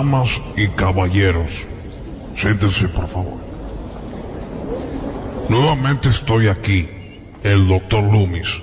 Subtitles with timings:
[0.00, 1.66] Damas y caballeros,
[2.34, 3.38] siéntense por favor.
[5.50, 6.88] Nuevamente estoy aquí,
[7.42, 8.62] el doctor Loomis.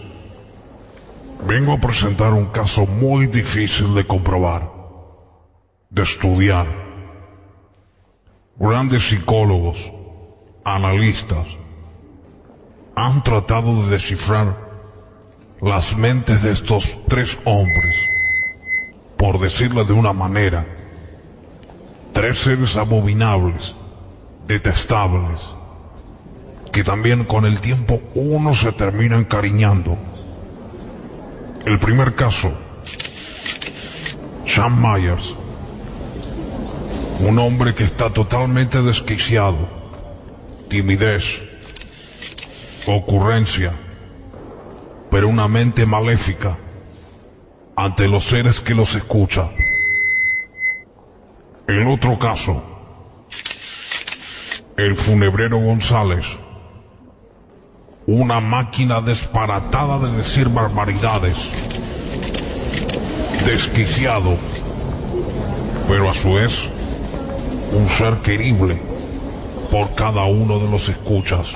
[1.48, 4.72] Vengo a presentar un caso muy difícil de comprobar,
[5.92, 6.66] de estudiar.
[8.56, 9.92] Grandes psicólogos,
[10.64, 11.46] analistas,
[12.96, 14.58] han tratado de descifrar
[15.62, 17.96] las mentes de estos tres hombres,
[19.18, 20.77] por decirlo de una manera,
[22.18, 23.76] tres seres abominables,
[24.48, 25.40] detestables,
[26.72, 29.96] que también con el tiempo uno se termina encariñando.
[31.64, 32.52] El primer caso,
[34.48, 35.36] Sean Myers,
[37.20, 39.70] un hombre que está totalmente desquiciado,
[40.70, 41.44] timidez,
[42.88, 43.74] ocurrencia,
[45.12, 46.58] pero una mente maléfica
[47.76, 49.52] ante los seres que los escucha.
[51.68, 52.64] El otro caso,
[54.78, 56.26] el funebrero González,
[58.06, 61.52] una máquina disparatada de decir barbaridades,
[63.46, 64.38] desquiciado,
[65.90, 66.70] pero a su vez
[67.74, 68.82] un ser querible
[69.70, 71.56] por cada uno de los escuchas.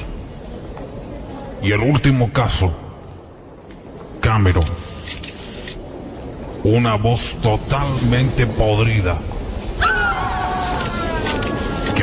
[1.63, 2.73] Y el último caso,
[4.19, 4.65] Cameron,
[6.65, 9.17] una voz totalmente podrida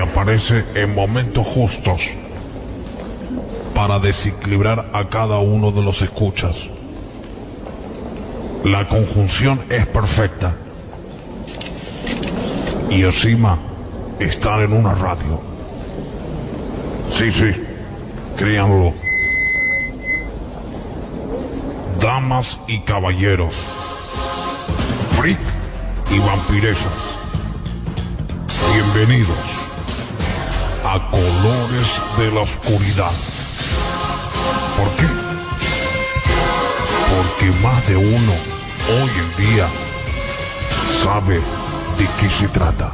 [0.00, 2.10] aparece en momentos justos
[3.74, 6.68] para desequilibrar a cada uno de los escuchas.
[8.64, 10.54] La conjunción es perfecta.
[12.90, 13.58] Y encima
[14.18, 15.40] están en una radio.
[17.12, 17.52] Sí, sí,
[18.36, 18.92] créanlo.
[22.00, 23.56] Damas y caballeros,
[25.16, 25.40] freak
[26.10, 26.92] y vampiresas,
[28.74, 29.67] bienvenidos
[30.90, 33.10] a Colores de la Oscuridad.
[34.78, 35.06] ¿Por qué?
[37.14, 38.32] Porque más de uno
[38.88, 39.68] hoy en día
[41.02, 42.90] sabe de qué se trata.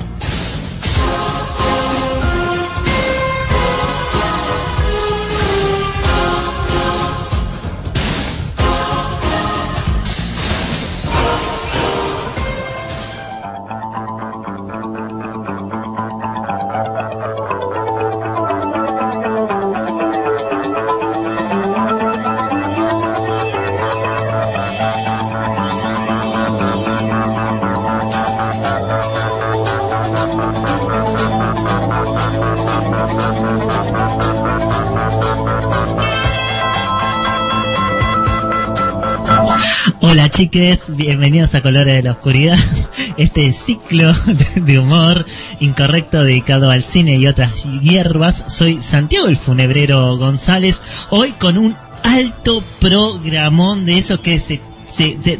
[40.34, 42.58] Chiques, bienvenidos a Colores de la Oscuridad,
[43.16, 44.12] este ciclo
[44.56, 45.24] de humor
[45.60, 48.44] incorrecto dedicado al cine y otras hierbas.
[48.48, 54.60] Soy Santiago el Funebrero González, hoy con un alto programón de esos que se,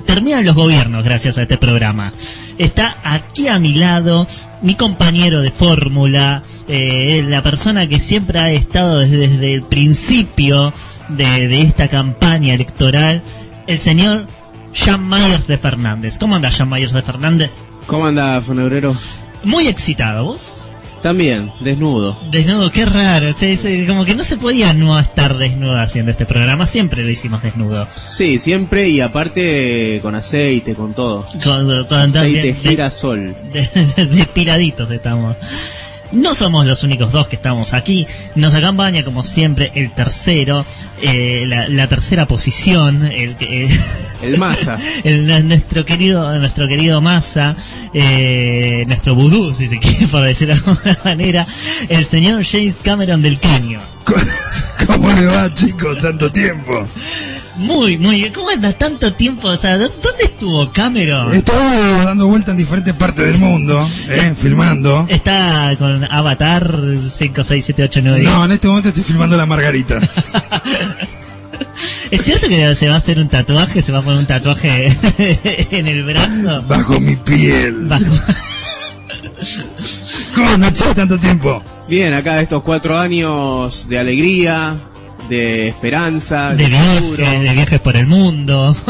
[0.06, 2.12] terminan los gobiernos gracias a este programa.
[2.58, 4.28] Está aquí a mi lado
[4.62, 10.72] mi compañero de fórmula, eh, la persona que siempre ha estado desde, el principio
[11.08, 13.22] de esta campaña electoral,
[13.66, 14.28] el señor
[14.74, 16.18] Jean Myers de Fernández.
[16.18, 17.62] ¿Cómo anda Jean Myers de Fernández?
[17.86, 18.94] ¿Cómo anda, Funebrero?
[19.44, 20.62] Muy excitado, ¿vos?
[21.02, 22.18] También, desnudo.
[22.30, 23.30] Desnudo, qué raro.
[23.34, 26.66] sí, sí, como que no se podía no estar desnudo haciendo este programa.
[26.66, 27.86] Siempre lo hicimos desnudo.
[28.08, 31.26] Sí, siempre y aparte con aceite, con todo.
[31.44, 33.36] Con- con- Aceite también de- girasol.
[33.52, 35.36] de- despiladitos estamos.
[36.14, 38.06] No somos los únicos dos que estamos aquí.
[38.36, 40.64] Nos acompaña, como siempre, el tercero,
[41.02, 43.68] eh, la, la tercera posición, el que.
[44.22, 44.78] El masa.
[45.04, 47.56] el- nuestro querido nuestro querido Massa,
[47.92, 51.46] eh, nuestro vudú, si se quiere, por decirlo de alguna manera,
[51.88, 53.80] el señor James Cameron del Caño.
[54.86, 56.00] ¿Cómo le va, chicos?
[56.00, 56.86] Tanto tiempo.
[57.56, 58.32] Muy, muy bien.
[58.32, 59.48] ¿Cómo anda tanto tiempo?
[59.48, 61.32] O sea, ¿dó- ¿dónde estuvo Cameron?
[61.34, 61.56] Estuvo
[62.04, 64.34] dando vueltas en diferentes partes del mundo, ¿eh?
[64.40, 65.06] filmando.
[65.08, 66.70] Está con Avatar
[67.08, 68.32] 5, 6, 7, 8, 9, 10.
[68.32, 69.98] No, en este momento estoy filmando la Margarita.
[72.10, 73.82] ¿Es cierto que se va a hacer un tatuaje?
[73.82, 74.94] ¿Se va a poner un tatuaje
[75.70, 76.62] en el brazo?
[76.68, 77.86] Bajo mi piel.
[77.86, 78.04] Bajo-
[80.34, 80.94] ¿Cómo che?
[80.94, 81.62] Tanto tiempo.
[81.88, 84.74] Bien, acá estos cuatro años de alegría,
[85.28, 87.16] de esperanza, De futuro.
[87.18, 88.74] viajes, de viajes por el mundo.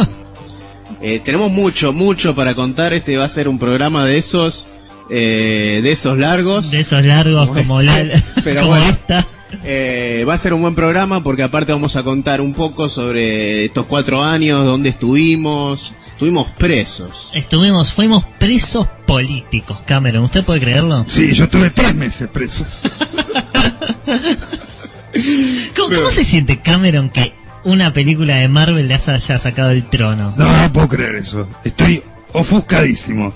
[1.06, 2.94] Eh, tenemos mucho, mucho para contar.
[2.94, 4.66] Este va a ser un programa de esos,
[5.10, 6.70] eh, de esos largos.
[6.70, 8.86] De esos largos Como como, este, la, pero como bueno.
[8.86, 9.26] esta.
[9.62, 13.64] Eh, va a ser un buen programa porque aparte vamos a contar un poco sobre
[13.66, 15.94] estos cuatro años, dónde estuvimos.
[16.06, 17.30] Estuvimos presos.
[17.34, 20.24] Estuvimos, fuimos presos políticos, Cameron.
[20.24, 21.04] ¿Usted puede creerlo?
[21.08, 22.64] Sí, yo estuve tres meses preso.
[25.76, 27.34] ¿Cómo, cómo se siente Cameron que
[27.64, 30.34] una película de Marvel le haya sacado el trono?
[30.36, 31.48] No, no puedo creer eso.
[31.64, 32.02] Estoy
[32.32, 33.32] ofuscadísimo.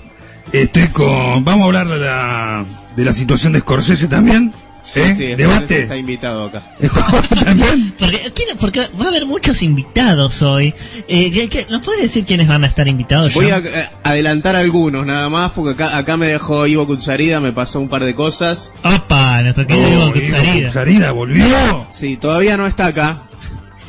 [0.51, 1.45] Estoy con...
[1.45, 4.53] Vamos a hablar de la, de la situación de Scorsese también.
[4.97, 5.13] ¿Eh?
[5.13, 5.83] Sí, Debate.
[5.83, 6.63] está invitado acá.
[7.45, 7.93] también.
[7.97, 10.73] Porque, ¿quién- porque va a haber muchos invitados hoy.
[11.07, 13.33] Eh, ¿qué- qué- ¿Nos puede decir quiénes van a estar invitados?
[13.33, 17.51] Voy a eh, adelantar algunos nada más porque acá, acá me dejó Ivo Kutsarida, me
[17.53, 18.73] pasó un par de cosas.
[18.83, 21.11] Opa, nuestro querido Oh, Ivo Ivo Kutsarida.
[21.11, 21.87] Volvió.
[21.89, 23.23] Sí, todavía no está acá,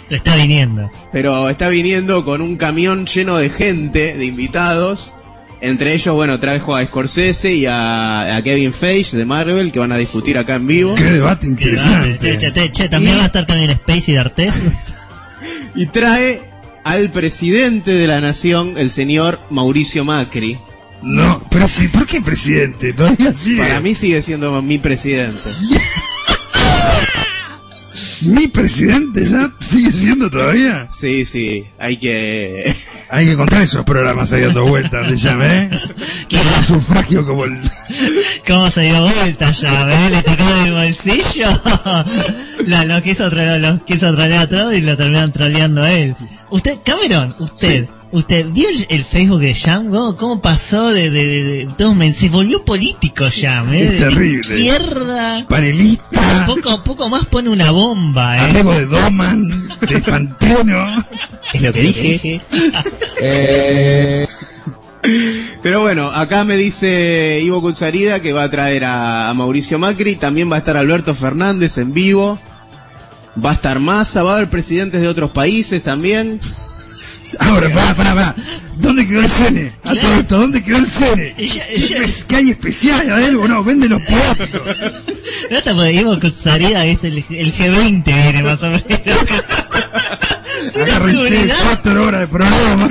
[0.09, 0.91] está viniendo.
[1.13, 5.15] pero está viniendo con un camión lleno de gente, de invitados.
[5.63, 9.93] Entre ellos, bueno, trajo a Scorsese y a, a Kevin Feige de Marvel que van
[9.93, 10.95] a discutir acá en vivo.
[10.95, 12.39] Qué debate interesante.
[12.39, 14.55] che, che, che, también Y- va a estar Kevin Spacey de Artés.
[15.75, 16.41] Y trae
[16.85, 20.59] al presidente de la nación, el señor Mauricio Macri.
[21.03, 22.93] No, pero sí, ¿por qué presidente?
[22.93, 23.63] Todavía sigue.
[23.63, 25.39] Para mí sigue siendo mi presidente.
[28.23, 30.89] Mi presidente ya sigue siendo todavía.
[30.91, 32.73] Sí, sí, hay que...
[33.13, 35.71] Hay que encontrar esos programas ahí dando vueltas, de llame, ¿eh?
[36.29, 36.49] Claro.
[36.59, 37.61] Un sufragio como el...
[38.47, 39.85] ¿Cómo se dio vuelta ya?
[39.85, 40.11] ¿ves?
[40.13, 41.49] Le tocó del bolsillo.
[42.67, 46.15] La, lo quiso trolear, lo quiso trolear a todos y lo terminaron troleando a él.
[46.51, 51.69] Usted, Cameron, usted, usted vio el, el Facebook de Jam, ¿Cómo, cómo pasó de, de,
[51.77, 53.83] de, se volvió político Jam, ¿eh?
[53.83, 54.41] Es De terrible.
[54.41, 55.47] Izquierda.
[55.49, 58.41] Panelista, Poco, poco más pone una bomba, ¿eh?
[58.41, 61.05] amigo de Doman, de Fantino.
[61.53, 62.41] Es lo que dije.
[65.63, 70.15] Pero bueno, acá me dice Ivo Kutsarida que va a traer a, a Mauricio Macri,
[70.15, 72.39] también va a estar Alberto Fernández en vivo,
[73.43, 76.39] va a estar Massa, va a haber presidentes de otros países también.
[77.39, 78.35] Ahora, pará, pará, pará.
[78.77, 79.73] ¿Dónde quedó el cene?
[79.85, 81.35] A todo esto, ¿dónde quedó el cene?
[81.39, 83.13] Ella- ella- ¿Es que hay especial?
[83.13, 83.47] ¿Hay algo?
[83.47, 84.63] No, venden los políticos.
[85.51, 88.85] No porque Ivo Kutsarida es el, el G20, viene más o menos.
[90.77, 92.89] Agárrense cuatro horas de programa.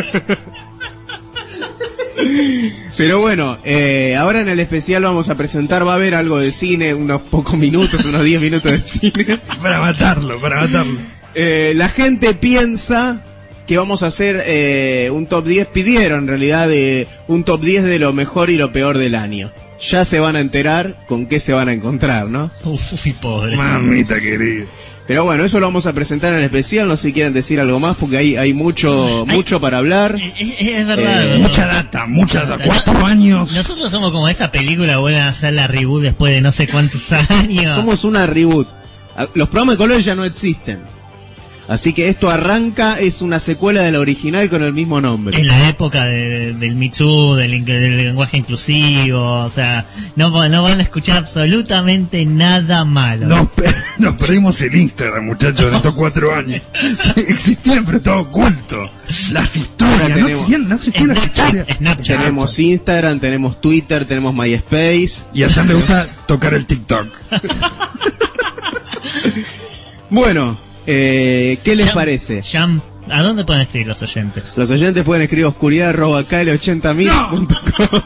[2.97, 6.51] Pero bueno, eh, ahora en el especial vamos a presentar, va a haber algo de
[6.51, 9.39] cine, unos pocos minutos, unos 10 minutos de cine.
[9.61, 10.99] Para matarlo, para matarlo.
[11.33, 13.23] Eh, la gente piensa
[13.69, 17.83] que vamos a hacer eh, un top 10, pidieron en realidad de un top 10
[17.83, 19.51] de lo mejor y lo peor del año.
[19.79, 22.49] Ya se van a enterar con qué se van a encontrar, ¿no?
[22.63, 23.55] Uf, uf, y pobre.
[23.55, 24.65] Mamita querida.
[25.07, 27.59] Pero bueno, eso lo vamos a presentar en el especial, no sé si quieren decir
[27.59, 30.15] algo más porque hay, hay mucho, Hay- mucho para hablar.
[30.19, 31.23] Es, es- es verdad.
[31.27, 31.47] Eh, ¿no?
[31.47, 32.65] Mucha data, mucha data.
[32.65, 33.53] No- Cuatro años.
[33.55, 37.11] Nosotros somos como esa película, vuelven a hacer la reboot después de no sé cuántos
[37.29, 37.75] años.
[37.75, 38.67] Somos una reboot.
[39.15, 40.79] Ah, Los programas de colores ya no existen.
[41.69, 45.39] Así que esto arranca, es una secuela de la original con el mismo nombre.
[45.39, 49.85] En la época de- del Too, del, in- del lenguaje inclusivo, o sea,
[50.15, 53.27] no, no van a escuchar absolutamente nada malo.
[53.27, 56.59] Nos, pe- nos perdimos el Instagram, muchachos, en estos cuatro años.
[57.15, 58.89] Existían, pero estaba oculto.
[59.31, 61.67] Las historias, Ahora no tenemos- existían, no existían las historias.
[62.03, 65.23] Tenemos Instagram, tenemos Twitter, tenemos MySpace.
[65.35, 67.07] Y allá me gusta tocar el TikTok.
[70.11, 70.57] Bueno,
[70.91, 72.41] eh, ¿qué les Jam- parece?
[72.43, 72.81] Jam,
[73.11, 74.57] ¿A dónde pueden escribir los oyentes?
[74.57, 78.01] Los oyentes pueden escribir oscuridad.kl80mix.com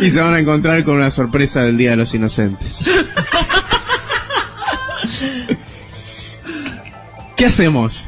[0.02, 2.84] y se van a encontrar con una sorpresa del Día de los Inocentes.
[7.36, 8.06] ¿Qué hacemos?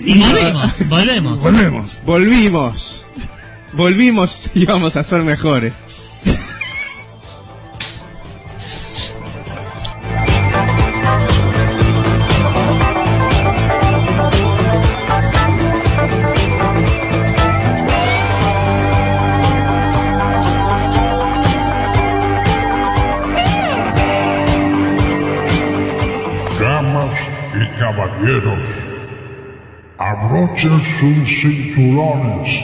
[0.00, 1.42] Y volvemos, volvemos.
[1.42, 2.02] Volvemos.
[2.04, 3.06] Volvimos.
[3.72, 5.72] Volvimos y vamos a ser mejores.
[30.44, 32.60] Abrochen sus cinturones.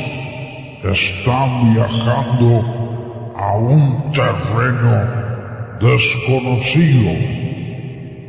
[0.84, 7.12] Están viajando a un terreno desconocido.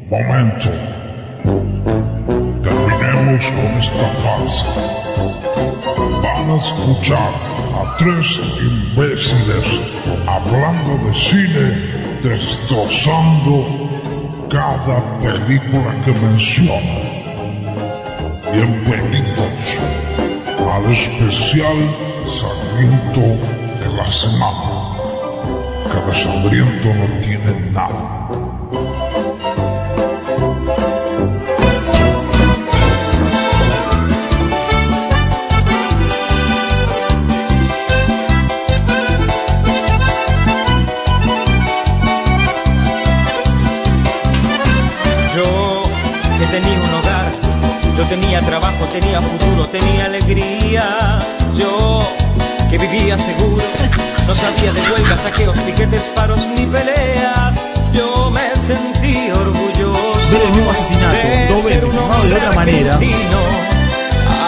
[0.10, 0.70] Momento.
[2.64, 4.66] Terminemos con esta farsa.
[6.22, 7.32] Van a escuchar
[7.76, 9.82] a tres imbéciles
[10.28, 11.68] hablando de cine,
[12.22, 13.90] destrozando
[14.50, 17.01] cada película que menciona.
[18.54, 19.80] Bienvenidos
[20.60, 21.78] al especial
[22.28, 23.22] Sangriento
[23.80, 24.92] de la semana.
[25.86, 28.28] Que de sangriento no tiene nada.
[48.12, 51.26] Tenía trabajo, tenía futuro, tenía alegría.
[51.58, 52.06] Yo
[52.70, 53.64] que vivía seguro,
[54.28, 57.62] no sabía de huelgas, saqueos, piquetes, paros ni peleas.
[57.94, 60.30] Yo me sentí orgulloso.
[60.30, 63.00] Ver el mismo asesinato de dos veces filmado de otra manera.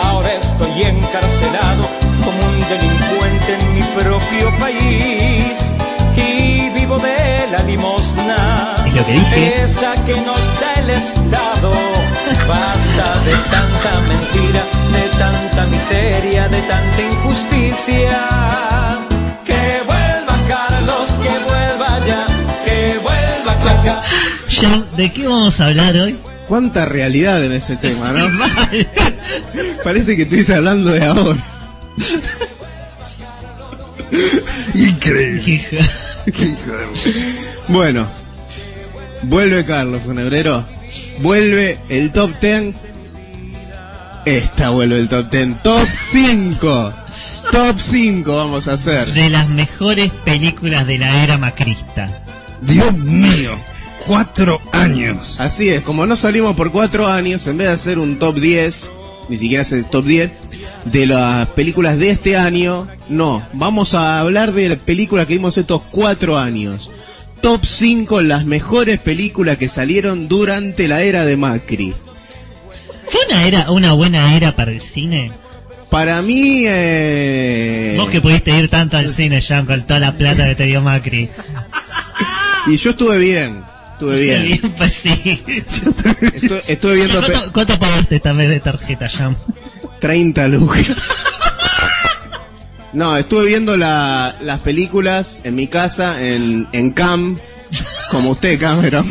[0.04, 1.88] Ahora estoy encarcelado
[2.26, 5.74] como un delincuente en mi propio país
[6.22, 8.76] y vivo de la limosna.
[8.86, 9.64] Es lo que dije.
[9.64, 11.72] Esa que nos da el Estado.
[12.48, 18.20] Basta de tanta mentira, de tanta miseria, de tanta injusticia.
[19.46, 22.26] Que vuelva Carlos, que vuelva ya,
[22.66, 24.08] que vuelva Carlos.
[24.62, 26.18] Ya, ¿de qué vamos a hablar hoy?
[26.48, 28.28] Cuánta realidad en ese tema, ¿no?
[29.84, 31.40] Parece que estuviese hablando de ahora.
[34.76, 35.42] Increíble.
[35.52, 35.88] Hija.
[36.26, 37.34] Qué hijo de-
[37.68, 38.08] Bueno,
[39.24, 40.66] vuelve Carlos Funebrero.
[41.20, 42.76] Vuelve el top 10.
[44.26, 45.62] Esta vuelve el top 10.
[45.64, 46.94] Top 5.
[47.52, 49.06] Top 5 vamos a hacer.
[49.14, 52.24] De las mejores películas de la era macrista.
[52.62, 53.52] Dios mío,
[54.06, 55.40] cuatro años.
[55.42, 58.90] Así es, como no salimos por 4 años, en vez de hacer un top 10,
[59.28, 60.32] ni siquiera hacer el top 10,
[60.86, 65.58] de las películas de este año, no, vamos a hablar de la película que vimos
[65.58, 66.92] estos 4 años.
[67.42, 71.94] Top 5 las mejores películas que salieron durante la era de Macri.
[73.10, 75.32] ¿Fue una era, una buena era para el cine?
[75.90, 77.96] Para mí, eh...
[77.98, 80.82] Vos que pudiste ir tanto al cine, Jean, con toda la plata que te dio
[80.82, 81.30] Macri.
[82.68, 83.62] Y yo estuve bien,
[83.94, 84.74] estuve bien.
[84.78, 85.10] pues sí.
[85.46, 89.36] Estu- estuve viendo pe- ¿Cuánto, cuánto pagaste esta vez de tarjeta, Jean?
[90.04, 90.86] 30 lucas.
[92.92, 97.40] No, estuve viendo la- las películas en mi casa, en, en Cam,
[98.12, 99.08] como usted, Cameron.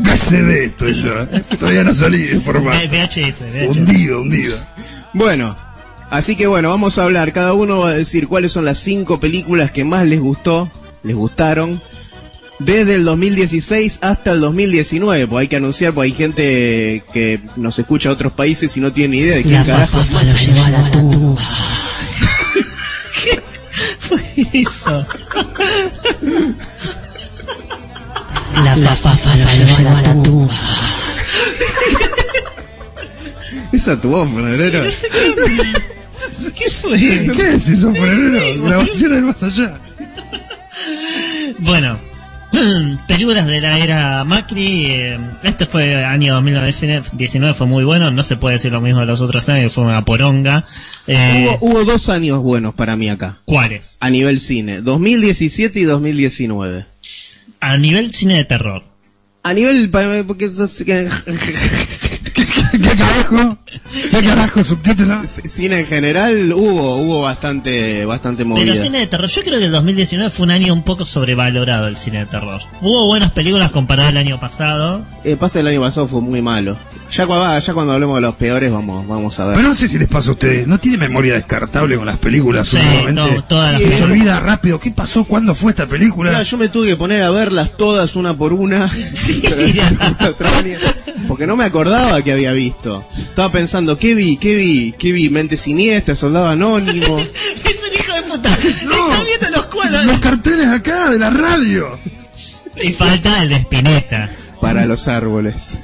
[0.00, 1.20] Me sé de esto yo.
[1.22, 1.42] eh.
[1.58, 2.78] Todavía no salí de formato.
[2.78, 3.76] Eh, VHS, VHS.
[3.76, 4.56] Hundido, hundido.
[5.12, 5.56] Bueno,
[6.10, 7.32] así que bueno, vamos a hablar.
[7.32, 10.70] Cada uno va a decir cuáles son las cinco películas que más les gustó,
[11.02, 11.82] les gustaron,
[12.64, 15.26] desde el 2016 hasta el 2019.
[15.26, 18.92] Pues hay que anunciar, pues hay gente que nos escucha de otros países y no
[18.92, 19.98] tiene ni idea de quién La carajo.
[19.98, 21.42] fafafa lo llevó a la tumba.
[24.52, 25.06] Eso.
[28.64, 29.44] La fafafa lo
[29.76, 30.60] llevó a la tumba.
[33.72, 34.82] Esa tu voz, Febrero.
[36.54, 36.98] ¿Qué fue?
[36.98, 38.62] ¿Qué es eso, Febrero?
[38.64, 39.80] Grabación del más allá.
[41.58, 41.98] Bueno,
[43.08, 44.86] películas de la era Macri.
[44.86, 48.10] eh, este fue año 2019, fue muy bueno.
[48.10, 50.64] No se puede decir lo mismo de los otros años, fue una poronga.
[51.06, 53.38] Eh, Hubo, hubo dos años buenos para mí acá.
[53.44, 53.96] ¿Cuáles?
[54.00, 56.86] A nivel cine, 2017 y 2019.
[57.60, 58.84] A nivel cine de terror.
[59.42, 59.90] A nivel...
[60.26, 60.46] Porque
[62.72, 63.58] ¿Qué carajo?
[64.10, 65.22] ¿Qué carajo subtítulo?
[65.28, 68.64] cine en general hubo hubo bastante bastante movida.
[68.64, 71.86] Pero cine de terror, yo creo que el 2019 fue un año un poco sobrevalorado
[71.86, 72.60] el cine de terror.
[72.80, 75.02] Hubo buenas películas comparadas al año pasado.
[75.24, 76.76] El pase del año pasado fue muy malo.
[77.10, 77.26] Ya,
[77.60, 79.56] ya cuando hablemos de los peores vamos vamos a ver.
[79.56, 80.66] Pero no sé si les pasa a ustedes.
[80.66, 83.20] ¿No tiene memoria descartable con las películas Sí, últimamente?
[83.36, 84.10] to- todas las Se películas.
[84.10, 84.80] olvida rápido.
[84.80, 85.24] ¿Qué pasó?
[85.24, 86.30] ¿Cuándo fue esta película?
[86.30, 88.84] Claro, yo me tuve que poner a verlas todas una por una.
[90.62, 90.76] Año,
[91.28, 92.61] Porque no me acordaba que había visto.
[92.68, 94.36] Estaba pensando, ¿qué vi?
[94.36, 94.92] ¿Qué vi?
[94.98, 95.28] ¿Qué vi?
[95.30, 97.18] Mente siniestra, soldado anónimo.
[97.18, 97.32] es
[97.90, 98.52] un hijo de puta.
[98.52, 100.06] Está viendo los cuadros.
[100.06, 101.98] Los carteles acá de la radio.
[102.82, 104.30] Y falta el de Spinetta.
[104.60, 105.78] Para los árboles.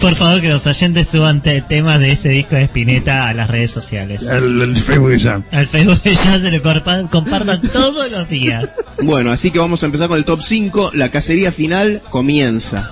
[0.00, 3.48] Por favor, que los oyentes suban te- temas de ese disco de Spinetta a las
[3.50, 4.22] redes sociales.
[4.28, 5.42] El, el Facebook de Jam.
[5.50, 6.62] Al Facebook ya se lo
[7.10, 8.68] compartan todos los días.
[9.02, 10.90] Bueno, así que vamos a empezar con el top 5.
[10.94, 12.88] La cacería final comienza.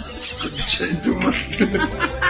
[0.51, 2.24] Para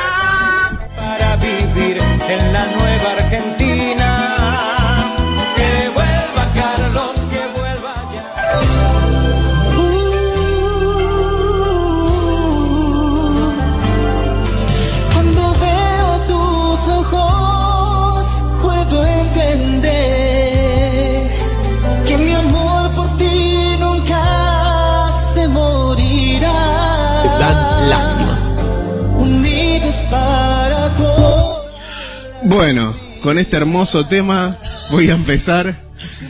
[32.45, 34.59] Bueno, con este hermoso tema
[34.91, 35.81] voy a empezar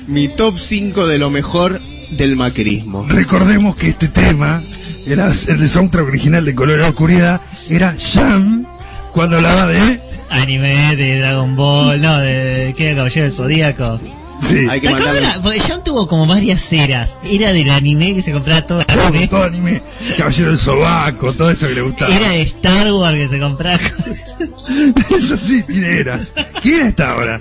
[0.06, 1.80] mi top 5 de lo mejor
[2.10, 3.04] del macrismo.
[3.08, 4.62] Recordemos que este tema
[5.06, 7.40] era el soundtrack original de Color de Oscuridad.
[7.68, 8.64] Era Jam
[9.12, 10.00] cuando hablaba de.
[10.30, 12.94] Anime de Dragon Ball, no, de, ¿qué?
[12.94, 14.00] Caballero del Zodíaco.
[14.42, 14.66] Sí.
[14.68, 17.16] Hay que la- Porque John tuvo como varias eras.
[17.24, 19.28] Era del anime que se compraba todo el Todo, anime.
[19.28, 19.82] todo anime.
[20.18, 22.14] Caballero del Sobaco, todo eso que le gustaba.
[22.14, 23.80] Era de Star Wars que se compraba.
[25.16, 26.32] Eso sí, tiene eras.
[26.62, 27.40] ¿Quién era esta ahora?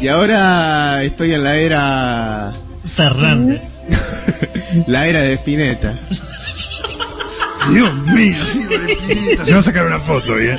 [0.00, 2.52] Y ahora estoy en la era...
[2.94, 3.60] Fernández.
[4.86, 5.98] La era de Spinetta.
[7.72, 9.44] Dios mío, sí, con espinita.
[9.44, 10.56] Se va a sacar una foto, ¿bien?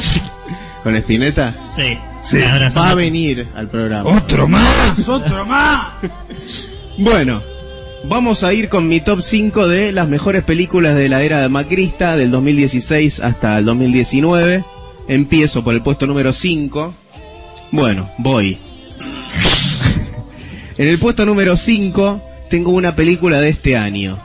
[0.84, 1.54] ¿Con Spinetta?
[1.76, 1.98] Sí.
[2.78, 4.10] Va a venir al programa.
[4.10, 5.88] Otro más, otro más.
[6.98, 7.42] Bueno,
[8.04, 11.50] vamos a ir con mi top 5 de las mejores películas de la era de
[11.50, 14.64] Macrista, del 2016 hasta el 2019.
[15.08, 16.94] Empiezo por el puesto número 5.
[17.72, 18.58] Bueno, voy.
[20.78, 24.20] en el puesto número 5 tengo una película de este año.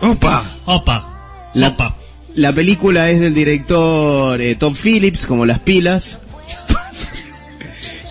[0.00, 0.44] Opa.
[0.66, 1.50] Opa.
[1.54, 1.96] La, Opa.
[2.34, 6.22] la película es del director eh, Tom Phillips, como las pilas.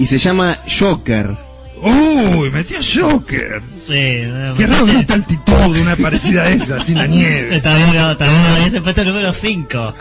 [0.02, 1.38] Y se llama Joker.
[1.84, 3.62] Uy, metió Joker.
[3.78, 3.94] Sí.
[3.94, 7.60] eh, Qué raro que no está altitud de una parecida a esa, sin la nieve.
[7.60, 8.66] También no, también no.
[8.66, 9.94] Ese puesto número 5.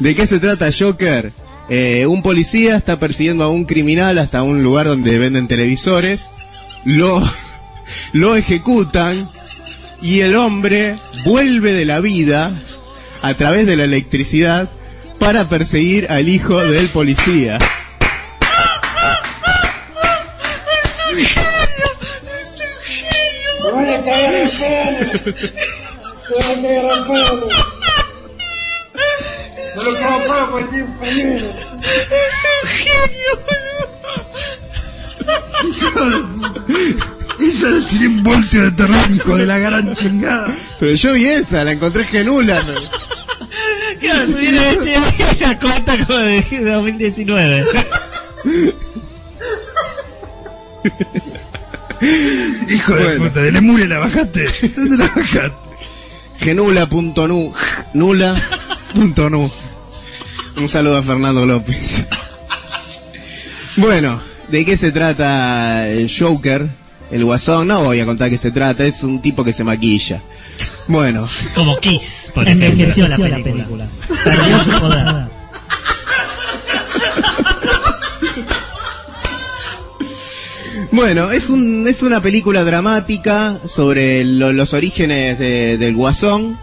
[0.00, 1.32] ¿De qué se trata Joker?
[1.68, 6.32] Eh, un policía está persiguiendo a un criminal hasta un lugar donde venden televisores,
[6.84, 7.22] lo,
[8.12, 9.28] lo ejecutan
[10.02, 12.50] y el hombre vuelve de la vida
[13.22, 14.68] a través de la electricidad
[15.20, 17.58] para perseguir al hijo del policía.
[37.40, 40.54] Ese era el 100 voltios de terror, hijo de la gran chingada.
[40.78, 42.62] Pero yo vi esa, la encontré genula.
[44.00, 47.64] Claro, subieron este año la cuenta como de 2019.
[52.68, 54.46] Hijo de puta, de la mule la bajaste.
[54.76, 55.52] ¿Dónde la bajaste?
[56.38, 57.52] Genula.nu.
[57.94, 59.50] Nula.nu.
[60.56, 62.04] Un saludo a Fernando López.
[63.76, 66.68] Bueno, ¿de qué se trata el Joker?
[67.10, 70.22] El guasón, no voy a contar qué se trata, es un tipo que se maquilla.
[70.88, 72.68] Bueno, Como Kiss, por ejemplo.
[72.68, 73.86] Envejeció la película.
[74.24, 75.29] Perdió su poder.
[80.92, 86.58] Bueno, es un es una película dramática sobre lo- los orígenes de- del guasón,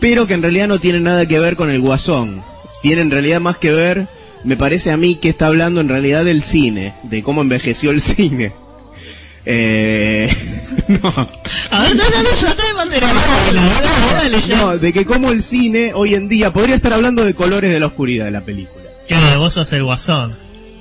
[0.00, 2.42] pero que en realidad no tiene nada que ver con el guasón.
[2.82, 4.08] Tiene en realidad más que ver,
[4.44, 8.00] me parece a mí que está hablando en realidad del cine, de cómo envejeció el
[8.00, 8.52] cine.
[9.48, 10.28] Eh,
[10.88, 11.08] no.
[11.70, 13.08] A ver, no, no, no, bandera.
[14.46, 14.56] Ya.
[14.56, 17.78] No, de que como el cine hoy en día podría estar hablando de colores de
[17.78, 18.84] la oscuridad de la película.
[19.06, 20.34] Claro, vos sos el guasón.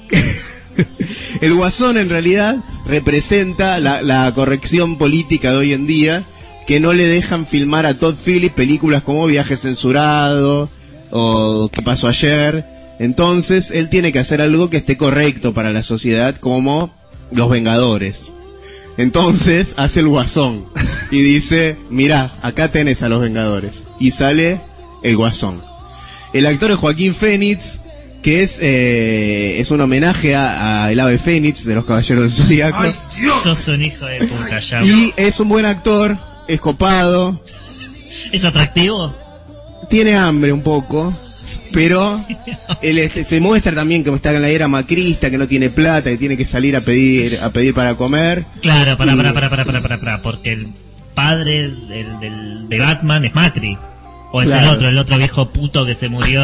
[1.42, 6.24] El guasón en realidad representa la, corrección política de hoy en día
[6.68, 10.70] que no le dejan filmar a Todd Phillips películas como Viaje Censurado
[11.12, 12.66] o ¿Qué pasó ayer?
[13.00, 16.94] Entonces él tiene que hacer algo que esté correcto para la sociedad como
[17.32, 18.34] Los Vengadores.
[18.98, 20.66] Entonces hace el guasón
[21.12, 23.84] y dice, mira, acá tenés a los Vengadores.
[24.00, 24.62] Y sale
[25.04, 25.62] el guasón.
[26.34, 27.82] El actor es Joaquín Fénix,
[28.26, 32.32] que es, eh, es un homenaje a, a el ave Fénix de los Caballeros del
[32.46, 32.80] Zodíaco.
[32.82, 33.40] ¡Ay, Dios!
[33.44, 34.82] Sos un hijo de puta, ya.
[34.84, 37.40] Y es un buen actor, es copado,
[38.32, 39.16] ¿Es atractivo?
[39.92, 41.14] tiene hambre un poco,
[41.72, 42.20] pero
[42.82, 46.10] él este, se muestra también que está en la era macrista, que no tiene plata,
[46.10, 48.44] que tiene que salir a pedir, a pedir para comer.
[48.62, 50.70] Claro, para, Y- para, para, para, para, para, para, porque el
[51.14, 53.78] padre del, del- de Batman es Macri.
[54.38, 56.42] O es el otro, el otro viejo puto que se murió,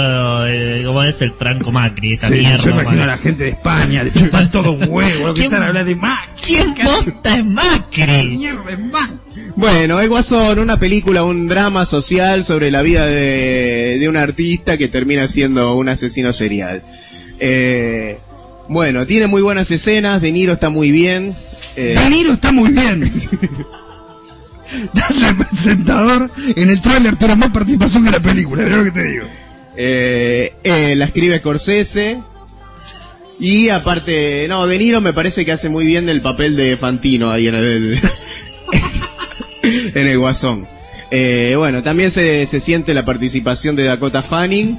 [0.47, 1.21] eh, ¿cómo es?
[1.21, 2.57] El Franco Macri, esa Sí, mierda.
[2.63, 5.51] yo imagino a la gente de España, le chupan todo un huevo, lo que ¿Quién-
[5.51, 6.29] están hablando de más.
[6.45, 8.37] ¿Quién posta es Macri?
[8.37, 9.09] Mierda, es más.
[9.57, 14.77] Bueno, El Guasón, una película, un drama social sobre la vida de, de un artista
[14.77, 16.81] que termina siendo un asesino serial.
[17.41, 18.17] Eh,
[18.69, 21.35] bueno, tiene muy buenas escenas, De Niro está muy bien.
[21.75, 23.03] eh, De Niro está muy bien.
[24.93, 29.03] Das presentador, en el tráiler tuvo más participación que la película, es lo que te
[29.03, 29.25] digo.
[29.77, 32.21] eh, eh, la escribe Scorsese.
[33.39, 37.31] Y aparte, no, De Niro me parece que hace muy bien el papel de Fantino
[37.31, 37.99] ahí en el,
[39.95, 40.67] en el Guasón.
[41.09, 44.77] Eh, bueno, también se, se siente la participación de Dakota Fanning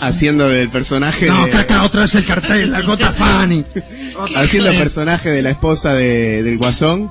[0.00, 3.64] haciendo el personaje No, de, caca, otra vez el cartel, la gota Fanny.
[4.36, 7.10] haciendo el personaje de la esposa de- del Guasón.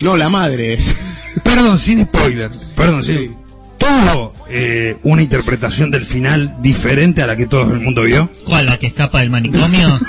[0.00, 0.96] No, la madre es.
[1.44, 2.50] Perdón, sin spoiler.
[2.76, 3.12] Perdón, sí.
[3.12, 3.30] Sí.
[3.78, 8.30] ¿Tuvo eh, una interpretación del final diferente a la que todo el mundo vio?
[8.44, 8.66] ¿Cuál?
[8.66, 9.98] ¿La que escapa del manicomio?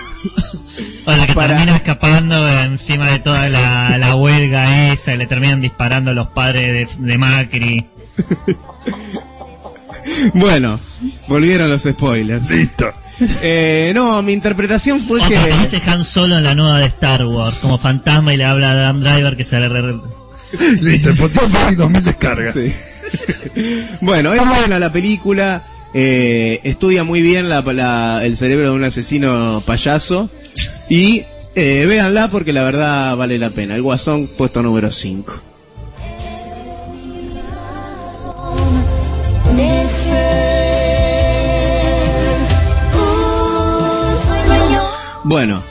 [1.03, 5.25] O la que Para- termina escapando encima de toda la, la huelga esa, y le
[5.25, 7.87] terminan disparando los padres de, de Macri.
[10.35, 10.79] Bueno,
[11.27, 12.49] volvieron los spoilers.
[12.51, 12.91] Listo.
[13.43, 15.37] Eh, no, mi interpretación fue O que...
[15.37, 18.71] aparece Han Solo en la nueva de Star Wars, como fantasma y le habla a
[18.71, 19.69] Adam Driver que se le...
[19.69, 19.95] re-
[20.81, 22.53] Listo, el Spotify 2000 descargas.
[22.53, 23.71] Sí.
[24.01, 25.63] bueno, es buena la película.
[25.93, 30.29] eh, estudia muy bien la- la- el cerebro de un asesino payaso.
[30.89, 31.23] Y
[31.55, 33.75] eh, véanla porque la verdad vale la pena.
[33.75, 35.41] El Guasón, puesto número 5.
[45.31, 45.63] Bueno,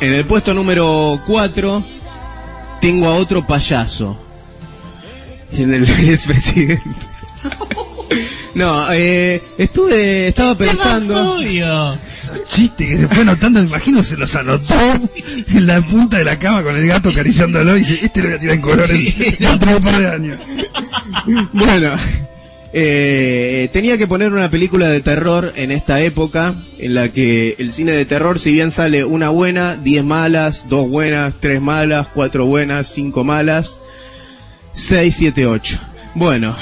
[0.00, 1.82] en el puesto número 4
[2.80, 4.16] tengo a otro payaso.
[5.52, 6.80] En el expresidente.
[8.54, 11.34] No, eh, estuve, estaba ¿Qué más pensando.
[11.34, 11.98] obvio?
[12.48, 14.74] Chiste que se fue notando, me imagino se los anotó
[15.48, 18.36] en la punta de la cama con el gato acariciándolo y dice, este lo voy
[18.36, 20.40] a tirar en colores dentro de un par de años.
[21.52, 21.90] Bueno,
[22.72, 27.72] eh, tenía que poner una película de terror en esta época en la que el
[27.72, 32.46] cine de terror, si bien sale una buena, diez malas, dos buenas, tres malas, cuatro
[32.46, 33.80] buenas, cinco malas,
[34.72, 35.78] seis, siete, ocho.
[36.14, 36.56] Bueno,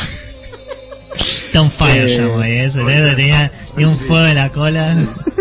[1.47, 3.17] Está un fire Eh, ya, güey.
[3.17, 4.97] Tenía un fuego en la cola.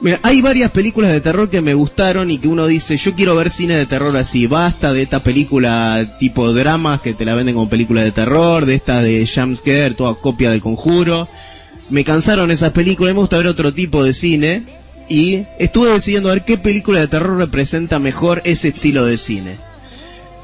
[0.00, 3.36] mira, hay varias películas de terror que me gustaron y que uno dice, yo quiero
[3.36, 7.54] ver cine de terror así, basta de esta película tipo dramas que te la venden
[7.54, 11.28] como película de terror, de esta de jumpscare, toda copia del conjuro.
[11.90, 14.64] me cansaron esas películas, me gusta ver otro tipo de cine
[15.08, 19.56] y estuve decidiendo a ver qué película de terror representa mejor ese estilo de cine.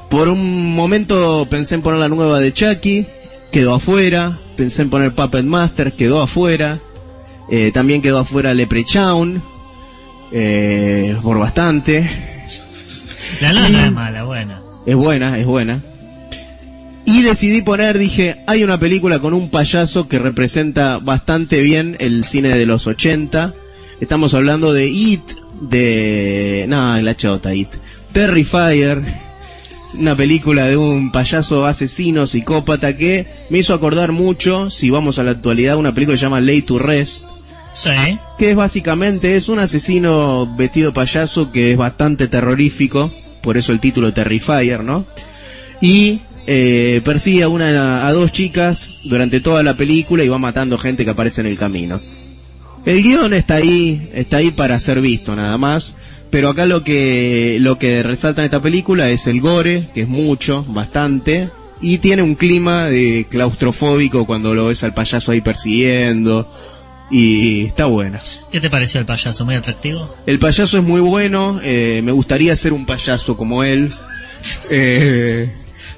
[0.09, 3.05] Por un momento pensé en poner la nueva de Chucky,
[3.51, 6.79] quedó afuera, pensé en poner Puppet Master, quedó afuera,
[7.49, 9.41] eh, también quedó afuera Leprechaun,
[10.31, 12.09] eh, por bastante.
[13.41, 14.61] La nueva no es mala, buena.
[14.85, 15.81] Es buena, es buena.
[17.05, 22.25] Y decidí poner, dije, hay una película con un payaso que representa bastante bien el
[22.25, 23.53] cine de los 80.
[24.01, 25.21] Estamos hablando de It,
[25.61, 26.65] de...
[26.67, 27.69] No, la chota, It.
[28.11, 29.01] Terrifier,
[29.93, 35.23] una película de un payaso asesino, psicópata, que me hizo acordar mucho, si vamos a
[35.23, 37.23] la actualidad, una película que se llama Lay to Rest,
[38.39, 43.11] Que es básicamente es un asesino vestido payaso que es bastante terrorífico,
[43.41, 45.05] por eso el título Terrifier, ¿no?
[45.79, 50.79] Y eh, persigue a una a dos chicas durante toda la película y va matando
[50.79, 52.01] gente que aparece en el camino.
[52.87, 55.93] El guion está ahí, está ahí para ser visto nada más,
[56.31, 60.07] pero acá lo que lo que resalta en esta película es el gore, que es
[60.07, 66.47] mucho, bastante, y tiene un clima de claustrofóbico cuando lo ves al payaso ahí persiguiendo
[67.09, 68.19] y está buena.
[68.51, 69.45] ¿Qué te pareció el payaso?
[69.45, 70.15] ¿Muy atractivo?
[70.25, 73.91] El payaso es muy bueno, eh, me gustaría ser un payaso como él.
[74.69, 75.51] Eh,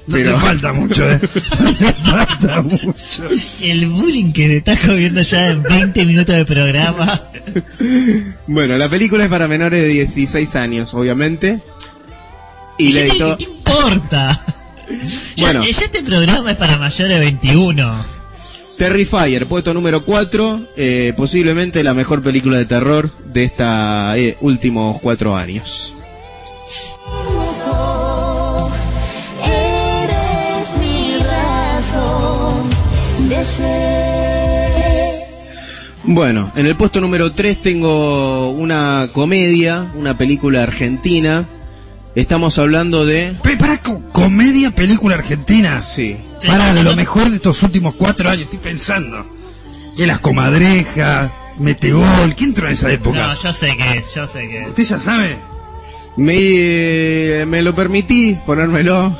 [0.06, 1.20] No pero te falta mucho, eh.
[1.60, 3.28] No te falta mucho.
[3.62, 7.22] El bullying que te estás comiendo ya en 20 minutos de programa.
[8.46, 11.60] bueno, la película es para menores de 16 años, obviamente.
[12.78, 14.40] Y le ¿Qué, editó- qué importa?
[15.36, 15.62] Ya- Bueno.
[15.64, 18.19] ya, este programa es para mayores de 21.
[18.80, 25.36] Terrifier, puesto número 4, eh, posiblemente la mejor película de terror de estos últimos cuatro
[25.36, 25.92] años.
[36.04, 41.46] Bueno, en el puesto número 3 tengo una comedia, una película argentina.
[42.14, 43.34] Estamos hablando de...
[43.58, 45.80] Para co- comedia, película argentina.
[45.80, 46.16] Sí.
[46.38, 49.24] Sí, para de lo mejor de estos últimos cuatro años, estoy pensando.
[49.96, 53.26] Y las comadrejas, Metegol, ¿quién entró en esa época?
[53.28, 54.68] No, yo sé que es, yo sé que es.
[54.68, 55.36] ¿Usted ya sabe?
[56.16, 59.16] Me, me lo permití ponérmelo.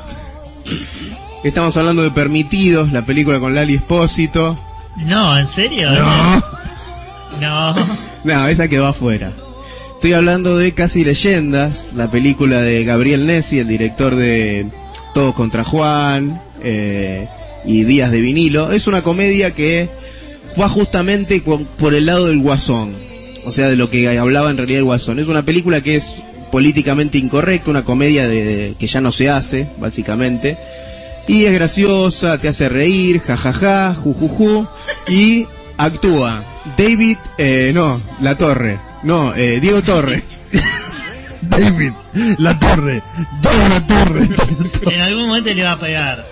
[1.44, 4.58] Estamos hablando de Permitidos, la película con Lali Espósito.
[5.06, 5.90] No, ¿en serio?
[5.92, 6.42] No.
[7.40, 7.74] No.
[8.24, 9.32] No, esa quedó afuera.
[10.00, 14.64] Estoy hablando de Casi Leyendas, la película de Gabriel Nessi, el director de
[15.12, 17.28] Todos contra Juan eh,
[17.66, 18.72] y Días de Vinilo.
[18.72, 19.90] Es una comedia que
[20.58, 22.94] va justamente por el lado del guasón,
[23.44, 25.18] o sea, de lo que hablaba en realidad el guasón.
[25.18, 29.66] Es una película que es políticamente incorrecta, una comedia de, que ya no se hace,
[29.80, 30.56] básicamente.
[31.28, 34.66] Y es graciosa, te hace reír, jajaja, jujuju,
[35.08, 36.42] y actúa
[36.78, 40.40] David, eh, no, La Torre, no, eh, Diego Torres.
[41.42, 41.92] David,
[42.38, 43.02] La Torre,
[43.42, 44.28] toda la torre.
[44.94, 46.26] En algún momento le iba a pegar.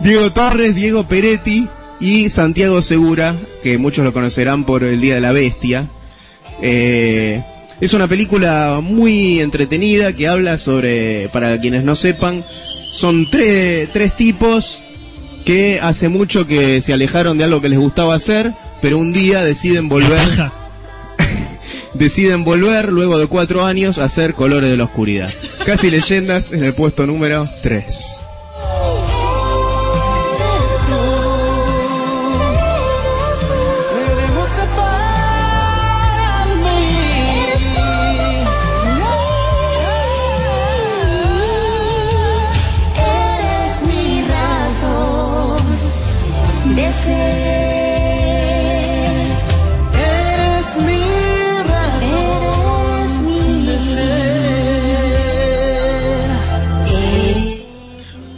[0.00, 1.66] Diego Torres, Diego Peretti
[2.00, 5.86] y Santiago Segura, que muchos lo conocerán por El Día de la Bestia.
[6.60, 7.42] Eh,
[7.80, 12.44] Es una película muy entretenida que habla sobre, para quienes no sepan,
[12.92, 14.82] son tres, tres tipos
[15.46, 19.42] que hace mucho que se alejaron de algo que les gustaba hacer, pero un día
[19.42, 20.50] deciden volver.
[22.00, 25.30] Deciden volver luego de cuatro años a hacer Colores de la Oscuridad.
[25.66, 28.29] Casi leyendas en el puesto número 3.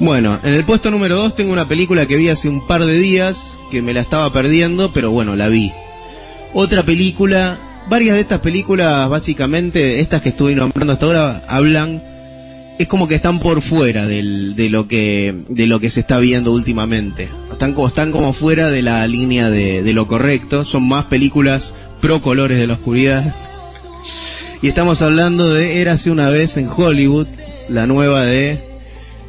[0.03, 2.99] Bueno, en el puesto número 2 tengo una película que vi hace un par de
[2.99, 5.71] días, que me la estaba perdiendo, pero bueno, la vi.
[6.53, 7.57] Otra película,
[7.89, 12.03] varias de estas películas, básicamente, estas que estuve nombrando hasta ahora, hablan,
[12.81, 14.25] es como que están por fuera de,
[14.71, 17.29] lo que, de lo que se está viendo últimamente.
[17.53, 21.75] Están como, están como fuera de la línea de, de lo correcto, son más películas
[22.01, 23.37] pro colores de la oscuridad.
[24.63, 27.29] Y estamos hablando de Érase una vez en Hollywood,
[27.69, 28.72] la nueva de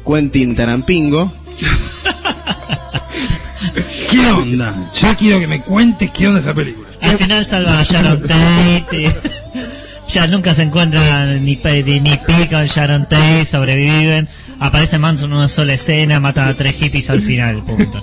[0.04, 1.32] Quentin Tarampingo.
[4.10, 4.74] ¿Qué onda?
[4.94, 6.88] Ya quiero que me cuentes qué onda esa película.
[7.00, 9.12] Al final salva a Sharon Tate.
[10.08, 14.28] ya nunca se encuentran ni, ni, ni con Sharon Tate, sobreviven.
[14.60, 18.02] Aparece Manson en una sola escena, mata a tres hippies al final, punto.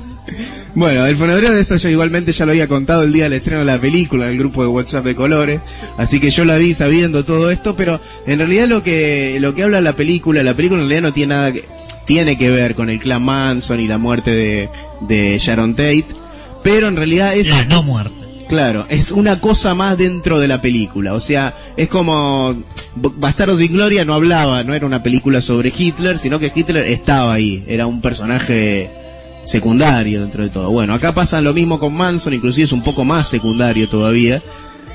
[0.74, 3.60] Bueno, el fonograma de esto yo igualmente ya lo había contado el día del estreno
[3.60, 5.60] de la película en el grupo de WhatsApp de colores,
[5.98, 9.64] así que yo la vi sabiendo todo esto, pero en realidad lo que lo que
[9.64, 11.66] habla la película, la película en realidad no tiene nada que
[12.06, 14.70] tiene que ver con el clan Manson y la muerte de,
[15.02, 16.06] de Sharon Tate,
[16.64, 18.16] pero en realidad es La no muerte.
[18.48, 21.14] Claro, es una cosa más dentro de la película.
[21.14, 22.54] O sea, es como
[22.96, 27.34] Bastardos sin Gloria no hablaba, no era una película sobre Hitler, sino que Hitler estaba
[27.34, 29.01] ahí, era un personaje
[29.46, 30.70] secundario dentro de todo.
[30.72, 34.42] Bueno, acá pasa lo mismo con Manson, inclusive es un poco más secundario todavía.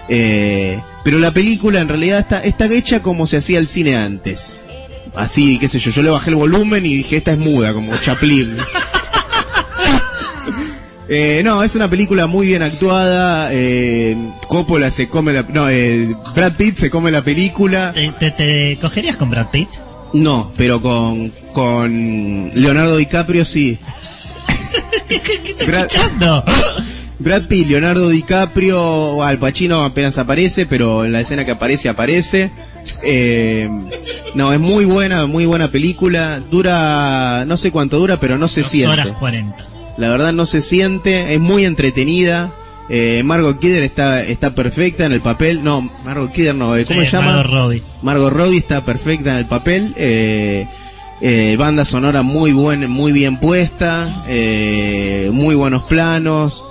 [0.08, 4.62] Eh, pero la película en realidad está, está hecha como se hacía el cine antes.
[5.14, 7.96] Así, qué sé yo, yo le bajé el volumen y dije, esta es muda, como
[7.96, 8.56] Chaplin.
[11.08, 13.50] Eh, no, es una película muy bien actuada.
[13.52, 14.16] Eh,
[14.48, 15.42] Coppola se come la.
[15.42, 17.92] No, eh, Brad Pitt se come la película.
[17.92, 19.68] ¿Te, te, te cogerías con Brad Pitt?
[20.12, 23.78] No, pero con, con Leonardo DiCaprio sí.
[25.08, 26.44] ¿Qué, qué estás Brad- escuchando?
[27.18, 32.50] Brad Pitt, Leonardo DiCaprio, Al Pacino apenas aparece, pero en la escena que aparece, aparece.
[33.04, 33.68] Eh,
[34.34, 36.40] no, es muy buena, muy buena película.
[36.50, 38.92] Dura, no sé cuánto dura, pero no se Dos siente.
[38.92, 39.66] horas 40.
[39.96, 42.52] La verdad no se siente, es muy entretenida.
[42.88, 45.64] Eh, Margot Kidder está, está perfecta en el papel.
[45.64, 47.32] No, Margot Kidder no, eh, ¿cómo Sí, se llama?
[47.36, 47.82] Margot Robbie.
[48.02, 49.94] Margot Robbie está perfecta en el papel.
[49.96, 50.68] Eh,
[51.20, 56.64] eh, banda sonora muy buen, muy bien puesta, eh, muy buenos planos.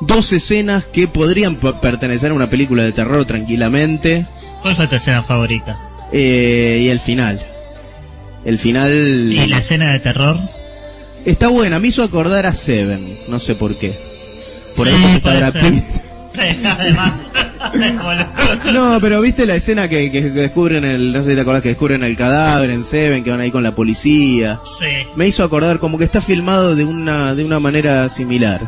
[0.00, 4.26] Dos escenas que podrían pertenecer a una película de terror tranquilamente.
[4.62, 5.78] ¿Cuál fue tu escena favorita?
[6.12, 7.40] Eh, y el final.
[8.44, 8.90] El final
[9.32, 10.36] ¿Y la escena de terror?
[11.24, 13.96] está buena, me hizo acordar a Seven, no sé por qué.
[14.76, 15.82] Por Sí, ahí porque
[16.34, 17.26] Sí, además.
[18.72, 21.68] No, pero viste la escena que, que descubren el, no sé si te acordás que
[21.70, 24.58] descubren el cadáver en Seven, que van ahí con la policía.
[24.64, 25.06] sí.
[25.14, 28.60] Me hizo acordar como que está filmado de una, de una manera similar.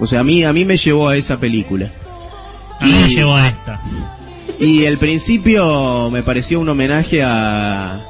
[0.00, 1.88] O sea, a mí, a mí me llevó a esa película.
[2.80, 3.80] A mí me llevó a esta.
[4.58, 8.00] Y el principio me pareció un homenaje a...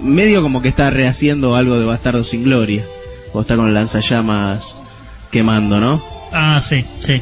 [0.00, 2.84] Medio como que está rehaciendo algo de Bastardo sin Gloria.
[3.32, 4.76] O está con lanzallamas
[5.30, 6.02] quemando, ¿no?
[6.32, 7.20] Ah, sí, sí.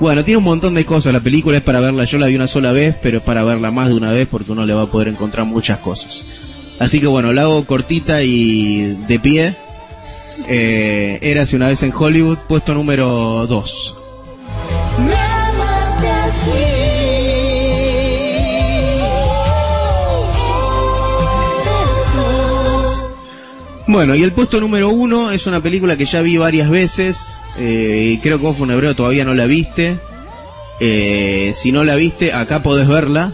[0.00, 1.12] Bueno, tiene un montón de cosas.
[1.12, 2.04] La película es para verla.
[2.04, 4.52] Yo la vi una sola vez, pero es para verla más de una vez porque
[4.52, 6.24] uno le va a poder encontrar muchas cosas.
[6.78, 9.56] Así que bueno, la hago cortita y de pie.
[10.48, 13.97] Eh, Érase una vez en Hollywood, puesto número 2.
[23.88, 27.40] Bueno, y el puesto número uno es una película que ya vi varias veces.
[27.58, 29.96] eh, y creo que vos, Funebreo, todavía no la viste.
[30.80, 33.32] Eh, si no la viste, acá podés verla.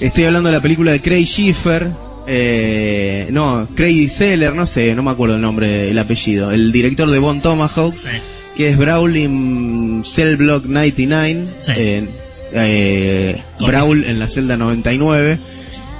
[0.00, 1.88] Estoy hablando de la película de Craig Schiffer.
[2.28, 6.50] eh, no, Craig Seller, no sé, no me acuerdo el nombre, el apellido.
[6.52, 8.08] El director de Bon Tomahawk, Sí.
[8.56, 11.44] que es Brawl in Cell Block 99.
[11.60, 11.72] Sí.
[11.76, 12.08] eh,
[12.52, 15.38] eh, Brawl en la celda 99.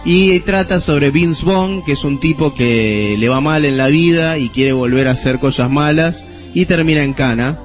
[0.08, 3.88] Y trata sobre Vince Vaughn, que es un tipo que le va mal en la
[3.88, 7.58] vida y quiere volver a hacer cosas malas y termina en cana,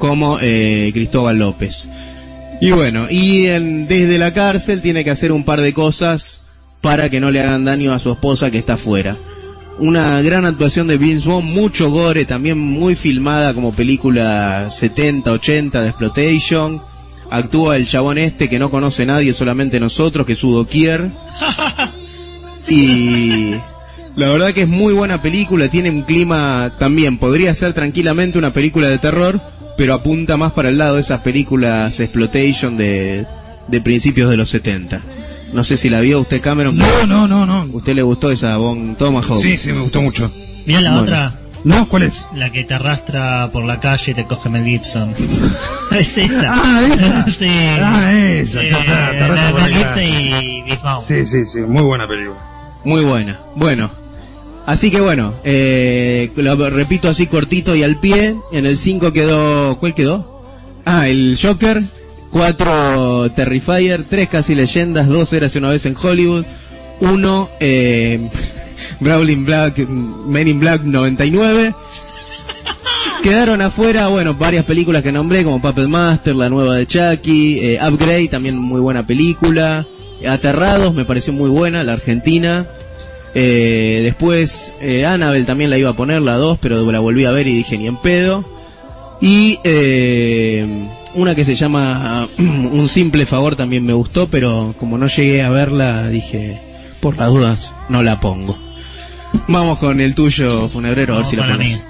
[0.00, 1.88] como eh, Cristóbal López.
[2.60, 6.42] Y bueno, y desde la cárcel tiene que hacer un par de cosas
[6.80, 9.16] para que no le hagan daño a su esposa que está afuera.
[9.78, 15.82] Una gran actuación de Vince Vaughn, mucho gore, también muy filmada como película 70, 80
[15.82, 16.89] de Exploitation.
[17.30, 21.10] Actúa el chabón este que no conoce nadie, solamente nosotros, que es Udo Kier.
[22.68, 23.52] Y
[24.16, 28.52] la verdad que es muy buena película, tiene un clima también, podría ser tranquilamente una
[28.52, 29.40] película de terror,
[29.76, 33.26] pero apunta más para el lado de esas películas exploitation de,
[33.68, 35.00] de principios de los 70.
[35.52, 36.76] No sé si la vio usted Cameron.
[36.76, 37.64] No, no, no, no.
[37.72, 39.40] ¿Usted le gustó esa Bon Tomahawk?
[39.40, 40.30] Sí, sí, me gustó mucho.
[40.66, 41.02] Mirá la Bueno.
[41.02, 41.34] otra,
[41.64, 41.88] ¿No?
[41.88, 42.26] ¿Cuál es?
[42.34, 45.14] la que te arrastra por la calle y te coge Mel Gibson.
[45.98, 46.46] es esa.
[46.48, 47.24] Ah, esa.
[47.38, 47.46] sí.
[47.48, 48.78] Ah, esa, está,
[49.10, 51.04] te Eh, arrastra por Mel la Gibson y Vaughn.
[51.04, 52.38] Sí, sí, sí, muy buena película.
[52.84, 53.38] Muy buena.
[53.56, 53.90] Bueno.
[54.66, 58.36] Así que bueno, eh, lo repito así cortito y al pie.
[58.52, 59.76] En el 5 quedó...
[59.78, 60.42] ¿Cuál quedó?
[60.84, 61.82] Ah, el Joker.
[62.30, 64.04] 4 Terrifier.
[64.08, 65.08] 3 Casi Leyendas.
[65.08, 66.44] 2 Eras una vez en Hollywood.
[67.00, 68.28] 1 eh,
[69.00, 69.78] Brawling Black,
[70.26, 71.74] Men in Black 99.
[73.22, 77.78] Quedaron afuera, bueno, varias películas que nombré, como Puppet Master, la nueva de Chucky, eh,
[77.86, 79.86] Upgrade, también muy buena película.
[80.26, 82.66] Aterrados, me pareció muy buena, la Argentina.
[83.34, 87.30] Eh, después, eh, Annabelle también la iba a poner, la 2, pero la volví a
[87.30, 88.44] ver y dije ni en pedo.
[89.20, 90.66] Y eh,
[91.14, 95.50] una que se llama Un simple favor también me gustó, pero como no llegué a
[95.50, 96.60] verla, dije,
[97.00, 98.56] por las dudas, no la pongo.
[99.48, 101.80] Vamos con el tuyo, funebrero, a ver si la pones.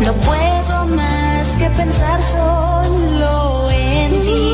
[0.00, 4.52] No puedo más que pensar solo en ti.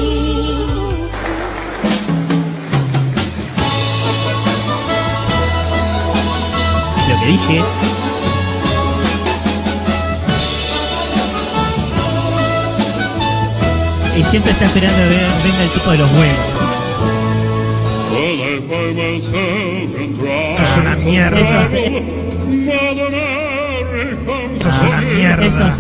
[7.09, 7.62] Lo que dije.
[14.18, 16.56] Y siempre está esperando a ver venga el tipo de los huevos.
[18.68, 21.62] Esto es una mierda.
[24.52, 25.76] Esto es una mierda.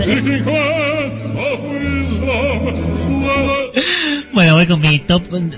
[4.32, 5.50] Bueno, voy con mi top 5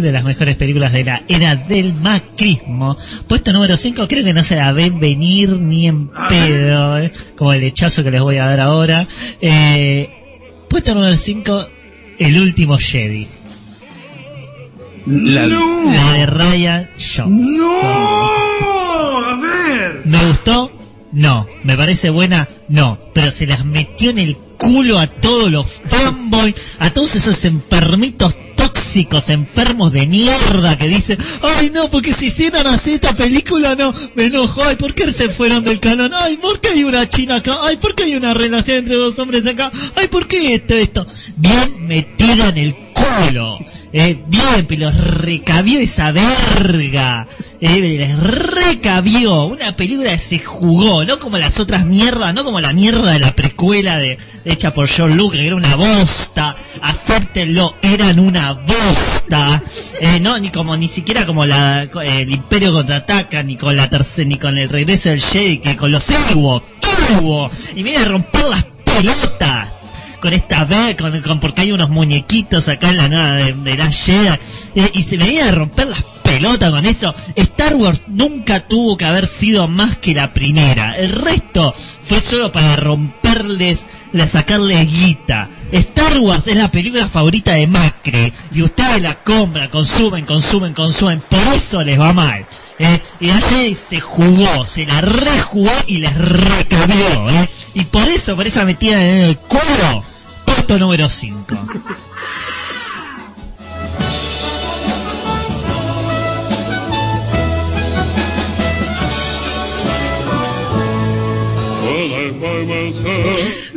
[0.00, 2.96] de las mejores películas de la era del macrismo.
[3.26, 7.52] Puesto número 5, creo que no se la ven venir ni en pedo, eh, como
[7.52, 9.06] el hechazo que les voy a dar ahora.
[9.40, 10.08] Eh,
[10.70, 11.66] puesto número 5,
[12.18, 13.26] El último Jedi.
[15.06, 17.40] La- La de Ryan Johnson.
[17.40, 19.20] ¡No!
[19.24, 20.02] A ver.
[20.04, 20.72] ¿Me gustó?
[21.12, 21.46] No.
[21.64, 22.48] ¿Me parece buena?
[22.68, 22.98] No.
[23.14, 28.34] Pero se las metió en el culo a todos los fanboys, a todos esos enfermitos
[28.56, 33.92] tóxicos, enfermos de mierda que dicen, ay no, porque si hicieran así esta película, no,
[34.14, 36.10] me enojo, ay, ¿por qué se fueron del canon?
[36.14, 37.58] Ay, ¿por qué hay una china acá?
[37.62, 39.70] Ay, ¿por qué hay una relación entre dos hombres acá?
[39.94, 41.06] Ay, ¿por qué esto, esto?
[41.36, 43.58] Bien metida en el culo.
[43.92, 47.26] Eh, bien, pero recabió esa verga.
[47.60, 49.44] Eh, les recabió.
[49.44, 53.34] Una película se jugó, no como las otras mierdas, no como la mierda de la
[53.34, 56.56] precuela de, hecha por John Luke, que era una bosta.
[56.82, 59.62] Acéptenlo, eran una bosta.
[60.00, 64.28] Eh, no, ni como, ni siquiera como la, el Imperio contraataca, ni con la tercera,
[64.28, 66.74] ni con el regreso del Jedi, que con los Ewoks,
[67.18, 67.72] Ewoks.
[67.76, 69.92] Y me a romper las pelotas
[70.26, 73.88] con esta vez, con, con- porque hay unos muñequitos acá en la nada de, la
[73.92, 74.26] Jedi,
[74.74, 77.14] eh, y se iba a romper las pelotas con eso.
[77.36, 80.96] Star Wars nunca tuvo que haber sido más que la primera.
[80.96, 85.48] El resto fue solo para romperles, la sacarles guita.
[85.70, 91.22] Star Wars es la película favorita de Macri, y ustedes la compran, consumen, consumen, consumen,
[91.30, 92.44] por eso les va mal.
[92.80, 93.00] ¿eh?
[93.20, 97.48] Y Jedi se jugó, se la rejugó y les recabió, ¿eh?
[97.74, 100.02] Y por eso, por esa metida en el culo,
[100.56, 101.54] puesto número 5.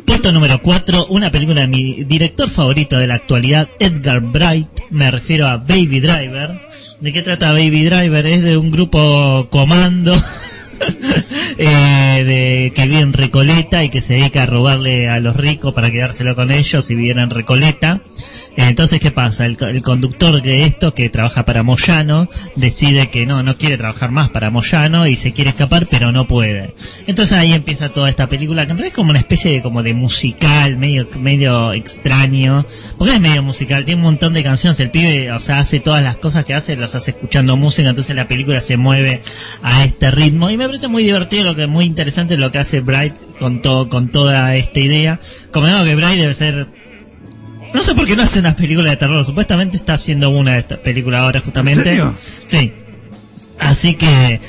[0.06, 4.68] Puesto número 4, una película de mi director favorito de la actualidad, Edgar Bright.
[4.90, 6.62] Me refiero a Baby Driver.
[7.02, 8.26] ¿De qué trata Baby Driver?
[8.26, 10.16] Es de un grupo comando
[11.58, 15.74] eh, de, que vive en Recoleta y que se dedica a robarle a los ricos
[15.74, 18.02] para quedárselo con ellos y viviera en Recoleta.
[18.56, 19.46] Entonces, ¿qué pasa?
[19.46, 23.78] El, co- el conductor de esto, que trabaja para Moyano, decide que no, no quiere
[23.78, 26.74] trabajar más para Moyano y se quiere escapar, pero no puede.
[27.08, 29.82] Entonces ahí empieza toda esta película, que en realidad es como una especie de, como
[29.84, 32.66] de musical, medio, medio extraño.
[32.98, 36.04] Porque es medio musical, tiene un montón de canciones, el pibe, o sea, hace todas
[36.04, 39.22] las cosas que hace, las hace escuchando música, entonces la película se mueve
[39.64, 40.50] a este ritmo.
[40.50, 43.90] Y me parece muy divertido, lo que muy interesante lo que hace Bright con todo,
[43.90, 45.20] con toda esta idea.
[45.52, 46.68] Como digo que Bright debe ser
[47.74, 49.24] No sé por qué no hace una película de terror.
[49.26, 51.82] Supuestamente está haciendo una de estas películas ahora, justamente.
[51.82, 52.16] ¿En serio?
[52.46, 52.74] Sí.
[53.60, 54.40] Así que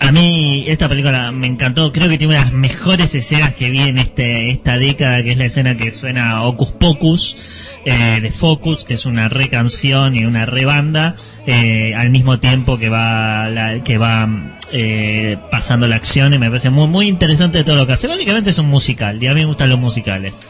[0.00, 1.92] a mí esta película me encantó.
[1.92, 5.32] Creo que tiene una de las mejores escenas que vi en este, esta década, que
[5.32, 7.36] es la escena que suena Ocus Pocus
[7.84, 11.14] eh, de Focus, que es una re canción y una re banda,
[11.46, 16.48] eh, al mismo tiempo que va la- que va eh, pasando la acción y me
[16.48, 18.06] parece muy muy interesante todo lo que hace.
[18.06, 20.42] Básicamente es un musical y a mí me gustan los musicales.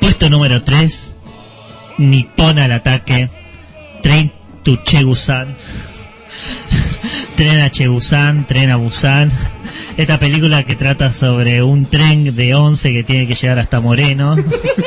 [0.00, 1.16] Puesto número 3,
[1.98, 3.30] Nippon al ataque,
[4.02, 5.54] Train to Chegusan.
[7.36, 9.30] tren a Chegusan, tren a Busan.
[9.98, 14.36] Esta película que trata sobre un tren de 11 que tiene que llegar hasta Moreno.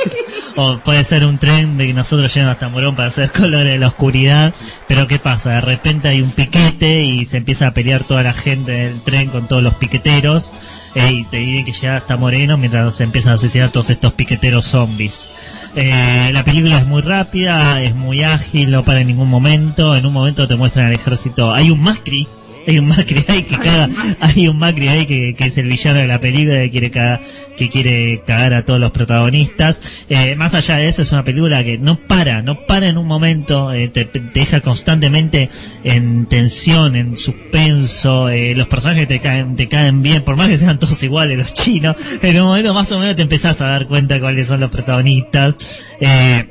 [0.56, 3.78] o puede ser un tren de que nosotros llegamos hasta Morón para hacer colores de
[3.78, 4.54] la oscuridad.
[4.88, 5.50] Pero ¿qué pasa?
[5.52, 9.28] De repente hay un piquete y se empieza a pelear toda la gente del tren
[9.28, 10.54] con todos los piqueteros.
[10.96, 14.14] eh, y te tienen que llegar hasta Moreno mientras se empiezan a asesinar todos estos
[14.14, 15.34] piqueteros zombies.
[15.76, 19.94] Eh, la película es muy rápida, es muy ágil, no para en ningún momento.
[19.94, 21.54] En un momento te muestran al ejército.
[21.54, 22.30] Hay un Macri.
[22.68, 23.90] Hay un Macri ahí que caga,
[24.20, 27.22] hay un Macri ahí que, que es el villano de la película que quiere cagar,
[27.58, 29.82] que quiere cagar a todos los protagonistas.
[30.10, 33.08] Eh, más allá de eso es una película que no para, no para en un
[33.08, 35.50] momento, eh, te, deja constantemente
[35.84, 40.58] en tensión, en suspenso, eh, los personajes te caen, te caen bien, por más que
[40.58, 43.88] sean todos iguales los chinos, en un momento más o menos te empezás a dar
[43.88, 45.56] cuenta cuáles son los protagonistas.
[46.00, 46.46] Eh,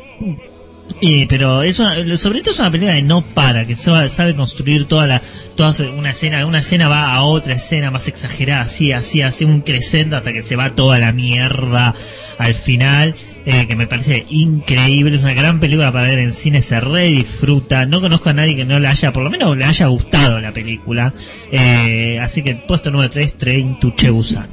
[1.00, 5.06] eh, pero es sobre todo es una película que no para, que sabe, construir toda
[5.06, 5.22] la,
[5.56, 9.60] toda una escena, una escena va a otra escena más exagerada, así, así, así, un
[9.62, 11.94] crescendo hasta que se va toda la mierda
[12.38, 13.14] al final,
[13.46, 17.04] eh, que me parece increíble, es una gran película para ver en cine, se re
[17.04, 20.40] disfruta, no conozco a nadie que no le haya, por lo menos le haya gustado
[20.40, 21.12] la película,
[21.50, 24.48] eh, así que puesto número 3, Train to Chebusan.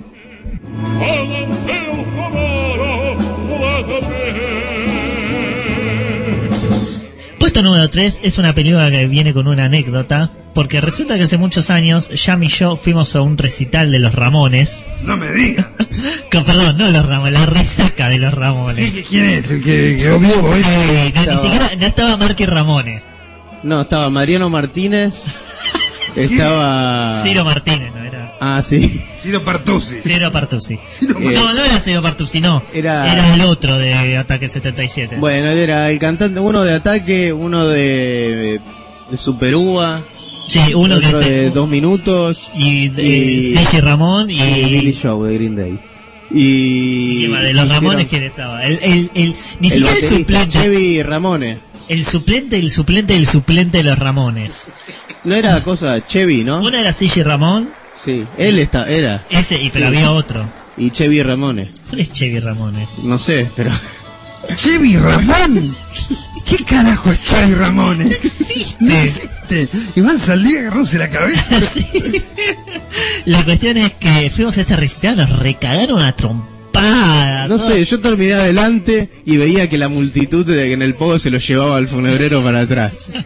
[7.57, 11.39] Puesto número 3 es una película que viene con una anécdota, porque resulta que hace
[11.39, 15.67] muchos años Yam y yo fuimos a un recital de los Ramones, No me diga.
[16.31, 18.91] con, perdón, no los Ramones, la resaca de los Ramones.
[18.91, 19.49] ¿Qué- ¿Quién es?
[19.49, 20.61] ¿El que quedó vivo hoy?
[20.63, 23.01] Eh, no, ni siquiera no estaba Marque Ramones,
[23.63, 25.33] No, estaba Mariano Martínez.
[26.15, 27.11] Estaba.
[27.15, 28.06] Ciro Martínez, no.
[28.39, 28.87] Ah, sí.
[29.19, 30.01] Ciro Partusi.
[30.01, 30.79] Ciro Partusi.
[30.87, 32.61] Ciro Eh, No, no era Ciro Partusi, no.
[32.73, 35.15] Era- Era el otro de Ataque 77.
[35.17, 38.59] Bueno, era el cantante, uno de Ataque, uno de,
[39.09, 40.01] de Super Uva,
[40.47, 44.63] sí, uno que otro es de Dos Minutos y, de y- Sergi Ramón y, y
[44.69, 45.79] Billy Show de Green Day.
[46.29, 48.63] Y, y de los y Ramones quién estaba.
[48.65, 50.59] El, el, el, ni el siquiera el suplente.
[50.59, 51.59] Chevy Ramones.
[51.87, 54.73] El suplente, el suplente, el suplente de los Ramones.
[55.23, 56.59] No era cosa Chevy, ¿no?
[56.59, 59.25] Uno era Sergi Ramón, Sí, él está, era.
[59.29, 59.95] ese, y pero Sí.
[59.95, 60.45] había otro.
[60.77, 61.69] Y Chevy Ramones.
[61.89, 62.87] ¿Cuál es Chevy Ramones?
[63.01, 63.71] No sé, pero.
[64.55, 65.75] Chevy Ramón.
[66.45, 68.01] ¿Qué carajo es Chevy Ramón?
[68.01, 68.77] existe.
[68.79, 69.67] No existe.
[69.95, 71.59] Iván salió agarrándose la cabeza.
[71.61, 72.21] Sí.
[73.25, 77.47] La cuestión es que fuimos a este recital, nos recagaron a trompada.
[77.47, 77.69] No todo.
[77.69, 81.37] sé, yo terminé adelante y veía que la multitud de en el pogo se lo
[81.39, 83.09] llevaba al funebrero para atrás.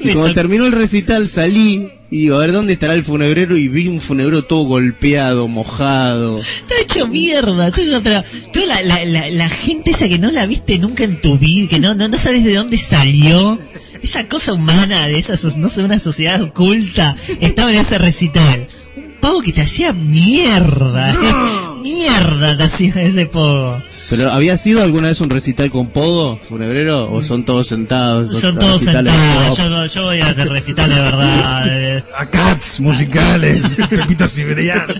[0.00, 3.68] Y cuando terminó el recital salí y digo, a ver dónde estará el funebrero y
[3.68, 6.38] vi un funebrero todo golpeado, mojado.
[6.38, 10.46] Está hecho mierda, todo, pero toda la, la, la, la gente esa que no la
[10.46, 13.60] viste nunca en tu vida, que no, no, no sabes de dónde salió,
[14.02, 18.68] esa cosa humana de esa, no sé, una sociedad oculta, estaba en ese recital.
[18.96, 21.14] Un pavo que te hacía mierda,
[21.78, 23.82] mierda te hacía ese pavo.
[24.10, 27.12] ¿Pero había sido alguna vez un recital con podo, funebrero?
[27.12, 28.38] ¿O son todos sentados?
[28.40, 31.62] Son todos sentados, yo, yo voy a hacer recital de verdad.
[31.68, 32.04] eh.
[32.16, 33.62] A Cats musicales.
[33.90, 34.94] Pepito Siberiano.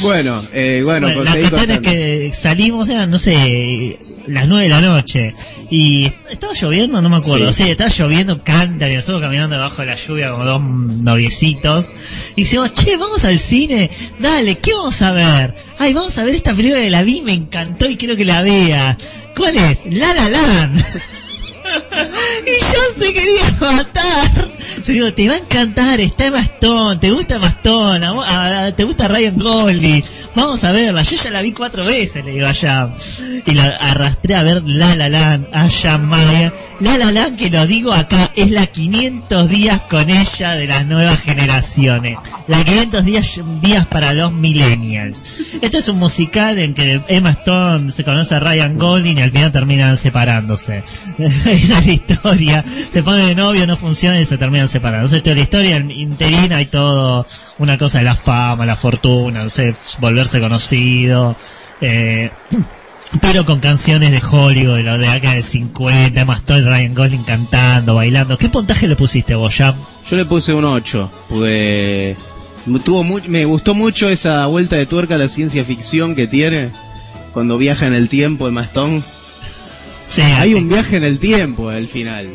[0.00, 1.90] Bueno, eh, bueno, Bueno, pues la seguí cuestión es contando.
[1.90, 5.34] que salimos, eran, no sé, las nueve de la noche.
[5.70, 7.52] Y estaba lloviendo, no me acuerdo.
[7.52, 7.64] Sí.
[7.64, 11.90] Sí, estaba lloviendo, canta, y nosotros caminando debajo de la lluvia como dos noviecitos.
[12.36, 15.54] Y decimos, che, vamos al cine, dale, ¿qué vamos a ver?
[15.78, 18.42] Ay, vamos a ver esta película que la vi, me encantó y quiero que la
[18.42, 18.96] vea.
[19.36, 19.86] ¿Cuál es?
[19.86, 20.78] La La Land.
[22.46, 24.52] y yo se quería matar.
[24.84, 29.08] Te digo, te va a encantar, está Stone, te gusta Stone, a a- te gusta
[29.08, 30.02] Ryan Goldie,
[30.34, 32.92] vamos a verla, yo ya la vi cuatro veces, le digo a Jam.
[33.46, 36.52] Y la arrastré a ver La La Land, a Jam Maya.
[36.80, 40.86] La La Land, que lo digo acá, es la 500 días con ella de las
[40.86, 42.18] nuevas generaciones.
[42.46, 45.22] La 500 días, días para los millennials.
[45.60, 49.30] Esto es un musical en que Emma Stone se conoce a Ryan Golding y al
[49.30, 50.82] final terminan separándose.
[51.18, 52.64] Esa es la historia.
[52.90, 55.06] Se pone de novio, no funciona y se terminan separando.
[55.06, 57.26] Esa es la historia interina y todo.
[57.58, 61.34] Una cosa de la fama, la fortuna, no sé, volverse conocido.
[61.80, 62.30] Eh,
[63.22, 67.94] pero con canciones de Hollywood, de la década del 50, Emma Stone, Ryan Gosling cantando,
[67.94, 68.36] bailando.
[68.36, 69.74] ¿Qué puntaje le pusiste vos, Jam?
[70.10, 72.14] Yo le puse un 8, porque
[72.66, 76.26] me tuvo mu- me gustó mucho esa vuelta de tuerca a la ciencia ficción que
[76.26, 76.70] tiene
[77.32, 79.02] cuando viaja en el tiempo el Mastón.
[80.08, 82.28] Sí, Hay un viaje en el tiempo al final.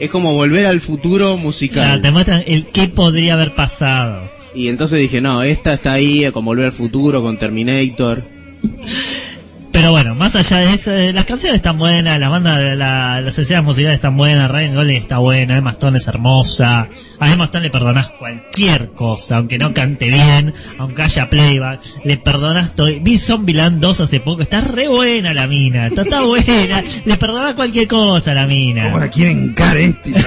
[0.00, 2.00] Es como volver al futuro Claro, musical.
[2.00, 4.22] te muestran el qué podría haber pasado.
[4.54, 8.22] Y entonces dije, no, esta está ahí con volver al futuro, con Terminator.
[9.80, 13.38] Pero bueno, más allá de eso, eh, las canciones están buenas, la banda, la- las
[13.38, 16.86] escenas musicales están buenas, Ryan Gosling está buena, Emma Stone es hermosa,
[17.18, 22.18] a Emma Stone le perdonás cualquier cosa, aunque no cante bien, aunque haya playback, le
[22.18, 22.88] perdonás todo.
[23.00, 27.54] Vi Zombieland 2 hace poco, está re buena la mina, está, está buena, le perdonás
[27.54, 28.84] cualquier cosa a la mina.
[28.84, 30.12] ¿Cómo la quieren este?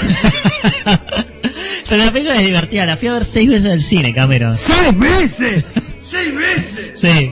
[1.89, 4.55] Pero la película es divertida, la fui a ver seis veces en el cine, Cameron.
[4.55, 5.63] ¡Seis veces!
[5.99, 6.91] ¡Seis veces!
[6.99, 7.31] Sí,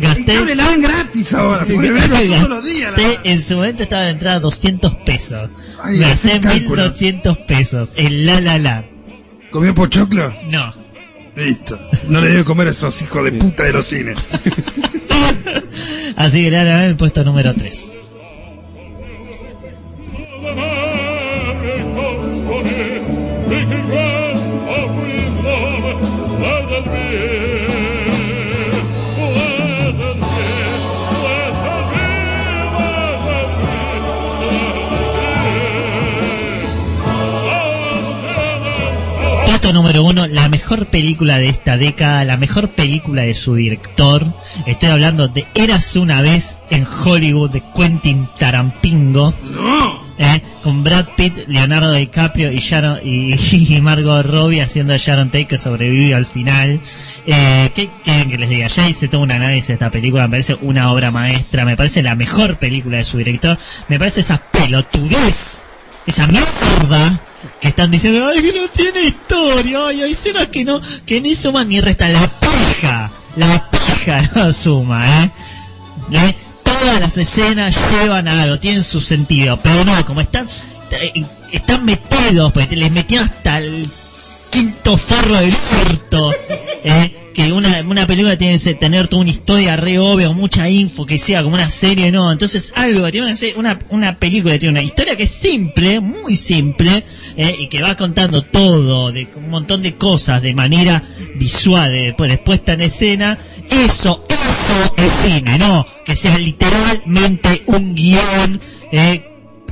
[0.00, 0.34] gasté...
[0.34, 2.94] cable la dan gratis ahora, todos los días.
[3.24, 5.50] en su momento estaba la entrada 200 pesos.
[5.82, 6.82] Ay, gasté cálculo.
[6.82, 7.92] 1200 pesos.
[7.96, 8.84] El la la la.
[9.50, 10.34] ¿Comió pochoclo?
[10.48, 10.72] No.
[11.36, 11.78] Listo.
[12.08, 14.16] No le debe comer a esos hijos de puta de los cines.
[16.16, 17.92] Así que la la el puesto número 3.
[39.70, 44.26] Puesto número uno, la mejor película de esta década, la mejor película de su director.
[44.66, 49.32] Estoy hablando de Eras una vez en Hollywood de Quentin Tarampingo.
[50.18, 50.42] ¿eh?
[50.64, 53.36] con Brad Pitt, Leonardo DiCaprio y, Sharon, y,
[53.76, 56.80] y Margot Robbie haciendo Sharon Tate que sobrevive al final.
[57.26, 58.66] Eh, ¿Qué quieren que les diga?
[58.66, 62.02] Ya hice todo un análisis de esta película, me parece una obra maestra, me parece
[62.02, 63.56] la mejor película de su director,
[63.86, 65.62] me parece esa pelotudez,
[66.08, 67.20] esa mierda
[67.60, 71.34] que están diciendo, ay, que no tiene historia, ay, hay escenas que no, que ni
[71.34, 75.32] suman ni restan, la paja, la paja no suma, ¿eh?
[76.12, 76.36] ¿Eh?
[76.62, 80.48] Todas las escenas llevan algo, tienen su sentido, pero no, como están
[80.90, 83.90] eh, están metidos, pues les metieron hasta el
[84.50, 85.54] quinto forro del
[85.86, 86.30] orto,
[86.84, 87.19] ¿eh?
[87.34, 91.06] Que una, una película tiene que tener toda una historia re obvia, o mucha info,
[91.06, 95.16] que sea como una serie, no, entonces algo, tiene una, una, película tiene una historia
[95.16, 97.04] que es simple, muy simple,
[97.36, 97.56] ¿eh?
[97.58, 101.02] y que va contando todo, de un montón de cosas de manera
[101.36, 103.38] visual, de, pues, después puesta en escena,
[103.70, 108.60] eso, eso es cine, no, que sea literalmente un guion,
[108.90, 109.26] ¿eh?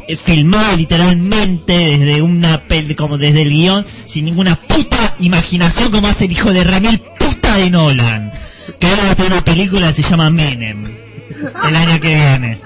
[0.07, 6.09] eh, filmado literalmente desde una pel como desde el guion sin ninguna puta imaginación como
[6.09, 7.03] hace el hijo de Ramil
[7.57, 8.33] de Nolan
[8.79, 10.85] que va a tener una película que se llama Menem
[11.69, 12.61] el año que viene.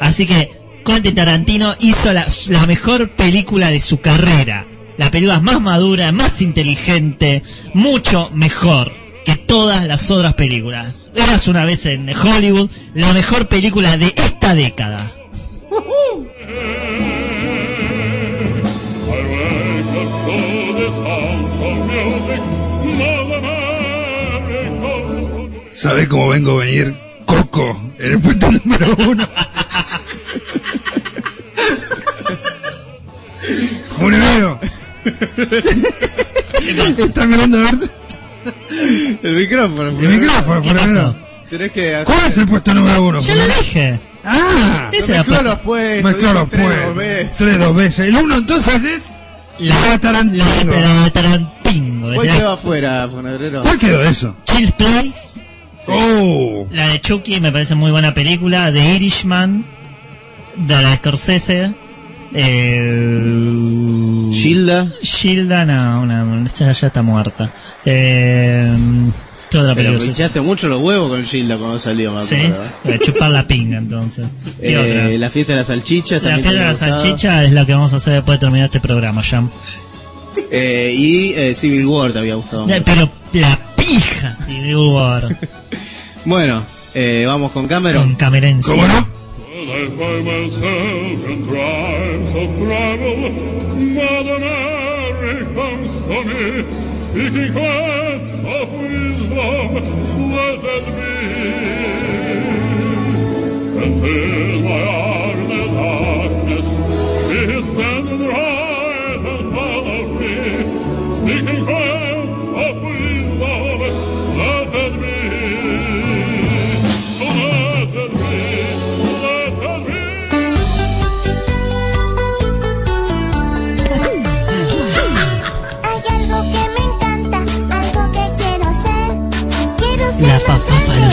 [0.00, 0.50] Así que
[0.84, 4.66] Quentin Tarantino hizo la mejor película de su carrera.
[4.96, 8.92] La película más madura más inteligente mucho mejor
[9.24, 11.10] que todas las otras películas.
[11.14, 14.98] Eras una vez en Hollywood la mejor película de esta década
[25.74, 26.96] ¿Sabe cómo vengo a venir?
[27.26, 29.28] Coco, en el puesto número uno.
[33.98, 34.60] Funebero.
[36.96, 37.74] Está mirando a ver
[39.24, 39.88] El micrófono.
[39.88, 40.62] el micrófono,
[41.96, 42.04] hacer...
[42.04, 43.20] ¿Cuál es el puesto número uno?
[43.20, 43.98] Ya lo dije.
[44.24, 46.04] Ah, Mezcló los puestos.
[46.04, 47.36] mezcló dijo los tres dos veces.
[47.36, 48.08] Tres dos veces.
[48.08, 49.14] El uno entonces es.
[49.58, 50.44] La, Tarantino.
[50.72, 52.14] la, Tarantino.
[52.14, 53.62] ¿Cuál quedó afuera, Fonebrero?
[53.62, 54.36] ¿Cuál quedó eso?
[54.44, 54.72] Child's
[55.88, 58.72] Oh, La de Chucky me parece muy buena película.
[58.72, 59.64] The Irishman.
[60.56, 61.74] De la Scorsese.
[62.32, 63.22] Eh,
[64.32, 64.88] Gilda.
[65.02, 67.50] Gilda, no, una, esta ya está muerta.
[67.84, 68.72] Eh,
[69.50, 70.06] ¿Qué otra Pero película?
[70.06, 72.36] pinchaste mucho los huevos con Gilda cuando salió, me Sí,
[72.82, 74.26] voy a chupar la pinga entonces.
[74.60, 75.10] ¿Qué otra?
[75.10, 77.92] Eh, la fiesta de las salchichas La fiesta de la salchicha es la que vamos
[77.92, 79.48] a hacer después de terminar este programa, Jam.
[80.50, 82.66] Eh, y eh, Civil War te había gustado.
[82.66, 82.84] Ya, mucho.
[82.92, 83.58] Pero la
[84.24, 85.28] pija Civil War.
[86.24, 86.64] Bueno,
[86.94, 88.02] eh, vamos con Cameron.
[88.02, 88.88] Con Cameron ¿Cómo sí.
[88.88, 89.14] no?
[89.56, 90.26] Well, I find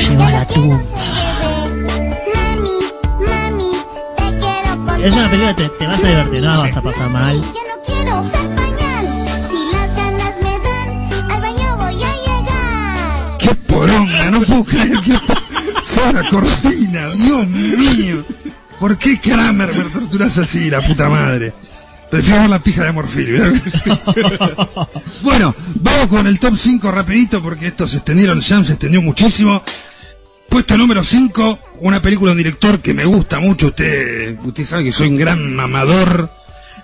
[0.10, 0.82] llevó a la tumba.
[2.34, 2.80] Mami,
[3.28, 3.72] mami,
[4.18, 5.02] te quiero contar.
[5.02, 7.42] Es una película que te, te vas a divertir, no la vas a pasar mal.
[7.42, 9.06] Ya no quiero usar pañal.
[9.50, 13.38] Si las ganas me dan, al baño voy a llegar.
[13.40, 14.32] ¡Qué poronga!
[14.32, 15.34] No puedo creer que esto
[15.84, 17.10] sea una cortina.
[17.10, 18.24] Dios mío.
[18.80, 21.54] ¿Por qué Kramer me torturas así, la puta madre?
[22.12, 23.42] Prefiero ver la pija de Morfil.
[25.22, 29.64] bueno, vamos con el top 5 rapidito porque estos se extendieron, ya se extendió muchísimo.
[30.52, 33.68] Puesto número 5, una película de un director que me gusta mucho.
[33.68, 36.30] Usted, usted sabe que soy un gran mamador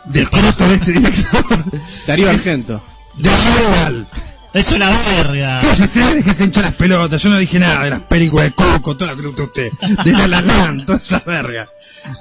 [0.06, 1.44] del croto de este director.
[2.08, 2.82] Darío Argento.
[3.18, 4.08] De Real.
[4.54, 5.60] Es una verga.
[5.62, 7.22] Cállese, déjese hinchar las pelotas.
[7.22, 9.46] Yo no dije nada de las películas de Coco, todo lo que le gusta a
[9.46, 9.70] usted.
[10.06, 11.68] De La La Land, toda esa verga.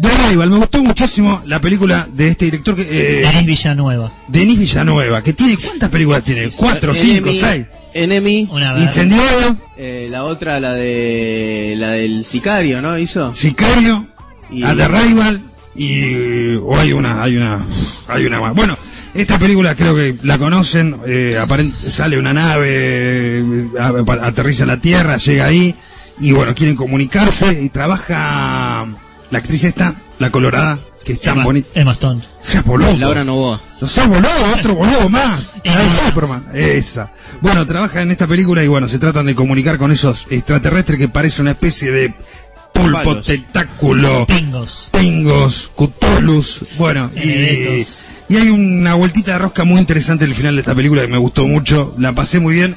[0.00, 4.12] De Arrival, me gustó muchísimo la película de este director, que, eh, Denis Villanueva.
[4.26, 6.50] Denis Villanueva, que tiene, ¿cuántas películas tiene?
[6.50, 7.66] ¿Cuatro, cinco, seis?
[8.02, 8.48] Enemy.
[8.50, 8.78] Una.
[8.78, 11.74] Incendiario, eh, la otra, la de.
[11.76, 12.98] La del Sicario, ¿no?
[12.98, 13.34] Hizo.
[13.34, 14.06] Sicario,
[14.50, 15.42] Y- a The Arrival,
[15.74, 17.64] y, o hay una, hay una,
[18.08, 18.54] hay una más.
[18.54, 18.76] Bueno,
[19.14, 21.36] esta película creo que la conocen, eh,
[21.86, 22.68] sale una nave,
[23.40, 23.44] eh,
[23.78, 25.74] a- aterriza en la Tierra, llega ahí,
[26.20, 28.86] y bueno, quieren comunicarse, y trabaja
[29.30, 31.68] la actriz esta, la colorada, que es tan Emma, bonita.
[31.74, 32.20] Emma Stone.
[32.40, 32.92] Se voló.
[32.96, 33.60] Laura Novoa.
[33.80, 34.28] O sea, voló,
[34.58, 35.54] otro voló más.
[36.08, 36.44] Superman.
[36.52, 37.12] Esa.
[37.40, 41.08] Bueno, trabaja en esta película y bueno, se tratan de comunicar con esos extraterrestres que
[41.08, 42.12] parece una especie de
[42.72, 43.24] pulpo, Palos.
[43.24, 44.90] tentáculo, Pingos.
[44.98, 47.82] pingos, cutolus, bueno, y,
[48.28, 51.08] y hay una vueltita de rosca muy interesante en el final de esta película que
[51.08, 52.76] me gustó mucho, la pasé muy bien,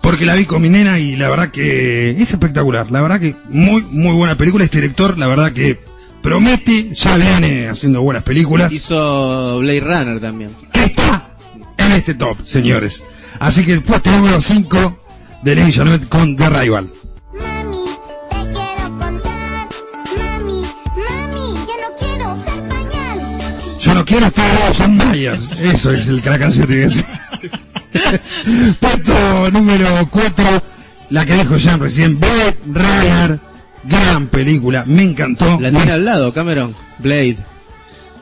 [0.00, 3.34] porque la vi con mi nena y la verdad que es espectacular, la verdad que
[3.48, 5.78] muy, muy buena película, este director, la verdad que
[6.22, 10.50] promete, ya viene haciendo buenas películas, Hizo Blade Runner también.
[10.72, 11.34] que está
[11.78, 13.02] en este top, señores.
[13.38, 14.98] Así que el puesto número 5
[15.42, 16.90] de Lenny Janet con The Rival.
[17.32, 17.84] Mami,
[18.28, 19.68] te quiero contar.
[20.16, 20.62] Mami,
[20.96, 23.78] mami, ya no quiero usar pañal.
[23.80, 25.38] Yo no quiero estar de John Mayer.
[25.62, 27.04] Eso es el que la canción tiene que decir.
[28.80, 30.62] Puesto número 4,
[31.10, 33.40] la que dijo Jan recién, Blade Runner.
[33.84, 35.58] Gran película, me encantó.
[35.60, 36.74] La tiene al lado, Cameron.
[36.98, 37.38] Blade.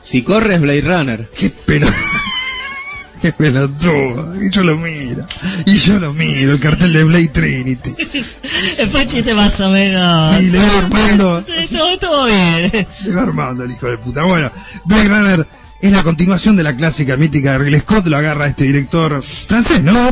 [0.01, 1.29] Si corres, Blade Runner.
[1.35, 1.87] Qué pena.
[3.21, 4.33] Qué pelotudo.
[4.41, 5.25] Y yo lo miro.
[5.65, 6.53] Y yo lo miro.
[6.53, 7.89] El cartel de Blade Trinity.
[8.91, 10.37] Fue un chiste más o menos.
[10.37, 11.43] Sí, le va armando.
[11.45, 12.87] Sí, Estuvo, estuvo bien.
[13.05, 14.23] Le va armando el hijo de puta.
[14.23, 14.49] Bueno,
[14.85, 15.47] Blade Runner
[15.81, 18.05] es la continuación de la clásica mítica de Ridley Scott.
[18.05, 20.09] Lo agarra este director francés, ¿no?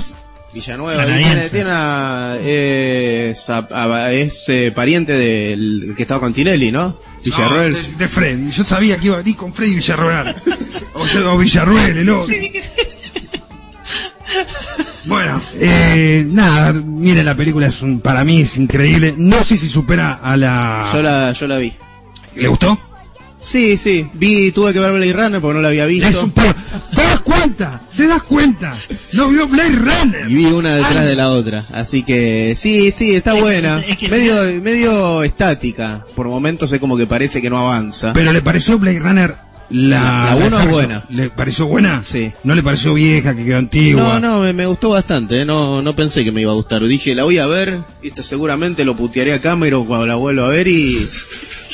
[0.59, 1.05] Villanueva.
[1.05, 6.99] Tiene, tiene una- es, a- a- es, eh, pariente del que estaba con Tinelli, ¿no?
[7.23, 7.71] Villarroel.
[7.73, 8.51] No, de, de Freddy.
[8.51, 10.35] Yo sabía que iba a venir con Freddy Villarroel.
[10.93, 12.35] o, yo- o Villarroel, el otro.
[15.05, 19.13] Bueno, eh, nada, miren la película, es un, para mí es increíble.
[19.17, 20.85] No sé si supera a la...
[20.91, 21.73] Yo la, yo la vi.
[22.35, 22.77] ¿Le gustó?
[23.39, 24.05] Sí, sí.
[24.13, 26.07] Vi, tuve que ver Blade Runner porque no la había visto.
[26.09, 26.53] Es un perro.
[26.93, 27.06] ¿Te das
[27.39, 27.81] cuenta?
[27.95, 28.73] ¿Te das cuenta?
[29.13, 30.29] No vio Blade Runner.
[30.29, 31.65] Y vi una detrás de la otra.
[31.71, 33.79] Así que sí, sí, está Es que- buena.
[33.79, 36.05] es que medio, medio estática.
[36.15, 38.13] Por momentos es como que parece que no avanza.
[38.13, 39.35] Pero le pareció Blade Runner
[39.69, 39.99] la...
[40.01, 41.03] La- la uno es buena.
[41.09, 42.01] ¿Le pareció buena?
[42.03, 42.31] Sí.
[42.43, 44.01] ¿No le pareció vieja, que quedó antigua?
[44.01, 45.45] No, no, me, me gustó bastante, ¿eh?
[45.45, 46.81] no, no pensé que me iba a gustar.
[46.85, 50.49] Dije, la voy a ver, viste, seguramente lo putearé a Cameron cuando la vuelva a
[50.49, 51.07] ver y...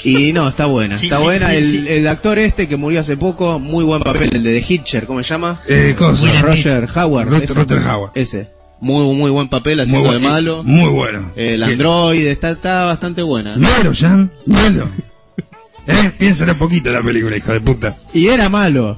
[0.04, 1.50] Y no, está buena, Sí, está sí, buena.
[1.50, 1.86] sí, el, sí.
[1.88, 5.24] el actor este que murió hace poco, muy buen papel, el de The Hitcher, ¿cómo
[5.24, 5.62] se llama?
[5.68, 6.24] Eh, cosa.
[6.24, 6.44] Will Smith.
[6.46, 8.12] Roger Howard.
[8.16, 8.50] Ese.
[8.82, 10.64] Muy, muy buen papel Muy haciendo de bueno, malo.
[10.64, 11.32] Muy bueno.
[11.38, 13.56] El Que- androide está, está bastante buena.
[13.56, 14.90] Malo, Jan, malo.
[15.88, 16.12] ¿Eh?
[16.18, 17.96] Piénsale un poquito la película, hijo de puta.
[18.14, 18.98] Y era malo.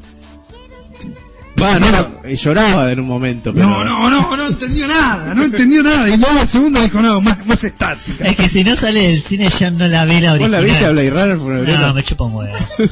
[1.61, 3.53] Va, no, no, eh, lloraba en un momento.
[3.53, 3.65] Pero...
[3.67, 6.09] No, no, no, no entendió nada, no entendió nada.
[6.09, 8.25] Y luego la segunda dijo, no, más, más estática.
[8.25, 10.51] Es que si no sale del cine ya no la ve la ¿Vos original.
[10.51, 11.37] la viste a Blade Runner?
[11.37, 12.53] Por No, me chupa un huevo.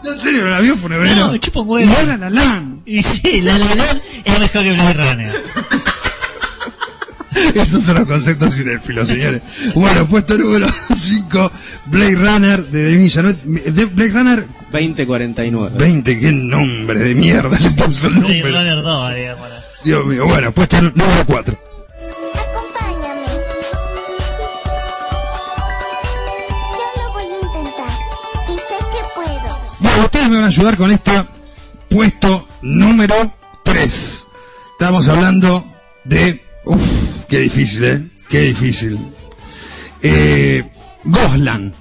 [0.00, 1.16] No, en serio, ¿no la vio Funebrero?
[1.16, 1.90] No, me chupa un huevo.
[1.92, 2.82] Y ahora la lan.
[2.86, 5.32] Y sí, La La Land es mejor que Blade Runner.
[7.54, 9.42] Esos son los conceptos cinéfilos, señores.
[9.74, 10.66] Bueno, puesto número
[10.96, 11.52] 5,
[11.86, 13.70] Blade Runner de Denis Villeneuve.
[13.72, 15.76] De Blade Runner 2049.
[15.78, 18.58] 20, qué nombre de mierda le puso el Blade número.
[18.58, 19.48] Runner 2, digamos.
[19.84, 21.58] Dios mío, bueno, puesto número 4.
[22.48, 23.32] Acompáñame.
[26.72, 27.92] Yo lo voy a intentar.
[28.48, 29.56] Y sé que puedo.
[29.80, 31.26] Bueno, ustedes me van a ayudar con esta
[31.88, 33.14] puesto número
[33.64, 34.24] 3.
[34.72, 35.64] Estamos hablando
[36.04, 36.42] de...
[36.64, 38.04] Uf, qué difícil, ¿eh?
[38.28, 38.98] Qué difícil.
[40.02, 40.64] Eh,
[41.04, 41.72] Goslan.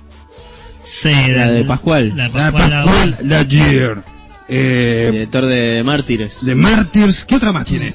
[0.83, 2.13] Sí, La de Pascual.
[2.15, 2.83] La La Pascual.
[2.85, 3.97] Pascual Lagier.
[4.47, 6.45] Eh, Director de Mártires.
[6.45, 7.25] de Martyrs.
[7.25, 7.93] ¿Qué otra más tiene?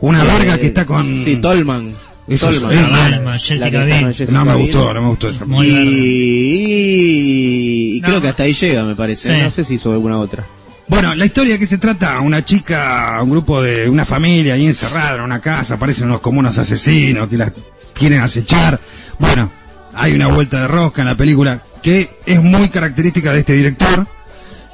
[0.00, 1.06] Una Eh, larga que está con...
[1.22, 1.94] Sí, Tolman.
[2.26, 2.72] Eso es- Tolman.
[2.76, 4.06] eh, Ah, no, Alma, La Jessica Biel.
[4.12, 4.62] Jessica no me Biel.
[4.72, 5.32] gustó, no me gustó.
[5.46, 5.68] Muy.
[6.66, 8.08] Y, y No.
[8.08, 9.34] creo que hasta ahí llega, me parece.
[9.36, 9.42] Sí.
[9.42, 10.44] No sé si hizo alguna otra.
[10.88, 15.16] Bueno, la historia que se trata, una chica, un grupo de una familia ahí encerrada
[15.16, 17.52] en una casa, aparecen unos como unos asesinos que la
[17.92, 18.78] quieren acechar.
[19.18, 19.50] Bueno,
[19.94, 24.06] hay una vuelta de rosca en la película que es muy característica de este director.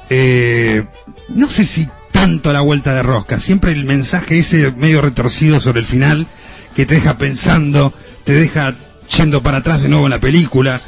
[0.09, 0.85] Eh,
[1.29, 5.79] no sé si tanto la vuelta de rosca, siempre el mensaje ese medio retorcido sobre
[5.79, 6.27] el final
[6.75, 7.91] que te deja pensando,
[8.23, 8.75] te deja
[9.17, 10.79] yendo para atrás de nuevo en la película,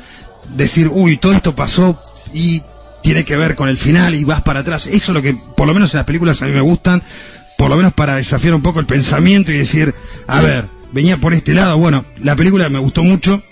[0.55, 1.99] decir, uy, todo esto pasó
[2.31, 2.61] y
[3.05, 4.87] tiene que ver con el final y vas para atrás.
[4.87, 7.03] Eso es lo que, por lo menos en las películas a mí me gustan,
[7.55, 9.93] por lo menos para desafiar un poco el pensamiento y decir,
[10.25, 11.77] a ver, venía por este lado.
[11.77, 13.43] Bueno, la película me gustó mucho.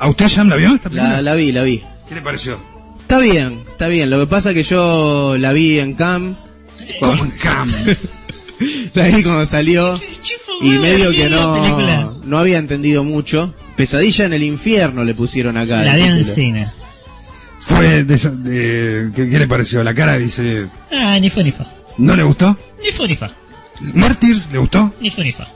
[0.00, 1.14] ¿A usted ya la vio esta película?
[1.14, 1.80] La, la vi, la vi.
[2.08, 2.58] ¿Qué le pareció?
[3.00, 4.10] Está bien, está bien.
[4.10, 6.36] Lo que pasa es que yo la vi en Cam.
[6.98, 7.72] Como en Cam.
[8.94, 10.00] La vi cuando salió.
[10.60, 13.54] Y medio que no, no había entendido mucho.
[13.76, 15.84] Pesadilla en el infierno le pusieron acá.
[15.84, 16.68] La vi en cine.
[17.60, 19.82] Fue de, de- ¿qué, qué le pareció?
[19.84, 21.66] La cara dice, Ah, ni fue ni fa.
[21.98, 22.56] ¿no le gustó?
[22.84, 23.30] Ni fue ni fa.
[23.80, 24.92] ¿Martyrs le gustó?
[25.00, 25.46] Ni fue ni fa.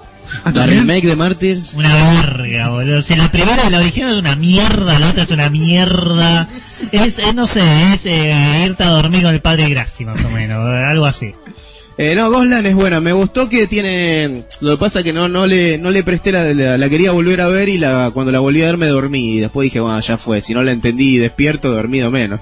[0.45, 1.75] Ah, La remake de Martyrs.
[1.75, 3.03] Una verga, boludo.
[3.03, 6.49] Si la primera, la original es una mierda, la otra es una mierda.
[6.93, 7.61] Es, eh, no sé,
[7.95, 10.59] es eh, irte a dormir con el padre Graci, más o menos.
[10.67, 11.33] Algo así.
[11.99, 13.01] Eh, no, Goslan es buena.
[13.01, 14.45] Me gustó que tiene.
[14.61, 17.13] Lo que pasa es que no, no le, no le presté la, la, la quería
[17.13, 19.35] volver a ver y la, cuando la volví a ver me dormí.
[19.37, 20.41] Y después dije, bueno, ya fue.
[20.43, 22.41] Si no la entendí despierto, dormido menos.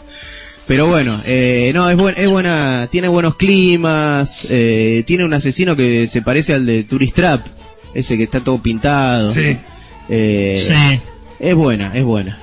[0.69, 2.89] Pero bueno, eh, no, es, buen, es buena.
[2.93, 4.47] Tiene buenos climas.
[4.51, 7.45] eh, tiene un asesino que se parece al de Tourist Trap.
[7.93, 9.33] Ese que está todo pintado.
[9.33, 9.57] Sí.
[10.09, 11.01] Eh, Sí.
[11.41, 12.39] Es buena, es buena.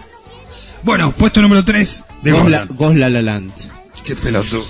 [0.83, 2.75] Bueno, puesto número 3 de Gosla, Goslan.
[2.77, 3.51] Gosla La Land.
[4.03, 4.65] Qué pelotudo.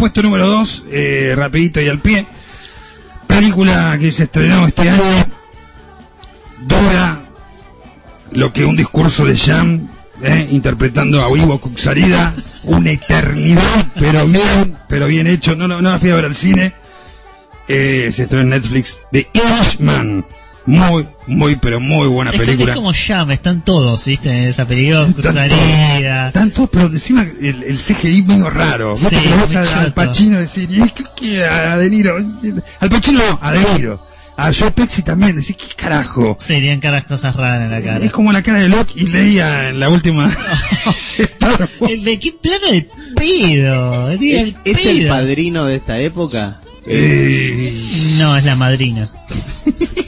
[0.00, 2.24] Puesto número 2, eh, rapidito y al pie.
[3.26, 5.26] Película que se estrenó este año.
[6.62, 7.20] Dura
[8.32, 9.88] lo que un discurso de Jam,
[10.22, 12.34] eh, interpretando a Ivo Kuxarida,
[12.64, 15.54] una eternidad, pero bien, pero bien hecho.
[15.54, 16.72] No, no, no la fui a ver al cine.
[17.68, 19.00] Eh, se estrenó en Netflix.
[19.12, 20.24] The Irishman.
[20.66, 22.70] Muy, muy, pero muy buena Es, película.
[22.72, 24.28] es como Jam, están todos, ¿viste?
[24.30, 25.06] En esa película.
[25.06, 25.24] Están todos.
[25.34, 26.28] Cruzarida.
[26.28, 28.90] Están todos, pero encima el, el CGI medio raro.
[28.90, 29.92] Vos Sí, te muy a- al.
[29.94, 31.44] Pacino decir, ¿y qué, qué?
[31.46, 32.16] A De Niro.
[32.80, 34.06] Al Pacino no, a De Niro.
[34.36, 36.34] A Joe Pesci también, decís, ¿qué carajo?
[36.40, 37.98] Sí, tienen caras cosas raras en la cara.
[38.04, 40.28] Es como la cara de Locke y leía en la última.
[42.04, 42.86] De qué plano el
[43.16, 44.10] pedo.
[44.10, 46.58] ¿Es, es el padrino de esta época?
[46.86, 49.10] Eh, No, es la madrina.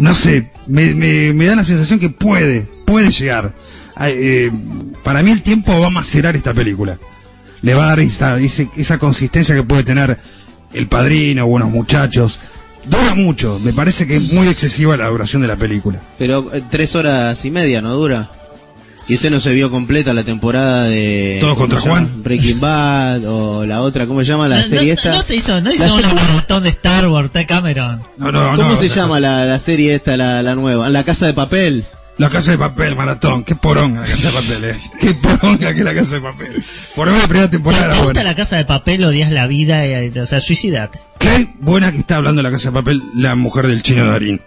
[0.00, 3.52] no sé, me, me, me da la sensación que puede, puede llegar.
[4.00, 4.50] Eh,
[5.04, 6.98] para mí el tiempo va a macerar esta película.
[7.60, 10.18] Le va a dar esa, esa consistencia que puede tener
[10.72, 12.40] El Padrino, Buenos Muchachos.
[12.86, 16.00] Dura mucho, me parece que es muy excesiva la duración de la película.
[16.18, 18.30] Pero eh, tres horas y media, ¿no dura?
[19.10, 21.38] ¿Y usted no se vio completa la temporada de...
[21.40, 21.80] Todos ¿cómo contra?
[21.80, 22.22] Juan.
[22.22, 25.10] Breaking Bad o la otra, ¿cómo se llama la no, serie no- esta?
[25.10, 28.00] no se hizo, no La hizo una serie- maratón de Star Wars, está Cameron.
[28.18, 30.88] No, no, ¿Cómo no, se llama la, la serie esta, la, la nueva?
[30.90, 31.84] La Casa de Papel.
[32.18, 33.44] La casa de papel, maratón.
[33.44, 34.76] Qué poronga la casa de papel, eh.
[35.00, 36.62] Qué poronga que la casa de papel.
[36.94, 38.22] Por lo menos la primera temporada ¿Te era gusta buena.
[38.30, 39.04] la casa de papel?
[39.06, 40.98] Odias la vida, eh, o sea, suicidate.
[41.18, 44.40] Qué buena que está hablando de la casa de papel la mujer del chino Darín.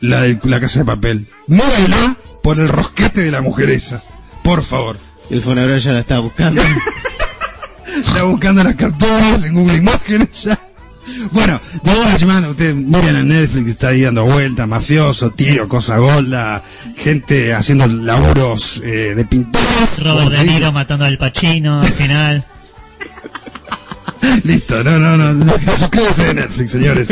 [0.00, 1.26] La de la casa de papel.
[1.46, 2.16] Mórala
[2.46, 4.00] por el rosquete de la mujer esa.
[4.44, 4.96] Por favor.
[5.30, 6.62] El funeral ya la está buscando.
[7.96, 10.56] Está buscando las capturas en Google Imágenes ya.
[11.32, 16.62] Bueno, The Irishman, ustedes miren en Netflix, está ahí dando vueltas, mafioso, tiro, cosa golda,
[16.96, 20.04] gente haciendo laburos eh, de pintores.
[20.04, 20.44] Robert De.
[20.44, 22.44] Niro matando al Pacino al final.
[24.44, 25.54] Listo, no, no, no.
[25.76, 27.08] Suscríbase de Netflix, señores.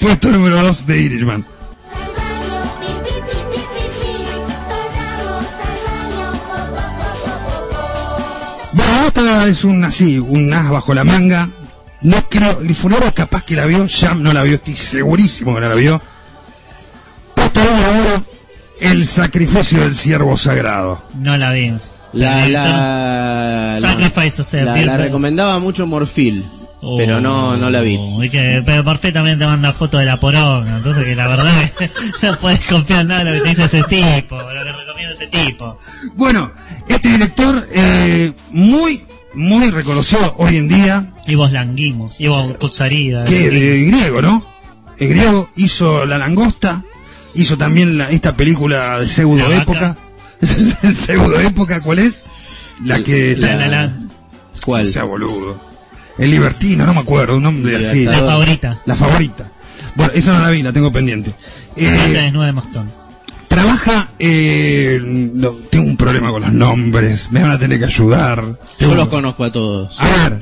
[0.00, 1.57] Puesto número 2 de Irishman.
[9.46, 11.48] Es un así, un as bajo la manga.
[12.02, 15.68] No creo, Grifonero capaz que la vio, Jam no la vio, estoy segurísimo que no
[15.68, 16.00] la vio.
[17.34, 18.24] Puesto número uno,
[18.80, 21.02] el sacrificio del siervo sagrado.
[21.20, 21.74] No la vi.
[22.12, 26.44] La, la, Sacrifice, o sea, la, la recomendaba mucho Morfil,
[26.80, 27.98] Oh, pero no, no la vi.
[28.22, 31.52] y que, pero perfectamente manda foto de la poronga, entonces que la verdad
[32.22, 35.26] no puedes confiar en nada de lo que te dice ese tipo, lo que ese
[35.26, 35.78] tipo.
[36.14, 36.50] Bueno,
[36.88, 39.02] este director, eh, muy,
[39.34, 42.56] muy reconocido hoy en día, Y vos languimos, y vos
[43.26, 44.44] que de griego, ¿no?
[44.98, 46.82] El griego hizo La Langosta,
[47.34, 49.96] hizo también la- esta película de pseudo época.
[50.42, 52.24] pseudo época, ¿cuál es?
[52.84, 53.92] La que La, la, la,
[54.64, 54.86] ¿Cuál?
[54.86, 55.60] sea boludo.
[56.18, 58.04] El libertino, no me acuerdo, un nombre así.
[58.04, 58.80] la favorita.
[58.86, 59.48] La favorita.
[59.94, 61.32] Bueno, esa no la vi, la tengo pendiente.
[61.76, 62.90] Eh, No se desnude Mostón.
[63.46, 68.58] trabaja, eh, no, tengo un problema con los nombres, me van a tener que ayudar.
[68.78, 70.00] Yo los conozco a todos.
[70.00, 70.38] A ver.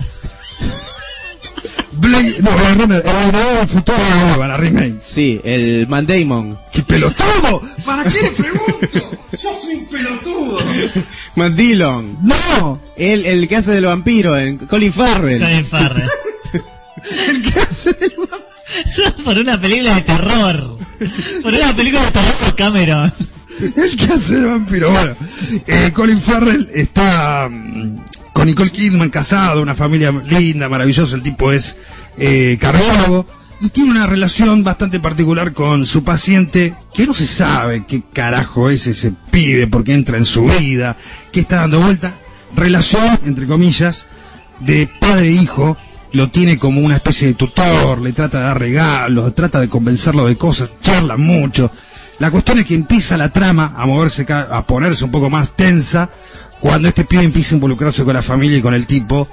[1.92, 3.98] Blade, no, el Runner, el del futuro
[4.38, 4.98] de la remake.
[5.02, 6.58] Sí, el Man Damon.
[6.72, 7.62] ¡Qué pelotudo!
[7.84, 9.20] ¿Para qué le pregunto?
[9.32, 10.58] ¡Yo soy un pelotudo!
[11.36, 12.18] Man Dillon.
[12.22, 12.80] ¡No!
[12.96, 15.40] El, el que hace del vampiro, en Colin Farrell.
[15.40, 16.08] Colin Farrell.
[17.28, 18.12] El que hace del
[19.24, 20.78] Por una película de terror.
[21.42, 23.12] Por una película de terror por Cameron.
[23.76, 24.90] El que hace el vampiro.
[24.90, 25.14] Bueno,
[25.66, 27.96] eh, Colin Farrell está mm,
[28.32, 31.16] con Nicole Kidman casado, una familia linda, maravillosa.
[31.16, 31.76] El tipo es
[32.18, 33.26] eh, cardiólogo
[33.60, 38.68] y tiene una relación bastante particular con su paciente que no se sabe qué carajo
[38.68, 40.96] es ese pibe, porque entra en su vida,
[41.32, 42.12] qué está dando vuelta.
[42.54, 44.06] Relación, entre comillas,
[44.60, 45.76] de padre e hijo.
[46.12, 50.26] Lo tiene como una especie de tutor, le trata de dar regalos, trata de convencerlo
[50.26, 51.70] de cosas, charla mucho.
[52.18, 56.08] La cuestión es que empieza la trama a moverse, a ponerse un poco más tensa
[56.60, 59.28] cuando este pibe empieza a involucrarse con la familia y con el tipo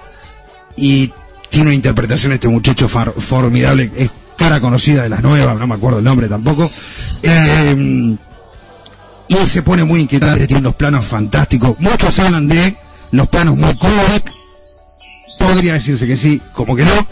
[0.76, 1.12] y
[1.50, 6.00] tiene una interpretación este muchacho formidable, es cara conocida de las nuevas, no me acuerdo
[6.00, 6.70] el nombre tampoco.
[7.22, 8.16] Eh,
[9.28, 11.80] y se pone muy inquietante, tiene unos planos fantásticos.
[11.80, 12.76] Muchos hablan de
[13.12, 14.32] los planos muy Kubrick.
[15.40, 17.08] Podría decirse que sí, como que no.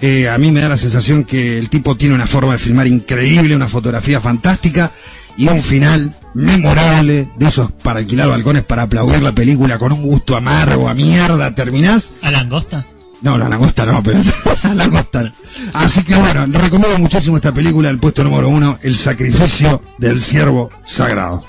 [0.00, 2.86] Eh, a mí me da la sensación que el tipo tiene una forma de filmar
[2.86, 4.90] increíble, una fotografía fantástica
[5.38, 10.02] y un final memorable de esos para alquilar balcones para aplaudir la película con un
[10.02, 11.54] gusto amargo a mierda.
[11.54, 12.12] ¿Terminás?
[12.22, 12.84] ¿A langosta?
[13.22, 14.20] No, la langosta no, pero
[14.64, 15.22] la langosta.
[15.22, 15.32] no.
[15.72, 20.70] Así que bueno, recomiendo muchísimo esta película, el puesto número uno, El sacrificio del siervo
[20.84, 21.42] sagrado.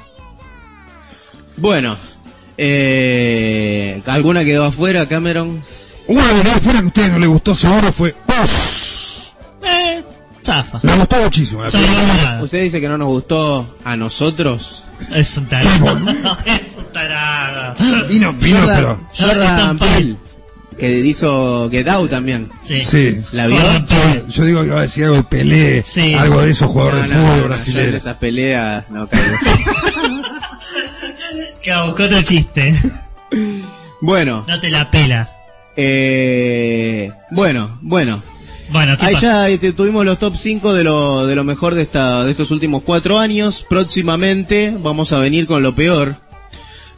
[1.58, 1.98] Bueno,
[2.58, 5.62] eh, ¿alguna quedó afuera, Cameron?
[6.08, 8.16] Una de las fuera que a ustedes no les gustó seguro fue
[9.64, 10.04] Eh,
[10.46, 10.80] zafa.
[10.84, 11.64] Me gustó muchísimo.
[11.64, 12.40] la película.
[12.44, 14.86] ¿Usted dice que no nos gustó a nosotros?
[15.14, 16.38] Es un tarado.
[16.46, 17.76] es un tarado.
[18.08, 19.00] Vino, vino, Jordan, pero.
[19.18, 20.16] Jordan Jordan Peele,
[20.80, 22.50] que hizo Get Out también.
[22.64, 22.84] Sí.
[22.86, 23.18] Sí.
[23.34, 23.58] ¿La vio?
[23.58, 24.24] Jordan Peele.
[24.30, 26.14] Yo digo que iba a decir algo de Pelé, Sí.
[26.14, 27.94] algo de esos jugadores No, de fútbol no, yo en brasileños.
[27.96, 29.26] esas peleas no caigo.
[31.62, 32.74] Que buscó otro chiste.
[34.02, 35.30] bueno, No te la pela.
[35.78, 38.22] Eh, bueno, bueno.
[38.70, 39.28] Bueno, ¿qué Ahí pasa?
[39.28, 42.52] ya este, tuvimos los top 5 de lo, de lo mejor de, esta, de estos
[42.52, 43.66] últimos cuatro años.
[43.70, 46.18] Próximamente vamos a venir con lo peor.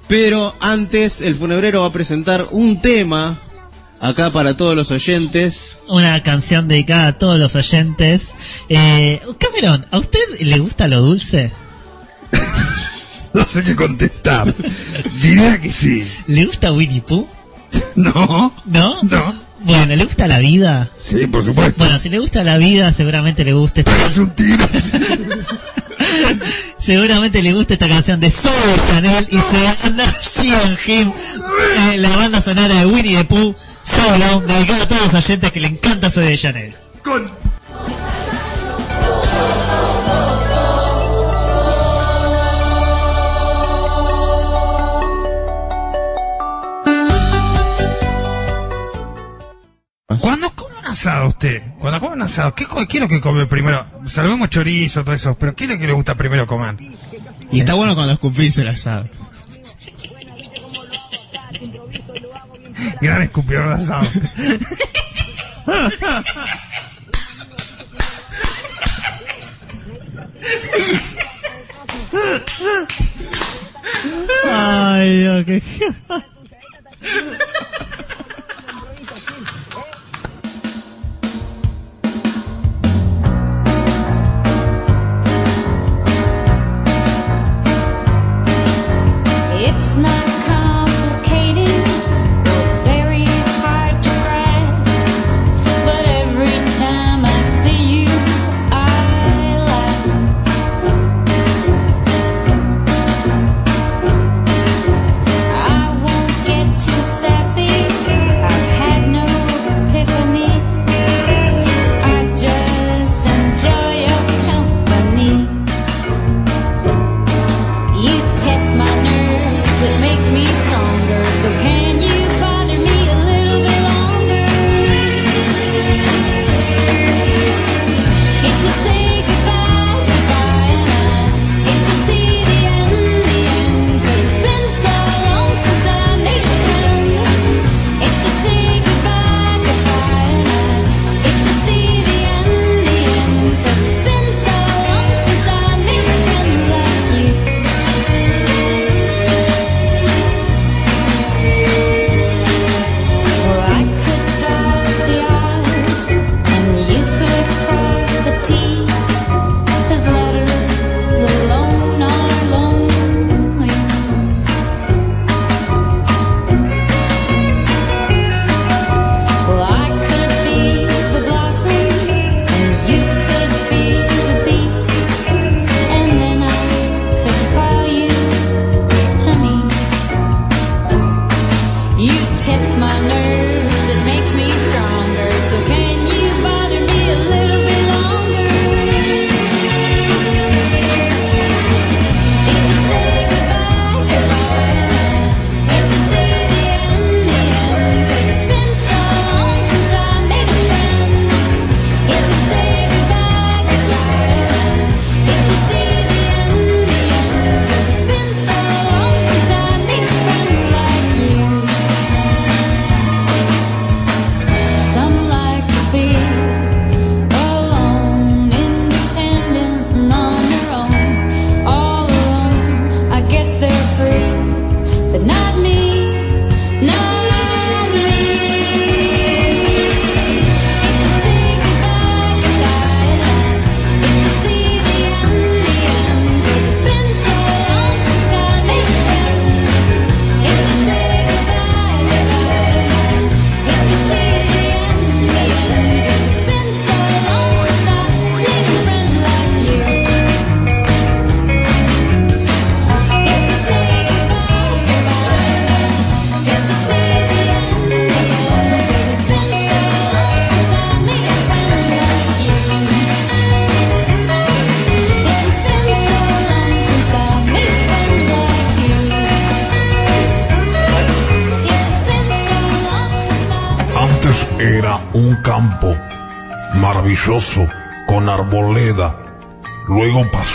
[0.08, 3.38] Pero antes el funebrero va a presentar un tema
[4.00, 5.82] acá para todos los oyentes.
[5.88, 8.32] Una canción dedicada a todos los oyentes.
[8.70, 11.52] Eh, Cameron, ¿a usted le gusta lo dulce?
[13.32, 14.52] No sé qué contestar.
[15.22, 16.04] Diría que sí.
[16.26, 17.28] ¿Le gusta Winnie Pooh?
[17.96, 18.54] No.
[18.66, 19.04] ¿No?
[19.04, 19.50] No.
[19.62, 20.90] Bueno, ¿le gusta la vida?
[20.96, 21.84] Sí, por supuesto.
[21.84, 24.66] Bueno, si le gusta la vida, seguramente le gusta esta un tiro.
[26.78, 28.54] Seguramente le gusta esta canción de Soul
[28.88, 31.12] Chanel y se anda Sheehan Him,
[31.92, 33.54] eh, la banda sonora de Winnie the Pooh,
[33.84, 36.76] solo, dedicada a todos los oyentes que le encanta Soy de Chanel.
[37.04, 37.30] Con...
[50.18, 53.46] Cuando come un asado usted, cuando come un asado, ¿qué, qué es lo que come
[53.46, 53.86] primero?
[54.08, 56.78] Salvemos chorizo, todo eso, pero ¿qué es lo que le gusta primero comer?
[57.52, 59.06] Y está bueno cuando escupís el asado.
[63.02, 64.08] Gran escupidor de asado.
[74.52, 75.62] Ay, Dios, qué...
[89.62, 90.59] It's not.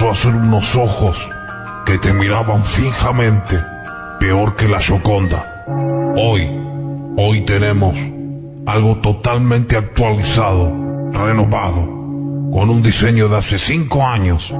[0.03, 1.31] A ser unos ojos
[1.87, 3.57] que te miraban fijamente,
[4.19, 5.65] peor que la Yoconda.
[6.17, 6.51] Hoy,
[7.17, 7.97] hoy tenemos
[8.67, 10.73] algo totalmente actualizado,
[11.13, 11.87] renovado,
[12.51, 14.53] con un diseño de hace cinco años.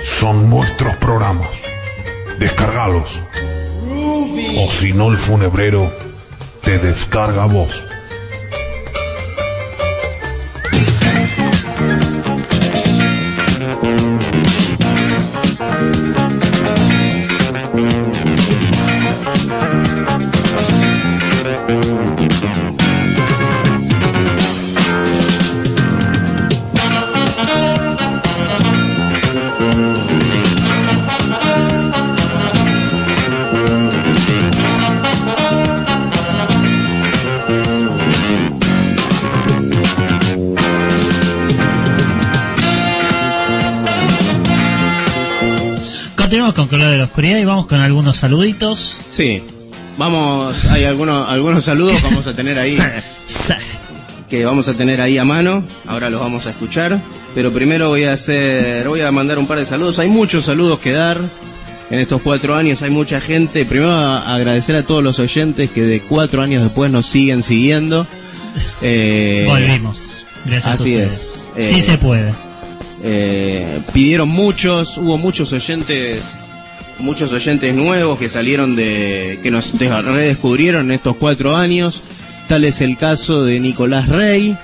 [0.01, 1.49] son nuestros programas.
[2.39, 3.21] Descargalos.
[4.57, 5.93] O si no, el funebrero
[6.61, 7.86] te descarga vos.
[46.89, 48.99] De la Oscuridad y vamos con algunos saluditos.
[49.09, 49.41] Sí.
[49.97, 52.77] Vamos, hay algunos, algunos saludos que vamos a tener ahí.
[54.29, 55.63] que vamos a tener ahí a mano.
[55.87, 57.01] Ahora los vamos a escuchar.
[57.33, 59.99] Pero primero voy a hacer, voy a mandar un par de saludos.
[59.99, 61.29] Hay muchos saludos que dar.
[61.89, 63.63] En estos cuatro años hay mucha gente.
[63.65, 68.05] Primero a- agradecer a todos los oyentes que de cuatro años después nos siguen siguiendo.
[68.81, 70.25] Eh, Volvimos.
[70.45, 71.51] Gracias a así ustedes.
[71.55, 71.67] es.
[71.67, 72.33] Sí Eh, se puede.
[73.03, 76.21] eh, pidieron muchos, hubo muchos oyentes,
[76.99, 82.01] muchos oyentes nuevos que salieron de, que nos des- redescubrieron en estos cuatro años.
[82.47, 84.57] Tal es el caso de Nicolás Rey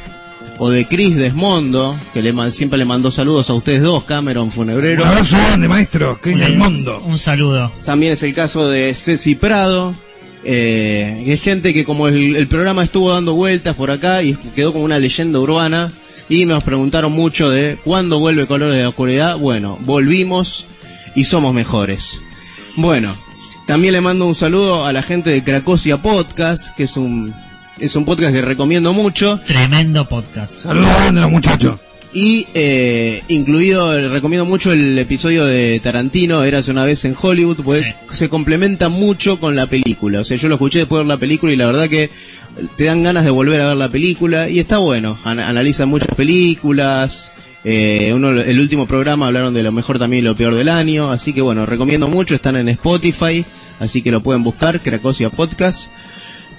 [0.59, 4.51] o de Cris Desmondo, que le, man- siempre le mandó saludos a ustedes dos, Cameron
[4.51, 5.03] Funebrero.
[5.03, 6.19] Un abrazo grande, maestro.
[6.21, 7.01] Que el mundo.
[7.05, 7.71] Un saludo.
[7.85, 9.95] También es el caso de Ceci Prado,
[10.45, 14.33] eh, que es gente que como el, el programa estuvo dando vueltas por acá y
[14.55, 15.91] quedó como una leyenda urbana
[16.29, 19.37] y nos preguntaron mucho de cuándo vuelve Colores de la Oscuridad.
[19.37, 20.65] Bueno, volvimos
[21.15, 22.21] y somos mejores.
[22.75, 23.15] Bueno,
[23.67, 27.33] también le mando un saludo a la gente de Cracosia Podcast, que es un,
[27.79, 29.39] es un podcast que recomiendo mucho.
[29.45, 30.53] Tremendo podcast.
[30.53, 31.79] Saludos los muchachos.
[32.15, 37.95] Y eh, incluido, recomiendo mucho el episodio de Tarantino, Eras una vez en Hollywood, porque
[38.11, 40.19] se complementa mucho con la película.
[40.19, 42.11] O sea, yo lo escuché después de ver la película y la verdad que
[42.77, 45.17] te dan ganas de volver a ver la película y está bueno.
[45.23, 47.31] An- analizan muchas películas.
[47.63, 51.11] Eh, uno, el último programa hablaron de lo mejor también y lo peor del año.
[51.11, 52.35] Así que bueno, recomiendo mucho.
[52.35, 53.45] Están en Spotify,
[53.79, 55.89] así que lo pueden buscar, Cracosia Podcast.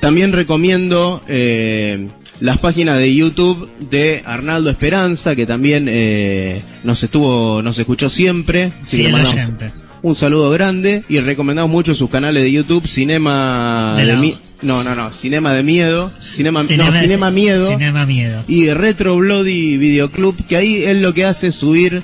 [0.00, 2.08] También recomiendo eh,
[2.40, 8.72] las páginas de YouTube de Arnaldo Esperanza, que también eh, nos estuvo, nos escuchó siempre.
[8.82, 9.72] Así Sí, que el mandamos oyente.
[10.02, 14.36] un saludo grande y recomendamos mucho sus canales de YouTube, Cinema De de, la- Mi-
[14.64, 16.90] no, no, no, Cinema de Miedo, Cinema, no, Cinema-
[17.30, 18.44] Miedo Cinema Miedo.
[18.48, 22.02] y Retro Bloody Video Club, que ahí él lo que hace es subir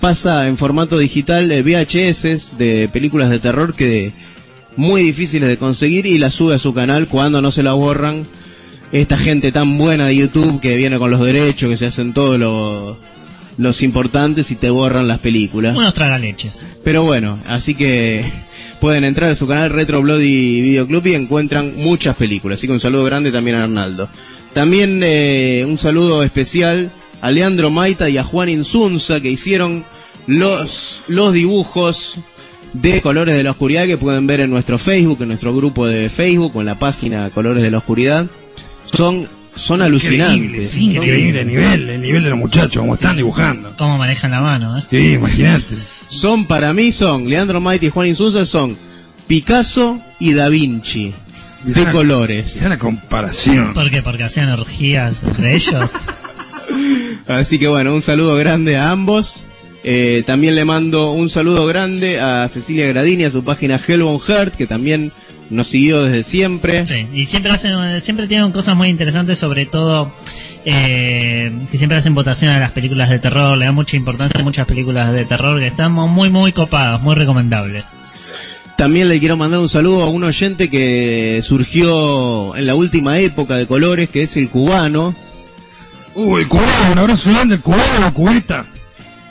[0.00, 4.12] pasa en formato digital eh, VHS de películas de terror que
[4.76, 8.26] muy difíciles de conseguir y las sube a su canal cuando no se la borran.
[8.92, 12.38] Esta gente tan buena de YouTube que viene con los derechos, que se hacen todos
[12.38, 12.96] los,
[13.56, 15.76] los importantes y te borran las películas.
[15.76, 16.74] Unos tragaleches.
[16.82, 18.24] Pero bueno, así que
[18.80, 22.58] pueden entrar a su canal Retro Bloody Video Club y encuentran muchas películas.
[22.58, 24.08] Así que un saludo grande también a Arnaldo.
[24.52, 29.84] También eh, un saludo especial a Leandro Maita y a Juan Insunza que hicieron
[30.26, 32.18] los, los dibujos
[32.74, 36.08] de Colores de la Oscuridad que pueden ver en nuestro Facebook, en nuestro grupo de
[36.08, 38.26] Facebook, en la página Colores de la Oscuridad.
[38.92, 40.70] Son, son alucinantes.
[40.70, 43.74] Sí, increíble el nivel, el nivel de los muchachos, como están dibujando.
[43.76, 44.82] Cómo manejan la mano, ¿eh?
[44.88, 45.76] Sí, imagínate.
[46.08, 48.76] Son para mí son Leandro Maite y Juan Insunza son
[49.26, 51.14] Picasso y Da Vinci
[51.64, 52.56] de Mirá, colores.
[52.56, 53.72] Mirá la comparación.
[53.72, 54.02] ¿Por qué?
[54.02, 55.92] Porque hacían orgías entre ellos.
[57.26, 59.44] Así que bueno, un saludo grande a ambos.
[59.82, 64.54] Eh, también le mando un saludo grande a Cecilia Gradini, a su página Hellbound Heart,
[64.56, 65.12] que también
[65.50, 66.86] nos siguió desde siempre.
[66.86, 70.12] Sí, y siempre hacen, siempre tienen cosas muy interesantes, sobre todo
[70.64, 74.44] eh, que siempre hacen votación a las películas de terror, le dan mucha importancia a
[74.44, 77.84] muchas películas de terror que están muy muy copadas, muy recomendables.
[78.76, 83.56] También le quiero mandar un saludo a un oyente que surgió en la última época
[83.56, 85.14] de colores, que es el cubano,
[86.16, 88.66] Uh, el cubano, un abrazo grande, el cubano, cubeta.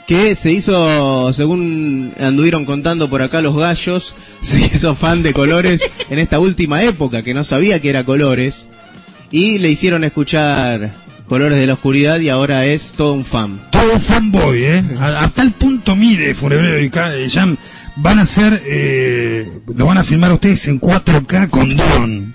[0.06, 5.90] Que se hizo, según anduvieron contando por acá los gallos, se hizo fan de colores
[6.10, 8.68] en esta última época, que no sabía que era colores,
[9.30, 10.94] y le hicieron escuchar
[11.28, 13.60] colores de la oscuridad y ahora es todo un fan.
[13.70, 14.84] Todo fanboy, ¿eh?
[14.98, 17.56] Hasta el punto mide Funebrero y Jam.
[17.96, 22.34] Van a hacer, eh, lo van a filmar ustedes en 4K con dron.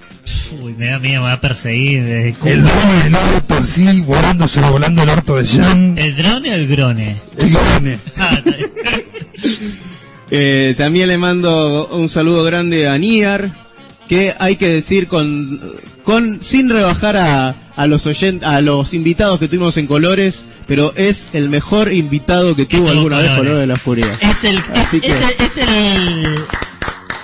[0.61, 2.51] Uy, me da miedo, me va a perseguir desde Cuba.
[2.51, 5.97] El dron del orto así, volándose, volando el orto de Jam.
[5.97, 7.17] ¿El drone o el grone?
[7.37, 7.99] El drone.
[8.17, 8.39] Ah.
[10.31, 13.51] Eh, también le mando un saludo grande a Niar,
[14.07, 15.59] que hay que decir con,
[16.03, 20.93] con sin rebajar a, a los oyen- a los invitados que tuvimos en Colores, pero
[20.95, 23.39] es el mejor invitado que tuvo tuvo alguna vez Colores.
[23.39, 24.11] Colores de la Oscuridad.
[24.21, 26.35] es el, es, Así que- es el, es el,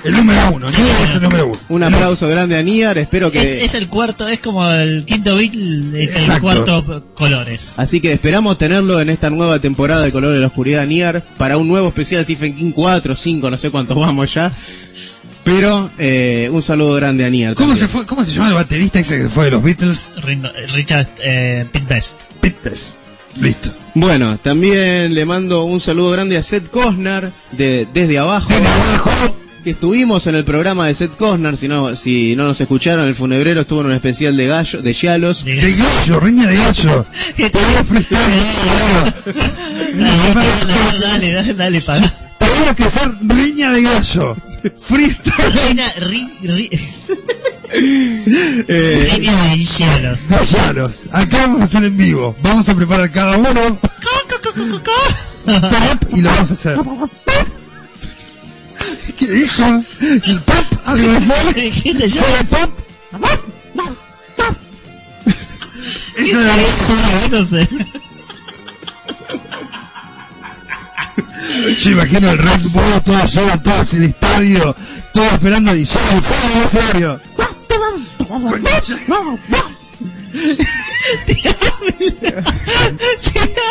[0.05, 0.77] El número uno, ¿no?
[1.03, 1.59] Es el número uno.
[1.69, 3.41] Un aplauso grande a Niar, espero que...
[3.41, 6.41] es, es el cuarto, es como el quinto beat, el, el Exacto.
[6.41, 7.73] cuarto colores.
[7.77, 11.57] Así que esperamos tenerlo en esta nueva temporada de Colores de la Oscuridad Niar para
[11.57, 14.51] un nuevo especial Stephen King 4, 5, no sé cuántos vamos ya.
[15.43, 17.53] Pero eh, un saludo grande a Niar.
[17.53, 17.87] ¿Cómo también.
[17.87, 20.11] se fue, cómo se llama el baterista ese que fue de los Beatles?
[20.17, 22.21] Ringo- Richard eh, Pete Best.
[22.41, 22.97] Beatles.
[23.39, 23.69] Listo.
[23.93, 28.49] Bueno, también le mando un saludo grande a Seth Cosnar de Desde Abajo.
[29.65, 33.15] Que estuvimos en el programa de Seth Cosnar, si no, si no nos escucharon, el
[33.15, 35.43] funebrero estuvo en un especial de gallo, de Yalos.
[35.43, 37.03] De- De gallo, riña de gallo.
[39.95, 42.13] dale, dale, dale, dale, para.
[42.37, 44.37] Tenemos que hacer riña de gallo.
[44.77, 45.51] Freestyle.
[45.53, 46.69] Reina, ri, ri,
[47.73, 50.27] Eh, reina de hielos.
[50.29, 50.99] Gallalos.
[51.11, 52.35] Acá vamos a hacer en vivo.
[52.43, 53.79] Vamos a preparar cada uno
[56.13, 56.77] y lo vamos a hacer.
[59.17, 59.63] ¿Qué dijo?
[60.01, 61.31] ¿El así?
[61.55, 62.21] Dijiste ya.
[62.21, 62.71] ¿Solo pop?
[66.17, 66.55] Eso era-
[67.31, 67.67] No sé.
[71.81, 74.75] Yo imagino el Red Bull, todos llevan todos en el estadio,
[75.13, 76.25] todos esperando a DJ, ¿sabes?
[76.55, 77.21] En serio.
[81.25, 81.49] Te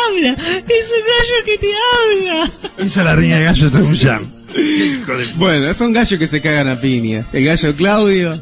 [0.07, 0.31] habla.
[0.67, 2.51] Es un gallo que te habla.
[2.77, 4.34] Esa es la riña de gallo según Jam.
[5.35, 7.33] Bueno, son gallos que se cagan a piñas.
[7.33, 8.41] El gallo Claudio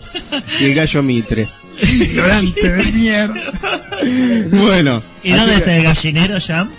[0.60, 1.48] y el gallo Mitre.
[1.82, 3.42] ignorante de mierda.
[4.52, 5.04] Bueno.
[5.24, 6.70] ¿Y dónde que- es el gallinero, Jam?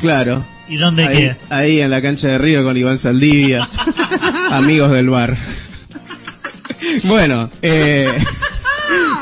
[0.00, 0.44] Claro.
[0.68, 1.38] ¿Y dónde Ahí, queda?
[1.50, 3.68] ahí en la cancha de Río con Iván Saldivia.
[4.50, 5.36] amigos del bar.
[7.04, 8.08] bueno, eh,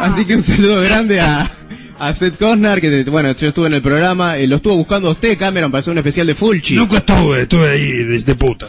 [0.00, 1.50] así que un saludo grande a,
[1.98, 5.12] a Seth Cosnar, que bueno, yo estuve en el programa, eh, lo estuvo buscando a
[5.12, 6.74] usted, Cameron, para hacer un especial de Fulci.
[6.76, 8.68] Nunca estuve, estuve ahí de, de puta.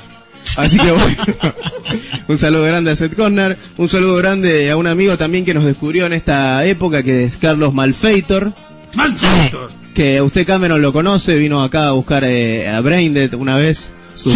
[0.57, 1.15] Así que bueno,
[2.27, 5.65] un saludo grande a Seth Cosnar, un saludo grande a un amigo también que nos
[5.65, 8.53] descubrió en esta época, que es Carlos Malfeitor,
[8.93, 9.71] Malfeitor.
[9.93, 13.93] que usted Cameron lo conoce, vino acá a buscar eh, a Braindead una vez.
[14.15, 14.31] Sí,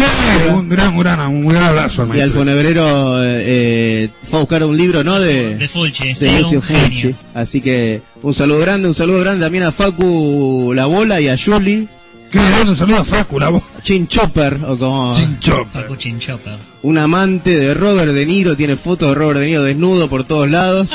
[0.50, 2.40] un gran, un gran, un gran abrazo al Y al maestro.
[2.40, 5.20] funebrero eh, eh, fue a buscar un libro, ¿no?
[5.20, 7.16] De, De Fulci, de sí, Lucio un genio.
[7.34, 11.36] Así que un saludo grande, un saludo grande también a Facu La Bola y a
[11.36, 11.88] Julie
[12.34, 13.62] Que le mando un saludo a Facu, la voz.
[13.80, 15.70] Chin Chopper, o como Chinchop.
[15.70, 16.58] Facu Chinchopper.
[16.82, 20.50] un amante de Robert De Niro, tiene fotos de Robert De Niro desnudo por todos
[20.50, 20.88] lados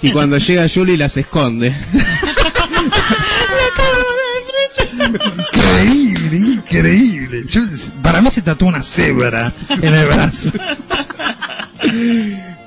[0.00, 1.76] y cuando llega Julie las esconde.
[4.96, 6.52] Increíble, increíble.
[6.54, 7.42] increíble.
[7.46, 7.60] Yo-
[8.02, 9.52] para mí se tatuó una cebra
[9.82, 10.52] en el brazo.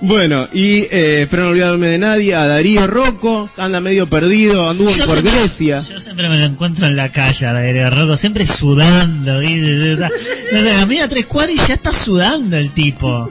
[0.02, 4.90] Bueno, y eh, espero no olvidarme de nadie, a Darío Rocco, anda medio perdido, anduvo
[4.92, 5.80] Yo por siempre- Grecia.
[5.82, 9.40] Yo siempre me lo encuentro en la calle, a Darío Rocco, siempre sudando.
[9.40, 9.94] ¿viste?
[9.94, 13.30] O sea, no sé, a mí a tres cuadras y ya está sudando el tipo.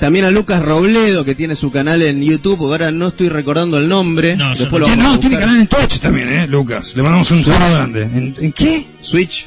[0.00, 3.86] También a Lucas Robledo, que tiene su canal en YouTube, ahora no estoy recordando el
[3.88, 4.36] nombre.
[4.36, 4.88] No, yo Después no.
[4.88, 6.94] lo no, tiene canal en Twitch también, ¿eh, Lucas?
[6.96, 8.02] Le mandamos un saludo grande.
[8.02, 8.84] ¿En, en qué?
[9.00, 9.46] Switch.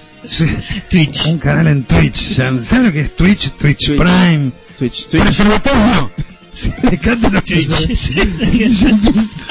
[0.90, 1.26] Twitch.
[1.28, 2.36] un canal en Twitch.
[2.38, 3.52] ya, ¿Sabe lo que es Twitch?
[3.58, 3.98] Twitch, Twitch.
[3.98, 4.52] Prime.
[4.78, 5.08] Switch.
[5.10, 5.22] Switch.
[5.24, 6.12] Preservativo no.
[6.60, 7.68] Sí, me encantan los Twitch.
[7.70, 9.46] preservativos.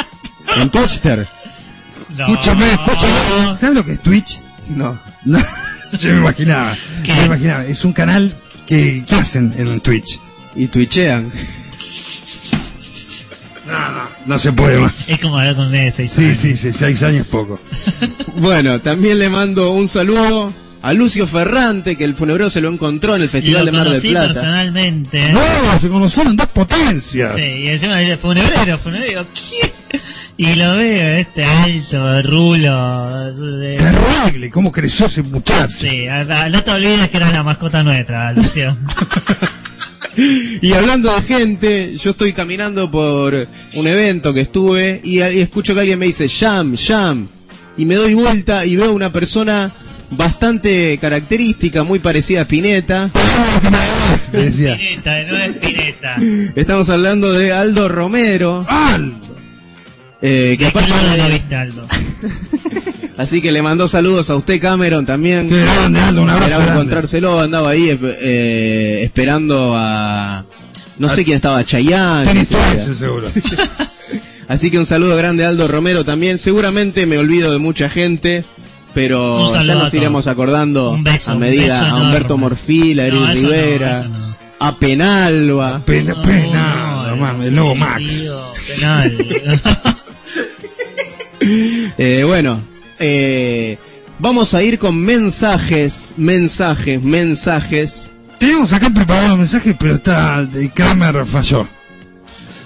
[0.57, 1.29] En Twitchter.
[2.17, 2.27] No.
[2.29, 3.59] Escúchame, escúchame.
[3.59, 4.41] ¿Sabe lo que es Twitch?
[4.69, 4.99] No.
[5.25, 5.39] No,
[6.01, 6.75] yo me imaginaba.
[7.05, 7.27] ¿Qué me es?
[7.27, 7.65] imaginaba.
[7.65, 8.35] Es un canal
[8.67, 10.21] que, que hacen en Twitch.
[10.57, 11.31] Y twitchean.
[13.67, 15.11] No, no, no se puede más.
[15.11, 16.39] Es como hablar con un nene de seis Sí, años.
[16.39, 17.61] sí, sí, seis años es poco.
[18.37, 23.17] Bueno, también le mando un saludo a Lucio Ferrante, que el funebrero se lo encontró
[23.17, 24.27] en el Festival lo de Mar del conocí Plata.
[24.29, 25.33] personalmente.
[25.33, 25.41] No,
[25.79, 27.35] se conocieron dos potencias.
[27.35, 29.27] Sí, y encima dice funebrero, funebrero.
[29.35, 29.73] ¿Qué?
[30.37, 33.33] Y lo veo, este alto, rulo.
[33.35, 35.75] de- Terrible, cómo creció ese muchacho.
[35.77, 38.75] Sí, a- a- no te olvides que era la mascota nuestra, Lucio.
[40.61, 45.75] Y hablando de gente, yo estoy caminando por un evento que estuve y, y escucho
[45.75, 47.29] que alguien me dice Jam, Jam.
[47.77, 49.73] Y me doy vuelta y veo una persona
[50.11, 52.45] bastante característica, muy parecida a
[54.33, 54.77] le decía.
[54.77, 56.17] Pineta, no es Pineta.
[56.57, 58.67] Estamos hablando de Aldo Romero.
[58.69, 59.17] Aldo.
[60.23, 61.87] eh, que ¿De qué aparte lo viste, Aldo?
[63.17, 65.49] así que le mandó saludos a usted, Cameron, también.
[65.49, 66.81] Qué grande, Aldo, un abrazo Esperaba grande.
[66.83, 70.45] encontrárselo, andaba ahí eh, esperando a...
[70.99, 72.45] No sé quién estaba, Chayanne.
[72.51, 72.59] Yo.
[72.75, 73.27] eso, seguro.
[74.49, 76.39] Así que un saludo grande a Aldo Romero también.
[76.39, 78.45] Seguramente me olvido de mucha gente,
[78.95, 82.41] pero Un ya nos iremos acordando Un beso, a un medida beso a Humberto enorme.
[82.49, 84.37] Morfil, a Eric No, eso no, Rivera, no.
[84.61, 85.83] a Penalba.
[85.85, 88.33] Pena, No, pena, no, hermano, el nuevo Max.
[88.67, 89.19] Penal.
[91.97, 92.61] Eh, bueno,
[92.99, 93.79] eh,
[94.19, 98.11] vamos a ir con mensajes, mensajes, mensajes.
[98.39, 100.45] Tenemos acá preparado un mensaje, pero está.
[100.45, 101.67] de Kramer falló.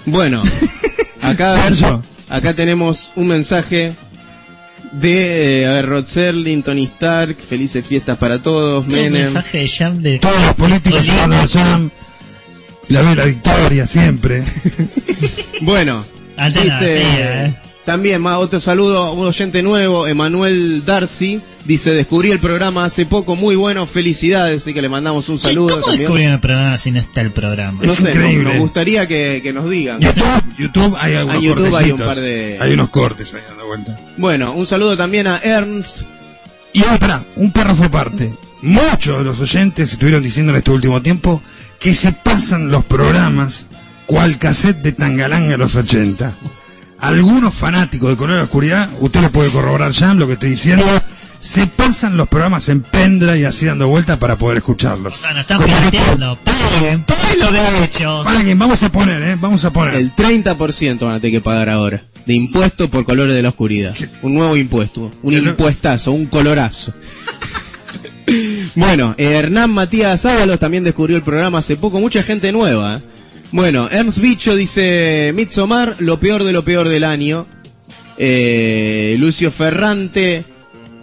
[0.05, 0.43] Bueno,
[1.21, 3.95] acá tenemos un mensaje
[4.93, 9.13] de, eh, a ver, Rod Serling, Tony Stark, felices fiestas para todos, Un Menem.
[9.13, 11.89] mensaje de Jam de Todos los políticos a Jam.
[12.89, 14.43] La la victoria siempre.
[15.61, 16.05] Bueno,
[16.35, 17.55] Antena dice, vacía, eh.
[17.85, 23.35] También más otro saludo, un oyente nuevo, Emanuel Darcy, dice, descubrí el programa hace poco,
[23.35, 25.67] muy bueno, felicidades, así que le mandamos un saludo.
[25.67, 25.99] ¿Cómo también.
[25.99, 27.79] descubrieron el programa si no está el programa?
[27.83, 28.43] No Es sé, increíble.
[28.45, 29.99] nos, nos gustaría que, que nos digan.
[29.99, 32.07] YouTube, YouTube hay algunos En YouTube hay un cortecitos.
[32.07, 33.99] par de- Hay unos cortes ahí dando vuelta.
[34.17, 36.03] Bueno, un saludo también a Ernst.
[36.71, 38.33] Y otra, un párrafo aparte.
[38.61, 41.43] Muchos de los oyentes estuvieron diciendo en este último tiempo
[41.79, 43.67] que se pasan los programas
[44.05, 46.33] cual cassette de Tangalanga en los 80.
[47.03, 50.51] Algunos fanáticos de Color de la Oscuridad, usted lo puede corroborar ya lo que estoy
[50.51, 50.85] diciendo,
[51.37, 55.17] se pasan los programas en pendrive y así dando vuelta para poder O escucharlos.
[55.17, 56.39] sea, nos están pirateando.
[56.45, 58.25] Paguen, paguen los derechos.
[58.25, 59.35] Paguen, vamos a poner, ¿eh?
[59.37, 59.95] Vamos a poner.
[59.95, 62.03] El 30% van a tener que pagar ahora.
[62.25, 63.93] De impuesto por colores de la oscuridad.
[64.21, 65.11] Un nuevo impuesto.
[65.23, 66.93] Un impuestazo, un colorazo.
[68.75, 71.99] bueno, eh, Hernán Matías Ábalos también descubrió el programa hace poco.
[71.99, 72.95] Mucha gente nueva.
[72.95, 73.12] ¿eh?
[73.53, 77.45] Bueno, Ernst Bicho dice Midsommar, lo peor de lo peor del año.
[78.17, 80.43] Eh, Lucio Ferrante,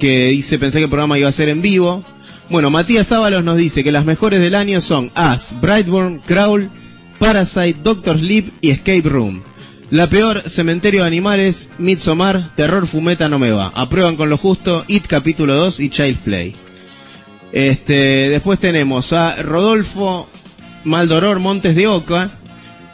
[0.01, 2.05] que dice pensé que el programa iba a ser en vivo.
[2.49, 6.69] Bueno, Matías Ábalos nos dice que las mejores del año son Us, Brightburn, Crawl,
[7.21, 9.45] Parasite, Doctor Sleep y Escape Room.
[9.91, 13.71] La peor, Cementerio de Animales, Midsommar, Terror Fumeta no me va.
[13.77, 16.57] Aprueban con lo justo, It capítulo 2 y Child Play.
[17.53, 20.29] Este, después tenemos a Rodolfo
[20.85, 22.33] Maldoror Montes de Oca,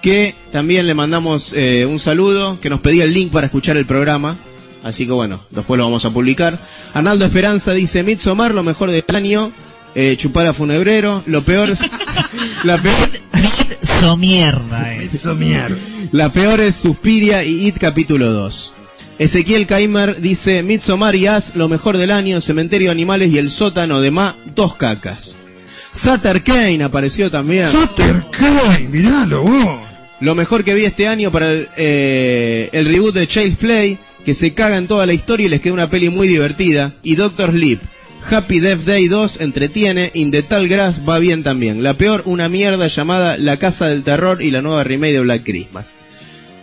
[0.06, 3.86] que también le mandamos eh, un saludo, que nos pedía el link para escuchar el
[3.86, 4.36] programa.
[4.84, 6.60] Así que bueno, después lo vamos a publicar.
[6.94, 9.50] Arnaldo Esperanza dice, Midsommar, lo mejor del año.
[9.96, 11.80] Eh, Chupala Funebrero, lo peor es...
[12.64, 12.94] la peor...
[13.82, 15.14] So mierda es.
[15.14, 15.76] Eso mierda.
[16.12, 18.74] La peor es Suspiria y It capítulo 2.
[19.18, 23.50] Ezequiel Kaimer dice Midsommar y As, lo mejor del año, Cementerio de Animales y el
[23.50, 25.36] sótano de Ma, dos cacas.
[25.92, 27.68] Sutter Kane apareció también.
[27.68, 29.85] Sutter Kane, miralo vos.
[30.20, 34.34] Lo mejor que vi este año para el, eh, el reboot de Child's Play, que
[34.34, 36.94] se caga en toda la historia y les queda una peli muy divertida.
[37.02, 37.80] Y Doctor Sleep.
[38.28, 41.82] Happy Death Day 2 entretiene, In Tall Grass va bien también.
[41.82, 45.44] La peor, una mierda llamada La Casa del Terror y la nueva remake de Black
[45.44, 45.90] Christmas.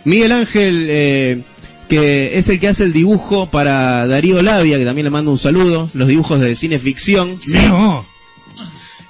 [0.04, 1.42] Miguel Ángel eh,
[1.88, 5.38] que es el que hace el dibujo para Darío Labia, que también le mando un
[5.38, 7.38] saludo, los dibujos de cine ficción.
[7.68, 8.06] No.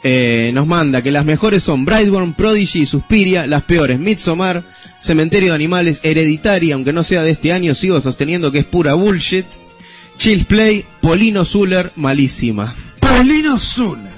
[0.07, 4.63] Eh, nos manda que las mejores son Brightburn, Prodigy y Suspiria, las peores Midsommar,
[5.01, 8.93] Cementerio de Animales, Hereditary, aunque no sea de este año, sigo sosteniendo que es pura
[8.93, 9.47] bullshit.
[10.19, 12.75] Chills Play, Polino Zuller, malísima.
[13.01, 14.11] Paulino Zula.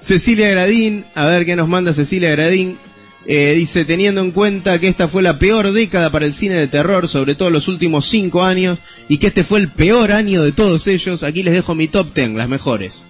[0.00, 2.78] Cecilia Gradín, a ver qué nos manda Cecilia Gradín.
[3.26, 6.66] Eh, dice, teniendo en cuenta que esta fue la peor década para el cine de
[6.66, 8.78] terror, sobre todo los últimos cinco años,
[9.10, 12.14] y que este fue el peor año de todos ellos, aquí les dejo mi top
[12.14, 13.04] ten, las mejores.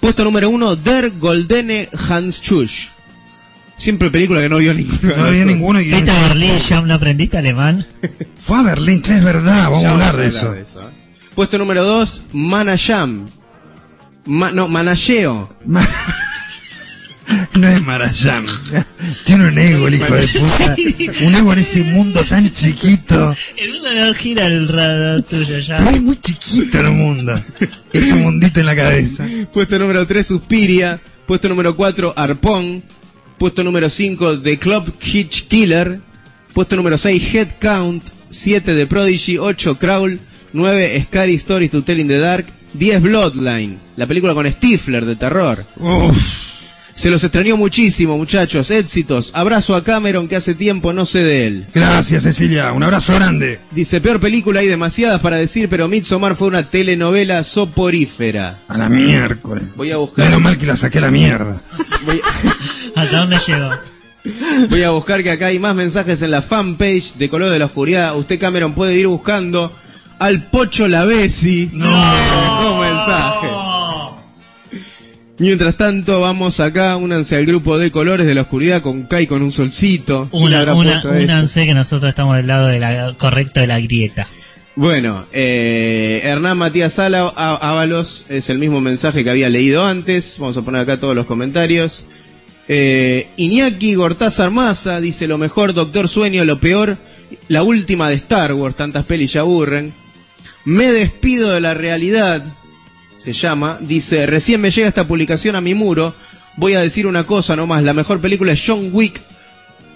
[0.00, 2.66] Puesto número uno, Der Goldene Handschuh.
[3.76, 5.16] Siempre película que no vio ninguno.
[5.16, 7.84] No había ninguno y Vete a Berlín, ya no aprendiste alemán.
[8.36, 10.54] fue a Berlín, que es verdad, vamos Ya a hablar de eso.
[10.54, 10.64] ¿eh?
[11.34, 13.28] Puesto número dos, Manayam.
[14.24, 15.54] Ma- no, Manayeo.
[17.56, 18.44] No es Marayam.
[19.24, 20.76] Tiene un ego el hijo de puta.
[21.22, 23.34] Un ego en ese mundo tan chiquito.
[23.56, 25.78] El mundo no gira el radar tuyo ya.
[25.78, 27.34] Pero es muy chiquito el mundo.
[27.92, 29.26] Ese mundito en la cabeza.
[29.52, 31.00] Puesto número 3, Suspiria.
[31.26, 32.82] Puesto número 4, Arpón.
[33.38, 36.00] Puesto número 5, The Club Hitch Killer.
[36.52, 38.04] Puesto número 6, Head Count.
[38.28, 39.38] 7, The Prodigy.
[39.38, 40.20] 8, Crawl.
[40.52, 42.46] 9, Scary Stories to Tell in the Dark.
[42.74, 43.78] 10, Bloodline.
[43.96, 45.64] La película con Stifler de terror.
[45.76, 46.55] Uf.
[46.96, 48.70] Se los extrañó muchísimo, muchachos.
[48.70, 49.30] Éxitos.
[49.34, 51.66] Abrazo a Cameron que hace tiempo no sé de él.
[51.74, 52.72] Gracias, Cecilia.
[52.72, 53.60] Un abrazo grande.
[53.70, 58.62] Dice, peor película hay demasiadas para decir, pero Midsommar fue una telenovela soporífera.
[58.66, 59.64] A la miércoles.
[59.76, 60.24] Voy a buscar.
[60.24, 61.60] Menos mal que la saqué a la mierda.
[62.06, 62.18] Voy,
[62.96, 63.70] ¿Hasta dónde llegó?
[64.70, 67.66] voy a buscar que acá hay más mensajes en la fanpage de Color de la
[67.66, 68.16] Oscuridad.
[68.16, 69.70] Usted, Cameron, puede ir buscando
[70.18, 71.68] al Pocho Lavesi.
[71.74, 71.86] No.
[72.72, 73.65] Un mensaje.
[75.38, 79.42] Mientras tanto, vamos acá, únanse al grupo de colores de la oscuridad con Kai con
[79.42, 80.28] un solcito.
[80.30, 84.26] ¿Quién Una, una, únanse que nosotros estamos del lado de la, correcto de la grieta.
[84.76, 90.36] Bueno, eh, Hernán Matías Sala Ábalos es el mismo mensaje que había leído antes.
[90.38, 92.06] Vamos a poner acá todos los comentarios.
[92.68, 96.98] Eh, Iñaki Gortázar Maza dice lo mejor, Doctor Sueño, lo peor,
[97.48, 99.92] la última de Star Wars, tantas pelis ya aburren.
[100.64, 102.44] Me despido de la realidad,
[103.16, 103.78] se llama.
[103.80, 106.14] Dice, recién me llega esta publicación a mi muro.
[106.56, 109.20] Voy a decir una cosa nomás, la mejor película es John Wick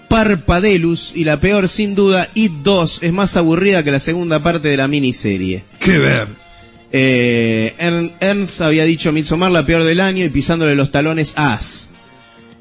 [0.07, 4.67] Parpadelus y la peor sin duda It 2 es más aburrida que la segunda parte
[4.67, 5.63] de la miniserie.
[5.79, 6.27] ¿Qué ver?
[6.91, 11.91] Eh, Ern- Ernst había dicho Midsommar la peor del año y pisándole los talones As.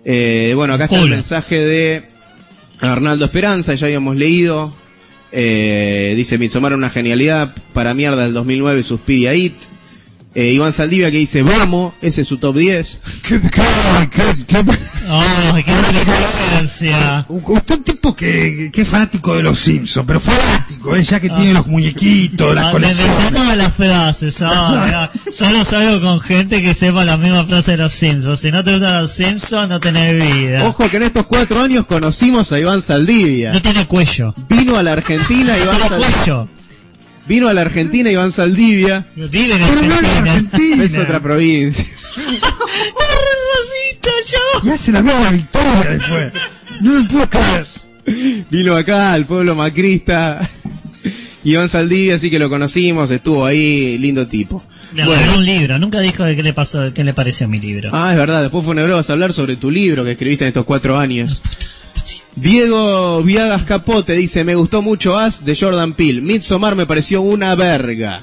[0.04, 2.04] Eh, bueno, acá está el mensaje de
[2.78, 4.72] Arnaldo Esperanza, ya habíamos leído.
[5.32, 9.54] Eh, dice Midsommar una genialidad para mierda del 2009 Suspiria It.
[10.32, 13.00] Eh, Iván Saldivia que dice vamos, ese es su top 10.
[13.28, 13.48] ¿Qué, qué,
[14.10, 14.64] qué, qué-
[15.08, 17.26] ¡Ay, qué elegancia!
[17.28, 21.02] Usted un tipo que, que es fanático de los Simpsons, pero fanático, ¿eh?
[21.02, 23.32] ya que tiene los muñequitos, las Ah, me- me colecciones.
[23.34, 24.42] todas las frases.
[24.42, 25.08] ay, ay.
[25.32, 28.38] Solo salgo con gente que sepa la misma frase de los Simpsons.
[28.38, 30.64] Si no te gustan los Simpsons, no tenés vida.
[30.64, 33.52] Ojo que en estos cuatro años conocimos a Iván Saldivia.
[33.52, 34.32] No tiene cuello.
[34.48, 36.16] Vino a la Argentina Iván No tiene Saldivia.
[36.24, 36.48] cuello.
[37.30, 39.06] Vino a la Argentina Iván Saldivia.
[39.14, 40.82] Pero no en Argentina.
[40.82, 41.84] Es otra provincia.
[42.16, 44.64] Rosita, chavo.
[44.64, 46.32] Y hace la misma victoria después.
[46.80, 47.66] No lo puedo creer.
[48.50, 50.40] Vino acá al pueblo macrista.
[51.44, 54.64] Iván Saldivia, así que lo conocimos, estuvo ahí, lindo tipo.
[54.92, 55.34] Le Bueno.
[55.36, 55.78] un libro.
[55.78, 57.90] Nunca dijo de qué le pasó, de qué le pareció mi libro.
[57.92, 60.64] Ah, es verdad, después Funebro vas a hablar sobre tu libro que escribiste en estos
[60.64, 61.40] cuatro años.
[62.36, 66.20] Diego Viagas Capote dice, me gustó mucho As de Jordan Peele.
[66.20, 68.22] Midsommar me pareció una verga.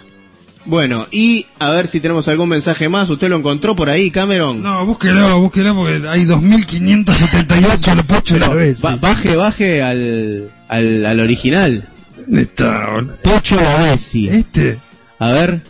[0.65, 3.09] Bueno, y a ver si tenemos algún mensaje más.
[3.09, 4.61] ¿Usted lo encontró por ahí, Cameron?
[4.61, 8.81] No, búsquelo, búsquelo porque hay 2578 lo pocho de la vez.
[8.81, 11.87] Ba- baje, baje al, al, al original.
[12.17, 12.85] ¿Dónde está?
[13.23, 14.27] Pocho Lavesi.
[14.27, 14.79] Este.
[15.19, 15.61] A ver.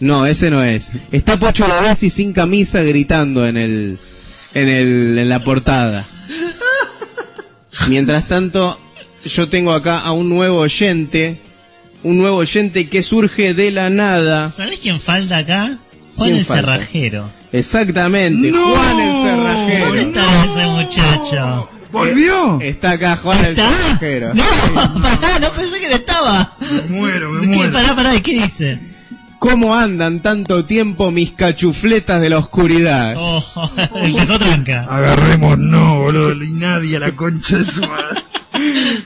[0.00, 0.90] No, ese no es.
[1.12, 3.98] Está Pocho Lavesi sin camisa gritando en el,
[4.54, 6.04] en el, en la portada.
[7.88, 8.78] Mientras tanto,
[9.24, 11.40] yo tengo acá a un nuevo oyente.
[12.02, 14.50] Un nuevo oyente que surge de la nada.
[14.50, 15.78] ¿Sabés quién falta acá?
[16.16, 16.62] Juan ¿Quién el falta?
[16.78, 17.30] Cerrajero.
[17.52, 18.58] Exactamente, ¡No!
[18.62, 19.94] Juan el ¿Dónde Cerrajero.
[19.94, 21.68] está ese muchacho?
[21.90, 22.60] ¿Volvió?
[22.60, 23.70] Está acá Juan el ¿Está?
[23.70, 24.34] Cerrajero.
[24.34, 24.42] No,
[25.02, 26.56] pará, no pensé que no estaba.
[26.60, 27.46] Me muero, me ¿Qué?
[27.56, 27.72] muero.
[27.72, 28.78] Pará, pará, ¿y qué dice?
[29.44, 33.14] ¿Cómo andan tanto tiempo mis cachufletas de la oscuridad?
[33.18, 33.44] Oh,
[33.96, 34.86] empezó tranca.
[34.88, 36.42] Agarremos, no, boludo.
[36.42, 38.22] Y nadie a la concha de su madre.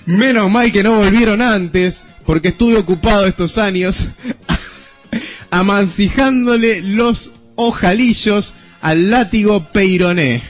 [0.07, 4.11] Menos mal que no volvieron antes, porque estuve ocupado estos años
[5.51, 10.41] amancijándole los ojalillos al látigo Peironé.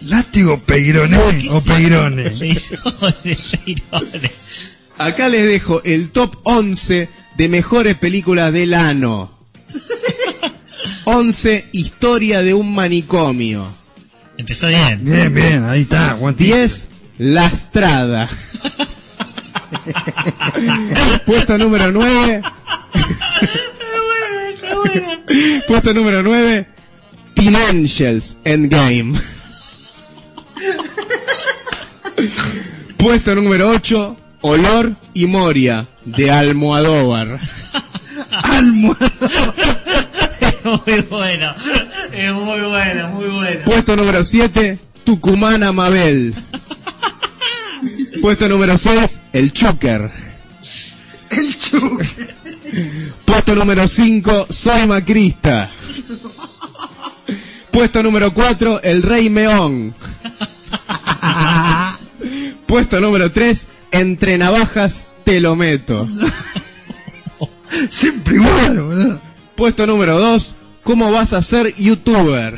[0.00, 1.16] Látigo Peironé
[1.50, 2.34] o Peirone.
[4.98, 9.32] Acá les dejo el top 11 de mejores películas del ano.
[11.04, 13.74] 11 Historia de un manicomio.
[14.36, 15.04] Empezó bien.
[15.04, 16.14] Bien, bien, ahí está.
[16.14, 16.56] Guantito.
[16.56, 16.88] 10
[17.18, 18.28] La Estrada.
[21.26, 22.42] Puesto número 9.
[25.66, 26.68] Puesto número 9.
[27.34, 29.18] Teen Angels Endgame.
[32.96, 34.16] Puesto número 8.
[34.42, 37.38] Olor y Moria de Almohadóvar.
[40.66, 41.54] Es muy bueno.
[42.12, 43.60] Es muy bueno, muy bueno.
[43.64, 46.34] Puesto número 7, Tucumán Amabel.
[48.20, 50.10] Puesto número 6, El Chucker.
[51.30, 52.36] El Chucker.
[53.24, 55.70] Puesto número 5, Soy Macrista.
[57.70, 59.94] Puesto número 4, El Rey Meón.
[62.66, 63.68] Puesto número 3,
[63.98, 66.08] Entre Navajas te lo meto.
[67.90, 69.20] Siempre igual, boludo.
[69.56, 70.56] Puesto número 2,
[70.86, 72.56] ¿Cómo vas a ser youtuber?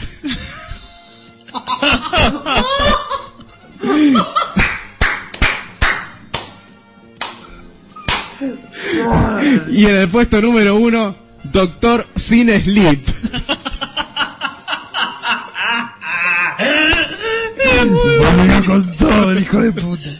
[9.70, 13.08] Y en el puesto número 1, Doctor Sin Sleep.
[17.86, 20.10] Volvió con todo el hijo de puta.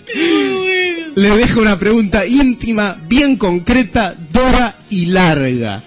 [1.16, 5.82] Le dejo una pregunta íntima, bien concreta, dura y larga.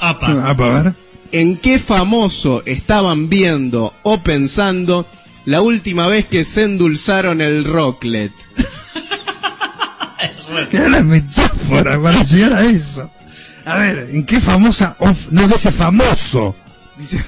[0.00, 0.42] Apa.
[0.44, 0.94] Ah, para ver.
[1.30, 5.06] ¿En qué famoso estaban viendo o pensando
[5.44, 8.32] la última vez que se endulzaron el rocklet?
[10.72, 13.08] Era la metáfora para llegar a eso.
[13.64, 14.96] A ver, ¿en qué famosa
[15.30, 16.56] no dice famoso?
[16.98, 17.22] Dice,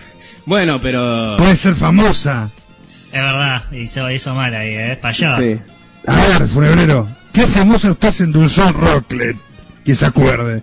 [0.44, 1.36] bueno, pero...
[1.36, 2.50] Puede ser famosa.
[3.16, 4.98] Es verdad, hizo, hizo mal ahí, ¿eh?
[5.00, 5.34] Falló.
[5.36, 5.58] Sí.
[6.06, 9.36] A ver, funebrero, ¿qué famosa usted se endulzó en Rocklet?
[9.84, 10.62] Que se acuerde.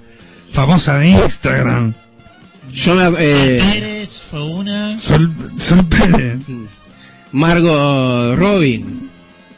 [0.51, 1.93] Famosa de Instagram.
[2.71, 3.07] Yo me...
[3.19, 4.97] eh, Pérez fue una.
[4.99, 6.37] Sol, Sol Pérez.
[7.31, 9.09] Margot Robin,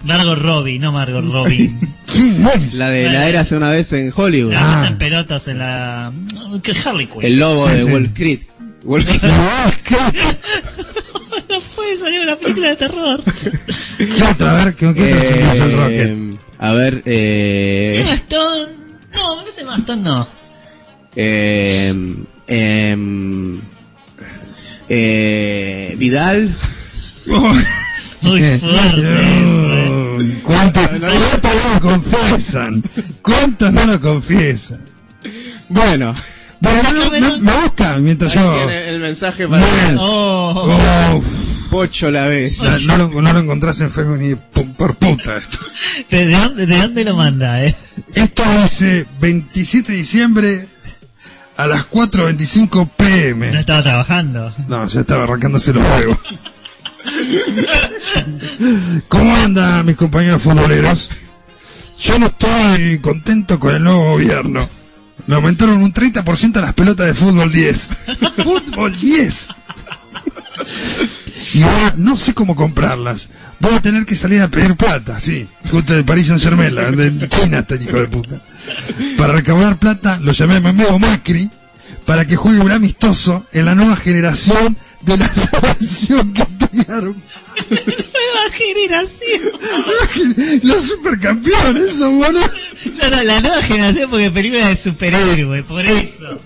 [0.03, 1.77] Margot Robbie, no Margot Robin.
[2.05, 2.73] ¿Quién es?
[2.75, 4.53] la de la era hace una vez en Hollywood.
[4.53, 4.81] La Ah.
[4.83, 6.13] que en pelotas en la.
[6.63, 7.23] que Harley Quinn.
[7.25, 7.91] El lobo Sí, de sí.
[7.91, 8.39] Wall Street.
[8.83, 9.33] Wall Street.
[11.85, 13.23] No, ¿qué, no puede salir una película de terror.
[13.97, 14.51] qué otra?
[14.51, 16.07] A ver, ¿qué, qué otra se endulzó el Rocket?
[16.09, 18.71] Eh, a ver, eh, Stone.
[19.13, 20.27] No, no es Emma Stone, no.
[21.15, 21.93] eh,
[22.47, 23.61] em,
[24.89, 26.55] eh, Vidal.
[28.21, 30.41] Muy fuerte eh.
[30.43, 32.83] ¿Cuántos, ¿Cuántos no lo confiesan?
[33.21, 34.79] ¿Cuántos no lo confiesan?
[35.69, 36.15] Bueno,
[36.59, 38.55] Bueno, me, me- me buscan mientras ahí yo...
[38.57, 39.97] tiene el mensaje para Bien.
[39.99, 41.23] Oh, Oh,
[41.75, 42.61] Pocho la vez.
[42.87, 45.41] no, lo, no lo encontrás en Facebook ni por puta.
[46.09, 47.75] ¿de, de dónde, ¿de dónde lo manda, eh?
[48.13, 50.67] Esto dice 27 de diciembre
[51.57, 53.59] a las 4.25 No pm.
[53.59, 54.53] estaba trabajando.
[54.69, 56.17] No, ya estaba arrancándose los huevos.
[59.09, 61.09] ¿Cómo andan mis compañeros futboleros?
[61.99, 64.65] Yo no estoy contento con el nuevo gobierno.
[65.27, 67.89] Me aumentaron un 30% las pelotas de fútbol 10.
[68.43, 69.49] ¡Fútbol 10!
[71.53, 73.29] Y ahora no sé cómo comprarlas.
[73.59, 75.47] Voy a tener que salir a pedir plata, sí.
[75.69, 78.41] Justo de París Saint Germain, la de China, este hijo de puta.
[79.17, 81.49] Para recaudar plata, lo llamé a mi amigo Macri
[82.05, 87.21] para que juegue un amistoso en la nueva generación de la selección que tiraron.
[87.69, 90.61] Nueva generación.
[90.63, 92.41] Los supercampeones, eso, boludo.
[93.01, 96.39] No, no, la nueva generación porque película de superhéroe, por eso.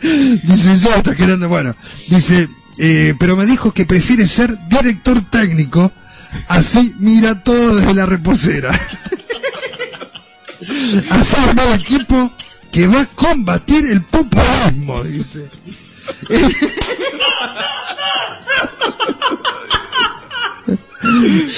[0.00, 1.74] Dice, yo está queriendo, bueno,
[2.08, 2.48] dice,
[2.78, 5.92] eh, pero me dijo que prefiere ser director técnico,
[6.48, 8.70] así mira todo desde la reposera.
[11.10, 12.32] así armar el equipo
[12.72, 15.48] que va a combatir el populismo, dice.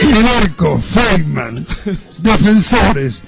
[0.00, 1.64] El arco, Feynman,
[2.18, 3.22] defensores,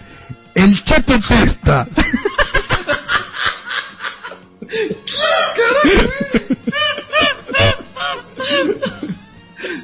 [0.54, 1.86] el Chato Testa.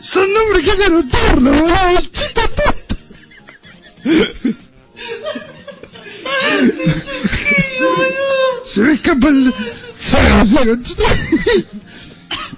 [0.01, 1.53] Son nombres que hay que anotarlo.
[4.05, 4.57] El.
[8.65, 9.53] Se me escapa el...
[9.99, 10.79] Saga, saga.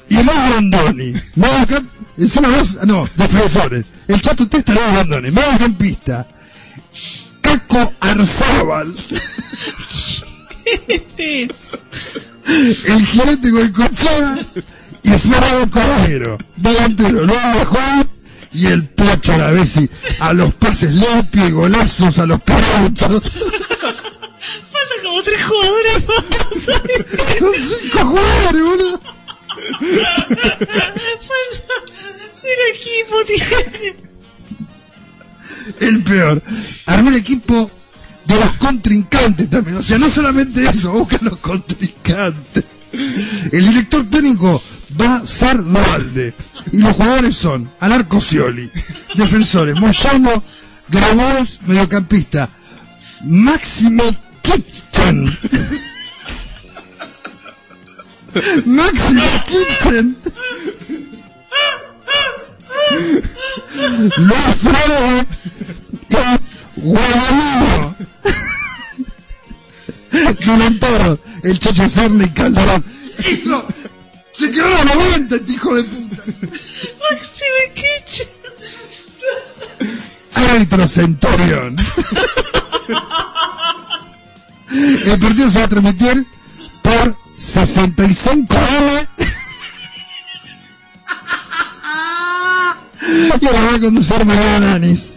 [0.09, 1.15] Y el Brandoni.
[1.35, 1.91] Mediocamp...
[2.29, 2.87] Son los dos...
[2.87, 3.85] No, defensores.
[4.09, 5.31] El Chato Testa y el Brandoni.
[5.31, 6.29] Mediocampista.
[7.41, 8.95] Caco Arzábal.
[12.89, 14.47] El gerente Goicochea
[15.07, 16.39] y Fernando Cordero.
[16.57, 18.09] Delantero, Nuevo Juan
[18.53, 19.89] y el pocho a la vez y
[20.19, 23.23] a los pases limpios y golazos a los peruchos.
[24.41, 26.25] Faltan como tres jugadores más.
[27.39, 29.01] Son cinco jugadores, boludo.
[31.21, 31.75] Falta
[32.35, 33.97] cero equipo tiene.
[35.81, 36.43] El peor.
[36.87, 37.71] Armó el equipo
[38.25, 39.77] de los contrincantes también.
[39.77, 42.65] O sea, no solamente eso, buscan los contrincantes.
[43.53, 44.63] El director técnico
[45.01, 45.57] va a ser.
[46.73, 48.71] Y los jugadores son Alarco Scioli,
[49.15, 50.43] defensores, Moyano,
[50.89, 52.49] Grabois, mediocampista,
[53.25, 54.05] Máximo
[54.43, 55.25] Kitchen.
[58.67, 60.17] Máximo Kitchen.
[64.19, 65.27] Luis Freire
[66.09, 68.07] y Guadalupe.
[70.45, 72.85] Delantero, el Chacho Serna y Calderón.
[74.47, 76.23] ¡Se quedó la 90, este hijo de puta!
[77.11, 78.29] Máximo Kitchen.
[80.35, 81.77] Árbitro Centurión.
[84.71, 86.27] El partido se va a transmitir
[86.81, 89.09] por 65 M.
[93.41, 95.17] Y ahora va a conducir Mariano Nanis.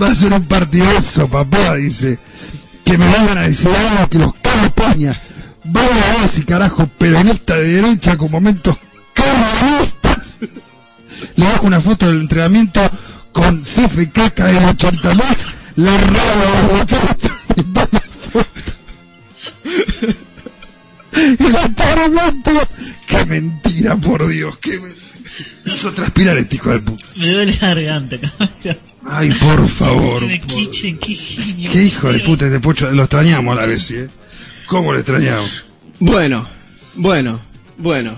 [0.00, 2.18] Va a ser un partidazo, papá, dice.
[2.84, 5.14] Que me vengan a decir algo que los cago España.
[5.72, 8.76] Vamos a ver si carajo peronista de derecha con momentos
[9.14, 10.38] carnavistas.
[11.36, 12.80] Le dejo una foto del entrenamiento
[13.32, 15.54] con y Caca del 80 más.
[15.76, 17.16] La raba la cara.
[21.12, 22.50] El ataramento.
[23.06, 24.58] Qué mentira, por Dios.
[24.58, 25.06] Qué mentira.
[25.64, 27.04] Me hizo transpirar este hijo de puta.
[27.16, 28.78] Me duele la garganta, cabrón.
[29.08, 30.22] Ay, por favor.
[30.26, 31.70] Máximo Kitchen, qué genio.
[31.72, 32.90] Qué hijo de puta este pocho.
[32.90, 34.08] Lo extrañamos a la vez, ¿eh?
[34.70, 35.66] ¿Cómo lo extrañamos?
[35.98, 36.46] Bueno,
[36.94, 37.40] bueno,
[37.76, 38.16] bueno.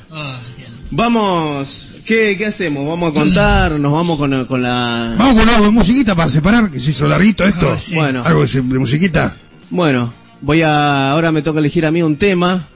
[0.58, 0.70] Dios.
[0.90, 1.88] Vamos.
[2.04, 2.86] ¿Qué, qué hacemos?
[2.86, 3.72] ¿Vamos a contar?
[3.80, 5.14] ¿Nos vamos con, con la.?
[5.18, 7.70] Vamos con algo de musiquita para separar, que se hizo larguito esto.
[7.72, 7.94] Ah, sí.
[7.94, 9.34] Bueno, Algo de, de musiquita.
[9.70, 10.12] bueno.
[10.42, 11.12] Voy a.
[11.12, 12.66] Ahora me toca elegir a mí un tema.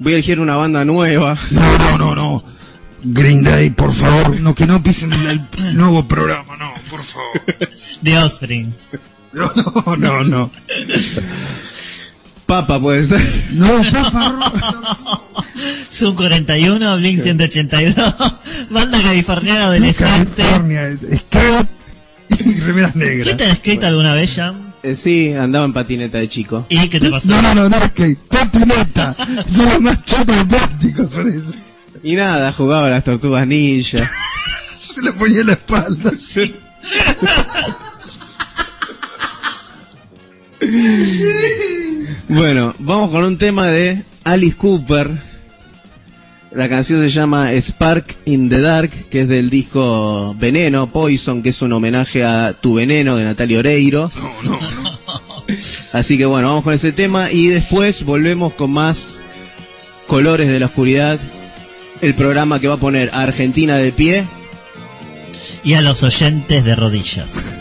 [0.00, 1.34] Voy a elegir una banda nueva.
[1.52, 2.44] No, no, no, no.
[3.04, 4.38] Green Day, por favor.
[4.40, 7.30] No, que no pisen el, el nuevo programa, no, por favor.
[8.02, 8.74] The Offspring.
[9.32, 9.50] No,
[9.86, 10.50] no, no, no.
[12.48, 13.20] Papa puede ser.
[13.52, 15.28] No, papá, Ro-
[15.90, 17.94] Sub 41, Blink 182,
[18.70, 20.42] banda californiana adolescente.
[20.42, 21.68] California, skate
[22.46, 23.36] y remeras ¿Qué negras.
[23.36, 24.72] te skate alguna vez, Jam?
[24.82, 26.64] Eh, sí, andaba en patineta de chico.
[26.70, 27.28] ¿Y qué te pasó?
[27.28, 29.14] No, no, no, no, skate, patineta.
[29.54, 31.56] Son los más chotos de plástico, son esos.
[32.02, 33.98] Y nada, jugaba a las tortugas ninja.
[34.94, 36.12] Se le ponía en la espalda.
[42.28, 45.10] Bueno, vamos con un tema de Alice Cooper.
[46.50, 51.50] La canción se llama Spark in the Dark, que es del disco Veneno, Poison, que
[51.50, 54.10] es un homenaje a Tu Veneno de Natalia Oreiro.
[55.94, 59.22] Así que bueno, vamos con ese tema y después volvemos con más
[60.06, 61.18] Colores de la Oscuridad,
[62.02, 64.28] el programa que va a poner a Argentina de pie.
[65.64, 67.54] Y a los oyentes de rodillas.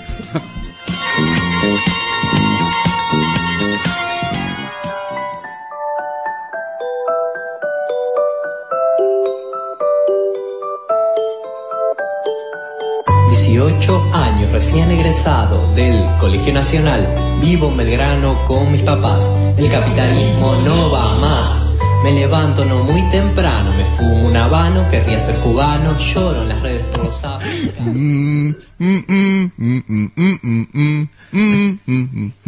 [13.68, 17.06] Dieciocho años recién egresado del Colegio Nacional,
[17.42, 19.30] vivo en Belgrano con mis papás.
[19.58, 21.76] El capitalismo no va más.
[22.06, 26.62] Me levanto no muy temprano, me fumo un habano, querría ser cubano, lloro en las
[26.62, 27.12] redes por.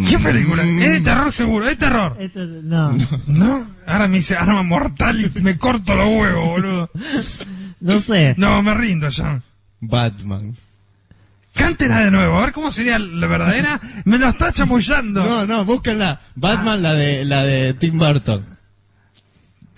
[0.10, 0.64] ¿Qué película?
[0.64, 2.18] Es de terror seguro, es terror.
[2.64, 2.96] No,
[3.28, 3.68] ¿No?
[3.86, 6.90] Ahora me dice arma mortal y me corto los huevos, boludo.
[7.82, 8.36] no sé.
[8.38, 9.42] No, me rindo ya.
[9.82, 10.56] Batman.
[11.54, 13.80] Cántela de nuevo, a ver cómo sería la verdadera.
[14.06, 15.24] Me la está chamullando.
[15.24, 16.22] No, no, búsquenla.
[16.36, 18.46] Batman, la de la de Tim Burton.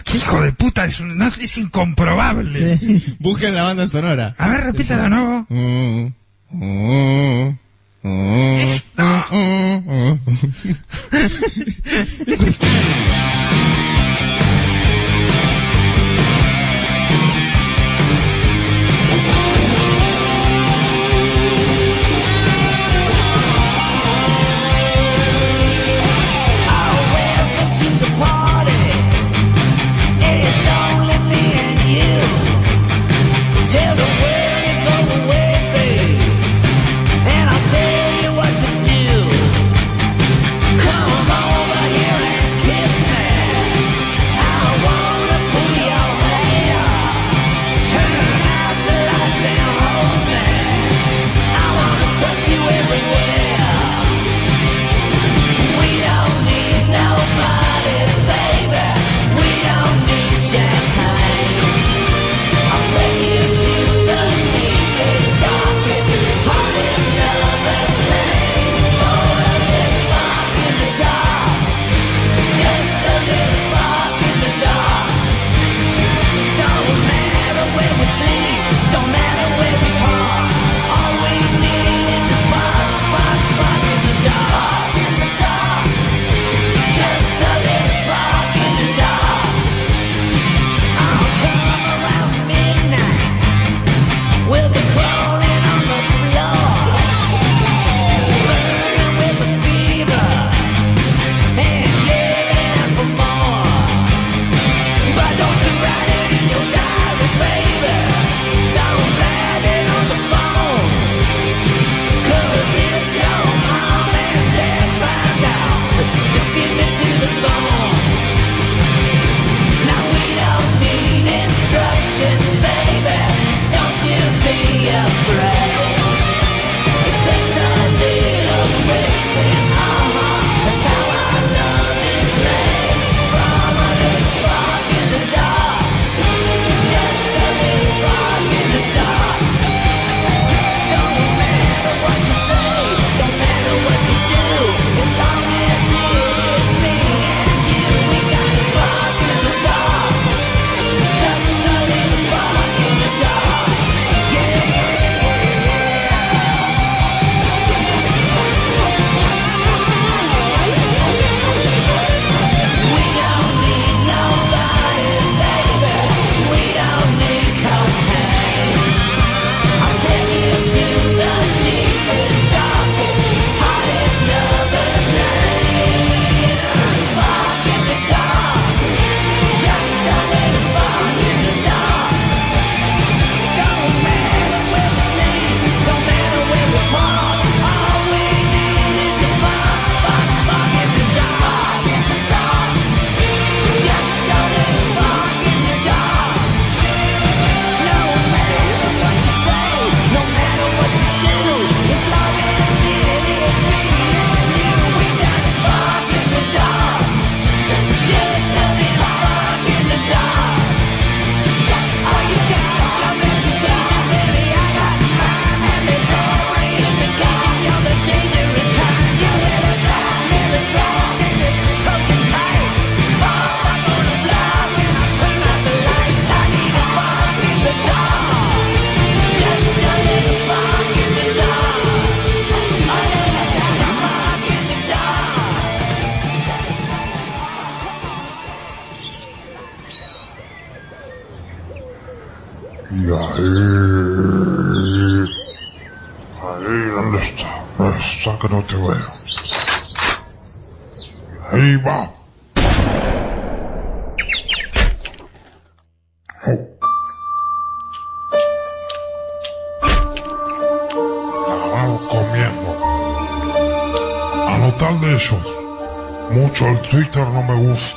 [0.03, 0.85] ¿Qué hijo de puta?
[0.85, 2.79] Es, un- no, es incomprobable.
[3.19, 4.35] Busquen la banda sonora.
[4.37, 5.45] A ver, repítela de nuevo.
[5.49, 6.07] Mm,
[6.51, 7.57] No.
[8.03, 8.41] mm,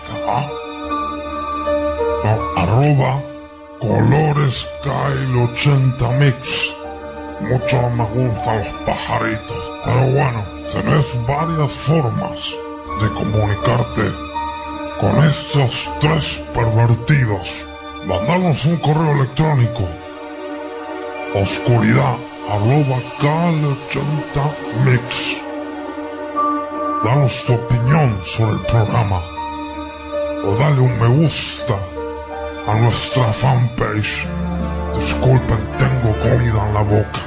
[0.05, 0.15] gusta.
[0.29, 0.49] ¿ah?
[2.25, 3.23] No, arroba
[3.81, 6.75] colores Kyle 80 mix.
[7.41, 9.73] Mucho me gustan los pajaritos.
[9.85, 12.55] Pero bueno, tenés varias formas
[13.01, 14.11] de comunicarte
[15.01, 17.67] con estos tres pervertidos.
[18.07, 19.89] Mandanos un correo electrónico.
[21.35, 22.17] Oscuridad
[22.51, 24.55] arroba Kyle 80
[24.85, 25.37] mix.
[27.03, 29.34] Danos tu opinión sobre el programa.
[30.47, 31.75] O dale un me gusta
[32.69, 34.27] a nuestra fanpage.
[34.95, 37.21] Disculpen, tengo comida en la boca.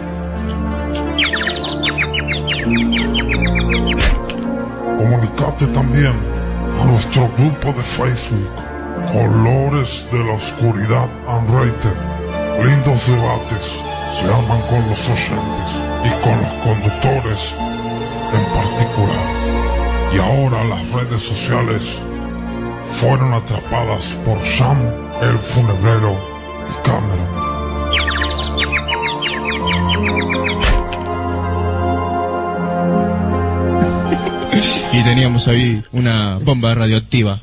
[4.98, 6.15] Comunicate también
[6.80, 8.52] a nuestro grupo de Facebook,
[9.11, 11.98] Colores de la Oscuridad Unrated.
[12.64, 13.77] Lindos debates
[14.14, 15.69] se arman con los oyentes
[16.06, 17.53] y con los conductores
[18.34, 19.26] en particular.
[20.14, 22.02] Y ahora las redes sociales
[22.91, 24.77] fueron atrapadas por Sam,
[25.22, 26.15] el funebrero
[26.69, 27.47] y Cameron.
[34.93, 37.41] Y teníamos ahí una bomba radioactiva.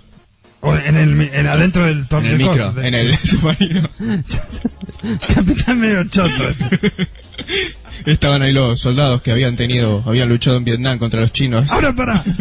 [0.63, 3.89] En el, en adentro del En el micro, en el submarino.
[5.35, 6.31] Capitán medio choto.
[8.07, 11.71] Estaban ahí los soldados que habían tenido, habían luchado en Vietnam contra los chinos.
[11.71, 12.25] Ahora para.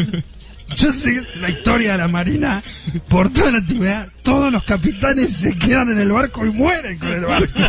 [0.75, 2.61] Yo sé la historia de la Marina,
[3.07, 7.09] por toda la antigüedad, todos los capitanes se quedan en el barco y mueren con
[7.09, 7.59] el barco.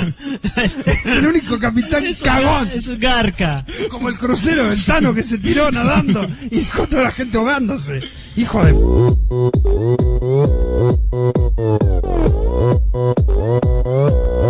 [0.87, 2.71] Es el único capitán cagón.
[2.75, 3.65] Es un garca.
[3.91, 8.01] Como el crucero del Tano que se tiró nadando y dejó toda la gente ahogándose.
[8.37, 8.73] Hijo de...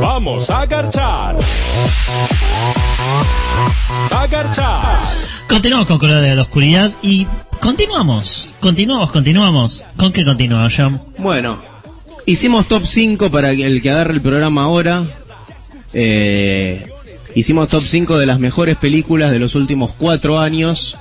[0.01, 1.36] Vamos a garchar.
[4.10, 4.98] A garchar.
[5.48, 7.26] Continuamos con Colores de la Oscuridad y
[7.65, 9.86] continuamos, continuamos, continuamos.
[9.97, 11.01] ¿Con qué continuamos, John?
[11.16, 11.59] Bueno,
[12.27, 15.07] hicimos top 5 para el que agarre el programa ahora.
[15.95, 16.86] Eh,
[17.35, 20.99] hicimos top 5 de las mejores películas de los últimos 4 años,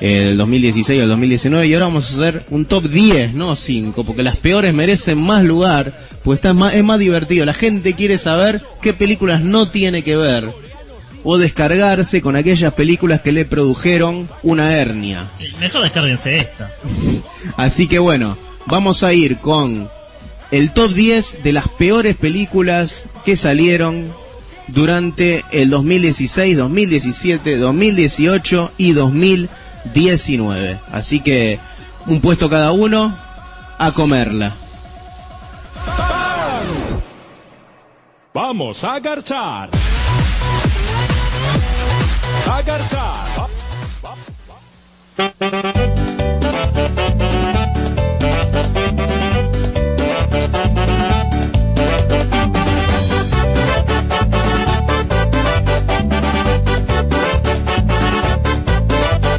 [0.00, 4.02] eh, del 2016 al 2019, y ahora vamos a hacer un top 10, no 5,
[4.02, 5.92] porque las peores merecen más lugar,
[6.24, 7.44] pues está más, es más divertido.
[7.44, 10.48] La gente quiere saber qué películas no tiene que ver,
[11.24, 15.26] o descargarse con aquellas películas que le produjeron una hernia.
[15.58, 16.70] Mejor descárguense esta.
[17.56, 18.36] Así que bueno,
[18.66, 19.88] vamos a ir con
[20.50, 24.12] el top 10 de las peores películas que salieron
[24.68, 30.78] durante el 2016, 2017, 2018 y 2019.
[30.92, 31.58] Así que
[32.06, 33.16] un puesto cada uno
[33.78, 34.54] a comerla.
[38.32, 39.70] Vamos a garchar.
[42.60, 43.48] A garchar.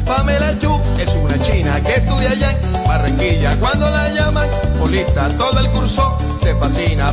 [0.04, 3.56] Pamela Chu es una china que estudia allá en Barranquilla.
[3.60, 4.48] Cuando la llaman
[4.80, 7.12] Polita, todo el curso se fascina.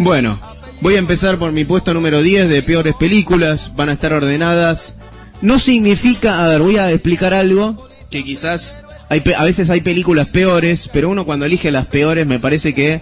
[0.00, 0.40] Bueno,
[0.80, 3.76] voy a empezar por mi puesto número 10 de peores películas.
[3.76, 5.02] Van a estar ordenadas.
[5.42, 10.26] No significa, a ver, voy a explicar algo que quizás hay, a veces hay películas
[10.28, 13.00] peores, pero uno cuando elige las peores me parece que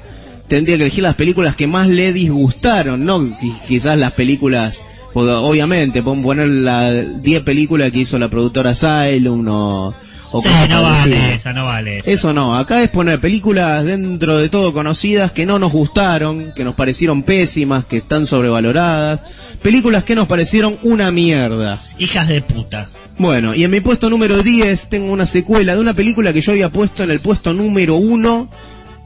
[0.48, 4.84] tendría que elegir las películas que más le disgustaron, no qui- quizás las películas,
[5.14, 9.94] obviamente, podemos poner las 10 películas que hizo la productora Asylum o...
[10.36, 12.10] o Sí, cosas no vale esa, no vale esa.
[12.10, 16.64] Eso no, acá es poner películas dentro de todo conocidas que no nos gustaron, que
[16.64, 19.24] nos parecieron pésimas, que están sobrevaloradas,
[19.62, 21.80] películas que nos parecieron una mierda.
[21.98, 22.88] Hijas de puta.
[23.16, 26.50] Bueno, y en mi puesto número 10 tengo una secuela de una película que yo
[26.50, 28.50] había puesto en el puesto número 1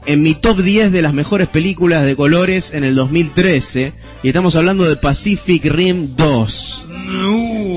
[0.07, 3.93] en mi top 10 de las mejores películas de colores en el 2013.
[4.23, 6.87] Y estamos hablando de Pacific Rim 2.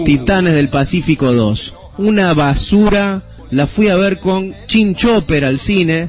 [0.07, 1.74] Titanes del Pacífico 2.
[1.99, 3.24] Una basura.
[3.53, 6.09] La fui a ver con Chin Chopper al cine.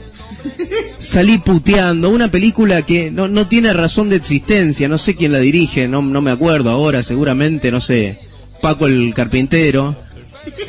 [0.98, 2.10] Salí puteando.
[2.10, 4.88] Una película que no, no tiene razón de existencia.
[4.88, 5.88] No sé quién la dirige.
[5.88, 7.04] No, no me acuerdo ahora.
[7.04, 8.18] Seguramente, no sé.
[8.62, 9.94] Paco el Carpintero.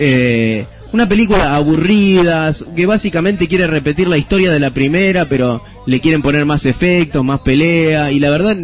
[0.01, 6.01] Eh, una película aburrida, que básicamente quiere repetir la historia de la primera, pero le
[6.01, 8.57] quieren poner más efectos, más pelea, y la verdad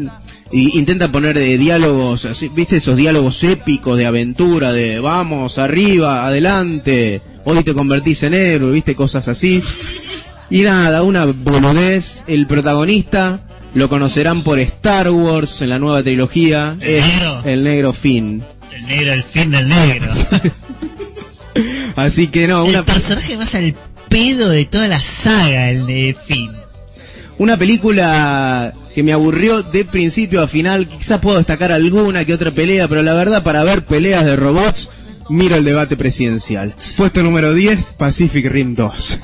[0.53, 2.77] intenta poner eh, diálogos, ¿viste?
[2.77, 8.95] Esos diálogos épicos de aventura, de vamos, arriba, adelante, hoy te convertís en héroe, ¿viste?
[8.95, 9.63] Cosas así.
[10.51, 12.25] Y nada, una boludez.
[12.27, 13.41] El protagonista
[13.75, 16.77] lo conocerán por Star Wars en la nueva trilogía.
[16.81, 17.43] ¿El es negro?
[17.45, 18.43] el negro Finn.
[18.73, 20.11] El negro, el fin del negro.
[21.97, 23.75] Así que no, el una, personaje más al
[24.09, 26.51] pedo de toda la saga, el de Finn.
[27.39, 30.89] una película que me aburrió de principio a final.
[30.89, 34.89] Quizás puedo destacar alguna que otra pelea, pero la verdad, para ver peleas de robots,
[35.31, 36.75] miro el debate presidencial.
[36.97, 39.21] Puesto número 10, Pacific Rim 2.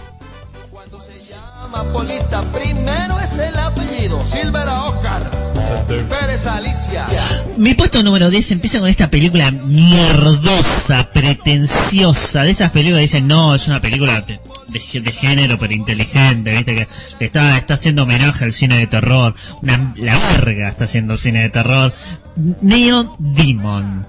[1.64, 4.20] Amapolita, primero es el apellido.
[4.22, 5.30] Silvera Oscar.
[6.08, 7.06] Pérez Alicia.
[7.56, 12.42] Mi puesto número 10 empieza con esta película mierdosa, pretenciosa.
[12.44, 16.52] De esas películas que dicen, no, es una película de, de- de género, pero inteligente,
[16.52, 16.88] viste, que
[17.18, 19.34] le está, está haciendo homenaje al cine de terror.
[19.62, 21.92] Una, la verga está haciendo cine de terror.
[22.62, 24.06] Neo Demon.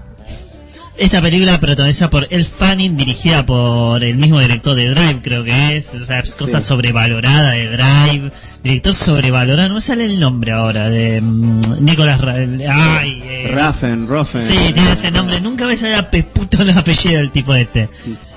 [0.98, 5.76] Esta película protagonizada por El Fanning, dirigida por el mismo director de Drive, creo que
[5.76, 5.94] es.
[5.94, 6.66] O sea, es cosa Sí.
[6.66, 8.32] sobrevalorada de Drive.
[8.64, 14.08] Director sobrevalorado, no me sale el nombre ahora, de mm, Nicolas Ra- Ay, eh, Raffen,
[14.08, 14.40] Roffen.
[14.42, 15.40] Sí, tiene ese nombre.
[15.40, 17.88] Nunca me sale a puto el apellido del tipo este.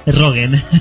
[0.06, 0.62] Rogen.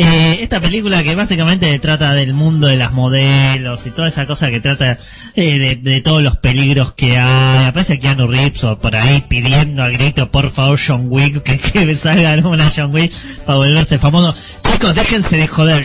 [0.00, 4.48] Eh, esta película que básicamente trata del mundo de las modelos y toda esa cosa
[4.48, 4.96] que trata
[5.34, 7.64] eh, de, todos los peligros que hay.
[7.66, 11.94] Aparece Keanu Reeves o por ahí pidiendo a grito, por favor, John Wick, que, que
[11.96, 13.12] salga una John Wick
[13.44, 14.36] para volverse famoso.
[14.78, 15.84] Chicos, déjense de joder.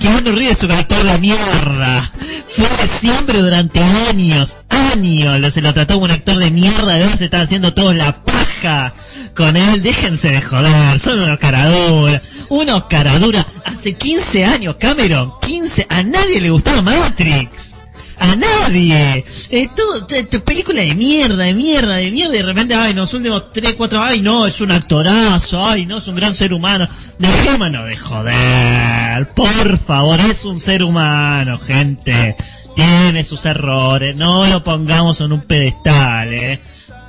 [0.00, 2.10] Keanu Reeves es un actor de mierda.
[2.48, 3.78] Fue siempre durante
[4.10, 6.94] años, años, se lo trató como un actor de mierda.
[6.96, 8.94] De se están haciendo todos la paja
[9.36, 9.80] con él.
[9.80, 12.20] Déjense de joder, son unos caraduras.
[12.48, 13.46] Unos caraduras.
[13.64, 17.81] Hace 15 años, Cameron, 15, a nadie le gustaba Matrix.
[18.24, 19.24] A nadie.
[19.50, 20.06] Eh, todo,
[20.44, 22.34] película de mierda, de mierda, de mierda.
[22.34, 25.98] Y de repente, ay, los últimos 3, 4, ay, no, es un actorazo, ay, no,
[25.98, 26.88] es un gran ser humano.
[27.18, 29.28] Dejémonos de joder.
[29.34, 32.36] Por favor, es un ser humano, gente.
[32.76, 34.14] Tiene sus errores.
[34.14, 36.60] No lo pongamos en un pedestal, eh.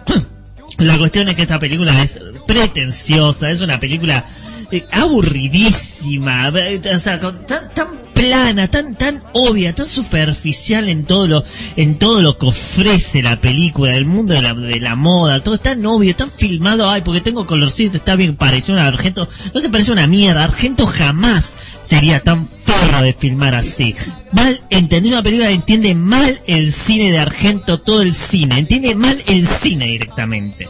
[0.79, 4.25] La cuestión es que esta película es pretenciosa, es una película
[4.71, 6.51] eh, aburridísima,
[6.93, 11.43] o sea, con- tan, tan plana, tan, tan obvia, tan superficial en todo lo,
[11.75, 15.55] en todo lo que ofrece la película, el mundo de la, de la moda, todo
[15.55, 19.59] es tan obvio, tan filmado, ay, porque tengo colorcito, está bien parecido a Argento, no
[19.59, 23.95] se parece una mierda, Argento jamás sería tan forro de filmar así.
[24.31, 29.21] Mal entendido una película entiende mal el cine de Argento, todo el cine, entiende mal
[29.27, 30.69] el cine directamente.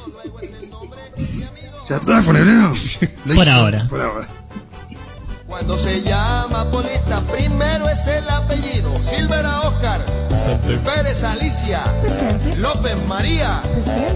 [1.89, 2.21] ¿Ya está?
[2.21, 3.87] Por ahora.
[3.89, 4.42] Por ahora.
[5.53, 8.91] Cuando se llama Polita, primero es el apellido.
[9.03, 10.03] Silvera Oscar.
[10.83, 11.83] Pérez Alicia.
[12.57, 13.61] López María.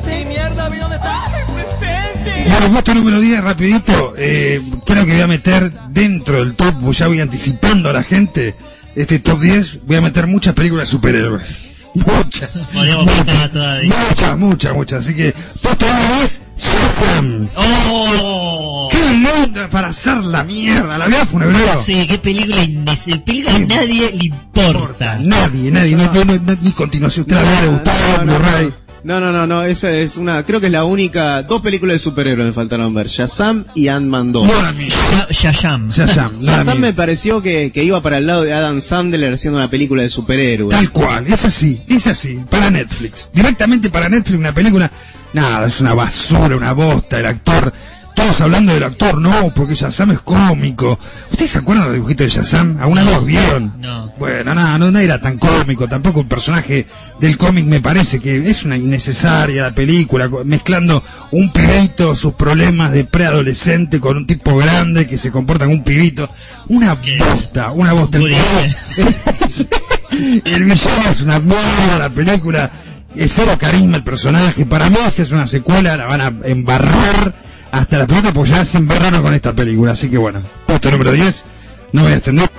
[0.04, 1.32] Y mierda, ¿vi dónde está?
[1.46, 2.50] ¡Presente!
[2.50, 4.16] Bueno, puesto número 10, rapidito.
[4.18, 8.02] Eh, creo que voy a meter dentro del top, pues ya voy anticipando a la
[8.02, 8.56] gente,
[8.96, 11.78] este top 10, voy a meter muchas películas de superhéroes.
[11.94, 12.50] Muchas.
[12.74, 15.06] Muchas, muchas, muchas.
[15.06, 17.48] Así que, puesto número 10, Shazam.
[17.56, 18.27] ¡Oh!
[19.58, 20.98] ¡Qué linda para hacer la mierda!
[20.98, 21.78] ¿La veo, Funebrero?
[21.82, 25.18] Sí, qué película innece- película a nadie le importa.
[25.20, 27.22] Nadie, nadie, no, no, no, no, ni continuación.
[27.28, 28.74] Usted la le gustaba, no, Blu-ray.
[29.04, 32.00] No, no, no, no, esa es una, creo que es la única, dos películas de
[32.00, 34.48] superhéroes me faltaron ver, Shazam y Ant-Man 2.
[34.48, 34.90] No la mía.
[35.12, 35.90] Ya- Shazam.
[35.90, 39.70] Shazam, Shazam me pareció que, que iba para el lado de Adam Sandler haciendo una
[39.70, 40.72] película de superhéroes.
[40.72, 43.30] Tal cual, es así, es así, para Netflix.
[43.34, 44.92] Directamente para Netflix, una película,
[45.32, 47.72] nada, es una basura, una bosta, el actor,
[48.18, 50.98] todos hablando del actor, no, porque Shazam es cómico.
[51.30, 52.82] ¿Ustedes se acuerdan de los dibujitos de Shazam?
[52.82, 53.74] ¿Alguna vez los vieron?
[53.80, 54.12] No.
[54.18, 56.88] Bueno, nada, no, no era tan cómico, tampoco el personaje
[57.20, 62.92] del cómic me parece que es una innecesaria la película, mezclando un pibito, sus problemas
[62.92, 66.28] de preadolescente con un tipo grande que se comporta como un pibito.
[66.70, 68.18] Una bosta, una bosta.
[68.22, 68.24] El
[70.64, 72.72] villano es una mierda la película,
[73.14, 74.66] es cero carisma el personaje.
[74.66, 77.36] Para mí, si es una secuela, la van a embarrar
[77.72, 79.92] hasta la pelota, pues ya se embarraron con esta película.
[79.92, 81.46] Así que bueno, puesto número 10,
[81.94, 82.50] no voy a extender.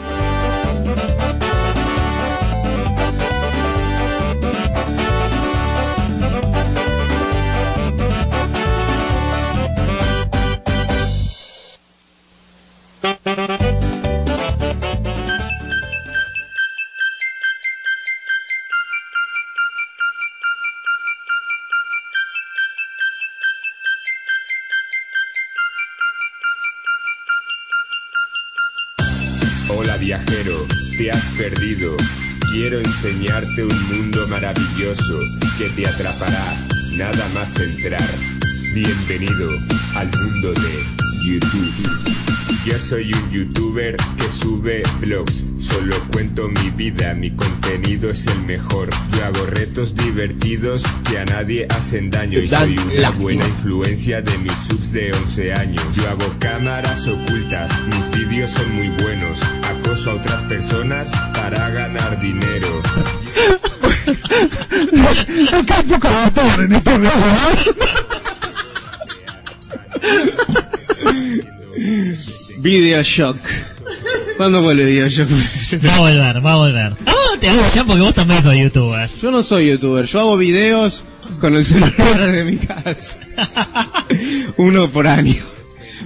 [35.58, 36.56] Que te atrapará
[36.96, 38.08] nada más entrar.
[38.72, 39.50] Bienvenido
[39.96, 41.90] al mundo de YouTube.
[42.64, 48.40] Yo soy un youtuber que sube vlogs, solo cuento mi vida, mi contenido es el
[48.44, 48.88] mejor.
[49.12, 54.38] Yo hago retos divertidos que a nadie hacen daño y soy una buena influencia de
[54.38, 55.84] mis subs de 11 años.
[55.96, 62.18] Yo hago cámaras ocultas, mis vídeos son muy buenos, acoso a otras personas para ganar
[62.22, 62.80] dinero.
[65.52, 67.38] Acá hay poco autor en esta mesa.
[72.60, 73.36] Videoshock.
[74.36, 75.28] ¿Cuándo vuelve Videoshock?
[75.86, 76.96] Va a volver, va a volver.
[77.06, 79.10] Ah, vos te hago ya porque vos también sos youtuber.
[79.20, 81.04] Yo no soy youtuber, yo hago videos
[81.40, 83.20] con el celular de mi casa.
[84.56, 85.34] Uno por año.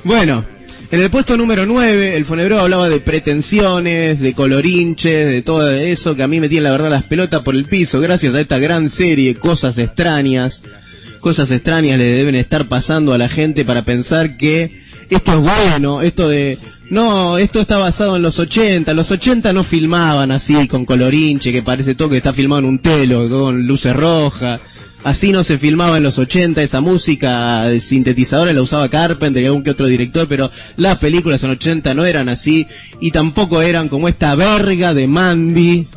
[0.04, 0.44] Bueno,
[0.92, 6.14] en el puesto número 9, el Fonebreo hablaba de pretensiones, de colorinches, de todo eso
[6.14, 8.58] que a mí me tiene la verdad las pelotas por el piso, gracias a esta
[8.58, 10.64] gran serie, Cosas extrañas.
[11.20, 16.02] Cosas extrañas le deben estar pasando a la gente para pensar que esto es bueno,
[16.02, 16.58] esto de...
[16.90, 18.92] No, esto está basado en los 80.
[18.92, 22.78] Los 80 no filmaban así, con colorinche, que parece todo que está filmado en un
[22.80, 24.60] telo, con luces rojas.
[25.04, 29.46] Así no se filmaba en los 80, esa música de sintetizadores la usaba Carpenter y
[29.46, 32.68] algún que otro director, pero las películas en 80 no eran así
[33.00, 35.88] y tampoco eran como esta verga de Mandy.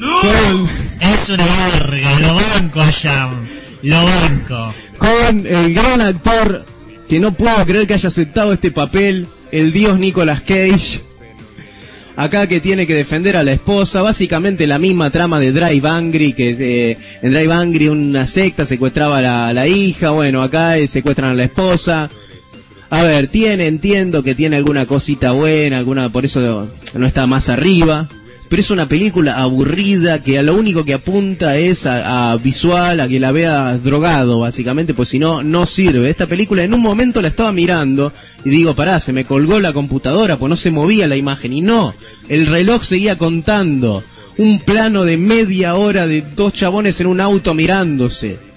[0.00, 0.68] Con,
[1.00, 3.28] Es una verga, lo banco allá.
[3.82, 4.74] Lo banco.
[4.96, 6.64] con el gran actor
[7.08, 11.07] que no puedo creer que haya aceptado este papel, el dios Nicolas Cage.
[12.18, 16.32] Acá que tiene que defender a la esposa, básicamente la misma trama de Drive Angry,
[16.32, 20.78] que eh, en Drive Angry una secta secuestraba a la, a la hija, bueno, acá
[20.78, 22.10] eh, secuestran a la esposa.
[22.90, 27.48] A ver, tiene, entiendo que tiene alguna cosita buena, alguna, por eso no está más
[27.50, 28.08] arriba.
[28.48, 33.00] Pero es una película aburrida que a lo único que apunta es a, a visual,
[33.00, 36.08] a que la veas drogado, básicamente, pues si no, no sirve.
[36.08, 38.12] Esta película en un momento la estaba mirando
[38.44, 41.52] y digo, pará, se me colgó la computadora, pues no se movía la imagen.
[41.52, 41.94] Y no,
[42.28, 44.02] el reloj seguía contando.
[44.38, 48.48] Un plano de media hora de dos chabones en un auto mirándose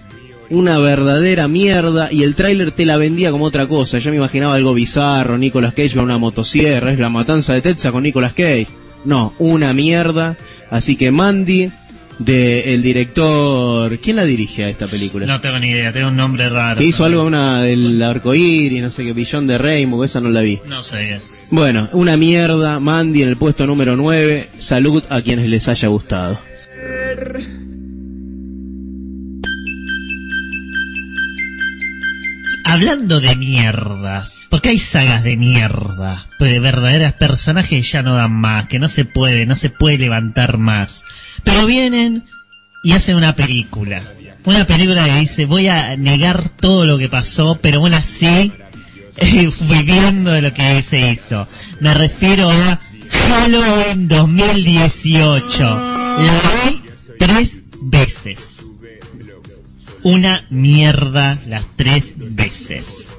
[0.52, 4.00] una verdadera mierda y el tráiler te la vendía como otra cosa.
[4.00, 7.92] Yo me imaginaba algo bizarro, Nicolas Cage con una motosierra, es la matanza de Texas
[7.92, 8.68] con Nicolas Cage.
[9.06, 10.38] No, una mierda.
[10.70, 11.72] Así que Mandy,
[12.20, 13.98] de el director...
[14.00, 15.26] ¿Quién la dirige a esta película?
[15.26, 16.78] No tengo ni idea, tengo un nombre raro.
[16.78, 20.42] que hizo algo una del arcoíris, no sé qué, Billón de Rainbow, esa no la
[20.42, 20.60] vi.
[20.68, 21.20] No sé.
[21.52, 24.48] Bueno, una mierda, Mandy en el puesto número 9.
[24.58, 26.40] Salud a quienes les haya gustado.
[32.72, 38.32] Hablando de mierdas, porque hay sagas de mierda, pues de verdaderos personajes ya no dan
[38.32, 41.04] más, que no se puede, no se puede levantar más.
[41.44, 42.24] Pero vienen
[42.82, 44.02] y hacen una película.
[44.46, 48.54] Una película que dice, voy a negar todo lo que pasó, pero aún así,
[49.18, 51.50] eh, viviendo de lo que se hizo.
[51.82, 52.80] Me refiero a
[53.28, 55.60] Halloween 2018.
[55.60, 56.82] La vi
[57.20, 58.71] tres veces
[60.04, 63.14] una mierda las tres veces.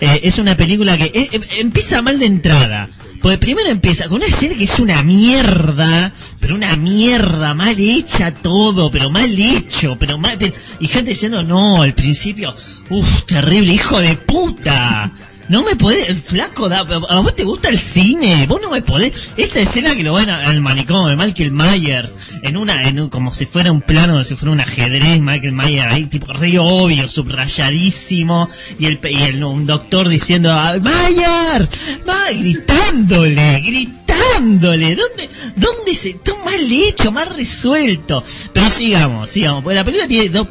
[0.00, 2.88] Eh, es una película que eh, eh, empieza mal de entrada.
[3.20, 8.32] Porque primero empieza con una escena que es una mierda, pero una mierda, mal hecha
[8.32, 10.36] todo, pero mal hecho, pero mal...
[10.38, 12.54] pero- y gente diciendo, no, al principio,
[12.90, 15.10] uff, terrible, hijo de puta.
[15.48, 19.30] No me podés, flaco, da- a vos te gusta el cine, vos no me podés.
[19.36, 23.30] Esa escena que lo van al manicomio de Michael Myers, en una, en un- como
[23.32, 28.48] si fuera un plano, si fuera un ajedrez, Michael Myers ahí, tipo re obvio, subrayadísimo,
[28.78, 31.68] y el, y el un doctor diciendo, "Ah, Myers,
[32.06, 38.22] Ma-", gritándole, gritándole, ¿dónde, dónde se, todo mal hecho, mal resuelto?
[38.52, 40.48] Pero sigamos, sigamos, porque la película tiene dos,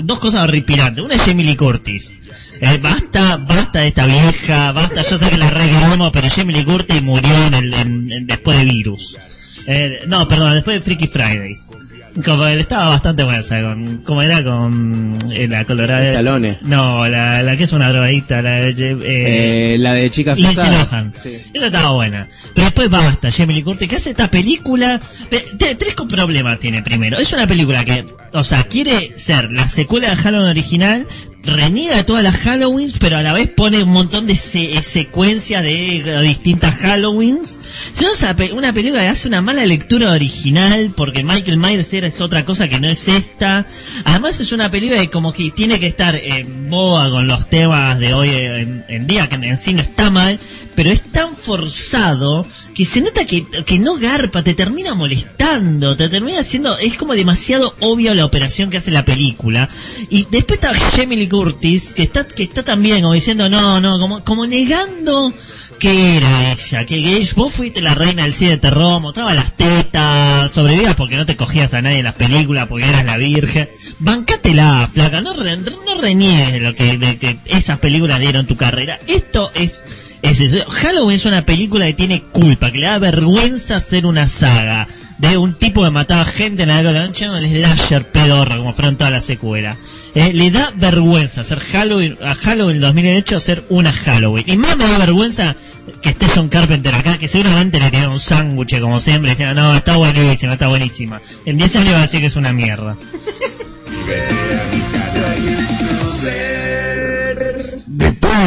[0.00, 2.20] dos cosas horripilantes, una es Jamie Lee Curtis.
[2.60, 6.64] Eh, basta, basta de esta vieja, basta, yo sé que la regalamos, pero Jamie Lee
[6.64, 9.18] Curtis murió en el, en- en- después de Virus.
[9.66, 11.70] Eh, no, perdón, después de Freaky Fridays.
[12.24, 16.02] Como él estaba bastante buena, esa, con, como era con eh, la colorada.
[16.12, 16.56] Stallone.
[16.62, 20.92] No, la, la que es una drogadita, la de, eh, la de chicas Lindsay pesadas.
[20.92, 21.12] Lohan.
[21.52, 22.26] Esa estaba buena.
[22.54, 24.98] Pero después basta, Jamie Lee Curtis, que hace esta película.
[25.58, 27.18] Tres problemas tiene primero.
[27.18, 31.06] Es una película que, o sea, quiere ser la secuela de Halloween original,
[31.46, 35.96] reniega todas las Halloweens, pero a la vez pone un montón de se- secuencias de
[35.98, 37.58] eh, distintas Halloweens.
[37.92, 42.06] Es una, pe- una película que hace una mala lectura original, porque Michael Myers era
[42.08, 43.66] es otra cosa que no es esta.
[44.04, 47.98] Además es una película que como que tiene que estar en boa con los temas
[47.98, 50.38] de hoy en, en día, que en sí no está mal,
[50.76, 56.08] pero es tan forzado que se nota que, que no garpa, te termina molestando, te
[56.08, 59.68] termina haciendo, es como demasiado obvia la operación que hace la película.
[60.10, 60.72] Y después está
[61.06, 65.32] Lee Curtis, que está, que está también como diciendo, no, no, como, como negando
[65.78, 69.52] que era ella, que que vos fuiste la reina del cine de terror, mostraba las
[69.56, 73.68] tetas, sobrevivías porque no te cogías a nadie en las películas, porque eras la virgen.
[73.98, 78.98] Bancátela, flaca, no, no reniegues lo que, de que esas películas dieron tu carrera.
[79.06, 79.84] Esto es,
[80.68, 84.86] Halloween es una película que tiene culpa, que le da vergüenza hacer una saga
[85.18, 88.58] de un tipo que mataba gente en la época de la noche, el slasher pedorro,
[88.58, 89.76] como fueron todas las secuelas.
[90.14, 94.44] Eh, le da vergüenza hacer Halloween, a Halloween 2008 hacer una Halloween.
[94.46, 95.56] Y más me da vergüenza
[96.02, 99.74] que esté John Carpenter acá, que seguramente le dieron un sándwich como siempre, diciendo, no,
[99.74, 101.20] está buenísima, está buenísima.
[101.44, 102.96] En 10 años va a decir que es una mierda.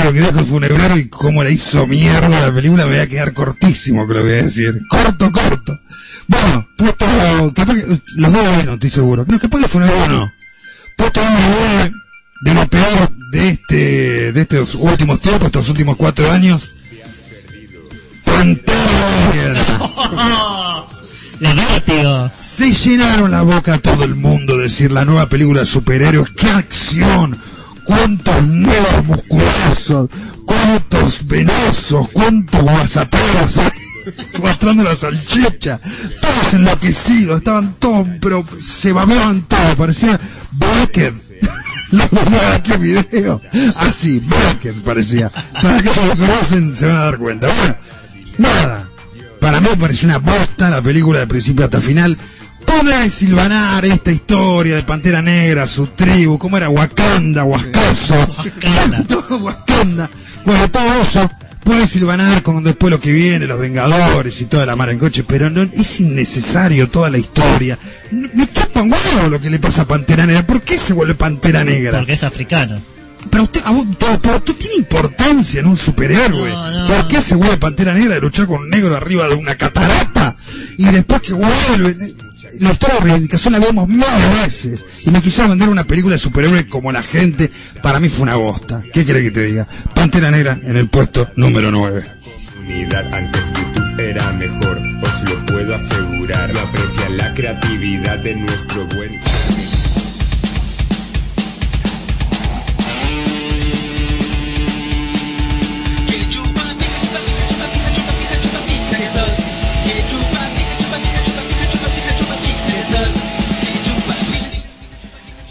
[0.10, 3.08] Lo que dijo el funerario y cómo le hizo mierda la película, me voy a
[3.08, 4.82] quedar cortísimo, creo que voy a decir.
[4.90, 5.80] Corto, corto.
[6.28, 7.06] Bueno, puesto,
[7.54, 9.24] capaz que, los dos buenos, estoy seguro.
[9.28, 10.32] No, capaz que el funerario no.
[10.98, 11.92] Puesto nueve,
[12.42, 16.72] de lo peor de este, de estos últimos tiempos, estos últimos cuatro años.
[18.26, 18.80] Pantera
[21.40, 22.32] vértigo.
[22.34, 26.32] Se llenaron la boca a todo el mundo de decir la nueva película de superhéroes.
[26.36, 27.38] ¡Qué acción!
[27.90, 30.10] ¡Cuántos negros musculosos!
[30.46, 32.12] ¡Cuántos venosos!
[32.14, 33.60] ¡Cuántos guasaperos!
[34.40, 35.80] Mostrando la salchicha.
[36.22, 37.38] Todos enloquecidos.
[37.40, 39.76] Estaban todos, pero se babeaban todos.
[39.76, 40.20] Parecía
[40.52, 41.16] Bracket.
[41.90, 43.42] Los de qué video.
[43.78, 45.32] Así, Bracket parecía.
[45.60, 47.48] Para que lo conocen se van a dar cuenta.
[47.48, 47.76] Bueno,
[48.38, 48.90] nada.
[49.42, 52.16] Para mí pareció una bosta la película de principio hasta final.
[52.70, 58.16] Podrá silvanar esta historia de Pantera Negra, su tribu, cómo era Wakanda, Huascaso,
[59.42, 60.10] Wakanda.
[60.46, 61.30] Bueno, todo eso
[61.64, 65.24] puede silvanar con después lo que viene, los Vengadores y toda la mar en coche,
[65.28, 67.78] pero no es innecesario toda la historia.
[68.12, 70.46] Me chupa un huevo lo que le pasa a Pantera Negra.
[70.46, 71.98] ¿Por qué se vuelve Pantera Negra?
[72.00, 72.80] Porque es africano.
[73.30, 76.52] Pero usted, a vos- pero, usted tiene importancia en un superhéroe.
[76.88, 80.36] ¿Por qué se vuelve Pantera Negra de luchar con un negro arriba de una catarata?
[80.78, 81.96] Y después que vuelve...
[82.54, 84.04] De reivindicación la vemos mil
[84.44, 84.86] veces.
[85.06, 87.50] Y me quisieron vender una película de superhéroes como la gente.
[87.82, 88.84] Para mí fue una bosta.
[88.94, 89.68] ¿Qué quiere que te diga?
[89.94, 92.06] Pantera Negra en el puesto número 9.
[92.60, 96.54] Unidad antes YouTube era mejor, os lo puedo asegurar.
[96.54, 99.20] No aprecian la creatividad de nuestro buen.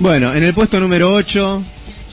[0.00, 1.62] Bueno, en el puesto número 8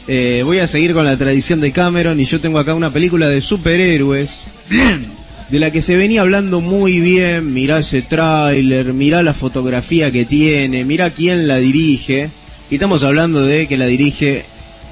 [0.07, 3.29] eh, voy a seguir con la tradición de Cameron y yo tengo acá una película
[3.29, 4.45] de superhéroes.
[4.69, 5.05] Bien.
[5.51, 10.25] De la que se venía hablando muy bien, mirá ese tráiler, mirá la fotografía que
[10.25, 12.31] tiene, mirá quién la dirige.
[12.71, 14.45] Y estamos hablando de que la dirige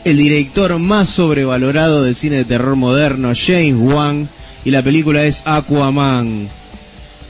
[0.06, 4.30] el director más sobrevalorado del cine de terror moderno, James Wan,
[4.64, 6.48] y la película es Aquaman.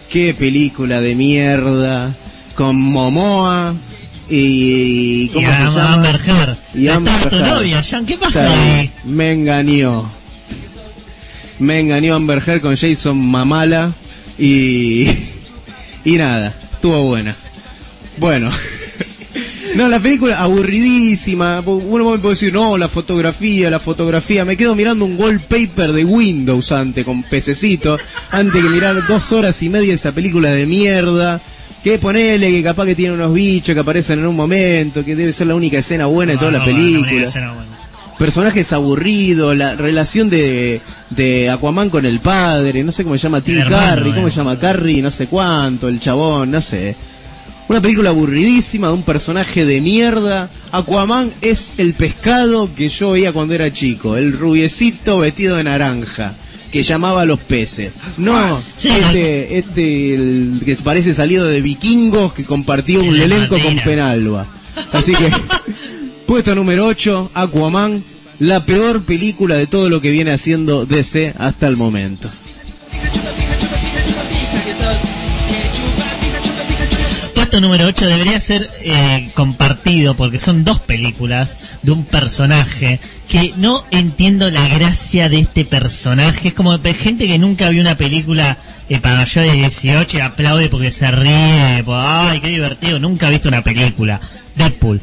[0.09, 2.13] Qué película de mierda,
[2.55, 3.73] con Momoa
[4.29, 5.27] y...
[5.29, 5.93] ¿Cómo Y se llama?
[5.93, 6.57] Amber Heard.
[6.73, 8.91] Y Amber tu novia, Jan, ¿qué pasa ahí?
[9.03, 10.09] Me engañó.
[11.59, 13.93] Me engañó Amber Heard con Jason Mamala
[14.37, 15.07] y...
[16.05, 17.35] Y nada, estuvo buena.
[18.17, 18.51] Bueno.
[19.75, 21.61] No, la película aburridísima.
[21.65, 24.45] Uno me puede decir, no, la fotografía, la fotografía.
[24.45, 27.97] Me quedo mirando un wallpaper de Windows antes, con pececito,
[28.31, 31.41] antes que mirar dos horas y media esa película de mierda.
[31.83, 35.33] Que ponele que capaz que tiene unos bichos que aparecen en un momento, que debe
[35.33, 37.29] ser la única escena buena de toda No, la no, película.
[37.31, 37.53] buena.
[38.17, 40.79] Personajes aburridos, la relación de,
[41.09, 44.57] de Aquaman con el padre, no sé cómo se llama, Tim Curry, cómo se llama,
[44.57, 46.95] Curry, no sé cuánto, el chabón, no sé.
[47.67, 50.49] Una película aburridísima de un personaje de mierda.
[50.71, 56.33] Aquaman es el pescado que yo veía cuando era chico, el rubiecito vestido de naranja,
[56.73, 57.93] que llamaba a los peces.
[58.17, 63.75] No, este, este, el que se parece salido de vikingos que compartió un elenco con.
[63.75, 64.47] Penalba.
[64.91, 65.29] Así que,
[66.25, 68.03] puesto número 8, Aquaman,
[68.39, 72.27] la peor película de todo lo que viene haciendo DC hasta el momento.
[77.61, 83.85] Número 8 debería ser eh, compartido porque son dos películas de un personaje que no
[83.91, 86.47] entiendo la gracia de este personaje.
[86.47, 88.57] Es como gente que nunca vio una película
[88.89, 91.83] eh, para mayores de 18 y aplaude porque se ríe.
[91.87, 92.99] Ay, qué divertido.
[92.99, 94.19] Nunca ha visto una película.
[94.55, 94.99] Deadpool.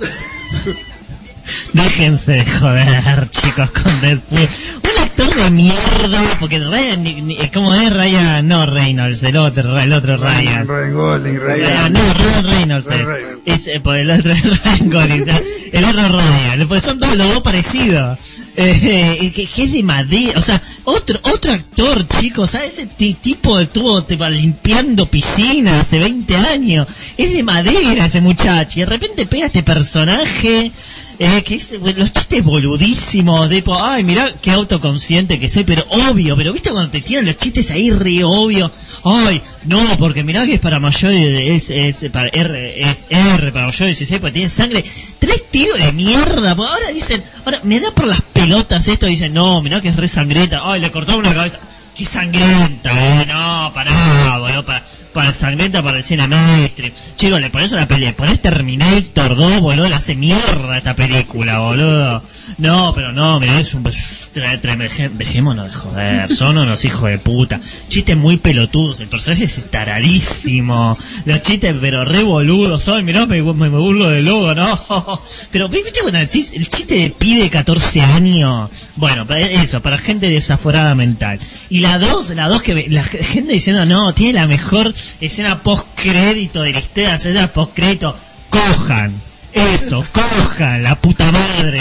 [1.74, 4.48] Déjense de joder, chicos, con Deadpool.
[4.94, 7.04] Una actor de mierda, porque Ryan,
[7.52, 8.46] ¿cómo es Ryan?
[8.48, 10.66] No, Reynolds, el otro, el otro Ryan.
[10.66, 11.68] Ryan Gosling, Ryan.
[11.70, 13.08] Ryan, no, Ryan Reynolds es.
[13.46, 14.34] Es, eh, por el otro
[14.64, 15.24] Ryan Gosling,
[15.72, 18.18] el otro Ryan, pues son todos los dos parecidos.
[18.56, 22.72] Eh, que, que es de madera, o sea, otro otro actor, chicos, ¿sabes?
[22.74, 26.86] Ese ti- tipo estuvo te limpiando piscinas hace 20 años.
[27.16, 28.78] Es de madera ese muchacho.
[28.80, 30.70] Y de repente pega este personaje.
[31.18, 36.36] Eh, que es, los chistes boludísimos, de ay, mirá qué autoconsciente que soy, pero obvio,
[36.36, 38.70] pero viste cuando te tiran los chistes ahí re obvio,
[39.04, 43.66] ay, no, porque mirá que es para mayores, es, es para R, es R para
[43.66, 44.84] mayores de 16, porque tiene sangre,
[45.20, 49.62] tres tiros de mierda, ahora dicen, ahora me da por las pelotas esto, dicen, no,
[49.62, 51.60] mirá que es re sangrienta, ay, le cortaron una cabeza,
[51.94, 54.84] qué sangrienta, eh, no, pará, boludo, para,
[55.14, 56.92] para sangrienta para el cine mainstream.
[57.16, 62.22] Chicos, le pones una pelea, pones Terminator 2, boludo, le hace mierda esta película, boludo.
[62.58, 63.82] No, pero no, mirá, es un...
[63.84, 67.60] deje- Dejémonos de joder, son unos hijos de puta.
[67.88, 70.98] Chistes muy pelotudos, el personaje es estaradísimo.
[71.24, 74.74] Los chistes, pero re boludos son, mirá, me, me, me burlo de logo, no.
[75.50, 78.70] Pero, ¿viste cuando decís el chiste de pibe de 14 años?
[78.96, 81.38] Bueno, eso, para gente desaforada mental.
[81.70, 85.62] Y la dos, la dos que ve- la gente diciendo, no, tiene la mejor escena
[85.62, 88.16] post crédito de la historia, escena post crédito,
[88.50, 89.12] cojan.
[89.52, 91.80] Eso, cojan, la puta madre.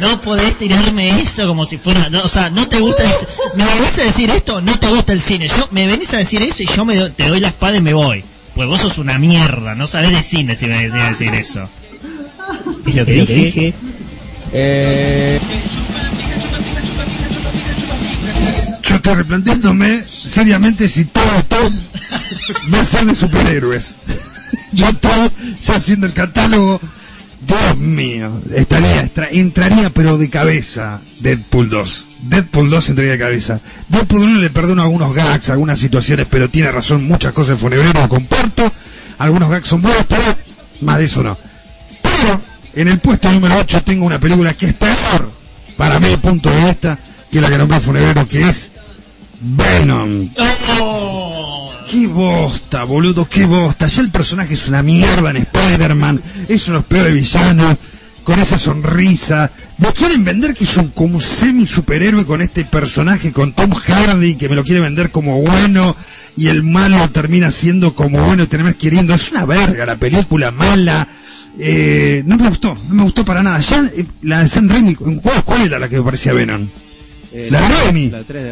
[0.00, 3.10] No podés tirarme eso como si fuera, no, o sea, no te gusta, el,
[3.54, 5.48] me venís a decir esto, no te gusta el cine.
[5.48, 7.80] Yo me venís a decir eso y yo me do- te doy la espada y
[7.80, 8.22] me voy.
[8.54, 11.68] Pues vos sos una mierda, no sabés de cine si me venís a decir eso.
[12.86, 13.74] Es lo que dije.
[14.52, 15.40] Eh,
[18.82, 21.56] Yo estoy replanteándome seriamente si todo esto
[22.72, 23.98] va a de superhéroes.
[24.72, 25.30] Yo todo,
[25.60, 26.80] ya haciendo el catálogo,
[27.40, 32.08] Dios mío, estaría, entraría pero de cabeza Deadpool 2.
[32.22, 33.60] Deadpool 2 entraría de cabeza.
[33.88, 38.72] Deadpool 1 le perdono algunos gags, algunas situaciones, pero tiene razón, muchas cosas lo comparto.
[39.18, 40.22] Algunos gags son buenos, pero
[40.80, 41.38] más de eso no.
[42.02, 42.40] Pero
[42.74, 45.30] en el puesto número 8 tengo una película que es peor,
[45.76, 46.98] para mi punto de vista,
[47.30, 48.72] que la que nombró Funebrero, que es
[49.40, 50.28] Venom.
[51.90, 53.28] ¡Qué bosta, boludo!
[53.28, 53.86] ¡Qué bosta!
[53.86, 56.20] Ya el personaje es una mierda en Spider-Man.
[56.48, 57.76] Es uno de los peores villanos.
[58.24, 59.52] Con esa sonrisa.
[59.78, 64.34] Me quieren vender que es un como un semi-superhéroe con este personaje, con Tom Hardy,
[64.34, 65.94] que me lo quiere vender como bueno.
[66.34, 69.14] Y el malo termina siendo como bueno y termina queriendo.
[69.14, 71.06] Es una verga la película, mala.
[71.56, 73.60] Eh, no me gustó, no me gustó para nada.
[73.60, 76.66] Ya eh, la de Sam Raimi, ¿en cuál, cuál era la que me parecía Venom?
[77.38, 77.68] Eh, La de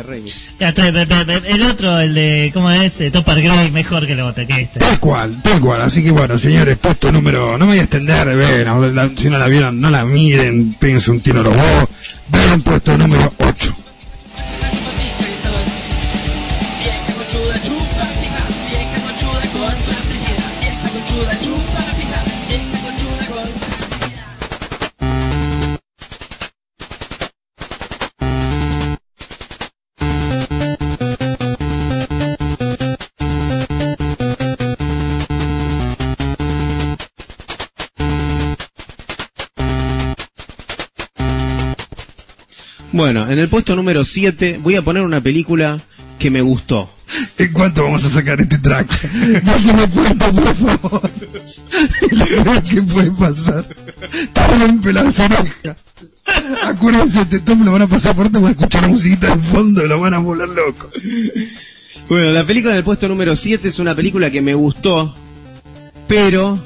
[0.02, 0.30] Raimi.
[0.58, 3.00] La 3 de pe- pe- pe- El otro, el de, ¿cómo es?
[3.00, 4.78] Eh, Topper Gray, mejor que lo otro, que este.
[4.80, 5.80] Tal cual, tal cual.
[5.82, 7.52] Así que bueno, señores, puesto número.
[7.56, 11.10] No me voy a extender, ven, la- si no la vieron, no la miren, péguense
[11.10, 11.88] un tiro a los huevos.
[12.28, 13.76] Vean puesto número 8.
[42.94, 45.80] Bueno, en el puesto número 7 voy a poner una película
[46.16, 46.88] que me gustó.
[47.36, 48.88] ¿En cuánto vamos a sacar este track?
[49.42, 51.10] Dáseme cuenta, por favor.
[52.70, 53.66] Que puede pasar.
[54.68, 55.76] Un pelado se enoja.
[56.66, 59.42] Acuérdense, este top lo van a pasar por te voy a escuchar la musiquita de
[59.42, 60.88] fondo y lo van a volar loco.
[62.08, 65.16] Bueno, la película del puesto número 7 es una película que me gustó,
[66.06, 66.60] pero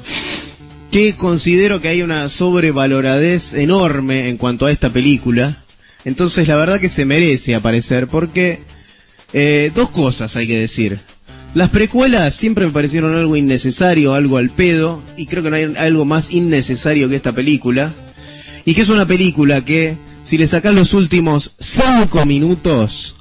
[0.91, 5.57] que considero que hay una sobrevaloradez enorme en cuanto a esta película.
[6.05, 8.59] Entonces la verdad que se merece aparecer porque
[9.33, 10.99] eh, dos cosas hay que decir.
[11.55, 15.73] Las precuelas siempre me parecieron algo innecesario, algo al pedo, y creo que no hay
[15.77, 17.91] algo más innecesario que esta película.
[18.65, 23.15] Y que es una película que, si le sacas los últimos 5 minutos,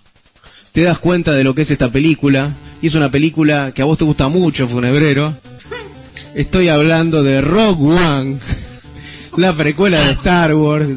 [0.72, 2.54] te das cuenta de lo que es esta película.
[2.82, 5.34] Y es una película que a vos te gusta mucho, Funebrero.
[6.34, 8.38] Estoy hablando de Rogue One,
[9.38, 10.88] la precuela de Star Wars,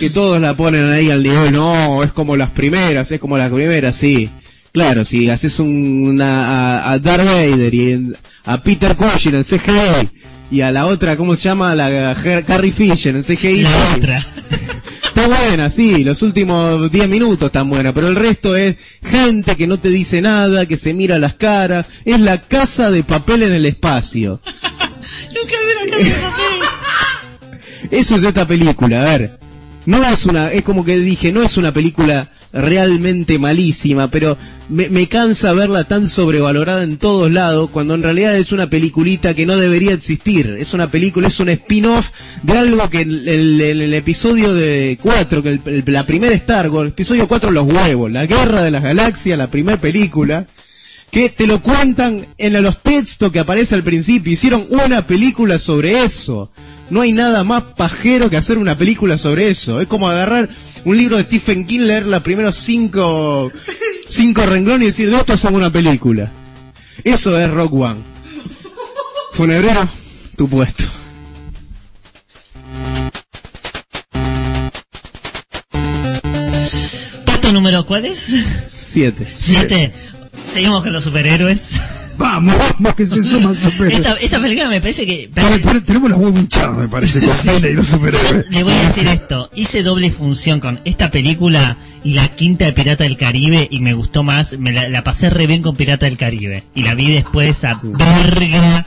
[0.00, 3.50] que todos la ponen ahí al nivel, no, es como las primeras, es como las
[3.52, 4.30] primeras, sí.
[4.72, 8.16] Claro, si haces un- una, a, a Darth Vader y en-
[8.46, 10.08] a Peter Cushing en CGI
[10.50, 11.74] y a la otra, ¿cómo se llama?
[11.74, 12.14] La
[12.46, 13.62] Carrie Fisher en CGI.
[13.62, 13.76] La sí.
[13.98, 14.26] otra.
[15.10, 19.66] Está buena, sí, los últimos 10 minutos están buenas, pero el resto es gente que
[19.66, 23.52] no te dice nada, que se mira las caras, es la casa de papel en
[23.52, 24.40] el espacio.
[25.34, 27.88] Nunca vi la casa de papel.
[27.98, 29.38] Eso es esta película, a ver.
[29.86, 34.36] No es una, es como que dije, no es una película realmente malísima, pero
[34.68, 39.46] me, cansa verla tan sobrevalorada en todos lados, cuando en realidad es una peliculita que
[39.46, 40.56] no debería existir.
[40.58, 42.10] Es una película, es un spin-off
[42.42, 43.28] de algo que el,
[43.62, 48.26] el- episodio de 4, que la primera Star Wars, el episodio 4 Los Huevos, la
[48.26, 50.46] Guerra de las Galaxias, la primera película,
[51.10, 54.32] que te lo cuentan en los textos que aparece al principio.
[54.32, 56.52] Hicieron una película sobre eso.
[56.90, 59.80] No hay nada más pajero que hacer una película sobre eso.
[59.80, 60.48] Es como agarrar
[60.84, 63.50] un libro de Stephen King, leer los primeros cinco,
[64.08, 66.30] cinco renglones y decir, de esto hacemos una película.
[67.04, 68.00] Eso es Rock One.
[69.32, 69.88] Funebrero,
[70.36, 70.84] tu puesto.
[77.24, 78.28] ¿Puesto número cuál es?
[78.66, 79.26] Siete.
[79.36, 79.92] Siete.
[80.46, 81.99] Seguimos con los superhéroes.
[82.20, 84.06] Vamos, vamos, que se suman superhéroes.
[84.06, 85.30] Esta, esta película me parece que...
[85.34, 88.46] Vale, pero tenemos los huevos hinchados, me parece, con Disney y los superhéroes.
[88.50, 92.74] Le voy a decir esto, hice doble función con esta película y la quinta de
[92.74, 96.04] Pirata del Caribe y me gustó más, me la, la pasé re bien con Pirata
[96.04, 98.86] del Caribe y la vi después a verga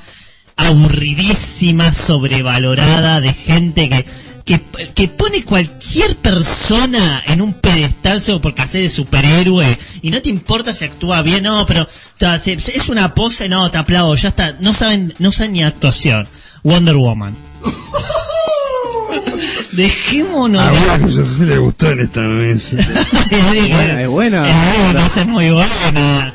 [0.56, 4.06] aburridísima, sobrevalorada de gente que,
[4.46, 4.62] que,
[4.94, 10.30] que pone cualquier persona en un pedestal solo porque hace de superhéroe y no te
[10.30, 14.74] importa si actúa bien, no, pero es una pose, no, te aplaudo, ya está, no
[14.74, 16.28] saben, no saben ni actuación.
[16.64, 17.36] Wonder Woman.
[19.72, 20.78] Dejémonos.
[21.00, 22.78] Que yo sé si le gustó en esta mesa.
[23.30, 24.94] buena, es buena.
[24.94, 26.34] No sé, es muy buena.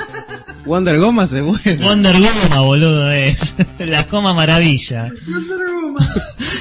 [0.68, 1.86] Wonder Gomas es buena.
[1.86, 3.54] Wonder Goma, boludo, es.
[3.78, 5.10] La goma maravilla.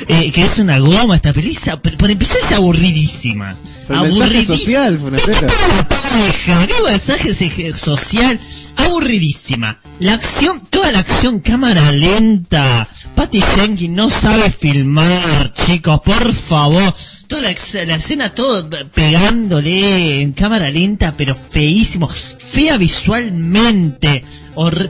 [0.09, 1.81] Eh, que es una goma esta película.
[1.81, 3.57] Por por empezar es aburridísima.
[3.87, 8.39] Pero mensaje social, pareja, qué mensaje social,
[8.75, 9.79] aburridísima.
[9.99, 12.87] La acción, toda la acción, cámara lenta.
[13.15, 16.93] Patty Jenkins no sabe filmar, chicos, por favor.
[17.27, 17.55] Toda la,
[17.85, 22.09] la escena, todo pegándole en cámara lenta, pero feísimo.
[22.09, 24.23] Fea visualmente,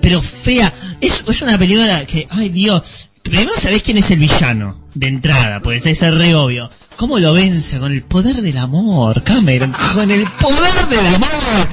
[0.02, 0.74] pero fea.
[0.99, 3.10] Es, es una película que, ay Dios.
[3.22, 6.69] Primero sabés quién es el villano, de entrada, pues es re obvio.
[6.98, 7.80] ¿Cómo lo vence?
[7.80, 9.74] Con el poder del amor, Cameron.
[9.94, 11.68] Con el poder del amor.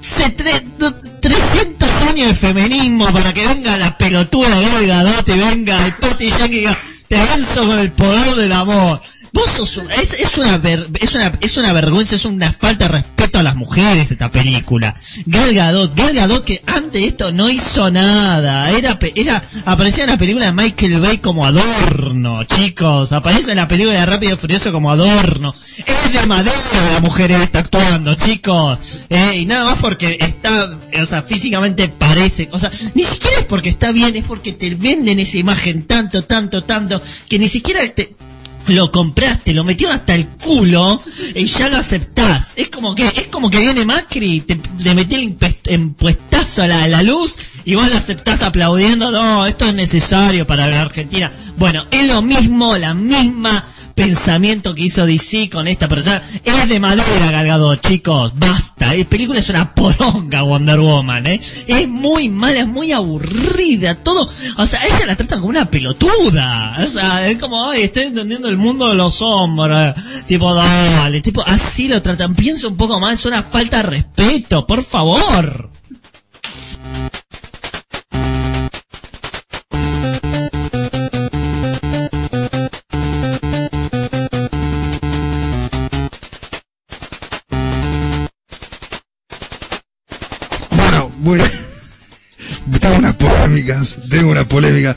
[0.00, 5.28] Se tre- no- 300 años de feminismo para que venga la pelotuda de Gal Gadot
[5.28, 6.78] y venga el Patty Jenkins y diga,
[7.08, 9.00] te venzo con el poder del amor.
[9.32, 13.11] Vos sos es una ver- es una es una vergüenza, es una falta de respeto
[13.42, 14.94] a las mujeres esta película.
[15.26, 20.10] Gal Gadot, Gal Gadot que antes de esto no hizo nada, era era aparecía en
[20.10, 24.36] la película de Michael Bay como adorno, chicos, aparece en la película de Rápido y
[24.36, 25.54] Furioso como adorno.
[25.76, 26.56] Es de madera
[26.94, 29.06] la mujer esta actuando, chicos.
[29.08, 33.46] Eh, y nada más porque está, o sea, físicamente parece, o sea, ni siquiera es
[33.46, 37.80] porque está bien, es porque te venden esa imagen tanto, tanto, tanto, que ni siquiera
[37.94, 38.14] te,
[38.68, 41.02] lo compraste, lo metieron hasta el culo
[41.34, 42.54] y ya lo aceptás.
[42.56, 45.36] Es como que es como que viene Macri, te, le metió el
[45.70, 49.10] impuestazo a la, la luz y vos lo aceptás aplaudiendo.
[49.10, 51.32] No, esto es necesario para la Argentina.
[51.56, 56.22] Bueno, es lo mismo, la misma pensamiento que hizo DC con esta persona.
[56.44, 58.32] Es de madera, Galgado, chicos.
[58.36, 58.94] Basta.
[58.94, 61.40] La película es una poronga, Wonder Woman, ¿eh?
[61.66, 63.94] Es muy mala, es muy aburrida.
[63.94, 64.28] Todo.
[64.58, 66.76] O sea, ella la tratan como una pelotuda.
[66.78, 69.94] O sea, es como, ay, estoy entendiendo el mundo de los hombres.
[70.26, 71.20] Tipo, dale.
[71.20, 72.34] Tipo, así lo tratan.
[72.34, 73.20] Piensa un poco más.
[73.20, 75.71] Es una falta de respeto, por favor.
[91.22, 91.44] Bueno,
[92.80, 94.96] Tengo unas polémicas, tengo una polémica.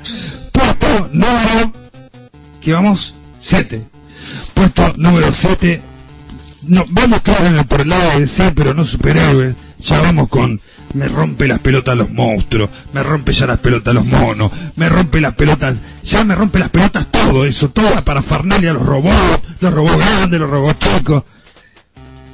[0.52, 1.72] Puesto número,
[2.61, 3.85] que vamos, 7.
[4.56, 5.81] Puesto número 7.
[6.64, 9.56] No, vamos claro por el lado de DC, pero no superhéroes.
[9.80, 10.60] Ya vamos con,
[10.95, 15.22] me rompe las pelotas los monstruos, me rompe ya las pelotas los monos, me rompe
[15.22, 19.73] las pelotas, ya me rompe las pelotas todo eso, toda la parafernalia, los robots, los
[19.73, 21.23] robots grandes, los robots chicos.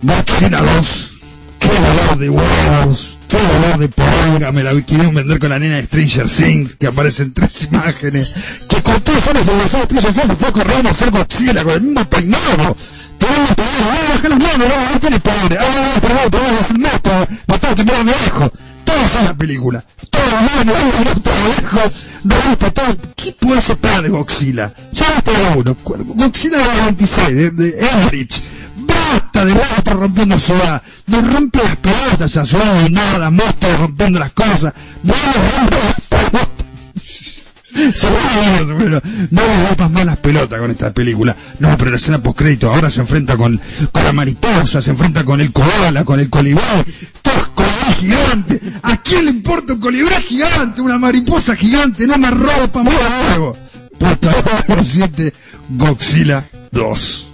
[0.01, 1.10] Godzilla 2,
[1.61, 5.75] qué dolor de huevos, qué dolor de poronga, me la quisieron vender con la nena
[5.77, 10.35] de Stranger Things, que aparecen tres imágenes, que con tres años de Stranger Things se
[10.35, 12.75] fue corriendo a hacer Godzilla con el mismo peinado,
[13.17, 16.71] tirando poder, ah, baja las manos, no, no tiene poder, ah, pero no, pero es
[16.71, 17.27] el monstruo,
[17.59, 21.91] tengo que mirarme abajo, todo eso es la película, todo el mundo, un monstruo abajo,
[22.23, 24.73] rompe todo, ¿qué puede separar de Godzilla?
[24.91, 28.41] Ya no te uno, Godzilla de la 26, de, de Elrich,
[29.11, 30.81] Basta de monstruos rompiendo ciudad.
[31.07, 34.73] No rompe las pelotas ya ciudad y nada, monstruos rompiendo las cosas.
[35.03, 36.51] No rompe las pelotas.
[37.95, 39.01] Seguro.
[39.29, 41.35] No le botas más las pelotas con esta película.
[41.59, 43.59] No, pero la escena postcrédito ahora se enfrenta con,
[43.91, 46.61] con la mariposa, se enfrenta con el koala, con el colibrí.
[47.21, 48.61] Todos colibrí gigante.
[48.83, 50.81] ¿A quién le importa un colibrí gigante?
[50.81, 52.93] Una mariposa gigante, no me ropa más
[53.29, 53.57] huevo.
[53.99, 55.33] Número 7,
[55.69, 57.30] Godzilla 2.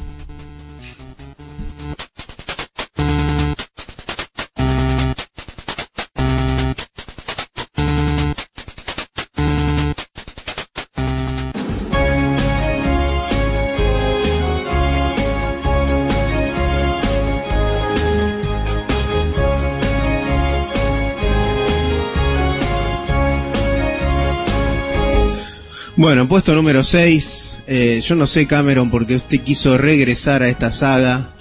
[25.98, 27.58] Bueno, puesto número 6.
[28.04, 31.32] yo no sé, Cameron, porque usted quiso regresar a esta saga.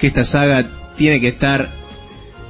[0.00, 1.70] Que esta saga tiene que estar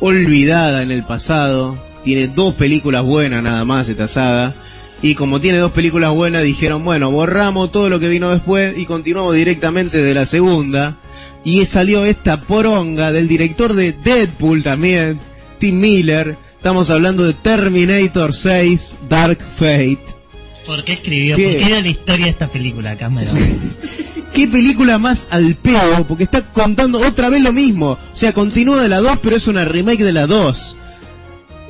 [0.01, 1.79] olvidada en el pasado.
[2.03, 4.55] Tiene dos películas buenas nada más esta saga.
[5.03, 8.87] Y como tiene dos películas buenas, dijeron, bueno, borramos todo lo que vino después y
[8.87, 10.97] continuamos directamente de la segunda.
[11.45, 15.21] Y salió esta poronga del director de Deadpool también,
[15.59, 16.37] Tim Miller.
[16.57, 20.20] Estamos hablando de Terminator 6, Dark Fate.
[20.67, 21.37] ¿Por qué escribió?
[21.37, 21.45] ¿Qué?
[21.45, 23.37] ¿Por qué era la historia de esta película, Cameron?
[24.35, 26.07] ¿Qué película más al pedo?
[26.07, 27.93] Porque está contando otra vez lo mismo.
[27.93, 30.77] O sea, continúa de la 2, pero es una remake de la 2.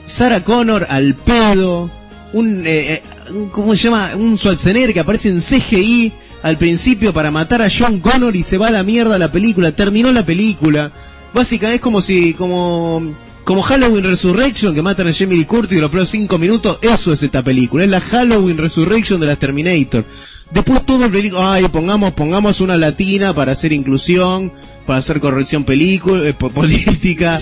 [0.04, 1.90] Sarah Connor al pedo.
[2.32, 4.10] Un, eh, eh, un- ¿cómo se llama?
[4.16, 6.12] Un Schwarzenegger que aparece en CGI
[6.42, 9.72] al principio para matar a John Connor y se va a la mierda la película.
[9.72, 10.92] Terminó la película.
[11.32, 13.14] Básicamente es como si, como,
[13.44, 16.78] como Halloween Resurrection que matan a Jamie Lee Curtis y los primeros 5 minutos.
[16.82, 17.84] Eso es esta película.
[17.84, 20.04] Es la Halloween Resurrection de las Terminator.
[20.52, 24.52] Después todo el película, ay, pongamos, pongamos una latina para hacer inclusión,
[24.86, 27.40] para hacer corrección película, eh, po- política.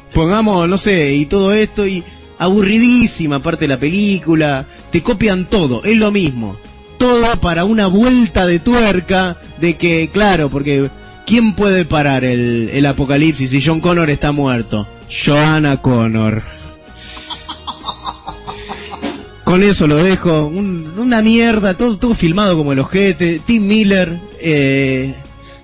[0.14, 2.02] Pongamos, no sé, y todo esto y
[2.38, 4.66] aburridísima parte de la película.
[4.90, 6.58] Te copian todo, es lo mismo.
[6.98, 10.90] Todo para una vuelta de tuerca de que, claro, porque
[11.26, 14.86] ¿quién puede parar el, el apocalipsis si John Connor está muerto?
[15.10, 16.42] Joanna Connor.
[19.44, 20.46] Con eso lo dejo.
[20.46, 23.40] Un- una mierda, todo, todo filmado como el ojete.
[23.44, 25.14] Tim Miller, eh,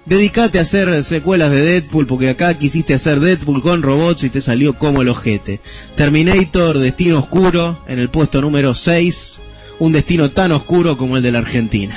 [0.06, 4.40] dedicate a hacer secuelas de Deadpool, porque acá quisiste hacer Deadpool con robots y te
[4.40, 5.60] salió como el ojete.
[5.96, 9.40] Terminator, Destino Oscuro, en el puesto número 6.
[9.80, 11.94] Un destino tan oscuro como el de la Argentina.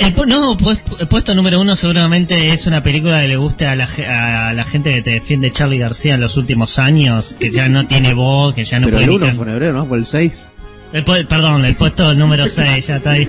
[0.00, 0.56] El, no,
[0.98, 4.52] el puesto número uno seguramente es una película que le guste a la, ge- a
[4.52, 8.14] la gente que te defiende Charlie García en los últimos años, que ya no tiene
[8.14, 9.86] voz, que ya no Pero puede el ni 1 can- fue en febrero, ¿no?
[9.88, 10.48] Por el 6.
[10.92, 13.28] El perdón, el puesto número 6, ya está ahí.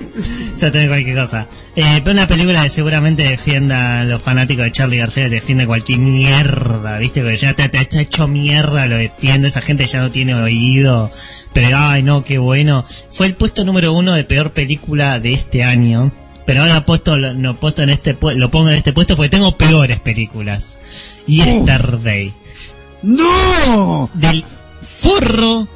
[0.58, 1.46] Ya tengo cualquier cosa.
[1.76, 6.00] Eh, pero una película que seguramente defienda a los fanáticos de Charlie García, defiende cualquier
[6.00, 7.22] mierda, ¿viste?
[7.22, 11.08] Que ya te, te está hecho mierda, lo defiende, esa gente ya no tiene oído.
[11.52, 12.84] Pero, ay, no, qué bueno.
[13.10, 16.10] Fue el puesto número uno de peor película de este año.
[16.44, 19.56] Pero ahora puesto, lo, no, puesto en este, lo pongo en este puesto porque tengo
[19.56, 20.78] peores películas.
[21.26, 22.32] Yesterday.
[23.02, 24.10] ¡No!
[24.14, 24.44] Del
[25.00, 25.68] forro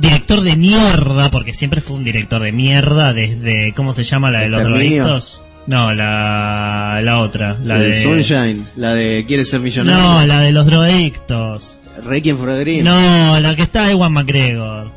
[0.00, 4.40] director de mierda, porque siempre fue un director de mierda desde, ¿cómo se llama la
[4.40, 5.42] de los drogadictos?
[5.66, 8.02] No, la, la otra, la, La de de...
[8.02, 10.02] Sunshine, la de ¿Quieres ser millonario?
[10.02, 11.78] No, la de los drogadictos.
[12.04, 12.84] Requiem for a Dream.
[12.84, 14.90] No, la que está Ewan McGregor.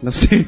[0.00, 0.46] No sé.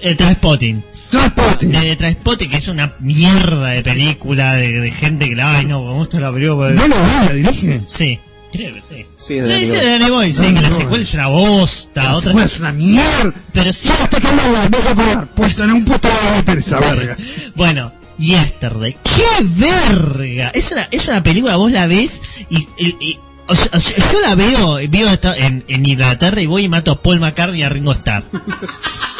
[0.00, 0.82] El Transpotting.
[1.10, 1.70] Transpotting.
[1.72, 5.82] De Transpotting, que es una mierda de película de, de gente que la, ay no,
[5.84, 6.70] me gusta la película.
[6.70, 7.80] ¿No lo va, la dirige?
[7.86, 8.18] Sí,
[8.52, 9.06] creo que sí.
[9.14, 10.78] Sí, es de sí, Danny de Danny Boy, sí, Danny que la Boy.
[10.78, 12.02] secuela es una bosta.
[12.02, 13.34] La otra secuela es una mierda.
[13.52, 13.88] Pero sí.
[13.88, 15.26] Hasta que hablar, vas a cobrar.
[15.34, 17.16] Puesto en un puesto de meter esa verga.
[17.56, 18.96] Bueno, Yesterday.
[19.02, 20.50] ¡Qué verga!
[20.54, 22.58] Es una, es una película, vos la ves y...
[22.78, 23.18] y- y-
[23.50, 26.68] o sea, o sea, yo la veo, vivo esta- en, en Inglaterra y voy y
[26.68, 28.22] mato a Paul McCartney y a Ringo Starr.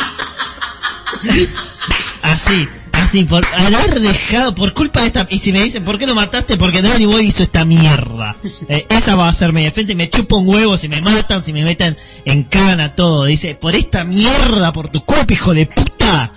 [2.23, 5.27] Así, así, por haber dejado, por culpa de esta...
[5.31, 6.57] Y si me dicen, ¿por qué lo mataste?
[6.57, 8.37] Porque Danny Boy hizo esta mierda.
[8.69, 11.43] Eh, esa va a ser mi defensa y me chupo un huevo si me matan,
[11.43, 13.25] si me meten en cana, todo.
[13.25, 16.33] Dice, por esta mierda, por tu culpa, hijo de puta.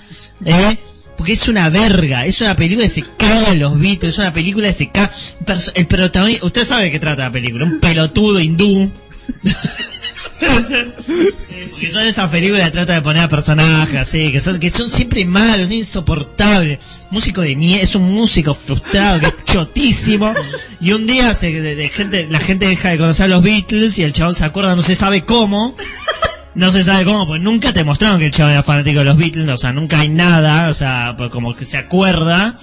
[0.46, 0.78] ¿Eh?
[1.18, 4.68] Porque es una verga, es una película que se caga los Beatles, es una película
[4.68, 5.12] que se caga...
[5.74, 8.92] El protagonista, usted sabe de qué trata la película, un pelotudo hindú.
[11.72, 14.90] Porque son esas películas que trata de poner a personajes así, que son, que son
[14.90, 16.80] siempre malos, insoportables.
[17.10, 20.34] Músico de mierda, es un músico frustrado, que es chotísimo.
[20.80, 24.04] Y un día se, de- gente, la gente deja de conocer a los Beatles y
[24.04, 25.76] el chabón se acuerda, no se sabe cómo.
[26.54, 29.16] No se sabe cómo, pues nunca te mostraron que el chabón era fanático de los
[29.18, 32.58] Beatles, o sea, nunca hay nada, o sea, pues como que se acuerda.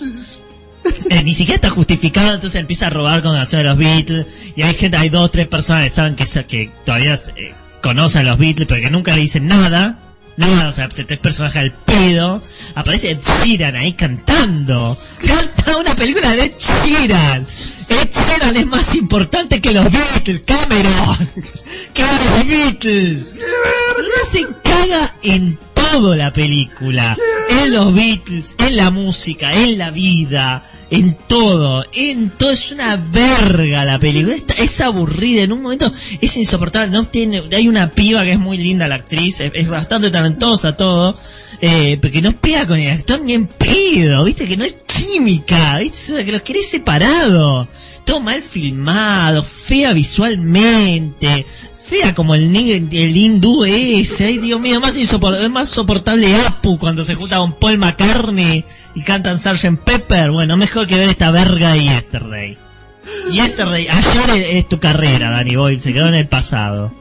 [1.10, 4.26] eh, ni siquiera está justificado, entonces empieza a robar con canciones de los Beatles.
[4.56, 8.30] Y hay gente, hay dos, tres personas que saben que, que todavía eh, conocen a
[8.30, 9.98] los Beatles, pero que nunca le dicen nada.
[10.36, 12.40] Nada, o sea, tres personajes al pedo.
[12.76, 14.96] Aparece Ed Sheeran ahí cantando.
[15.26, 17.44] Canta una película de Ed Sheeran.
[17.88, 21.28] Ed Sheeran es más importante que los Beatles, Cameron.
[21.92, 23.34] Que los Beatles.
[23.34, 25.58] No se caga en
[25.92, 27.16] todo la película.
[27.64, 31.84] En los Beatles, en la música, en la vida, en todo.
[31.94, 34.34] En todo es una verga la película.
[34.34, 35.42] Esta- es aburrida.
[35.42, 35.90] En un momento
[36.20, 36.90] es insoportable.
[36.90, 39.40] No tiene, hay una piba que es muy linda la actriz.
[39.40, 41.16] Es, es bastante talentosa todo.
[41.60, 44.24] Eh, pero que no pega con el actor ni en pedo.
[44.24, 45.78] Viste que no es química.
[45.78, 46.24] ¿viste?
[46.24, 47.66] Que los querés separado.
[48.04, 49.42] Todo mal filmado.
[49.42, 51.46] Fea visualmente.
[51.88, 56.78] Fea como el, el hindú ese, ay Dios mío, más insopor- es más soportable Apu
[56.78, 59.78] cuando se junta con Paul McCartney y cantan Sgt.
[59.84, 60.30] Pepper.
[60.30, 62.58] Bueno, mejor que ver esta verga de Yesterday.
[63.32, 66.92] Yesterday, ayer es, es tu carrera, Danny Boyle, se quedó en el pasado.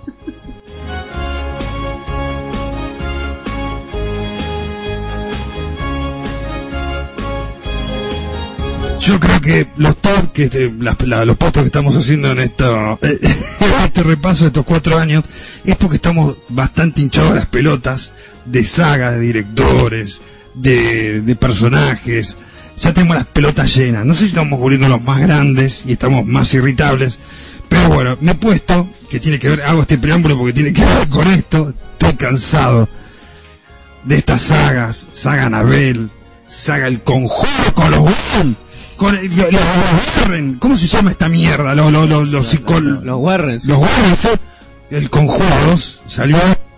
[9.00, 12.40] Yo creo que los top, que este, las- la- los postos que estamos haciendo en
[12.40, 13.20] esto, en
[13.86, 15.24] este repaso de estos cuatro años,
[15.64, 18.12] es porque estamos bastante hinchados a las pelotas
[18.46, 20.22] de sagas, de directores,
[20.56, 22.38] de, personajes.
[22.82, 24.06] Ya tenemos las pelotas llenas.
[24.06, 27.18] No sé si estamos volviendo los más grandes y estamos más irritables.
[27.70, 30.84] Pero bueno, me he puesto, que tiene que ver, hago este preámbulo porque tiene que
[30.86, 31.74] ver con esto.
[31.94, 32.88] Estoy cansado
[34.04, 36.10] de estas sagas, saga Anabel,
[36.46, 38.58] saga El Conjuro con los Warren,
[38.98, 39.62] con lo- los
[40.22, 41.74] Warren, ¿cómo se llama esta mierda?
[41.76, 43.70] Los, los, los, los, psicol- Los los Warren, ¿sí?
[44.90, 46.38] El Conjuro 2 salió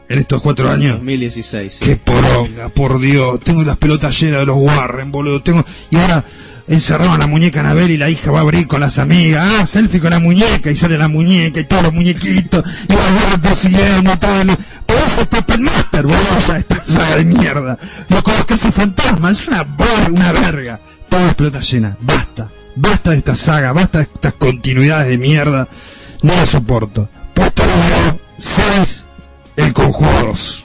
[0.10, 0.98] en estos cuatro años.
[0.98, 1.78] 2016.
[1.82, 3.40] Qué poronga, por Dios.
[3.42, 5.42] Tengo las pelotas llenas de los Warren, boludo.
[5.44, 5.64] Tengo...
[5.92, 6.24] Y ahora
[6.68, 9.44] encerraron a la muñeca Anabel y la hija va a abrir con las amigas.
[9.60, 12.64] Ah, selfie con la muñeca y sale la muñeca y todos los muñequitos.
[12.90, 14.18] Y los Warren persiguiendo.
[14.18, 14.48] Todo el...
[14.88, 16.38] Por eso es Puppet Master, boludo.
[16.40, 17.78] Esta- Esta saga de mierda.
[18.10, 19.40] Lo con los cazafantasmas.
[19.42, 19.64] Es una,
[20.12, 20.80] una verga.
[21.10, 21.98] Todas las pelotas llenas.
[22.02, 22.52] Basta.
[22.76, 23.74] Basta de esta saga.
[23.74, 25.68] Basta de estas continuidades de mierda.
[26.22, 27.10] No lo soporto.
[27.34, 29.06] Puesto número 6.
[29.58, 30.64] El Conjuro 2.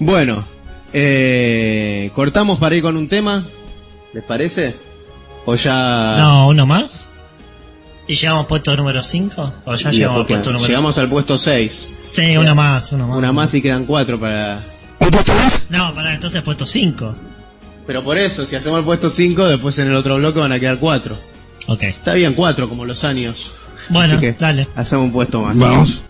[0.00, 0.46] Bueno,
[0.92, 3.44] eh, cortamos para ir con un tema.
[4.12, 4.76] ¿Les parece?
[5.44, 6.16] ¿O ya.?
[6.18, 7.08] No, uno más.
[8.06, 9.52] ¿Y llegamos al puesto número 5?
[9.66, 11.94] ¿O ya llegamos al puesto número Llegamos al puesto 6.
[12.12, 13.18] Sí, uno más, uno más.
[13.18, 14.62] Una más y quedan cuatro para.
[15.00, 15.70] ¿Un puesto más?
[15.70, 17.14] No, para entonces puesto 5.
[17.86, 20.60] Pero por eso, si hacemos el puesto 5, después en el otro bloque van a
[20.60, 21.16] quedar cuatro.
[21.66, 21.84] Ok.
[21.84, 23.50] Está bien, cuatro, como los años.
[23.88, 24.68] Bueno, Así que dale.
[24.74, 25.58] Hacemos un puesto más.
[25.58, 26.02] Vamos.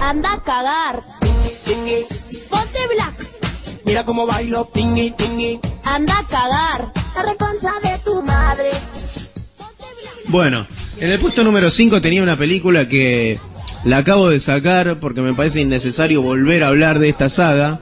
[0.00, 1.15] Anda a cagar.
[3.96, 5.58] Mira cómo bailo, tingi, tingi.
[5.82, 6.92] Anda a cagar.
[7.14, 8.68] La reconcha de tu madre.
[10.28, 10.66] Bueno,
[10.98, 13.40] en el puesto número 5 tenía una película que
[13.84, 17.80] la acabo de sacar porque me parece innecesario volver a hablar de esta saga.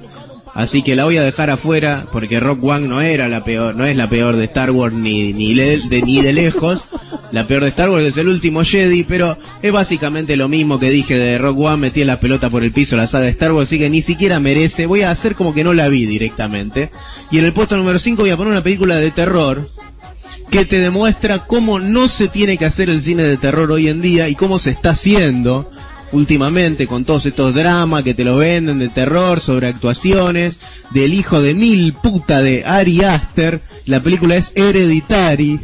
[0.54, 3.84] Así que la voy a dejar afuera porque Rock One no era la peor, no
[3.84, 6.86] es la peor de Star Wars ni, ni, le- de, ni de lejos.
[7.32, 10.90] La peor de Star Wars es el último Jedi, pero es básicamente lo mismo que
[10.90, 13.66] dije de Rock One, metí la pelota por el piso la saga de Star Wars,
[13.66, 14.86] así que ni siquiera merece.
[14.86, 16.90] Voy a hacer como que no la vi directamente.
[17.32, 19.68] Y en el puesto número 5 voy a poner una película de terror
[20.50, 24.00] que te demuestra cómo no se tiene que hacer el cine de terror hoy en
[24.00, 25.68] día y cómo se está haciendo
[26.14, 30.60] últimamente con todos estos dramas que te lo venden de terror, sobre actuaciones,
[30.92, 33.60] del hijo de mil puta de Ari Aster.
[33.86, 35.60] La película es Hereditary.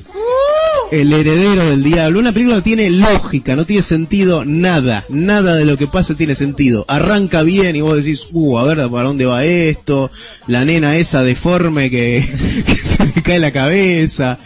[0.90, 2.18] El heredero del diablo.
[2.18, 5.04] Una película no tiene lógica, no tiene sentido nada.
[5.08, 6.84] Nada de lo que pasa tiene sentido.
[6.88, 10.10] Arranca bien y vos decís, uh, a ver para dónde va esto.
[10.48, 12.24] La nena esa deforme que,
[12.66, 14.40] que se le cae la cabeza.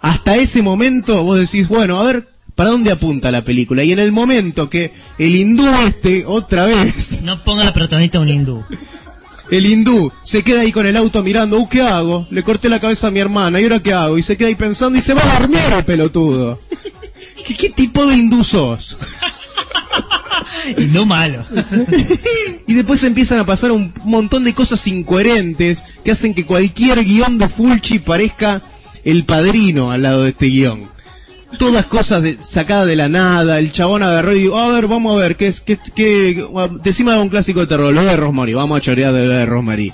[0.00, 3.84] Hasta ese momento vos decís, bueno, a ver para dónde apunta la película.
[3.84, 8.28] Y en el momento que el hindú este, otra vez, No ponga la protagonista un
[8.28, 8.64] hindú.
[9.52, 12.26] el hindú se queda ahí con el auto mirando, uh, ¿qué hago?
[12.32, 14.18] Le corté la cabeza a mi hermana, ¿y ahora qué hago?
[14.18, 16.58] Y se queda ahí pensando y se va a dormir el pelotudo.
[17.46, 18.96] ¿Qué, qué tipo de hindú sos?
[20.76, 21.44] Hindú malo.
[22.66, 27.38] Y después empiezan a pasar un montón de cosas incoherentes que hacen que cualquier guion
[27.38, 28.62] de Fulci parezca
[29.04, 30.97] el padrino al lado de este guion.
[31.56, 33.58] Todas cosas de, sacadas de la nada.
[33.58, 35.60] El chabón agarró y dijo, a ver, vamos a ver, ¿qué es?
[35.60, 36.44] ¿Qué, qué,
[36.82, 38.52] decime un clásico de terror, lo de Rosemary.
[38.52, 39.92] Vamos a chorear de, de Rosemary.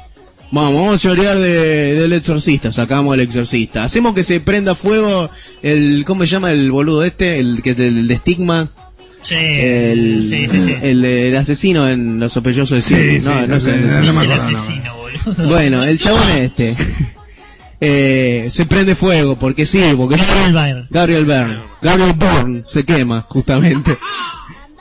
[0.50, 3.82] Vamos, vamos a chorear de, del exorcista, sacamos el exorcista.
[3.84, 5.30] Hacemos que se prenda fuego
[5.62, 7.38] el, ¿cómo se llama el boludo este?
[7.38, 8.68] El que el de estigma.
[9.20, 10.74] Sí, El, sí, sí, sí.
[10.82, 13.90] el, el asesino en Los sospechosos de Sí, no, no es el
[14.32, 14.92] asesino.
[14.92, 15.48] no el boludo.
[15.48, 16.76] Bueno, el chabón este.
[17.86, 20.86] eh, se prende fuego, porque sí, porque Gabriel Byrne.
[20.88, 21.58] Gabriel Byrne.
[21.82, 23.96] Gabriel Byrne se quema, justamente.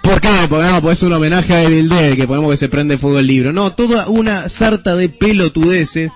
[0.02, 0.30] ¿Por qué?
[0.50, 3.20] Porque no, pues es un homenaje a Evil Dead, que ponemos que se prende fuego
[3.20, 3.52] el libro.
[3.52, 6.12] No, toda una sarta de pelotudeces.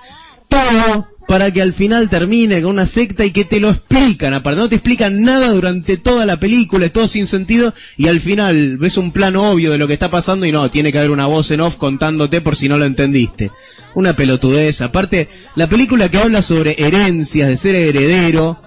[0.48, 4.32] Todo para que al final termine con una secta y que te lo explican.
[4.32, 7.74] Aparte, no te explican nada durante toda la película, es todo sin sentido.
[7.98, 10.90] Y al final ves un plano obvio de lo que está pasando y no, tiene
[10.90, 13.50] que haber una voz en off contándote por si no lo entendiste.
[13.94, 14.80] Una pelotudez.
[14.80, 18.60] Aparte, la película que habla sobre herencias, de ser heredero.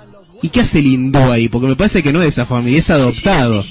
[0.44, 1.50] ¿Y qué hace el hindú ahí?
[1.50, 3.64] Porque me parece que no es esa familia, es adoptado.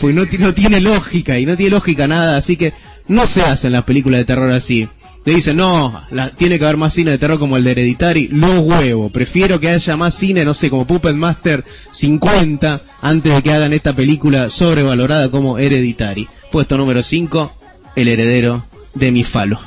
[0.00, 2.72] Porque no, no tiene lógica, y no tiene lógica nada, así que
[3.08, 4.88] no se hacen las películas de terror así.
[5.24, 8.28] Te dicen, no, la- tiene que haber más cine de terror como el de Hereditary.
[8.28, 13.42] Los huevos, prefiero que haya más cine, no sé, como Puppet Master 50, antes de
[13.42, 16.28] que hagan esta película sobrevalorada como Hereditary.
[16.52, 17.52] Puesto número 5,
[17.96, 18.64] El heredero
[18.94, 19.58] de mi falo.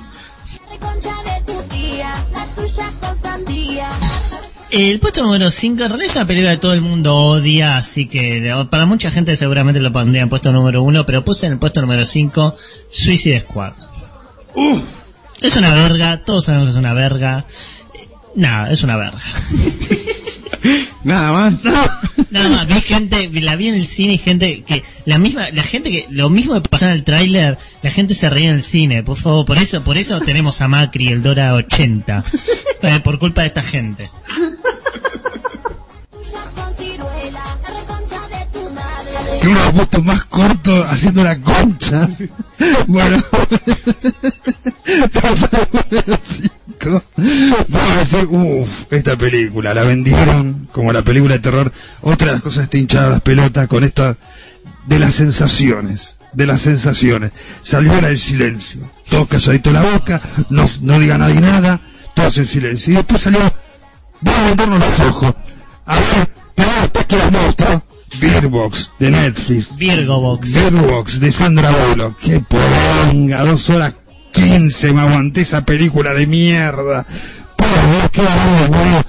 [4.77, 8.07] El puesto número 5 en realidad es una película que todo el mundo odia, así
[8.07, 11.59] que para mucha gente seguramente lo pondría en puesto número 1, pero puse en el
[11.59, 12.57] puesto número 5
[12.89, 13.71] Suicide Squad.
[15.41, 17.45] Es una verga, todos sabemos que es una verga.
[18.35, 19.17] Nada, es una verga.
[21.05, 21.63] Nada más.
[22.31, 25.63] Nada más, vi gente, la vi en el cine y gente que, la misma, la
[25.63, 28.61] gente que, lo mismo que pasó en el tráiler, la gente se reía en el
[28.61, 32.23] cine, por favor, por eso, por eso tenemos a Macri, el Dora 80,
[32.81, 34.09] eh, por culpa de esta gente.
[39.45, 39.45] Madre.
[39.45, 42.07] Que uno ha puesto más corto haciendo la concha.
[42.87, 43.21] Bueno.
[46.23, 47.03] Cinco.
[47.67, 51.71] Vamos a decir, uff, esta película la vendieron como la película de terror.
[52.01, 54.15] Otra de las cosas está hinchada las pelotas con esta
[54.85, 56.17] de las sensaciones.
[56.33, 57.31] De las sensaciones.
[57.61, 58.89] Salió era el silencio.
[59.09, 61.81] Todos calladitos la boca, no, no diga nadie nada,
[62.13, 62.93] todos en silencio.
[62.93, 63.39] Y después salió,
[64.21, 65.35] vamos a vendernos los ojos.
[65.85, 67.81] A ver, después que los monstruos.
[68.19, 69.75] Beerbox de Netflix.
[69.75, 70.53] Virgo Box.
[70.53, 72.19] Beerbox de Sandra Bullock.
[72.19, 73.93] Qué poronga, dos horas
[74.31, 77.05] quince me aguanté esa película de mierda.
[77.55, 79.05] Por Dios, qué boludo,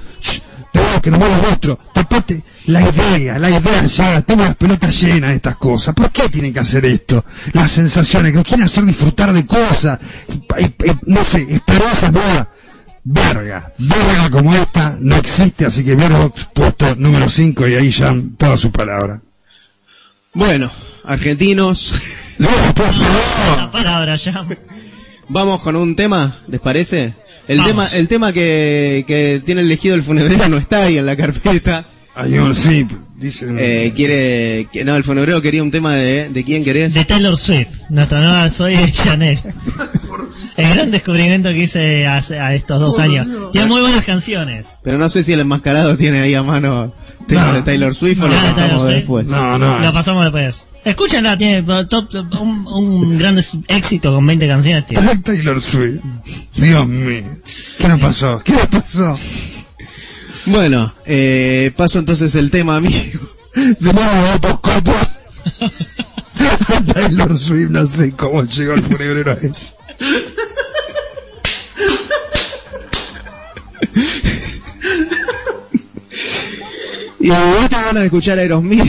[1.03, 1.79] que nos mueve el rostro.
[1.93, 4.23] Tapate la idea, la idea ya.
[4.23, 5.95] Tengo las pelotas llenas de estas cosas.
[5.95, 7.25] ¿Por qué tienen que hacer esto?
[7.53, 9.99] Las sensaciones, que nos quieren hacer disfrutar de cosas.
[11.07, 12.49] No sé, esperanzas nuevas.
[13.09, 18.13] Verga, verga como esta no existe, así que Beerbox puesto número 5 y ahí ya
[18.37, 19.21] toda su palabra.
[20.35, 20.69] Bueno,
[21.05, 21.93] argentinos.
[22.39, 23.23] No, por favor.
[23.53, 24.45] Esa palabra ya.
[25.29, 27.15] Vamos con un tema, ¿les parece?
[27.47, 27.71] El Vamos.
[27.71, 31.87] tema, el tema que, que tiene elegido el funebrero no está ahí en la carpeta.
[32.15, 33.57] Ay, oh, sí, dicen.
[33.59, 36.93] Eh, quiere, que, no, el funebrero quería un tema de, ¿de quién querés?
[36.93, 39.39] De Taylor Swift, nuestra nueva Soy de Chanel.
[40.63, 43.27] El gran descubrimiento que hice hace, a estos dos años.
[43.53, 44.81] Tiene muy buenas canciones.
[44.83, 46.95] Pero no sé si el enmascarado tiene ahí a mano
[47.27, 47.55] tema No.
[47.55, 49.27] de Taylor Swift o No, lo Taylor pasamos después.
[49.27, 49.79] No, no.
[49.81, 50.69] Lo pasamos después.
[50.85, 52.09] Escúchenla, tiene top,
[52.41, 54.85] un, un gran éxito con 20 canciones.
[55.25, 56.01] Taylor Swift.
[56.55, 57.23] Dios mío.
[57.79, 58.41] ¿Qué nos pasó?
[58.45, 59.19] ¿Qué nos pasó?
[60.47, 63.21] Bueno, eh, paso entonces el tema amigo.
[63.55, 64.93] De nuevo, Aposcopo.
[66.93, 69.75] Taylor Swift, no sé cómo llegó el funebrero a eso.
[77.21, 78.83] Y vos te van a escuchar Aerosmith.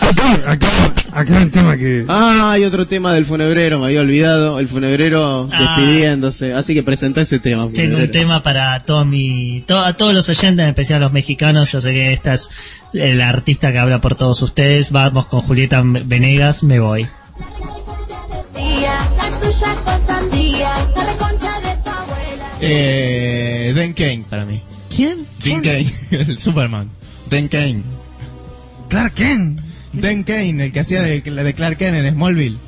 [0.00, 0.66] Acá, acá,
[1.12, 2.04] acá hay un tema que.
[2.08, 4.58] Ah, hay otro tema del funebrero, me había olvidado.
[4.60, 5.76] El funebrero Ah.
[5.76, 6.54] despidiéndose.
[6.54, 7.66] Así que presenta ese tema.
[7.74, 11.12] Tengo un tema para todo mi, to- a todos los oyentes, en especial a los
[11.12, 11.70] mexicanos.
[11.72, 12.48] Yo sé que esta es
[12.94, 14.90] el artista que habla por todos ustedes.
[14.90, 17.06] Vamos con Julieta Venegas, me voy.
[22.60, 24.60] Eh, Dan Kane para mí.
[24.94, 25.26] ¿Quién?
[25.44, 26.90] Dan Kane, el Superman.
[27.30, 27.82] Dan Kane.
[28.88, 29.60] Clark Kent.
[29.92, 32.58] Dan Kane, el que hacía de, la de Clark Kent en Smallville.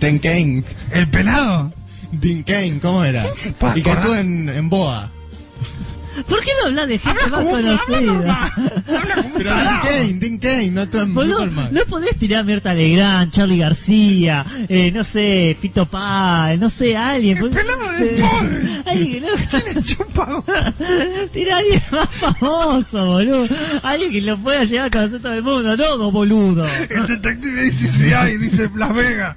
[0.00, 0.64] Dan Kane.
[0.92, 1.72] El pelado.
[2.12, 3.22] Dan Kane, ¿cómo era?
[3.22, 4.10] ¿Quién se puede Y que acordar?
[4.10, 5.10] actuó en, en Boa.
[6.28, 8.52] ¿Por qué no hablas de gente más conocida?
[9.36, 11.68] Pero Dean Kane, Dean Kane, no Boludo, Superman.
[11.72, 16.96] no podés tirar a Mirta Legrand, Charlie García, eh, no sé, Fito Páez, no sé,
[16.96, 17.38] alguien.
[17.38, 18.24] El pelado de
[18.86, 19.28] Alguien que no...
[21.32, 23.46] Tira a alguien más famoso, boludo.
[23.82, 26.64] Alguien que lo pueda llegar a conocer todo el mundo, no como boludo.
[26.66, 29.36] El detective dice sí hay, dice Las Vegas.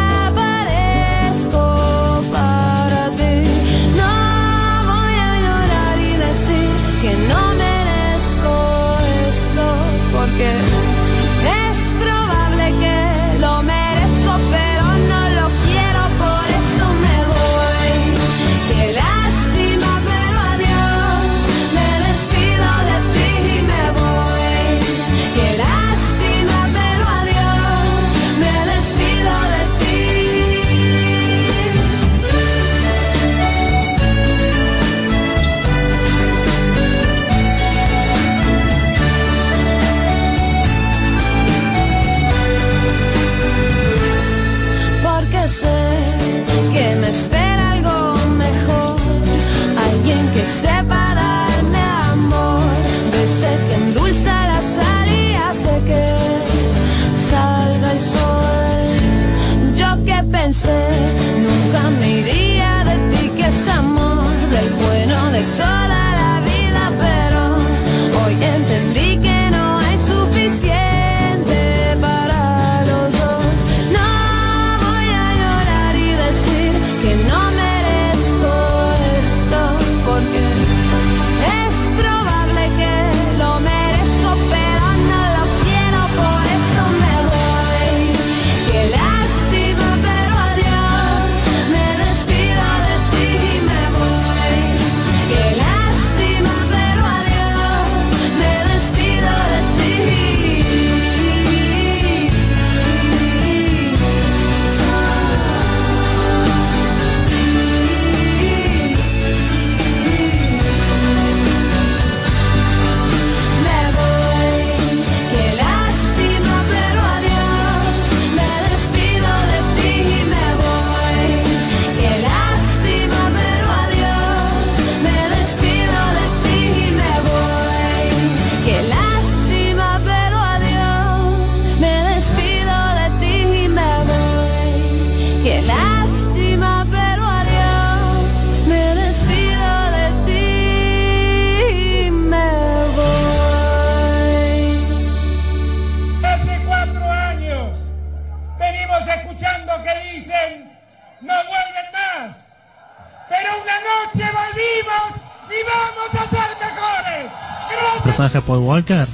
[154.83, 157.31] volvimos y vamos a ser mejores.
[157.71, 158.03] Gracias.
[158.03, 159.07] ¿Personaje de Paul Walker?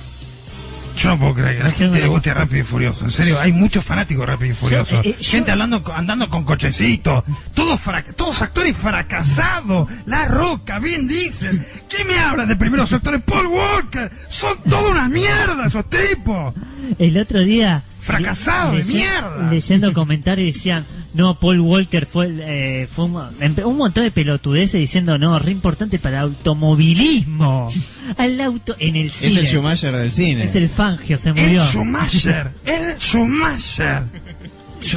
[0.97, 3.05] Yo no puedo creer que la gente le guste Rápido y Furioso.
[3.05, 5.01] En serio, hay muchos fanáticos de Rápido y Furioso.
[5.03, 7.23] eh, yo- gente hablando, andando con cochecitos.
[7.53, 9.87] Todos, frac- todos actores fracasados.
[10.07, 11.63] La Roca, bien dicen.
[11.87, 13.21] ¿Quién me habla de primeros actores?
[13.21, 14.09] Paul Walker.
[14.27, 16.55] Son toda una mierda esos tipos.
[16.97, 17.83] El otro día...
[18.07, 19.49] Fracasado de mierda.
[19.51, 24.79] Leyendo comentarios decían, no, Paul Walker fue, eh, fue un, empe- un montón de pelotudeces
[24.79, 27.69] diciendo, no, re importante para el automovilismo.
[28.17, 29.39] Al auto, en el Es cine.
[29.41, 30.43] el Schumacher del cine.
[30.45, 31.65] Es el Fangio, se El murió.
[31.67, 32.51] Schumacher.
[32.65, 34.03] El Schumacher.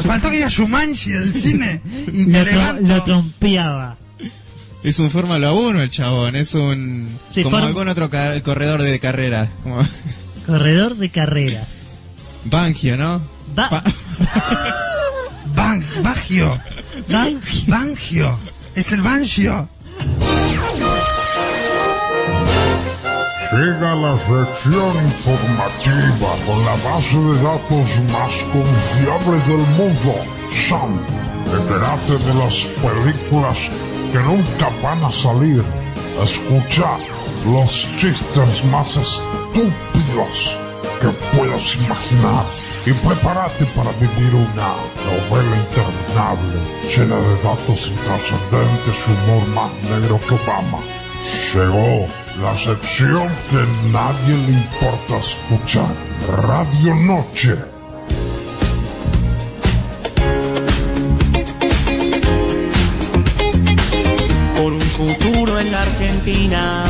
[0.05, 1.81] Faltó que diga Schumanchi del cine.
[2.13, 3.97] Y lo, tro- lo trompeaba.
[4.85, 7.09] Es un Fórmula 1 el chabón, es un...
[7.35, 8.09] Sí, como Form- algún otro
[8.43, 9.49] corredor de carrera.
[9.63, 9.83] Como
[10.47, 11.67] Corredor de carreras.
[12.45, 13.21] Bangio, ¿no?
[13.59, 13.83] Va-
[15.55, 16.59] Ban- Bangio.
[17.67, 18.39] Bangio.
[18.75, 19.69] Es el Bangio.
[23.53, 30.15] Llega la sección informativa con la base de datos más confiable del mundo.
[30.69, 31.01] Sam,
[31.53, 33.59] entérate de las películas
[34.13, 35.65] que nunca van a salir.
[36.23, 36.97] Escucha
[37.47, 40.57] los chistes más estúpidos
[41.01, 42.45] que puedas imaginar.
[42.87, 44.73] y prepárate para vivir una
[45.05, 50.79] novela interminable, llena de datos intrascendentes y humor más negro que Obama.
[51.53, 52.07] Llegó
[52.43, 55.95] la sección que nadie le importa escuchar,
[56.43, 57.57] Radio Noche.
[64.57, 66.85] por un futuro en la Argentina,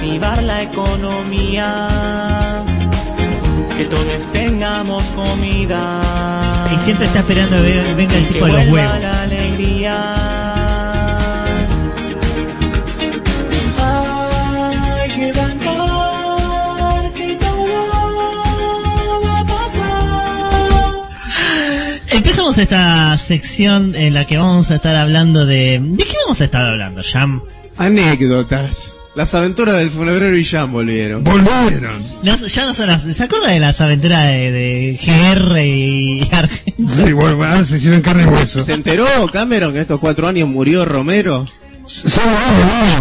[0.00, 1.88] para activar la economía,
[3.76, 6.00] que todos tengamos comida.
[6.74, 9.00] Y siempre está esperando que venga- venga el que tipo de los huevos.
[9.00, 10.14] la alegría.
[15.02, 20.92] Hay que bancar que todo va a pasar.
[22.10, 25.78] Empezamos esta sección en la que vamos a estar hablando de...
[25.82, 27.42] ¿De qué vamos a estar hablando, Jam?
[27.76, 28.94] Anécdotas.
[29.14, 31.24] Las aventuras del funebrero y volvieron.
[31.24, 32.02] Volvieron.
[32.22, 33.02] No, ya no son las...
[33.02, 36.88] ¿Se acuerda de las aventuras de, de GR y Argentina?
[36.88, 38.62] Sí, bueno, ahora se hicieron carne y hueso.
[38.62, 41.44] ¿Se enteró Cameron que estos cuatro años murió Romero?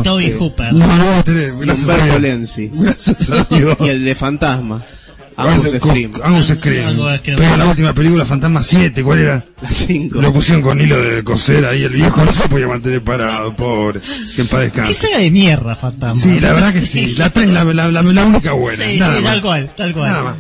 [0.03, 0.35] Toby Sí.
[0.39, 0.73] Hooper.
[0.73, 2.21] No, no, tenés, gracias a Humberto Dios.
[2.21, 2.71] Lenzi.
[2.73, 3.77] Gracias a Dios.
[3.81, 4.83] Y el de Fantasma.
[5.47, 6.11] Angus Scream.
[6.23, 6.97] Angus Scream.
[7.23, 9.45] Pero la última película, Fantasma 7, ¿cuál era?
[9.61, 10.21] Las cinco.
[10.21, 13.99] Lo pusieron con hilo de coser ahí, el viejo no se podía mantener parado, pobre.
[14.35, 14.93] Que en paz ¿Qué descanse.
[14.93, 16.21] saga de mierda, Fantasma?
[16.21, 17.15] Sí, la verdad que sí.
[17.17, 18.83] La, la, la, la, la única buena.
[18.83, 19.31] Sí, nada sí, más.
[19.33, 20.11] tal cual, tal cual.
[20.11, 20.35] Nada más.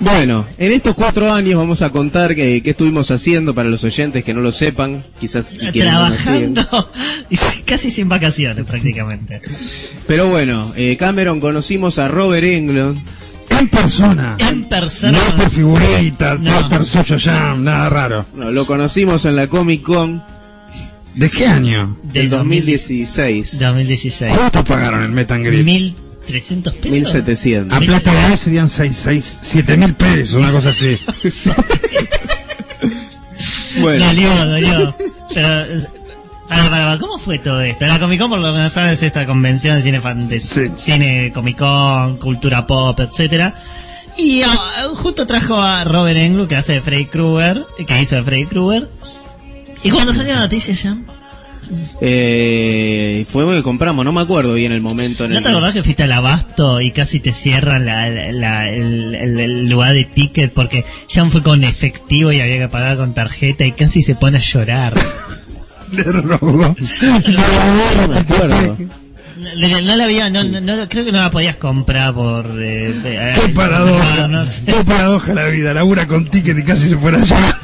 [0.00, 4.34] Bueno, en estos cuatro años vamos a contar qué estuvimos haciendo para los oyentes que
[4.34, 5.70] no lo sepan, quizás y no.
[5.72, 6.90] Trabajando
[7.30, 9.40] y casi sin vacaciones prácticamente.
[10.08, 13.00] Pero bueno, eh, Cameron conocimos a Robert Englund.
[13.62, 14.36] En persona.
[14.38, 15.18] En persona.
[15.30, 16.68] No por figurita, No.
[16.68, 18.26] póster suyo jam, nada raro.
[18.34, 20.22] No, lo conocimos en la Comic Con
[21.14, 21.96] ¿De qué año?
[22.02, 23.60] del 2016.
[23.60, 24.34] 2016.
[24.36, 25.64] ¿Cuánto pagaron el Meet and Greet?
[25.64, 26.90] 1300 pesos.
[26.98, 27.76] 1700.
[27.76, 30.98] A plata de hoy serían 6, 6, 7 mil pesos, una cosa así.
[33.80, 34.96] Bueno, Dolió, dolió.
[35.32, 35.64] Pero,
[36.56, 37.86] para, para, para, ¿cómo fue todo esto?
[37.86, 40.70] La Comic Con, por lo que no sabes, es esta convención de cine, de Sí.
[40.76, 43.54] cine Comic Con, cultura pop, etcétera.
[44.18, 48.22] Y ah, justo trajo a Robert Englund, que hace de Freddy Krueger, que hizo de
[48.22, 48.88] Freddy Krueger.
[49.82, 50.96] Y cuando salió la noticia ya,
[52.00, 55.72] eh, fue que compramos, no me acuerdo bien el momento en ¿no el te acordás
[55.72, 59.94] que fuiste al abasto y casi te cierran la, la- la- el, el- el lugar
[59.94, 64.02] de ticket porque Jan fue con efectivo y había que pagar con tarjeta y casi
[64.02, 64.94] se pone a llorar?
[65.92, 66.74] Le robó.
[69.82, 72.46] No la había, no, no, no- creo que no la podías comprar por...
[72.60, 74.28] eh, eh, Qué paradoja.
[74.28, 74.62] no sé.
[74.66, 75.74] Qué paradoja la vida.
[75.74, 77.58] Labura con ticket y casi se fuera allá.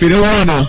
[0.00, 0.68] Pero bueno,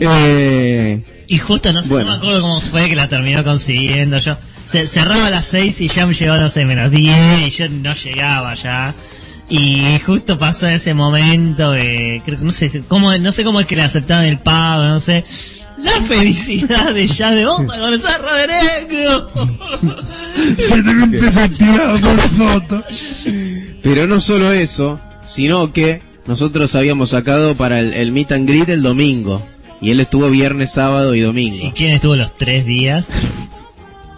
[0.00, 2.06] eh, Y justo, no sé, Bueno.
[2.06, 4.36] no me acuerdo cómo fue que la terminó consiguiendo yo.
[4.68, 7.16] Se, cerraba a las 6 y ya me llegó, no sé, menos 10
[7.46, 8.94] y yo no llegaba ya.
[9.48, 13.66] Y justo pasó ese momento, eh, creo que no sé, cómo, no sé cómo es
[13.66, 15.24] que le aceptaron el pago, no sé.
[15.78, 19.30] La felicidad de ya de vamos a conocer a Roberengo.
[20.58, 22.84] Siete mil pesos activados por la foto.
[23.82, 28.68] pero no solo eso, sino que nosotros habíamos sacado para el, el meet and greet
[28.68, 29.42] el domingo.
[29.80, 31.64] Y él estuvo viernes, sábado y domingo.
[31.64, 33.08] ¿Y quién estuvo los tres días?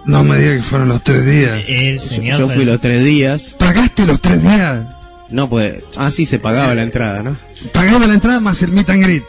[0.07, 1.61] No me digas que fueron los tres días.
[1.69, 2.39] El Yo, señor.
[2.41, 3.57] yo fui los tres días.
[3.59, 4.87] ¿Pagaste los tres días?
[5.29, 5.83] No, pues.
[5.97, 7.37] Ah, sí, se pagaba la entrada, ¿no?
[7.73, 9.25] Pagaba la entrada más el meet and greet.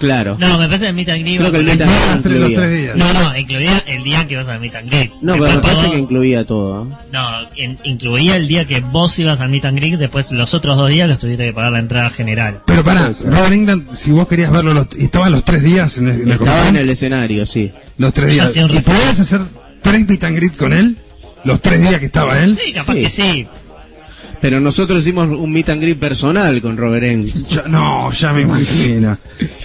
[0.00, 0.36] Claro.
[0.38, 1.38] No, me parece que el meet and greet.
[1.40, 2.96] Creo que el meet and greet Entre los tres días.
[2.96, 5.10] No, no, incluía el día que ibas al meet and greet.
[5.20, 6.84] No, pero me parece todo- que incluía todo.
[6.84, 6.94] ¿eh?
[7.12, 10.76] No, in- incluía el día que vos ibas al meet and greet, después los otros
[10.76, 12.60] dos días los tuviste que pagar la entrada general.
[12.66, 16.20] Pero pará, Robert England, si vos querías verlo, los, estaban los tres días en el,
[16.22, 17.72] en Estaba en el escenario, sí.
[17.98, 18.56] Los tres días.
[18.56, 19.40] ¿Y podías hacer
[19.82, 20.96] tres meet and greet con él?
[21.44, 22.54] ¿Los tres días que estaba él?
[22.56, 23.00] Sí, capaz Sí.
[23.02, 23.46] que sí.
[24.40, 27.24] Pero nosotros hicimos un meet and greet personal con Robert.
[27.50, 29.18] Ya- no, ya me imagino.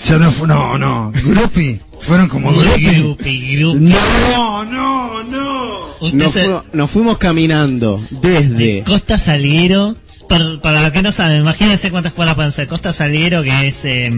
[0.07, 1.11] Ya no fue, no, no.
[1.23, 2.85] Grupi, fueron como grupi.
[2.85, 3.79] Grupi, grupi.
[3.79, 5.79] No, no, no.
[6.13, 8.83] Nos, se- fuimos, nos fuimos caminando desde.
[8.83, 9.95] Costa Salguero,
[10.27, 12.67] para, para los que no saben, imagínense cuántas cuadras pueden ser.
[12.67, 13.85] Costa Salguero, que es.
[13.85, 14.09] Eh,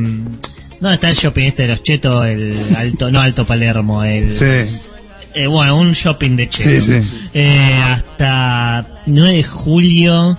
[0.79, 2.25] ¿Dónde está el shopping este de los chetos?
[2.25, 4.29] El alto, no Alto Palermo, el.
[4.31, 4.73] Sí.
[5.35, 6.85] Eh, bueno, un shopping de chetos.
[6.85, 7.29] Sí, sí.
[7.33, 10.37] Eh, hasta 9 de julio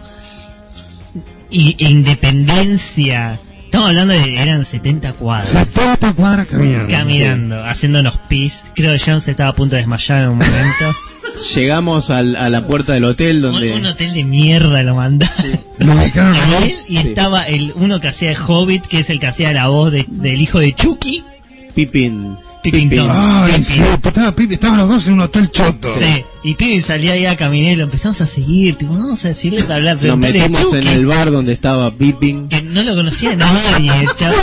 [1.51, 3.39] y e Independencia.
[3.65, 5.49] Estamos hablando de eran 70 cuadras.
[5.49, 6.89] 70 cuadras caminando.
[6.89, 8.65] Caminando, haciéndonos pis.
[8.75, 10.97] Creo que John se estaba a punto de desmayar en un momento.
[11.55, 13.75] Llegamos al- a la puerta del hotel donde.
[13.75, 15.37] un hotel de mierda lo mandaron.
[15.79, 16.71] Lo ubicaron A ahí.
[16.71, 19.69] él y estaba el uno que hacía de Hobbit, que es el que hacía la
[19.69, 21.23] voz de- del hijo de Chucky.
[21.75, 22.37] Pippin.
[22.71, 23.11] Pippington.
[23.11, 23.65] Ay, Pippin.
[23.65, 25.95] sí, estaba Pipi, estaban los dos en un hotel choto.
[25.97, 28.77] Sí, y Pippin salía ahí a caminar y lo empezamos a seguir.
[28.77, 32.49] Tipo, vamos a decirle para hablar, Nos a metimos en el bar donde estaba Pippin.
[32.49, 33.91] que no lo conocía nadie.
[34.17, 34.37] chavo.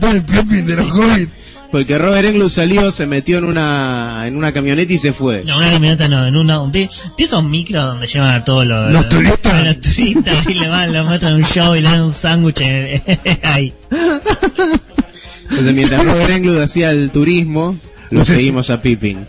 [0.00, 1.32] Todo el Pippin de los hobbits.
[1.70, 5.42] Porque Robert Englund salió, se metió en una en una camioneta y se fue.
[5.44, 6.88] No, una camioneta no, en una, de
[7.18, 9.52] esos micros donde llevan a todos los, ¿Los turistas?
[9.54, 12.12] a los turistas y le van, lo muestran en un show y le dan un
[12.12, 12.62] sándwich
[13.42, 13.72] ahí.
[15.54, 17.76] Entonces, mientras Robert Englund hacía el turismo,
[18.10, 19.24] lo seguimos a Pippin.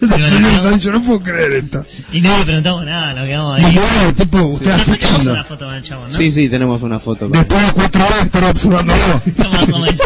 [0.00, 1.84] Señor Sancho, no puedo creer esto.
[2.12, 3.74] Y no le preguntamos nada, nos quedamos Y ahí.
[3.78, 5.32] bueno, tipo, usted hace chando.
[5.32, 6.14] una foto con el chavo, ¿no?
[6.16, 7.20] Sí, sí, tenemos una foto.
[7.28, 9.00] con Después de cuatro horas estar observándolo.
[9.52, 9.96] Más o menos.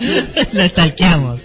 [0.52, 1.40] Lo stalkeamos.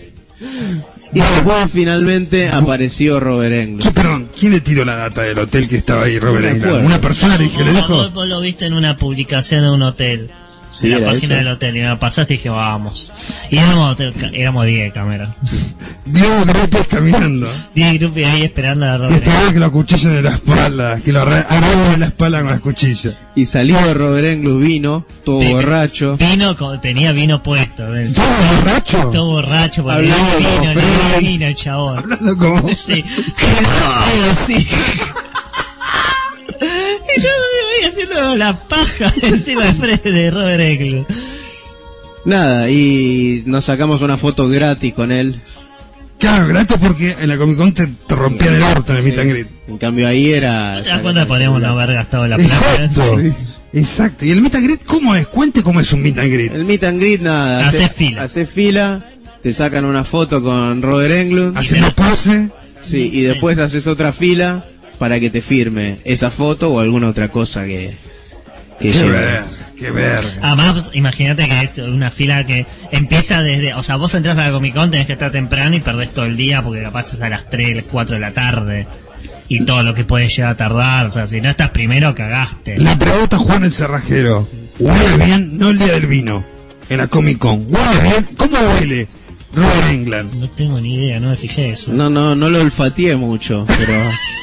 [1.13, 3.93] Y después finalmente apareció Robert ¿Qué, Englund.
[3.93, 6.65] perdón, ¿quién le tiró la data del hotel que estaba ahí, Robert me Englund?
[6.67, 6.87] acuerdo.
[6.87, 9.83] Una persona le dije, le Vos- vos- vos lo viste en una publicación de un
[9.83, 10.31] hotel.
[10.71, 11.33] Sí, en la página eso.
[11.35, 11.77] del hotel.
[11.77, 13.13] Y me pasaste y dije, vamos.
[13.49, 13.97] Y éramos,
[14.33, 15.29] éramos 10 cámaras.
[16.05, 17.49] Diego Grepes caminando.
[17.75, 19.13] 10 grupos ahí esperando a Y Robert.
[19.15, 22.59] esperaba que lo acuchillen en la espalda, que lo agarren en la espalda con las
[22.61, 23.17] cuchillas.
[23.35, 26.17] Y salió Robert Englund, vino, todo Sí, borracho.
[26.17, 27.91] Vino, tenía vino puesto.
[27.91, 28.23] dentro.
[28.23, 28.97] ¿Todo borracho?
[29.11, 31.97] Todo borracho, porque Hablando dio como vino, vino el chabón.
[31.99, 32.69] Hablando como...
[32.75, 33.03] Sí.
[34.47, 34.67] sí.
[36.59, 37.31] Y todo
[37.87, 41.05] haciendo la paja encima de Fred de Robert Englund.
[42.25, 45.39] Nada, y nos sacamos una foto gratis con él.
[46.19, 49.19] Claro, gratis porque en la Comic Con te, te rompían el orto en el meet
[49.19, 49.47] and greet.
[49.67, 50.81] En cambio ahí era...
[50.81, 52.53] ¿Te das cuenta podríamos no haber gastado la plata?
[52.83, 53.17] Exacto.
[53.19, 53.33] Sí.
[53.73, 54.25] Exacto.
[54.25, 55.27] ¿Y el meet and greet cómo es?
[55.27, 56.53] Cuente cómo es un meet and greet.
[56.53, 57.67] El meet and greet, nada.
[57.67, 58.23] Haces hace- fila.
[58.23, 59.05] haces fila,
[59.41, 61.55] te sacan una foto con Robert Englund.
[61.57, 62.49] Hacemos pose.
[62.81, 64.65] Sí, y después haces otra fila
[64.97, 67.93] para que te firme esa foto o alguna otra cosa que,
[68.79, 69.45] que Qué verga,
[69.77, 70.29] qué verga.
[70.41, 73.73] Además, imagínate que es una fila que empieza desde.
[73.73, 76.25] O sea, vos entras a la Comic Con, tenés que estar temprano y perdés todo
[76.25, 78.87] el día porque capaz es a las 3, 4 de la tarde.
[79.49, 81.05] Y todo lo que puede llegar a tardar.
[81.05, 82.77] O sea, si no estás primero, cagaste.
[82.77, 84.47] Le pregunta Juan el Cerrajero.
[84.77, 85.57] ¿Huele bien?
[85.57, 86.45] No el día del vino.
[86.89, 87.65] En la Comic Con.
[87.73, 88.27] ¿Huele bien?
[88.35, 89.07] ¿Cómo huele?
[89.53, 90.33] Robert England.
[90.35, 91.91] No tengo ni idea, no me fijé eso.
[91.93, 93.93] No, no, no lo olfateé mucho, pero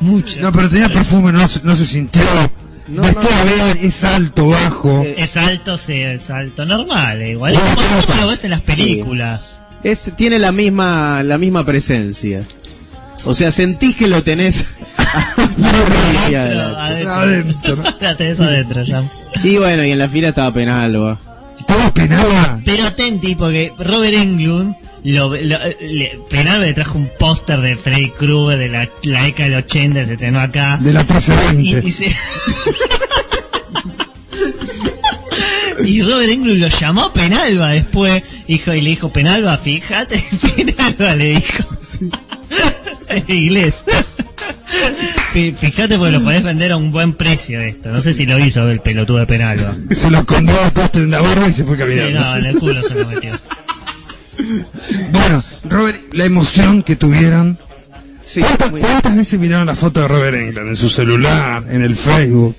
[0.00, 0.40] Mucho.
[0.40, 2.22] No, pero tenía perfume, no, se- no se sintió.
[2.88, 5.04] No, bien, es alto, bajo.
[5.16, 6.64] Es alto, sí, es alto.
[6.64, 7.54] Normal, eh, igual.
[7.54, 9.60] Es como, como lo ves en las películas.
[9.84, 12.42] es, tiene la misma, la misma presencia.
[13.24, 14.64] O sea, sentís que lo tenés
[16.34, 19.02] Adentro, la tenés adentro ya.
[19.42, 21.18] Y bueno, y en la fila estaba Penalba.
[21.58, 22.60] ¿Estaba penada?
[22.64, 25.36] Pero atenti, porque Robert Englund, lo, lo-
[25.80, 26.18] le,
[26.74, 30.78] trajo un póster de Freddy Krueger de la, la década del 80, se estrenó acá.
[30.80, 31.88] De la y, 1320.
[31.88, 32.06] y, se-
[35.84, 40.22] y Robert Englund lo llamó a Penalba después, hijo, y le dijo, Penalba, fíjate,
[40.56, 41.64] Penalba le dijo.
[43.28, 43.84] Inglés.
[45.32, 47.90] Fí- Fíjate porque lo podés vender a un buen precio esto.
[47.90, 49.74] No sé si lo hizo el pelotudo de Penalba.
[49.90, 52.20] Se lo escondió a en la barba y se fue Sí, caminando.
[52.20, 53.30] no, en el culo se lo metió.
[55.12, 57.58] Bueno, Robert, la emoción que tuvieron.
[58.22, 61.96] Sí, ¿Cuántas, cuántas veces miraron la foto de Robert England en su celular, en el
[61.96, 62.54] Facebook?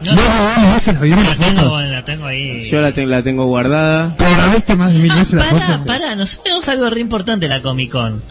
[0.00, 1.80] No, No, ¿cuántas veces la vieron la La tengo, foto?
[1.80, 2.70] la tengo ahí.
[2.70, 4.14] Yo la, te- la tengo guardada.
[4.16, 5.86] Pero la viste más de mil veces la Pará, foto.
[5.86, 8.22] pará, nos sabemos algo re importante de la Comic Con.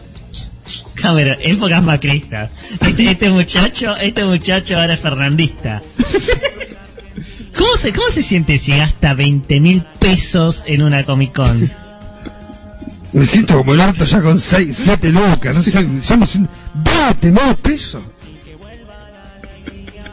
[0.95, 2.51] Cámara, épocas macristas.
[2.81, 5.81] Este, este muchacho, este muchacho ahora es fernandista.
[7.57, 11.69] ¿Cómo se, ¿Cómo se siente si gasta 20 mil pesos en una Comic Con?
[13.13, 16.51] Me siento como el harto ya con 6, 7 lucas, no sé, yo me siento...
[16.75, 18.03] ¡Bate, más pesos!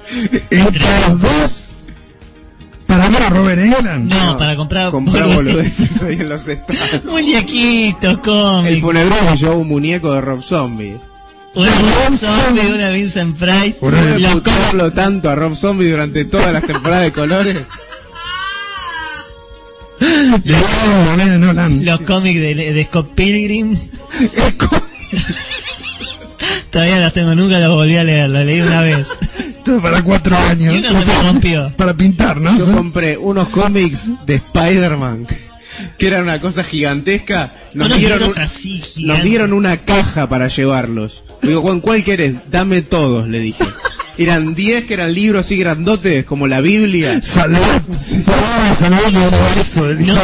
[0.50, 1.70] Entre los dos,
[2.86, 4.12] para a Robert England.
[4.12, 6.02] No, para comprar Comprar boludeces.
[6.02, 7.04] ahí en los stands.
[7.04, 8.80] muñequitos, El cómics.
[8.80, 11.00] funebral me llevó un muñeco de Rob Zombie.
[11.54, 11.70] Una
[12.16, 13.78] zombie, una Vincent Price.
[14.18, 17.62] Los putearlo tanto a Rob Zombie durante todas las temporadas de colores.
[20.42, 23.76] De nuevo, moneda no la Los cómics de, de Scott Pilgrim.
[26.70, 29.06] Todavía los tengo, nunca los volví a leer, los leí una vez.
[29.64, 30.74] Todo para 4 años.
[30.74, 31.72] Y uno se me rompió.
[31.76, 32.56] Para pintar, ¿no?
[32.58, 35.26] Yo compré unos cómics de Spider-Man
[35.98, 37.52] que eran una cosa gigantesca.
[37.74, 41.22] Nos dieron, libros un- así, nos dieron una caja para llevarlos.
[41.42, 42.50] Digo, Juan, ¿cuál querés?
[42.50, 43.64] Dame todos, le dije.
[44.16, 47.20] Eran 10 que eran libros así grandotes como la Biblia.
[47.22, 47.58] Salud.
[50.06, 50.14] No,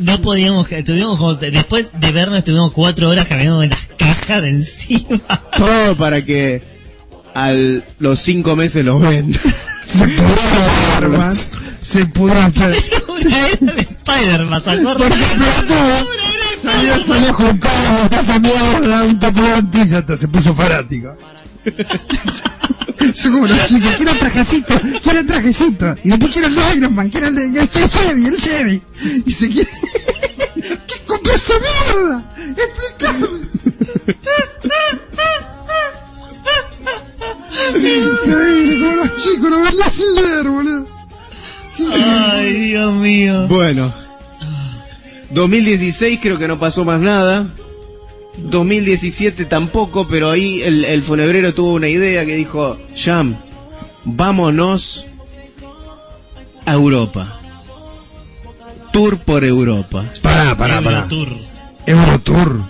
[0.00, 4.48] no, podíamos, tuvimos como- después de vernos estuvimos cuatro horas caminando en las cajas de
[4.50, 5.40] encima.
[5.56, 6.62] Todo para que
[7.34, 7.52] a
[7.98, 9.32] los 5 meses los ven.
[9.32, 10.06] Se
[11.00, 11.32] barba.
[11.80, 12.36] Se pudrió.
[13.08, 15.12] una era de Spider-Man, ¿se acuerdan?
[15.12, 15.54] Una era
[16.50, 19.18] de Salió, salió con cómo está esa mierda, un
[19.56, 21.16] antilla, hasta se puso fanático.
[23.14, 25.96] Son como los chicos, quiero trajecito, quiero trajecito.
[26.04, 28.82] Y después quiero el Iron Man, quiero el, el, el Chevy, el Chevy.
[29.26, 29.68] Y se quiere...
[30.54, 31.54] ¿Qué compró esa
[31.94, 32.34] mierda?
[32.36, 33.26] Explícame.
[37.76, 40.88] Es increíble como los chicos no verla sin leer, boludo.
[41.92, 43.48] Ay, Dios mío.
[43.48, 43.92] Bueno.
[45.30, 47.46] 2016 creo que no pasó más nada.
[48.36, 53.36] 2017 tampoco, pero ahí el, el funebrero tuvo una idea que dijo, Jam,
[54.04, 55.06] vámonos
[56.66, 57.40] a Europa.
[58.92, 60.04] Tour por Europa.
[60.22, 60.98] Pará, pará, pará.
[60.98, 61.28] Eurotour.
[61.86, 62.60] Eurotour.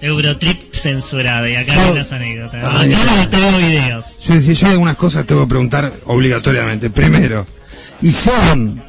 [0.00, 1.48] Eurotrip censurada.
[1.48, 2.64] Y acá Yo- hay unas anécdotas.
[2.64, 2.90] Ay.
[3.16, 4.18] no tengo videos.
[4.24, 6.90] Yo decía, yo algunas cosas tengo que preguntar obligatoriamente.
[6.90, 7.46] Primero,
[8.02, 8.82] hicieron,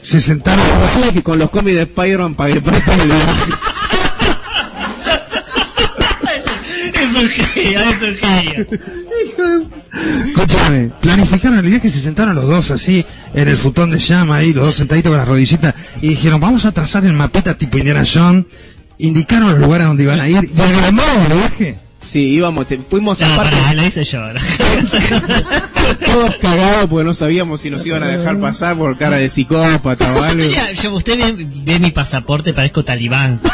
[0.00, 0.64] se sentaron
[1.12, 2.78] que con los cómics de Spider-Man pagué para
[7.20, 8.66] un genio, es un genio.
[10.28, 14.52] Escúchame, planificaron el viaje, se sentaron los dos así en el futón de llama ahí,
[14.52, 18.04] los dos sentaditos con las rodillitas, y dijeron, vamos a trazar el mapeta tipo Indiana
[18.10, 18.44] Jones,
[18.98, 21.78] indicaron los lugares donde iban a ir, y armamos el viaje.
[22.00, 24.20] Sí, íbamos, te- fuimos No, aparte pará, lo hice yo.
[26.06, 30.12] todos cagados porque no sabíamos si nos iban a dejar pasar por cara de psicópata
[30.14, 30.44] o algo.
[30.80, 33.40] Yo- usted ve, ve mi pasaporte, parezco talibán.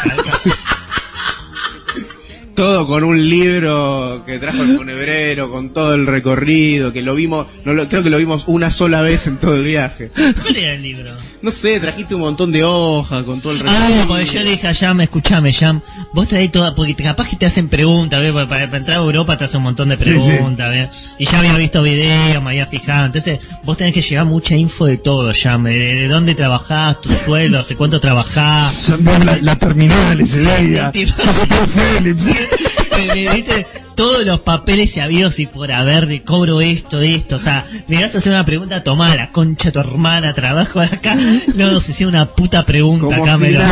[2.55, 7.47] Todo con un libro que trajo el funebrero, con todo el recorrido, que lo vimos,
[7.65, 10.09] no lo- creo que lo vimos una sola vez en todo el viaje.
[10.15, 11.17] ¿Cuál era el libro?
[11.41, 14.07] No sé, trajiste un montón de hojas con todo el Ah, recorrido.
[14.07, 15.81] porque yo le dije a Jam, escuchame, Jam,
[16.13, 18.31] vos traes toda, porque capaz que te hacen preguntas, ¿ves?
[18.31, 20.29] Para, para entrar a Europa te hacen un montón de Sí, sí.
[20.29, 21.15] preguntas, ¿ves?
[21.19, 24.85] Y ya había visto videos, me había fijado, entonces vos tenés que llevar mucha info
[24.85, 28.93] de todo, Jam, de, de dónde trabajás, tu sueldo, hace cuánto trabajás.
[28.99, 30.91] Veo la, la terminal, ese día,
[33.13, 37.39] Me diste todos los papeles y habidos y por haber de cobro esto, esto, o
[37.39, 41.15] sea, me vas a hacer una pregunta, tomá la concha de tu hermana, trabajo acá,
[41.55, 43.63] no, se hacía una puta pregunta acá, si.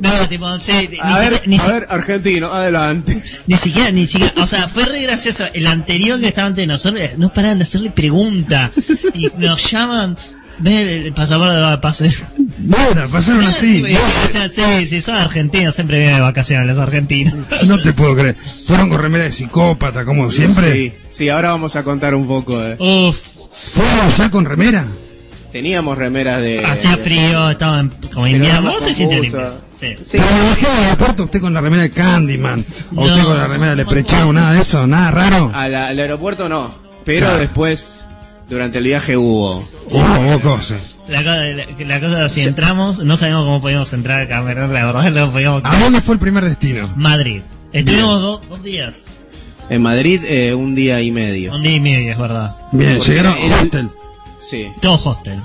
[0.00, 3.22] No, tipo, no sé, ni, A ver, siquiera, ni, a si- ver, argentino, adelante.
[3.46, 6.66] ni siquiera, ni siquiera, o sea, fue re gracioso, el anterior que estaba antes de
[6.66, 8.70] nosotros, no paraban de hacerle pregunta,
[9.14, 10.16] y nos llaman,
[10.58, 12.24] ve el pasaporte de pases.
[12.58, 13.82] Nada, pasaron así.
[14.24, 17.34] O sea, sí, sí, son argentinos, siempre vienen de vacaciones los argentinos.
[17.66, 18.36] No te puedo creer.
[18.66, 20.72] Fueron con remera de psicópata, como siempre.
[20.72, 22.60] Sí, sí, ahora vamos a contar un poco.
[22.64, 22.76] eh.
[22.78, 23.16] Uf,
[23.74, 24.86] Fueron ya con remera.
[25.52, 26.64] Teníamos remeras de...
[26.64, 29.22] hacía de- frío, estaba en- como invierno, no se sintió.
[29.78, 29.94] Sí.
[30.04, 30.24] Sí, Pero
[30.76, 32.64] al aeropuerto usted con la remera de Candyman.
[32.96, 33.24] O usted No.
[33.24, 35.52] con la remera de Leprechaun, nada de eso, nada raro.
[35.54, 36.74] al, al aeropuerto no,
[37.04, 37.38] pero Claro.
[37.40, 38.06] después,
[38.48, 39.68] durante el viaje hubo...
[39.90, 40.80] Hubo cosas.
[41.08, 45.10] La, la, la cosa, si entramos, no sabíamos cómo podíamos entrar a Camerún, la verdad
[45.12, 45.62] no podíamos...
[45.64, 46.90] ¿A dónde fue el primer destino?
[46.96, 47.42] Madrid.
[47.72, 49.06] Estuvimos do- dos días,
[49.68, 51.54] En Madrid, eh, un día y medio.
[51.54, 52.54] un día y medio, es verdad.
[52.72, 53.88] Bien, Porque llegaron el- hostel.
[54.38, 54.68] Sí.
[54.80, 55.40] Todo hostel.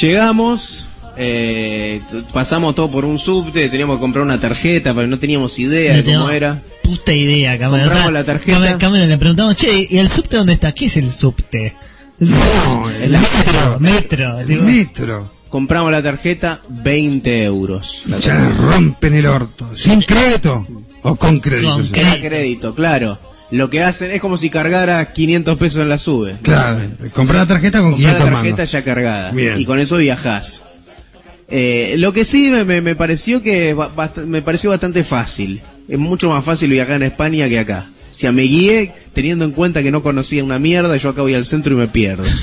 [0.00, 2.00] Llegamos, eh,
[2.32, 6.02] pasamos todo por un subte, teníamos que comprar una tarjeta, pero no teníamos idea No
[6.02, 6.62] de cómo era.
[6.84, 7.86] Puta idea, Cameron.
[7.88, 8.78] Compramos la tarjeta.
[8.78, 10.70] Cameron, le preguntamos, che, ¿y el subte dónde está?
[10.72, 11.74] ¿Qué es el subte?
[12.20, 14.38] No, el metro, metro.
[14.40, 15.32] El metro.
[15.48, 18.04] Compramos la tarjeta, 20 euros.
[18.06, 18.60] La Ya tarjeta.
[18.72, 19.70] rompen el orto.
[19.74, 20.66] ¿Sin crédito?
[21.02, 21.74] ¿O con crédito?
[21.74, 22.28] Con crédito.
[22.28, 23.18] Crédito, claro.
[23.50, 26.36] Lo que hacen es como si cargara 500 pesos en la sube.
[26.42, 26.80] Claro,
[27.12, 28.72] comprar la tarjeta con Comprás 500 la tarjeta mangos.
[28.72, 29.30] ya cargada.
[29.30, 29.58] Bien.
[29.60, 30.64] Y con eso viajás.
[31.48, 33.76] Eh, lo que sí me, me- me pareció que
[34.26, 35.60] me pareció bastante fácil.
[35.88, 37.86] Es mucho más fácil viajar en España que acá.
[38.10, 41.34] O sea, me guié teniendo en cuenta que no conocía una mierda, yo acá voy
[41.34, 42.24] al centro y me pierdo.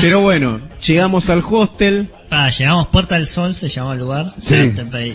[0.00, 4.32] Pero bueno, llegamos al hostel, Pa, llegamos Puerta del Sol, se llamó el lugar.
[4.40, 4.54] Sí.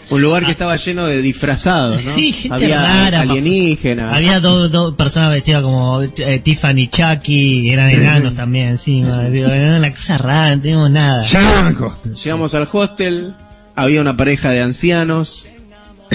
[0.09, 2.11] Un lugar que estaba lleno de disfrazados, ¿no?
[2.15, 4.13] Sí, gente Había rara, alienígenas.
[4.13, 9.23] Había dos dos personas vestidas como eh, Tiffany Chucky, eran enanos también encima.
[9.29, 11.25] Digo, era una cosa rara, no teníamos nada.
[11.25, 12.15] Llegaron al hostel.
[12.15, 13.33] Llegamos al hostel,
[13.75, 15.47] había una pareja de ancianos.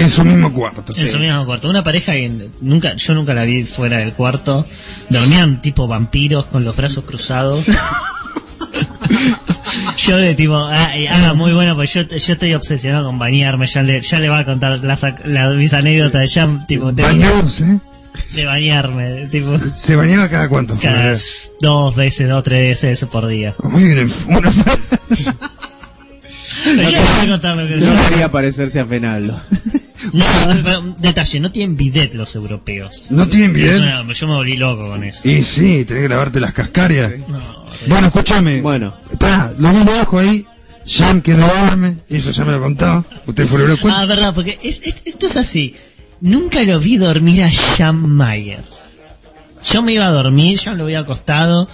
[0.00, 0.92] En su mismo cuarto.
[0.96, 1.68] En su mismo cuarto.
[1.68, 4.66] Una pareja que nunca, yo nunca la vi fuera del cuarto.
[5.08, 7.66] Dormían tipo vampiros con los brazos cruzados.
[10.06, 13.66] yo de tipo, ah, ah, muy bueno, pues yo, yo estoy obsesionado con bañarme.
[13.66, 15.04] Ya le, ya le va a contar las,
[15.56, 17.78] mis anécdotas de ya, tipo, de, Bañados, ¿eh?
[18.36, 19.28] de bañarme.
[19.30, 20.76] Tipo, ¿Se bañaba cada cuánto?
[20.80, 21.14] cada
[21.60, 23.54] dos veces, dos, tres veces por día.
[23.62, 24.52] Uy, una- una-
[26.64, 29.40] Pero yo le voy a contar lo que No quería parecerse a Fenaldo.
[30.12, 30.24] No,
[30.64, 33.06] pero, detalle, no tienen bidet los europeos.
[33.10, 33.78] ¿No tienen bidet?
[33.80, 35.28] Una- yo me volví loco con eso.
[35.28, 37.12] Y sí, tenés que lavarte las cascarias.
[37.28, 37.38] No,
[37.86, 38.60] Bueno, escúchame.
[38.60, 38.94] Bueno.
[39.18, 40.44] Pará, los dos abajo ahí
[40.86, 43.04] Jean que no duerme, eso ya me lo contaba.
[43.26, 45.74] Usted fue el Ah, verdad, porque es, es- esto es así.
[46.20, 48.96] Nunca lo vi dormir a Jan Myers.
[49.72, 51.68] Yo me iba a dormir, yo lo veía acostado,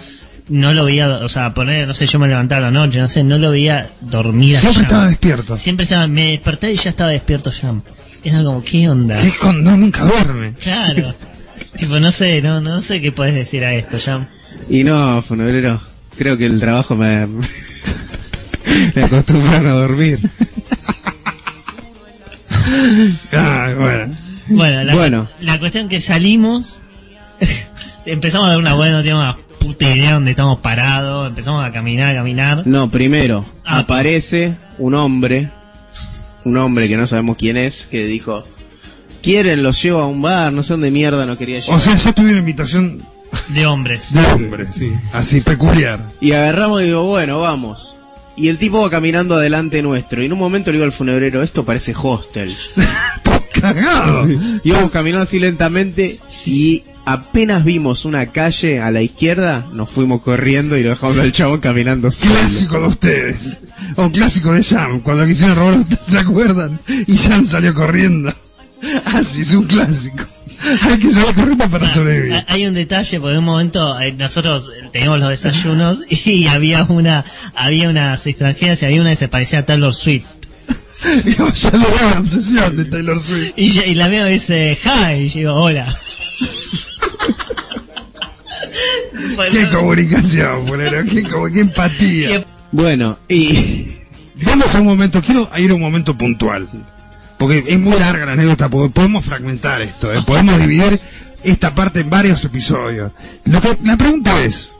[0.48, 3.24] no lo veía, o sea, poner, no sé, yo me levantaba la noche, no sé,
[3.24, 5.56] no lo veía dormir a Siempre estaba despierto.
[5.56, 7.82] Siempre estaba, me desperté y ya estaba despierto Jan.
[8.28, 9.16] Era como, ¿qué onda?
[9.20, 10.55] Es con, no, nunca duerme.
[10.55, 11.14] Claro.
[11.76, 14.28] tipo, no sé, no, no sé qué puedes decir a esto, Jan.
[14.68, 15.80] Y no, Funebrero,
[16.18, 17.26] creo que el trabajo me,
[18.94, 20.18] me acostumbraron a dormir.
[23.32, 24.14] Ah, bueno.
[24.48, 25.26] Bueno, la, Bueno.
[25.40, 26.82] la cuestión que salimos,
[28.05, 31.72] empezamos a dar una buena, no teníamos una puta idea dónde estamos parados, empezamos a
[31.72, 32.66] caminar, a caminar.
[32.66, 35.48] No, primero, Ah, aparece un hombre,
[36.47, 38.44] un hombre que no sabemos quién es, que dijo,
[39.20, 41.76] quieren, los llevo a un bar, no sé dónde mierda no quería llevar.
[41.76, 43.02] O sea, ya tuvieron invitación
[43.49, 44.15] De hombres.
[44.15, 44.92] de hombre, sí.
[45.12, 46.12] Así peculiar.
[46.20, 47.97] Y agarramos y digo, bueno, vamos.
[48.36, 50.23] Y el tipo va caminando adelante nuestro.
[50.23, 52.55] Y en un momento le digo al funebrero, esto parece hostel.
[53.60, 54.28] Cagado.
[54.62, 60.20] Y vamos caminando así lentamente y apenas vimos una calle a la izquierda, nos fuimos
[60.20, 62.34] corriendo y lo dejamos al chabón caminando solo.
[62.34, 63.60] Clásico de ustedes.
[63.97, 66.81] O clásico de Jam, cuando quisieron robar, ¿ustedes se acuerdan?
[67.07, 68.33] Y Jam salió corriendo.
[69.07, 70.25] Así es un clásico.
[70.83, 72.34] Hay que salir corriendo para sobrevivir.
[72.34, 76.84] Ah, Hay un detalle, porque en un momento eh, nosotros teníamos los desayunos y había
[76.84, 80.26] una, había unas extranjeras y había una que se parecía a Taylor Swift.
[81.25, 83.52] Digo, ya lo veo la obsesión de Taylor Swift.
[83.57, 85.86] Y, ya- y la mía me dice, hi, y yo digo, hola.
[89.52, 92.44] Qué comunicación, bolero, qué, qué empatía.
[92.73, 93.86] Bueno, y
[94.45, 96.69] Vamos a un momento, quiero ir a un momento puntual.
[97.39, 100.23] Porque es muy larga la anécdota, porque podemos fragmentar esto, ¿eh?
[100.27, 101.01] podemos dividir
[101.43, 103.12] esta parte en varios episodios.
[103.45, 104.73] Lo que, la pregunta es,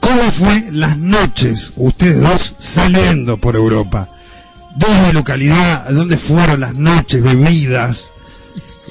[0.00, 4.10] ¿cómo fue las noches ustedes dos saliendo por Europa?
[4.74, 5.88] ¿Dónde localidad?
[5.90, 8.10] ¿Dónde fueron las noches, bebidas?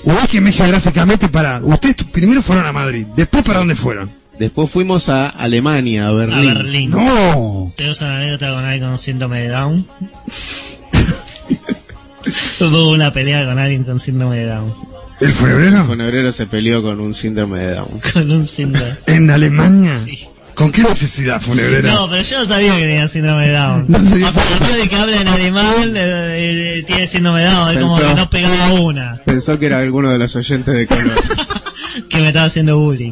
[0.04, 1.60] Ubíquenme geográficamente para...
[1.62, 4.21] Ustedes primero fueron a Madrid, después para dónde fueron?
[4.42, 6.54] Después fuimos a Alemania, a A Berlín.
[6.54, 6.90] Berlín.
[6.92, 7.74] No.
[7.76, 9.88] ¿Tenemos una anécdota con alguien con síndrome de Down?
[12.60, 14.74] Hubo una pelea con alguien con síndrome de Down.
[15.20, 15.84] ¿El El febrero?
[15.86, 18.00] funebrero se peleó con un síndrome de Down.
[18.14, 18.96] Con un síndrome.
[19.08, 19.96] ¿En Alemania?
[20.56, 21.92] ¿Con qué necesidad funebrera?
[21.94, 23.86] No, pero yo no sabía que tenía síndrome de Down.
[23.88, 24.28] No sabía.
[24.28, 27.78] O sea, después de que habla en alemán, eh, eh, tiene síndrome de Down.
[27.78, 29.22] Es como que no pegaba una.
[29.26, 31.04] Pensó que era alguno de los oyentes de color.
[32.10, 33.12] Que me estaba haciendo bullying.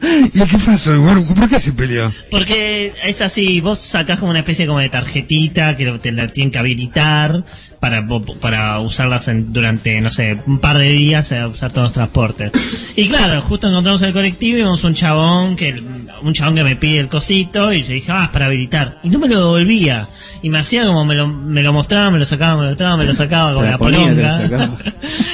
[0.00, 1.00] ¿Y qué pasó?
[1.00, 2.12] Bueno, ¿Por qué se peleó?
[2.30, 6.50] Porque es así, vos sacás como una especie como de tarjetita que te la tienen
[6.52, 7.42] que habilitar
[7.80, 8.06] para,
[8.40, 12.92] para usarlas en- durante, no sé, un par de días a usar todos los transportes.
[12.96, 15.74] Y claro, justo encontramos el colectivo y vimos un chabón que
[16.20, 18.98] un chabón que me pide el cosito y yo dije, ah, es para habilitar.
[19.04, 20.08] Y no me lo devolvía.
[20.42, 22.96] Y me hacía como me lo, me lo mostraba, me lo sacaba, me lo mostraba,
[22.96, 24.40] me lo sacaba Te la la polonga.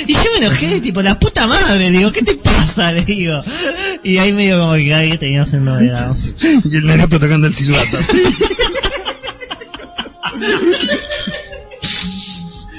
[0.06, 2.92] Y yo me enojé, tipo, la puta madre, digo, ¿qué te pasa?
[2.92, 3.40] Le digo.
[4.02, 6.14] Y ahí medio como que alguien tenía un novedad.
[6.64, 7.98] Y el nenito tocando el silbato.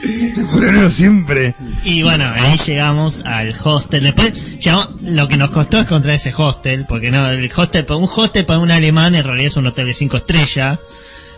[0.03, 1.55] Este febrero siempre.
[1.83, 4.03] Y bueno, ahí llegamos al hostel.
[4.03, 8.09] Después, llegamos- lo que nos costó es encontrar ese hostel, porque no, el hostel, un
[8.13, 10.79] hostel para un alemán en realidad es un hotel de cinco estrellas.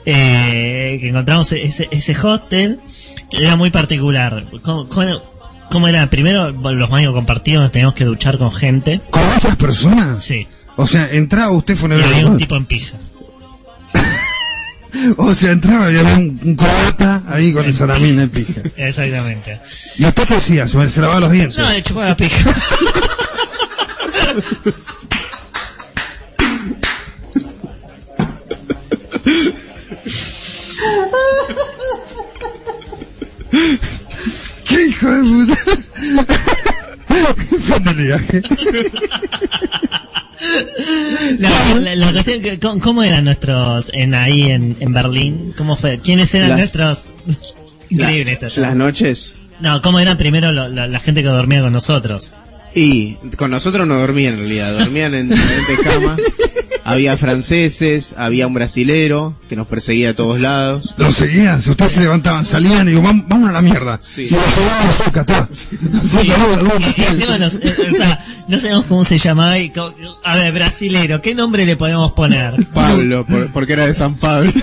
[0.05, 2.79] Eh, que encontramos ese, ese hostel,
[3.29, 4.45] que era muy particular.
[4.63, 5.36] ¿Cómo, cómo-
[5.69, 6.09] cómo era?
[6.09, 9.01] Primero, los baños compartidos, nos teníamos que duchar con gente.
[9.09, 10.23] ¿Con otras personas?
[10.23, 10.47] Sí.
[10.75, 12.97] O sea, entraba usted Y había un tipo en pija.
[15.17, 18.61] O sea, entraba y había un, un croata ahí con el salamín en pija.
[18.77, 19.59] Exactamente.
[19.97, 20.67] ¿Y usted qué hacía?
[20.67, 21.57] ¿Se, se lavaba los dientes?
[21.57, 22.49] No, le chupaba la pija.
[34.97, 35.55] hijo de puta?
[37.59, 38.41] Fin del viaje.
[41.39, 45.53] La, la- la cuestión que, ¿cómo, cómo eran nuestros en ahí en, en Berlín?
[45.57, 45.99] ¿Cómo fue?
[45.99, 47.07] ¿Quiénes eran Las- nuestros?
[47.89, 48.47] Increíble esto.
[48.47, 48.61] ya.
[48.61, 49.33] Las noches.
[49.59, 52.33] No, ¿cómo eran primero lo- la, la gente que dormía con nosotros?
[52.75, 56.21] Y con nosotros no dormían en realidad, dormían en diferentes camas.
[56.89, 60.95] Había franceses, había un brasilero que nos perseguía a todos lados.
[60.97, 63.99] Los seguían, si ustedes se levantaban, salían y digo, "Vam- vamos a la mierda.
[64.01, 64.21] Sí.
[64.23, 65.49] Y los llevaban a Soca, ta.
[65.51, 65.77] Sí.
[66.01, 66.97] Soca, vamos, vamos.
[66.97, 69.59] Y encima nos- eh, o sea, no sabemos cómo se llamaba.
[69.59, 69.71] Y
[70.23, 72.53] a ver, brasilero, ¿qué nombre le podemos poner?
[72.73, 74.51] Pablo, por- porque era de San Pablo.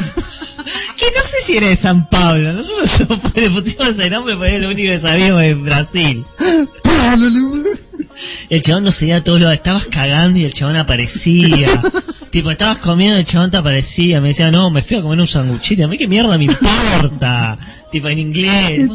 [0.96, 2.52] Que no sé si era de San Pablo.
[2.54, 6.24] Nosotros le pusimos ese nombre porque era lo único que sabíamos de Brasil.
[6.82, 7.74] Pablo, le-
[8.48, 11.68] El chabón nos seguía a todos lados, estabas cagando y el chabón aparecía.
[12.34, 15.26] Tipo, estabas comiendo, el chabón te aparecía, me decía, no, me fui a comer un
[15.28, 15.84] sanguchito.
[15.84, 17.56] A mí qué mierda me importa.
[17.92, 18.88] tipo, en inglés.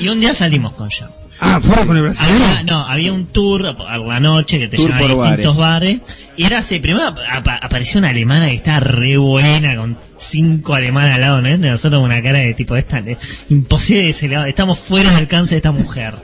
[0.00, 1.10] Y un día salimos con Jam.
[1.40, 2.44] Ah, fueron con el brasileño.
[2.46, 5.98] Había, no, había un tour a la noche que te Tour llevaba a distintos bares.
[6.36, 11.16] Y era así, primero apa- apareció una alemana que estaba re buena, con cinco alemanas
[11.16, 11.48] al lado, ¿no?
[11.48, 13.18] De nosotros con una cara de tipo esta, de-
[13.50, 16.14] imposible de ese lado, estamos fuera del alcance de esta mujer.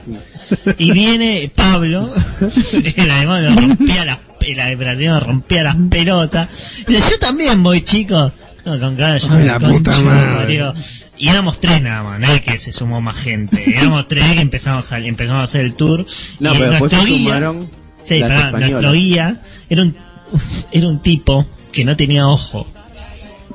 [0.79, 2.09] Y viene Pablo,
[2.95, 4.17] el alemán nos rompía las,
[4.51, 6.83] el brasileño nos rompía las pelotas.
[6.87, 8.31] Y yo también voy, chicos.
[8.65, 10.71] No, con cara Ay, la puta madre.
[11.17, 13.61] Y éramos tres nada más, no es que se sumó más gente.
[13.77, 16.05] Éramos tres que empezamos a, empezamos a hacer el tour.
[16.39, 17.69] No, Y pero nuestro se guía- sumaron
[18.05, 18.71] Sí, las pará, españolas.
[18.71, 19.97] nuestro guía era un,
[20.71, 22.65] era un tipo que no tenía ojo.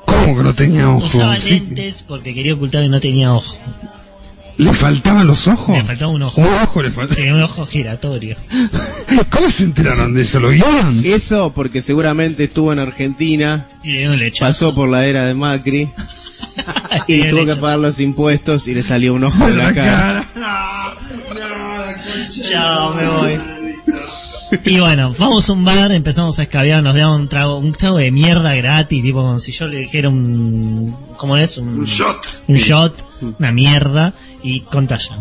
[0.05, 1.07] ¿Cómo que no tenía ojo?
[1.07, 1.55] Usaba Sí.
[1.61, 3.59] lentes porque quería ocultar que no tenía ojo.
[4.59, 5.77] ¿Le faltaban los ojos?
[5.77, 6.41] Le faltaba un ojo.
[6.41, 7.17] Un ojo le faltaba.
[7.17, 8.37] Tenía un ojo giratorio.
[9.31, 10.41] ¿Cómo se enteraron de eso?
[10.41, 10.89] ¿Lo vieron?
[11.05, 14.47] Eso porque seguramente estuvo en Argentina, Y le dio un lechazo.
[14.47, 15.89] pasó por la era de Macri
[17.07, 20.27] y tuvo que pagar los impuestos y le salió un ojo en la cara.
[22.31, 23.39] Chao, me voy.
[24.65, 27.99] Y bueno, vamos a un bar, empezamos a escabear, nos daban un trago, un trago
[27.99, 30.97] de mierda gratis, tipo como si yo le dijera un...
[31.17, 31.59] ¿Cómo es?
[31.59, 32.17] Un, shot.
[32.47, 35.19] Un shot, una mierda, y contagian.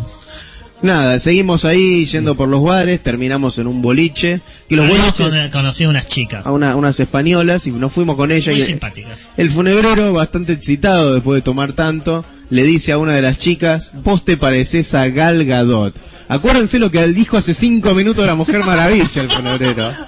[0.80, 5.42] Nada, seguimos ahí yendo por los bares, terminamos en un boliche, que los Habíamos boliches
[5.42, 8.64] con- conocido unas chicas, a una- unas españolas y nos fuimos con ella muy y
[8.64, 9.32] simpáticas.
[9.36, 13.92] el funebrero, bastante excitado después de tomar tanto, le dice a una de las chicas,
[14.04, 15.94] vos te pareces a Gal Gadot.
[16.28, 19.90] Acuérdense lo que dijo hace cinco minutos la Mujer Maravilla, el funebrero.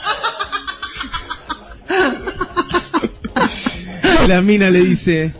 [4.28, 5.32] La mina le dice,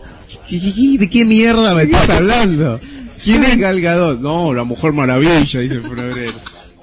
[0.58, 2.80] ¿de qué mierda me estás hablando?
[3.22, 4.20] ¿Quién es Gal Gadot?
[4.20, 6.32] No, la Mujer Maravilla, dice el funebrero.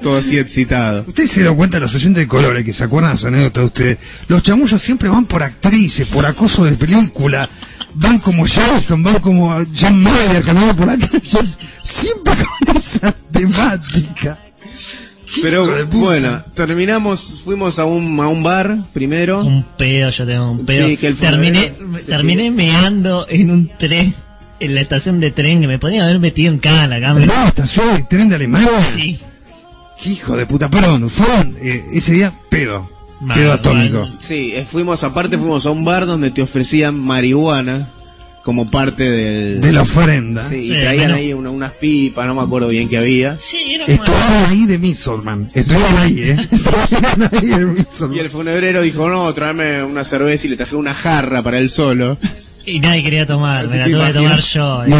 [0.02, 1.04] Todo así excitado.
[1.08, 3.66] Ustedes se dieron cuenta, los oyentes de colores, que se acuerdan de su anécdota de
[3.66, 3.98] ustedes.
[4.28, 7.50] Los chamullos siempre van por actrices, por acoso de película.
[7.96, 11.20] Van como Jason, van como John Mayer caminando por la calle.
[11.84, 12.34] Siempre
[12.66, 14.38] con esa temática.
[15.42, 19.44] Pero bueno, terminamos, fuimos a un, a un bar primero.
[19.44, 20.88] Un pedo, yo tengo un pedo.
[20.88, 21.74] Sí, que el terminé
[22.06, 24.14] terminé meando en un tren,
[24.60, 27.26] en la estación de tren, que me podía haber metido en cada la cámara.
[27.26, 28.82] No, estación de tren de Alemania.
[28.82, 29.20] Sí.
[30.06, 32.90] Hijo de puta, perdón, fueron eh, ese día pedo.
[33.20, 34.00] Mal, pedo atómico.
[34.02, 34.16] mal.
[34.20, 37.90] Sí, eh, fuimos, aparte fuimos a un bar donde te ofrecían marihuana
[38.48, 39.60] como parte del...
[39.60, 40.40] De la ofrenda.
[40.42, 41.16] Sí, y traían bueno.
[41.16, 43.38] ahí una- unas pipas, no me acuerdo bien qué había.
[43.38, 43.94] Sí, era como...
[43.98, 45.52] Estuvieron ahí de Misselman.
[45.54, 46.38] Estuvieron ahí, ¿eh?
[46.50, 47.76] Estuvieron ahí
[48.10, 51.60] de Y el funebrero dijo, no, tráeme una cerveza y le traje una jarra para
[51.60, 52.18] él solo.
[52.66, 54.84] Y nadie quería tomar, me la ¿Te tuve que tomar yo.
[54.88, 54.92] Y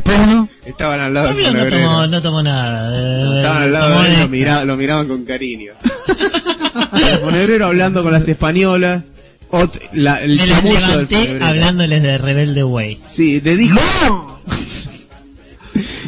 [0.00, 2.92] Pablo, Estaban al lado Pablo no tomó, no tomó nada.
[2.94, 5.72] eh, Estaban al lado de él, lo, mira- lo miraban con cariño.
[6.12, 9.04] el funebrero hablando con las españolas.
[9.52, 13.00] Ot- la- el Me las del levanté hablándoles de Rebelde Way.
[13.06, 13.78] Sí, te dijo.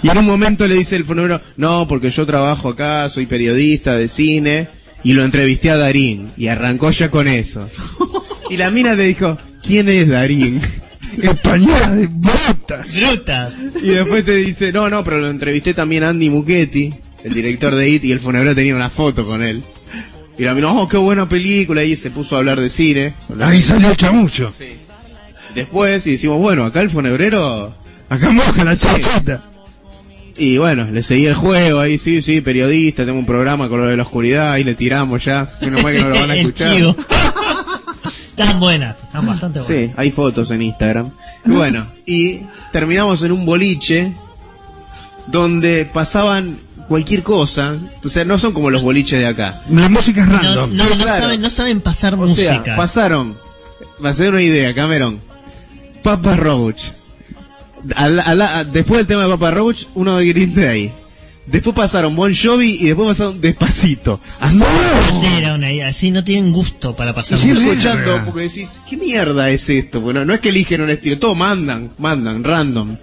[0.03, 3.97] Y en un momento le dice el funebrero, no, porque yo trabajo acá, soy periodista
[3.97, 4.69] de cine,
[5.05, 7.69] y lo entrevisté a Darín, y arrancó ya con eso.
[8.51, 10.61] Y la mina le dijo, ¿quién es Darín?
[11.23, 12.85] española de bruta.
[12.93, 13.53] Brutas.
[13.83, 17.75] Y después te dice, no, no, pero lo entrevisté también a Andy Muchetti, el director
[17.75, 19.63] de IT, y el funebrero tenía una foto con él.
[20.39, 23.15] Y la mina, oh, qué buena película, y se puso a hablar de cine.
[23.41, 24.51] Ahí salió chamucho.
[25.55, 27.75] Después, y decimos, bueno, acá el funebrero
[28.13, 29.43] Acá moja la chachata.
[30.37, 33.87] Y bueno, le seguí el juego ahí, sí, sí, periodista, tengo un programa con lo
[33.87, 35.49] de la oscuridad, ahí le tiramos ya.
[35.63, 36.95] Menos mal que no lo van a escuchar.
[38.37, 39.67] Están buenas, están bastante buenas.
[39.67, 41.11] Sí, hay fotos en Instagram.
[41.47, 44.13] Y bueno, y terminamos en un boliche
[45.27, 46.59] donde pasaban
[46.93, 47.79] cualquier cosa.
[48.05, 49.63] O sea, no son como los boliches de acá.
[49.71, 50.75] La música es No, random.
[50.77, 51.19] no, no Claro.
[51.23, 52.63] saben, no saben pasar O música.
[52.65, 53.39] sea, pasaron,
[53.99, 55.21] para hacer una idea, Cameron,
[56.03, 56.83] Papa Roach.
[57.97, 60.93] Al- al- a- después del tema de Papa Roach, uno de Green Day.
[61.47, 64.21] Después pasaron Bon Jovi y después pasaron Despacito.
[64.39, 68.81] Así, Así era una idea, así no tienen gusto para pasar Y escuchando porque decís,
[68.89, 70.01] ¿qué mierda es esto?
[70.01, 72.97] Bueno, no es que eligen un estilo, todo mandan, mandan, random.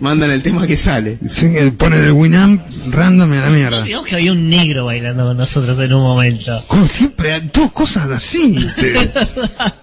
[0.00, 1.18] Mandan el tema que sale.
[1.26, 3.82] Sí, ponen el Winamp random en la mierda.
[3.82, 6.62] Digamos que había un negro bailando con nosotros en un momento.
[6.66, 8.54] Como siempre, dos cosas así.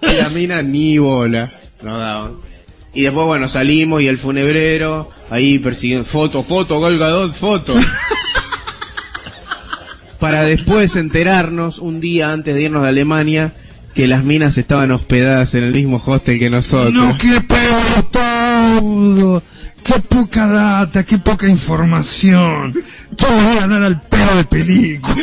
[0.02, 1.52] la mina ni bola.
[1.82, 2.32] No daban.
[2.94, 7.74] Y después, bueno, salimos y el funebrero, ahí persiguiendo, foto, foto, Gal Gadot, foto.
[10.20, 13.52] Para después enterarnos, un día antes de irnos de Alemania,
[13.94, 16.94] que las minas estaban hospedadas en el mismo hostel que nosotros.
[16.94, 19.42] No, qué pedo todo.
[19.84, 22.72] Qué poca data, qué poca información.
[23.16, 25.14] ¿Quién le va a ganar al pedo de película?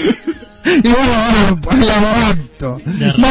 [0.64, 2.82] Y bueno, bueno, la levanto.
[3.18, 3.28] No,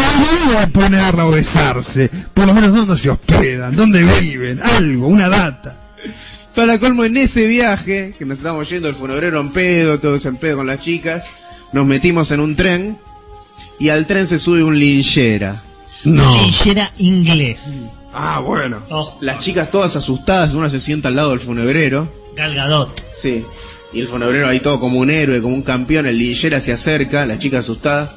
[0.47, 2.11] voy a ponerla a besarse.
[2.35, 3.77] Por lo menos, ¿dónde se hospedan?
[3.77, 4.61] ¿Dónde viven?
[4.61, 5.81] Algo, una data.
[6.55, 10.37] Para colmo, en ese viaje, que nos estábamos yendo el funebrero en pedo, todos en
[10.37, 11.31] pedo con las chicas,
[11.73, 12.99] nos metimos en un tren
[13.79, 15.63] y al tren se sube un linchera.
[16.05, 16.37] No.
[16.43, 18.00] Linchera inglés.
[18.13, 18.83] Ah, bueno.
[19.21, 22.09] Las chicas todas asustadas, una se sienta al lado del funebrero.
[22.37, 23.01] Galgadot.
[23.13, 23.45] Sí.
[23.93, 27.27] Y el funebrero ahí todo como un héroe, como un campeón, el linchera se acerca,
[27.27, 28.17] la chica asustada,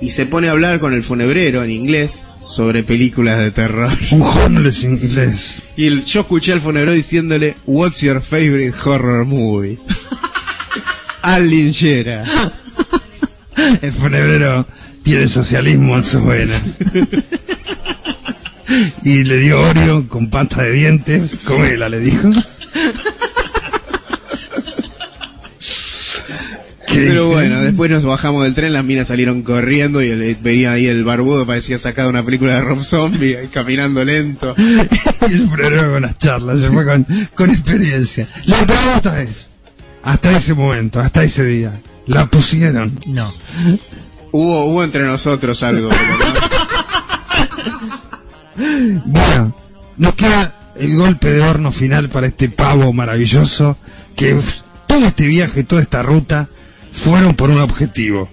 [0.00, 3.90] y se pone a hablar con el funebrero en inglés sobre películas de terror.
[4.10, 5.62] Un homeless inglés.
[5.76, 9.78] Y el- yo escuché al funebrero diciéndole, What's your favorite horror movie?
[11.22, 12.24] al linchera.
[13.80, 14.66] El funebrero
[15.04, 16.62] tiene socialismo en sus venas.
[19.04, 21.38] Y le dio Oreo con pasta de dientes.
[21.44, 22.30] Comela, le dijo.
[26.86, 30.72] ¿Qué Pero bueno, después nos bajamos del tren, las minas salieron corriendo y el- venía
[30.72, 34.54] ahí el barbudo, parecía sacado una película de Rob Zombie, ahí caminando lento.
[35.28, 38.28] Y el funebrero con las charlas, se fue con, con experiencia.
[38.44, 39.48] La pregunta es,
[40.02, 41.72] hasta ese momento, hasta ese día,
[42.06, 42.98] ¿la pusieron?
[43.06, 43.32] No.
[44.34, 45.90] Hubo, hubo entre nosotros algo.
[48.56, 49.56] Bueno,
[49.96, 53.76] nos queda el golpe de horno final para este pavo maravilloso,
[54.16, 54.38] que
[54.86, 56.48] todo este viaje, toda esta ruta,
[56.92, 58.28] fueron por un objetivo.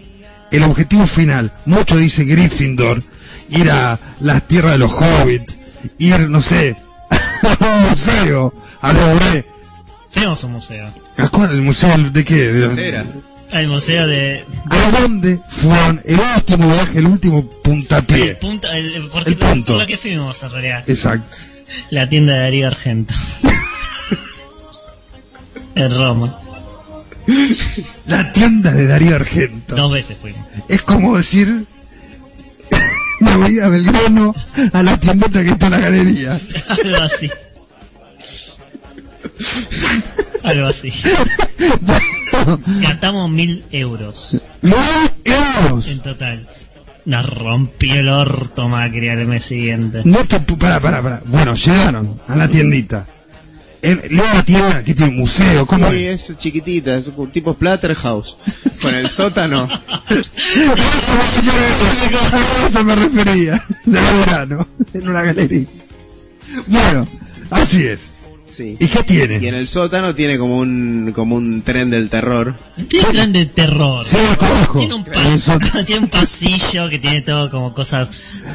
[0.52, 3.04] El objetivo final, mucho dice Gryffindor,
[3.50, 5.60] ir a las tierras de los hobbits,
[5.98, 6.76] ir, no sé,
[7.60, 9.46] a un museo, a Louvre.
[10.14, 10.92] Tenemos un museo.
[11.18, 11.52] ¿A cuál?
[11.52, 12.52] ¿El museo de qué?
[12.52, 13.06] De-
[13.52, 14.46] El museo de.
[14.70, 18.24] ¿A dónde fueron el último viaje, el último puntapié?
[18.30, 19.74] El punto, el, el- porque El punto.
[19.74, 20.84] por lo que fuimos en realidad.
[20.88, 21.36] Exacto.
[21.90, 23.14] La tienda de Darío Argento.
[25.76, 26.40] en Roma.
[28.08, 29.76] La tienda de Darío Argento.
[29.76, 30.46] Dos veces fuimos.
[30.68, 31.66] Es como decir,
[33.20, 34.34] me voy a Belgrano
[34.74, 36.32] a la tiendita que está en la galería.
[36.70, 37.30] Algo así.
[40.44, 40.92] Algo así.
[42.82, 44.42] Gastamos mil euros.
[44.62, 44.74] ¡Mil
[45.26, 45.88] euros!
[45.88, 46.48] En total.
[47.06, 50.02] Nos rompió el orto Macri al mes siguiente.
[50.06, 50.40] No te...
[50.40, 51.22] Pará, pará, pará.
[51.26, 53.08] Bueno, llegaron a la tiendita.
[53.82, 56.30] La tienda que tiene un museo, ¿cómo Sí, es?
[56.32, 58.38] es chiquitita, es un tipo Splatterhouse.
[58.82, 59.70] Con el sótano.
[59.88, 60.04] A
[62.68, 63.62] eso me refería.
[63.86, 65.66] De Belgrano, en una galería.
[66.68, 67.08] Bueno,
[67.50, 68.16] así es.
[68.50, 68.76] Sí.
[68.80, 69.38] ¿Y qué tiene?
[69.40, 72.56] Y en el sótano tiene como un, como un tren del terror.
[72.88, 74.04] Tiene un plan de terror.
[74.04, 74.80] Sí, lo conozco.
[74.80, 78.10] Tiene un, pa- tiene pasillo que tiene todo como cosas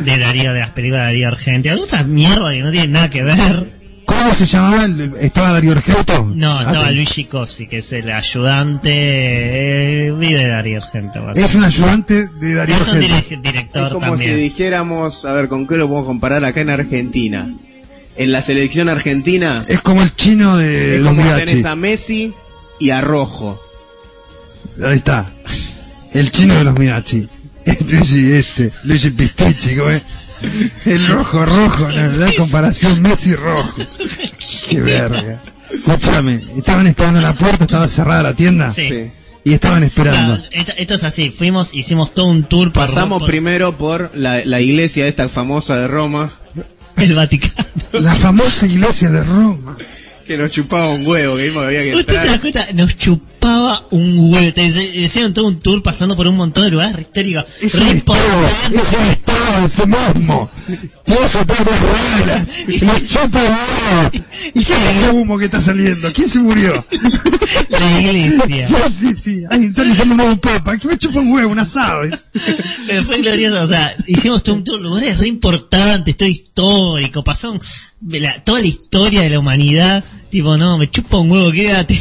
[0.04, 1.70] de Darío, de las películas de Darío Argento.
[1.70, 3.84] Algunas mierda que no tienen nada que ver.
[4.06, 4.84] ¿Cómo se llamaba?
[4.84, 6.30] el- ¿Estaba Darío Argento?
[6.34, 8.90] No, estaba Ah, Luigi Cosi, que es el ayudante.
[10.08, 11.30] eh, vive Darío Argento.
[11.34, 13.48] Es un ayudante de Darío Es un Argento.
[13.48, 14.32] director Es como también.
[14.34, 17.48] si dijéramos, a ver, ¿con qué lo podemos comparar acá en Argentina?
[18.16, 22.32] En la selección argentina Es como el chino de es los como tenés a Messi
[22.78, 23.60] y a Rojo.
[24.84, 25.30] Ahí está.
[26.12, 27.28] El chino de los Midachi.
[27.64, 28.70] Este, este.
[28.84, 30.02] Luigi Pistichi, ¿cómo es?
[30.84, 33.74] El rojo, rojo, la verdad, comparación Messi-rojo.
[34.68, 35.42] Qué verga.
[35.72, 38.68] Escúchame, estaban esperando en la puerta, estaba cerrada la tienda.
[38.70, 39.10] Sí.
[39.44, 40.36] Y estaban esperando.
[40.36, 44.10] Claro, esto, esto es así, fuimos, hicimos todo un tour por- Pasamos por primero por
[44.14, 46.30] la, la iglesia esta famosa de Roma,
[46.96, 47.68] el Vaticano.
[47.92, 49.76] La famosa iglesia de Roma.
[50.26, 52.96] que nos chupaba un huevo, que vimos que había que Usted se da cuenta, nos
[52.96, 54.52] chupaba un huevo.
[54.52, 57.44] Te hicieron todo un tour pasando por un montón de lugares históricos.
[57.62, 58.80] Es re un estado, importantes.
[58.80, 59.04] es un
[59.68, 60.50] sí mismo.
[61.04, 62.48] Tiene sus propias reglas.
[62.82, 64.10] Nos chupa el huevo.
[64.54, 66.12] ¿Y qué es ese humo que está saliendo?
[66.12, 66.72] ¿Quién se murió?
[67.70, 68.66] La iglesia.
[68.66, 69.40] Sí, sí, sí.
[69.50, 70.78] Ahí está diciendo un nuevo papa.
[70.78, 71.50] ¿Qué me chupa un huevo?
[71.52, 72.04] Un asado.
[72.04, 72.26] es.
[72.86, 77.58] Pero fue glorioso, o sea, hicimos todo un tour, lugares re importantes, todo histórico, pasó
[78.08, 81.98] la- toda la historia de la humanidad, tipo, no, me chupa un huevo, quédate.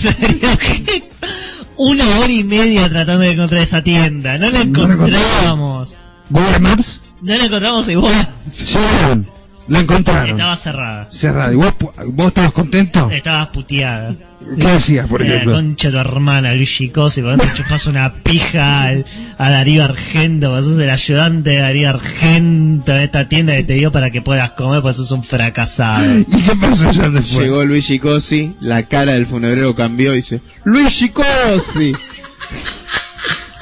[1.75, 5.95] Una hora y media tratando de encontrar esa tienda, no la encontramos.
[6.30, 7.01] Google Maps.
[7.24, 8.30] No la encontramos igual.
[8.58, 9.27] Llegaron.
[9.69, 10.30] La encontraron.
[10.32, 11.08] Estaba cerrada.
[11.10, 11.53] Cerrada.
[11.53, 11.74] ¿Y vos,
[12.10, 13.10] vos estabas contento?
[13.10, 14.14] Estaba puteada.
[14.60, 15.53] ¿Qué decías, por La ejemplo?
[15.53, 19.06] concha de tu hermana, Luigi Cosi, por te chupas una pija al-
[19.38, 23.76] a Darío Argento, vos sos el ayudante de Darío Argento en esta tienda que te
[23.76, 26.06] dio para que puedas comer, pues sos un fracasado.
[26.19, 27.40] ¿Y qué pasó ya después?
[27.45, 31.93] Llegó Luigi Cosi, la cara del funebrero cambió y dice, ¡Luigi Cosi!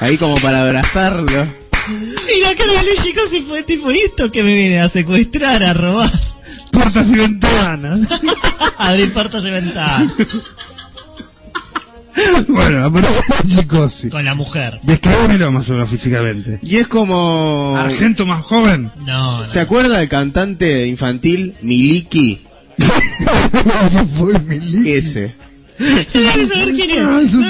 [0.00, 1.61] Ahí como para abrazarlo.
[2.36, 5.62] Y la cara de Luigi Cosi fue tipo, ¿y esto que me viene a secuestrar,
[5.62, 6.10] a robar?
[6.70, 8.08] Puertas y ventanas.
[8.78, 10.12] Abrir puertas y ventanas.
[12.48, 14.08] bueno, aparece Chicosi.
[14.10, 14.80] Con la mujer.
[14.82, 16.58] Descríbemelo más o menos físicamente.
[16.62, 17.76] Y es como...
[17.76, 18.90] Argento más joven.
[19.06, 19.46] No, no.
[19.46, 22.40] ¿Se acuerda del cantante infantil Miliki?
[22.78, 24.92] Eso fue Miliki.
[24.92, 25.34] Ese.
[25.82, 27.28] Debes saber quién es.
[27.28, 27.42] Es un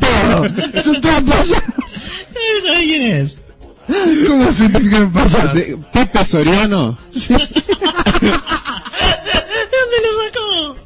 [0.00, 0.44] todo.
[0.72, 1.54] Es un todo payaso.
[2.34, 3.38] Debes saber quién es.
[4.26, 5.58] ¿Cómo se identifica el payaso?
[5.92, 6.98] Pepe Soriano.
[7.12, 7.36] ¿De
[9.70, 10.76] dónde lo sacó?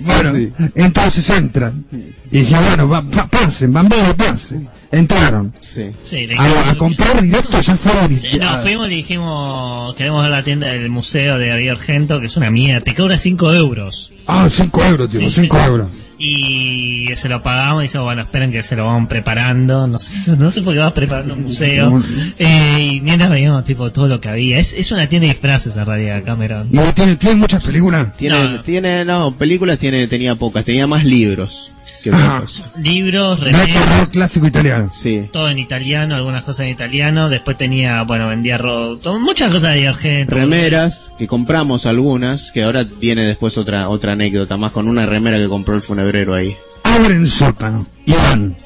[0.00, 0.52] Bueno, Sí.
[0.76, 1.84] entonces entran.
[2.30, 4.68] Y dije, bueno, va, pa- pasen, van pasen.
[4.92, 5.52] Entraron.
[5.60, 5.90] Sí.
[6.02, 10.22] Sí, le A, a comprar directo ya fueron Sí, No, fuimos y le dijimos, queremos
[10.22, 13.52] ver la tienda del museo de Darío Argento, que es una mierda, te cobra 5
[13.54, 14.12] euros.
[14.26, 15.64] Ah, 5 euros, tío, Sí, 5 sí.
[15.66, 15.88] euros.
[16.22, 19.86] Y se lo pagamos y dice, bueno, esperen que se lo vamos preparando.
[19.86, 21.98] No sé, no sé por qué vas preparando un museo.
[22.38, 24.58] Eh, y mientras veíamos tipo todo lo que había.
[24.58, 26.68] Es, es una tienda de disfraces en realidad, Cameron.
[26.72, 28.14] ¿Y no tiene, tiene muchas películas?
[28.16, 28.60] Tiene, No.
[28.60, 31.70] tiene, no, películas tiene, tenía pocas, tenía más libros
[32.02, 32.70] que otra cosa.
[32.82, 34.90] Libros, remeras, clásico italiano.
[34.92, 35.28] Sí.
[35.32, 37.28] todo en italiano, algunas cosas en italiano.
[37.28, 40.34] Después tenía, bueno, vendía ro- to- muchas cosas de Argento.
[40.34, 45.36] Remeras, que compramos algunas, que ahora viene después otra, otra anécdota más con una remera
[45.38, 46.56] que compró el funebrero ahí.
[46.84, 48.56] Abren el sótano y van.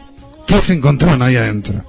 [0.46, 1.84] ¿Qué se encontraron ahí adentro?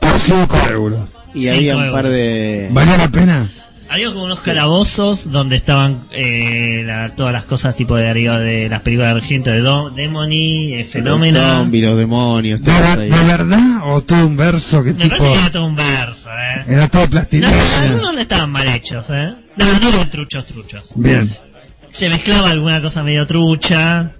[0.00, 1.18] Por 5 euros.
[1.34, 1.94] Y Cinco había un euros.
[2.02, 2.68] par de...
[2.72, 3.48] ¿Valió la pena?
[3.92, 8.68] Había como unos calabozos donde estaban eh, la- todas las cosas tipo de arriba de
[8.70, 11.40] las películas de Argento, de Do- Demony, eh, Los Fenómeno.
[11.58, 15.16] zombies, los demonios, ¿De, verdad o todo un verso que Me tipo...
[15.16, 16.64] parece que era todo un verso, ¿eh?
[16.68, 17.52] Era todo No, plastilina?
[17.82, 19.34] algunos no estaban mal hechos, ¿eh?
[19.56, 20.90] No, no de truchos, truchos.
[20.94, 21.28] Bien.
[21.90, 24.10] Se mezclaba alguna cosa medio trucha,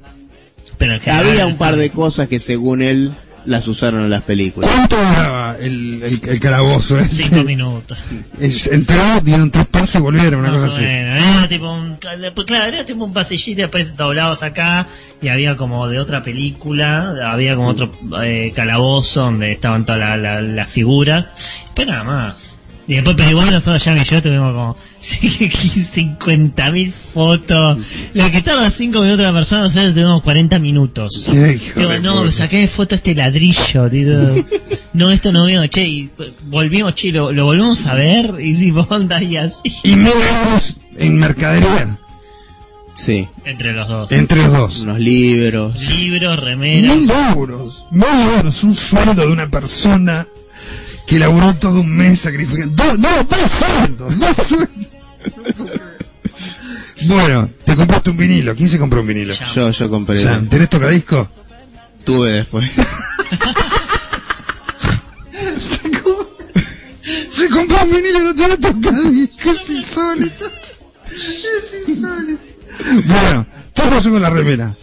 [0.77, 3.13] pero en general Había un par de cosas que según él
[3.47, 4.71] las usaron en las películas.
[4.71, 7.25] ¿Cuánto duraba el, el, el calabozo ese?
[7.29, 7.99] Cinco minutos.
[8.41, 10.85] Es- Entró, dieron tres pasos y volvieron, una cosa así.
[10.85, 11.99] Era tipo un,
[12.35, 14.87] pues claro, era tipo un pasillito y después doblados acá
[15.21, 20.17] y había como de otra película, había como otro eh, calabozo donde estaban todas la-
[20.17, 21.27] la- las figuras,
[21.75, 22.62] pero nada más.
[22.89, 27.85] Y después, pero igual nosotros ya y yo tuvimos como 50.000 fotos.
[28.15, 31.29] Lo que tarda 5 minutos la persona, nosotros tuvimos 40 minutos.
[31.31, 34.19] Qué hijo Digo, de no, saqué de foto este ladrillo, tío.
[34.95, 36.11] No, esto no veo, che, y
[36.49, 39.73] volvimos, che, lo, lo volvemos a ver y tipo, onda y así.
[39.85, 41.99] Y mil euros en mercadería.
[42.93, 43.27] Sí.
[43.47, 44.13] Entre los dos.
[44.13, 44.81] Entre los dos.
[44.83, 45.89] Unos libros.
[45.89, 46.95] Libros, remeras.
[46.95, 47.87] Mil euros.
[47.91, 48.05] Mil
[48.37, 48.63] euros.
[48.65, 50.27] Un sueldo de una persona
[51.07, 52.83] que laburó todo un mes sacrificando.
[52.83, 54.19] Dos, no, dos sueldos.
[54.19, 54.89] Dos sueldos.
[57.07, 58.55] Bueno, te compraste un vinilo.
[58.55, 59.35] ¿Quién se compró un vinilo?
[59.35, 60.25] Yo, yo compré.
[60.49, 61.29] ¿Tenés tocadisco?
[62.05, 62.71] Tuve después.
[67.35, 69.51] Se compró un vinilo y no tiene tocadisco.
[69.51, 70.47] Es insólito.
[71.11, 72.43] Es insólito.
[73.05, 74.75] Bueno, ¿qué pasó con la remera?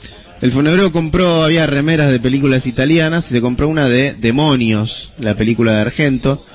[0.41, 5.35] El funebrero compró, había remeras de películas italianas y se compró una de Demonios, la
[5.35, 6.45] película de Argento,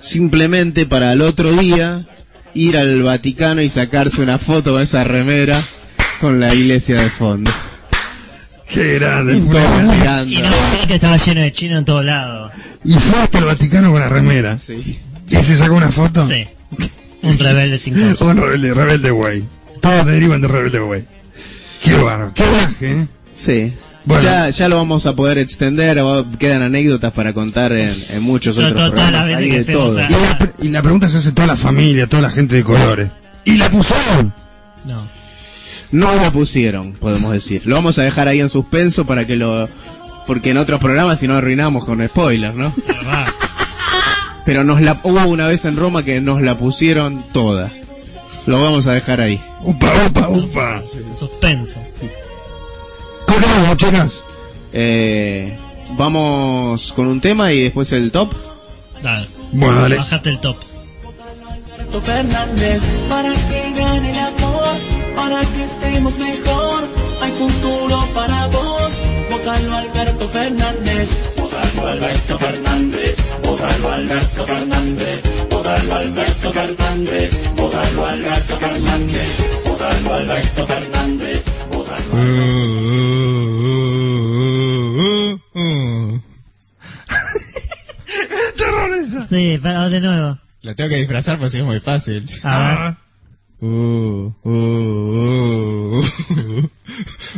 [0.00, 2.06] simplemente para el otro día
[2.54, 5.60] ir al Vaticano y sacarse una foto con esa remera
[6.20, 7.50] con la iglesia de fondo.
[8.68, 9.34] Qué grande.
[9.34, 10.24] mirando.
[10.24, 10.48] Y no
[10.86, 12.52] que estaba lleno de chino en todos lados.
[12.84, 14.56] Y fue hasta el Vaticano con la remera.
[14.56, 15.00] Sí.
[15.28, 16.22] ¿Y se sacó una foto?
[16.22, 16.46] Sí.
[17.22, 18.24] Un rebelde sin causa.
[18.24, 19.44] Un rebelde, rebelde güey.
[19.80, 21.04] Todos derivan de rebelde güey.
[21.82, 23.08] Qué bueno, qué viaje, ¿eh?
[23.32, 23.72] Sí.
[24.04, 24.24] Bueno.
[24.24, 26.02] Ya, ya lo vamos a poder extender,
[26.38, 29.38] quedan anécdotas para contar en, en muchos otros programas.
[29.38, 29.94] Hay de todo.
[30.00, 32.64] Y la, pre- y la pregunta se hace toda la familia, toda la gente de
[32.64, 33.16] colores.
[33.44, 34.34] ¿Y la pusieron?
[34.84, 35.06] No.
[35.92, 37.62] No la pusieron, podemos decir.
[37.64, 39.68] Lo vamos a dejar ahí en suspenso para que lo...
[40.26, 42.72] Porque en otros programas si no arruinamos con spoilers, ¿no?
[42.86, 43.26] verdad.
[44.44, 47.70] Pero nos la hubo una vez en Roma que nos la pusieron toda.
[48.46, 49.40] Lo vamos a dejar ahí.
[49.62, 50.82] Upa, upa, upa.
[51.16, 51.80] Suspenso.
[53.32, 54.24] ¿Cómo que vamos, chicas?
[54.74, 55.56] Eh,
[55.92, 58.34] vamos con un tema y después el top.
[59.02, 59.26] Dale.
[59.52, 59.96] Bueno, dale.
[59.96, 60.56] Bajate el top.
[61.48, 64.76] Alberto Fernández para que gane el amor,
[65.16, 66.84] para que estemos mejor.
[67.22, 68.92] Hay futuro para vos.
[69.30, 71.08] Votalo Alberto Fernández.
[71.38, 73.16] Votalo Alberto Fernández.
[73.44, 75.22] Votalo Alberto Fernández.
[75.48, 77.54] Votalo Alberto Fernández.
[77.56, 79.64] Votalo Alberto Fernández.
[79.64, 81.42] Votalo Alberto Fernández.
[88.56, 89.26] terror esa.
[89.28, 90.38] Sí, pero de nuevo.
[90.62, 92.28] La tengo que disfrazar porque es muy fácil.
[92.44, 92.96] A ver.
[93.60, 96.02] Uh, uh, uh,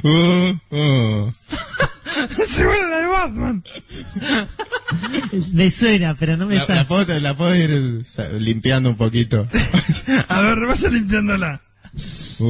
[0.02, 1.32] uh, uh.
[2.50, 3.64] Se vuelve la de Batman.
[5.52, 6.84] Me suena, pero no me La, la sale.
[6.84, 8.02] puedo, la puedo ir
[8.40, 9.48] limpiando un poquito.
[10.28, 11.60] A ver, vaya limpiándola.
[12.38, 12.44] Uh,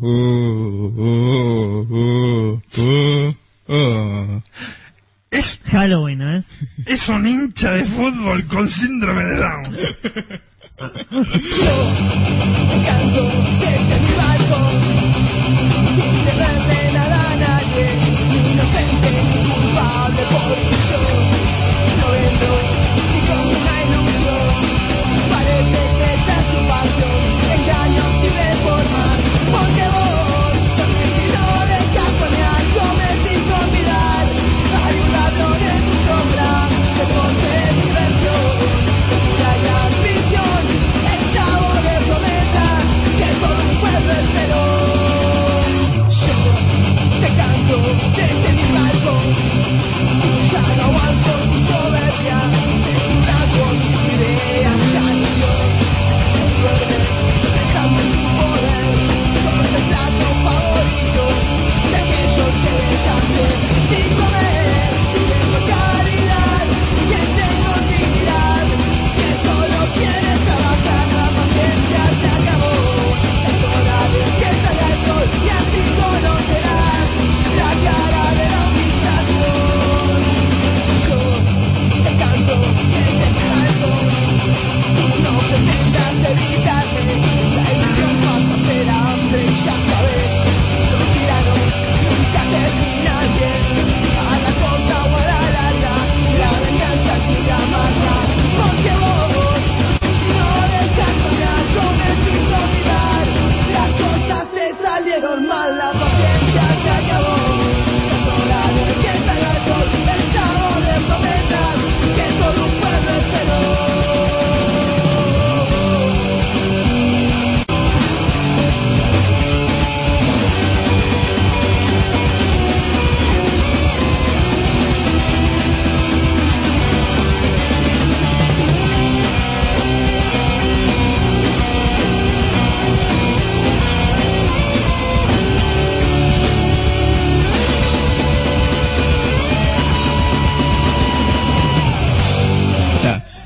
[0.00, 3.34] uh, uh, uh, uh,
[3.74, 4.42] Oh.
[5.30, 6.44] Es, Halloween, ¿no es?
[6.84, 9.64] Es un hincha de fútbol con síndrome de Down.
[11.10, 11.76] Yo
[12.68, 13.22] me canto
[13.60, 14.58] desde mi barco,
[15.88, 17.86] sin temerle nada a nadie,
[18.28, 21.21] ni inocente ni culpable, porque yo.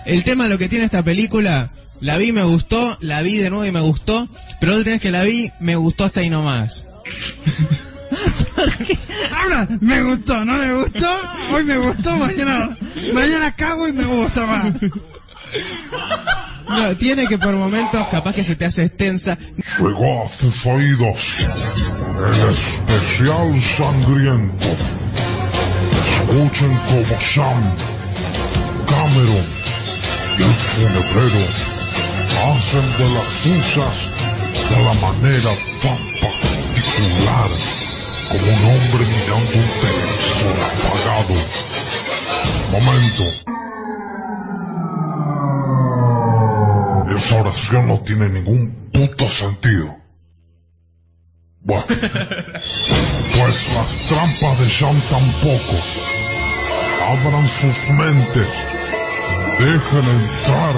[0.06, 1.70] El tema, lo que tiene esta película,
[2.00, 4.28] la vi, me gustó, la vi de nuevo y me gustó,
[4.60, 6.86] pero la última vez que la vi, me gustó hasta ahí nomás.
[9.36, 11.10] Ahora, me gustó, no me gustó,
[11.52, 12.76] hoy me gustó, mañana,
[13.12, 14.72] mañana cago y me gusta más.
[16.68, 19.38] No, tiene que por momentos, capaz que se te hace extensa.
[19.78, 24.66] Llegó a tus oídos el especial sangriento.
[26.20, 27.74] Escuchen como Sam,
[28.86, 29.65] Cameron
[30.38, 31.46] y el funebrero
[32.44, 34.08] hacen de las suyas
[34.70, 35.50] de la manera
[35.80, 37.50] tan particular
[38.28, 41.36] como un hombre mirando un televisor apagado.
[42.70, 43.24] Momento.
[47.16, 49.96] Esa oración no tiene ningún puto sentido.
[51.60, 55.76] Bueno, pues las trampas de Sean tampoco.
[57.02, 58.95] Abran sus mentes.
[59.58, 60.76] Dejen entrar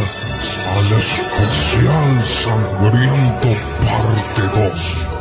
[0.77, 3.49] al especial sangriento
[3.81, 5.18] parte 2.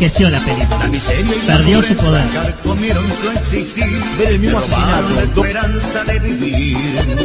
[0.00, 0.78] Envejeció la película.
[0.78, 2.54] La miseria y la Perdió su poder.
[2.64, 4.02] comieron su existir.
[4.18, 6.76] Ver el mismo asesinato, la esperanza de vivir.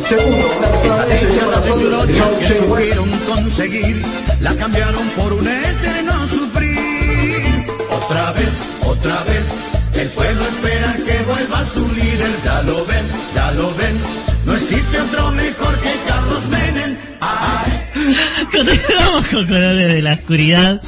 [0.03, 0.51] Segundo,
[0.83, 4.05] Esa década de gloria que supieron conseguir,
[4.41, 7.65] la cambiaron por un eterno sufrir.
[7.91, 8.53] Otra vez,
[8.85, 9.45] otra vez,
[9.93, 12.31] el pueblo espera que vuelva su líder.
[12.43, 13.97] Ya lo ven, ya lo ven,
[14.45, 16.97] no existe otro mejor que Carlos Menem.
[17.21, 17.71] Ay.
[18.51, 20.81] Continuamos con Colores de la Oscuridad.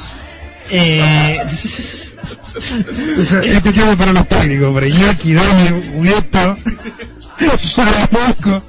[0.69, 1.39] Eh,
[2.57, 6.57] O sea, este tema para los técnicos, para Iñaki, Dani, Hugueto,
[7.75, 8.63] para Marco.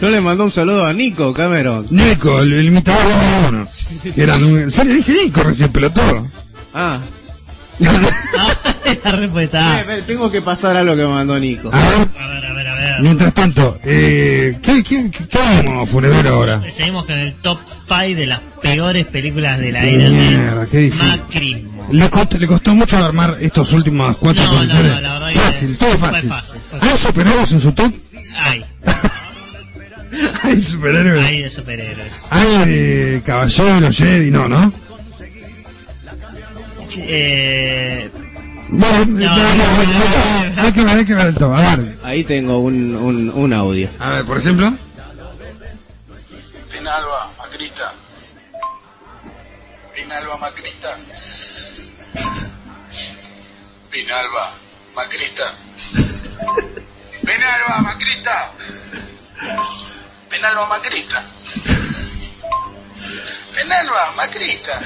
[0.00, 1.86] No le mandó un saludo a Nico, Cameron.
[1.90, 3.68] Nico, el, el imitador número uno.
[4.16, 6.26] Eran un, se le dije Nico recién, pelotó.
[6.74, 7.00] Ah.
[9.04, 9.80] la respuesta.
[9.80, 11.70] Eh, tengo que pasar a lo que me mandó Nico.
[11.72, 12.08] A ver,
[13.00, 16.62] mientras tanto, eh, ¿qué, qué, qué, vamos, Funebrero, ahora?
[16.70, 20.82] Seguimos con el top 5 de las peores películas de la era Mierda, qué de
[20.84, 21.06] difícil.
[21.08, 21.88] Macrismo.
[21.90, 24.92] ¿Le costó, ¿Le costó mucho armar estos últimos cuatro No, no, posiciones?
[24.92, 26.28] no, la verdad que fácil, todo fue fácil.
[26.28, 27.92] fácil, fue ¿Ah, superamos en su top?
[28.36, 28.64] Ay.
[30.44, 31.24] Hay superhéroes.
[31.26, 32.26] Hay de superhéroes.
[32.32, 34.72] Hay de caballero, Jedi, no, ¿no?
[36.96, 38.10] Eh,
[38.70, 41.54] Bueno, no, no, no, no, hay que ver, hay que ver el todo.
[41.54, 43.88] A ver, Ahí tengo un, un, un audio.
[43.98, 44.72] a ver, por ejemplo.
[46.70, 47.92] Penalba, Macrista.
[49.94, 50.96] Penalba, Macrista.
[53.90, 54.50] Penalba,
[54.94, 55.44] Macrista.
[57.24, 58.52] Penalba, Macrista.
[60.28, 61.24] Penalba, Macrista.
[63.54, 64.80] Penalba, Macrista.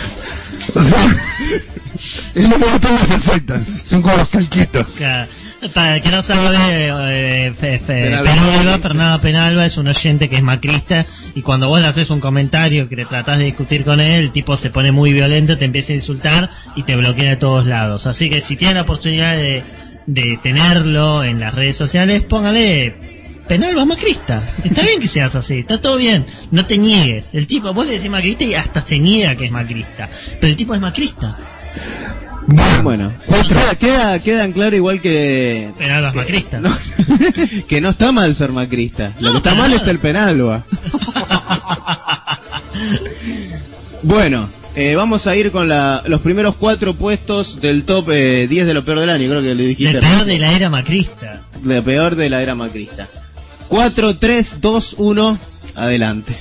[2.12, 3.82] O sea, es lo que gustan las facetas.
[3.86, 4.86] Son como los calquitos.
[4.86, 5.28] o sea,
[5.74, 8.30] para el que no sabe, eh, Fe- Fe- Penalba.
[8.30, 12.20] Penalba, Fernando Penalba es un oyente que es macrista y cuando vos le haces un
[12.20, 15.64] comentario que le tratás de discutir con él, el tipo se pone muy violento, te
[15.64, 18.06] empieza a insultar y te bloquea de todos lados.
[18.06, 19.62] Así que si tienen la oportunidad de,
[20.06, 22.94] de tenerlo en las redes sociales, póngale
[23.48, 24.42] Penalba macrista.
[24.64, 26.24] Está bien que seas así, está todo bien.
[26.52, 27.34] No te niegues.
[27.34, 30.08] El tipo, vos le decís macrista y hasta se niega que es macrista.
[30.40, 31.36] Pero el tipo es macrista.
[32.82, 33.14] Bueno,
[33.48, 36.60] queda, queda, queda en claro igual que, Penalba es macrista.
[37.68, 39.12] que no está mal ser macrista.
[39.20, 40.64] Lo que está mal es el penalba.
[44.02, 48.66] bueno, eh, vamos a ir con la, los primeros cuatro puestos del top eh, 10
[48.66, 49.28] de lo peor del año.
[49.28, 49.98] Creo que le dijiste.
[49.98, 51.42] El peor de la era macrista.
[51.62, 53.06] Lo peor de la era macrista.
[53.68, 55.38] 4, 3, 2, 1,
[55.76, 56.36] adelante.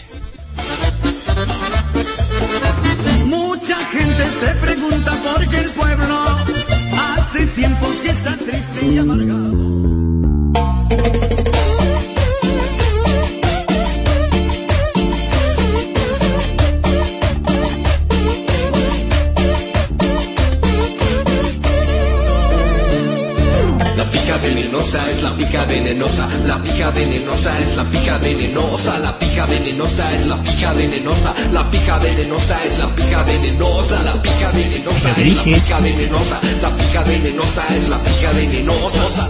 [8.83, 9.60] Y amargado.
[24.41, 30.15] Venenosa es la pija venenosa, la pija venenosa es la pija venenosa, la pija venenosa
[30.15, 35.35] es la pija venenosa, la pija venenosa es la pija venenosa, la pija venenosa es
[35.35, 39.29] la pija venenosa, la pija venenosa es la pija venenosa.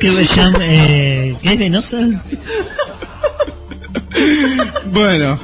[0.00, 0.08] ¿Qué?
[0.60, 1.98] Eh, ¿Qué es venosa?
[4.86, 5.38] Bueno,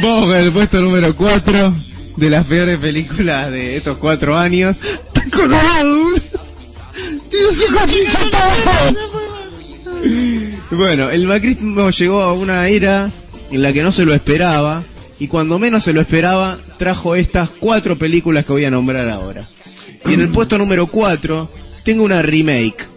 [0.00, 1.74] vamos con el puesto número 4
[2.16, 5.00] de las peores películas de estos cuatro años.
[5.30, 6.06] Colorado,
[7.30, 8.18] Tío, su cosilla
[10.70, 13.10] Bueno, el macrismo llegó a una era
[13.50, 14.84] en la que no se lo esperaba
[15.18, 19.48] y cuando menos se lo esperaba trajo estas cuatro películas que voy a nombrar ahora.
[20.04, 21.50] Y en el puesto número 4
[21.84, 22.88] tengo una remake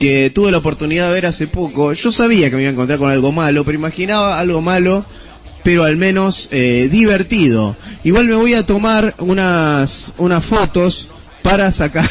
[0.00, 1.92] que tuve la oportunidad de ver hace poco.
[1.92, 5.04] Yo sabía que me iba a encontrar con algo malo, pero imaginaba algo malo,
[5.62, 7.76] pero al menos eh, divertido.
[8.04, 11.08] Igual me voy a tomar unas, unas fotos
[11.46, 12.08] para sacar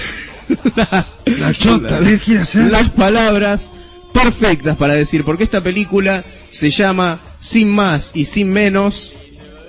[1.26, 2.72] La chota, ¿qué quiere hacer?
[2.72, 3.72] las palabras
[4.14, 9.14] perfectas para decir, porque esta película se llama Sin más y sin menos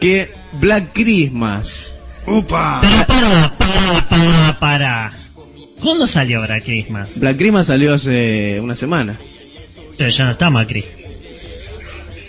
[0.01, 0.31] que
[0.61, 1.95] Black Christmas.
[2.27, 2.81] ¡Upa!
[2.81, 5.13] Pero para, para, para, para.
[5.83, 7.19] ¿Cuándo salió Black Christmas?
[7.19, 9.17] Black Christmas salió hace una semana.
[9.97, 10.85] Pero ya no está Macri.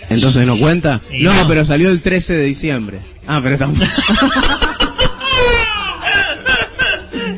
[0.08, 1.02] Entonces no cuenta.
[1.12, 1.46] No, no.
[1.46, 2.98] pero salió el 13 de diciembre.
[3.26, 3.78] Ah, pero estamos.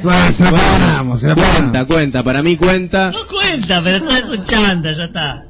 [0.03, 1.87] Bueno, se la perdonamos, se la cuenta, perdonamos.
[1.89, 2.23] cuenta.
[2.23, 3.11] Para mí cuenta.
[3.11, 5.45] No cuenta, pero eso es un chanta, ya está.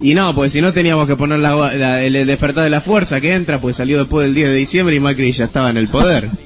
[0.00, 3.20] Y no, pues si no teníamos que poner la- la- el despertar de la fuerza
[3.20, 5.88] que entra, pues salió después del 10 de diciembre y Macri ya estaba en el
[5.88, 6.28] poder.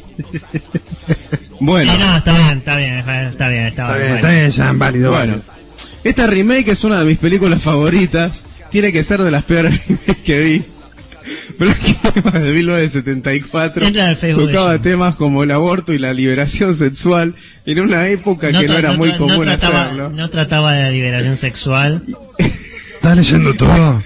[1.63, 1.93] Bueno.
[1.95, 4.07] Y no, está bien, está bien, está bien, está Está bien.
[4.07, 5.43] bien, está bien, ya, válido, Bueno, válido.
[6.05, 8.47] esta remake es una de mis películas favoritas.
[8.71, 10.63] Tiene que ser de las peores remakes que vi.
[11.59, 15.99] Black Christmas de 1974 Entra en el Facebook de tocaba temas como el aborto y
[15.99, 17.35] la liberación sexual
[17.67, 20.11] en una época que no era muy tra- común trataba, hacerlo.
[20.11, 22.03] no trataba de la liberación sexual.
[22.39, 24.03] ¿Estás leyendo todo?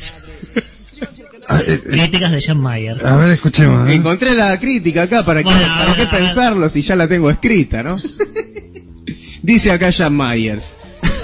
[1.46, 3.04] Ah, eh, eh, Críticas de John Myers.
[3.04, 3.88] a ver, escuchemos.
[3.88, 3.94] ¿eh?
[3.94, 7.06] Encontré la crítica acá para, que, Bueno, a para ver, qué pensarlo si ya la
[7.06, 7.98] tengo escrita, ¿no?
[9.42, 10.74] Dice acá Jan Myers.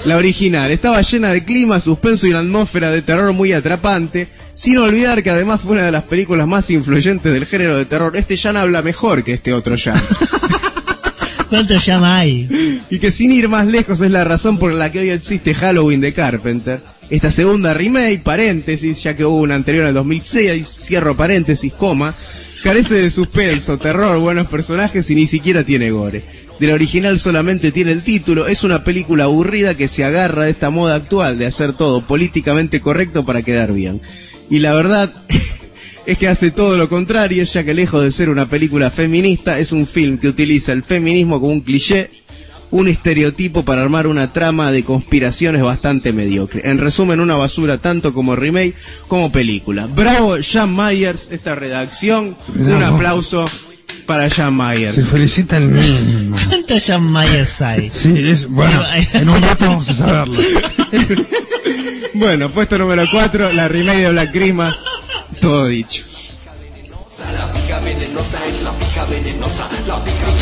[0.05, 4.77] La original estaba llena de clima, suspenso y una atmósfera de terror muy atrapante, sin
[4.77, 8.15] olvidar que además fue una de las películas más influyentes del género de terror.
[8.15, 9.99] Este Jan habla mejor que este otro Jan.
[11.49, 12.81] ¿Cuántos llama hay?
[12.89, 16.01] y que sin ir más lejos es la razón por la que hoy existe Halloween
[16.01, 16.81] de Carpenter.
[17.09, 22.15] Esta segunda remake, paréntesis, ya que hubo una anterior al 2006, cierro paréntesis, coma,
[22.63, 26.23] carece de suspenso, terror, buenos personajes y ni siquiera tiene gore.
[26.61, 30.51] De la original solamente tiene el título, es una película aburrida que se agarra de
[30.51, 33.99] esta moda actual de hacer todo políticamente correcto para quedar bien.
[34.47, 35.11] Y la verdad
[36.05, 39.71] es que hace todo lo contrario, ya que lejos de ser una película feminista, es
[39.71, 42.11] un film que utiliza el feminismo como un cliché
[42.69, 46.61] un estereotipo para armar una trama de conspiraciones bastante mediocre.
[46.69, 48.75] En resumen, una basura tanto como remake
[49.07, 49.87] como película.
[49.87, 52.37] Bravo, Jan Myers, esta redacción.
[52.55, 53.45] Un aplauso
[54.11, 54.93] para Jan Myers.
[54.93, 56.35] Se felicita el mismo.
[56.49, 57.89] ¿Cuántos Jan Myers hay?
[57.89, 58.83] Sí, es bueno.
[59.13, 60.37] En un rato vamos a saberlo.
[62.13, 64.75] Bueno, puesto número 4, la remake de Black Christmas.
[65.39, 66.03] Todo dicho.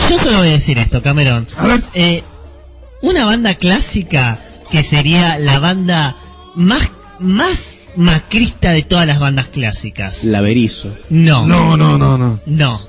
[0.10, 1.48] Yo solo voy a decir esto, Cameron.
[1.94, 2.24] Eh,
[3.04, 4.40] una banda clásica
[4.72, 6.16] que sería la banda
[6.56, 6.90] más,
[7.20, 10.24] más macrista de todas las bandas clásicas.
[10.24, 10.92] La Berizo.
[11.12, 11.46] No.
[11.46, 12.40] No, no, no, no.
[12.48, 12.89] No.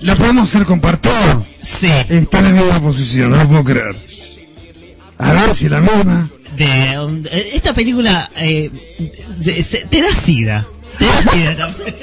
[0.00, 1.42] ¿La podemos hacer compartida?
[1.60, 1.88] Sí.
[2.08, 3.96] Está en la misma posición, no lo puedo creer.
[5.18, 6.30] A ver si la misma.
[6.56, 6.64] De,
[7.30, 8.70] eh, esta película eh,
[9.38, 10.66] de- se- te da sida.
[10.98, 11.94] Te da sida también.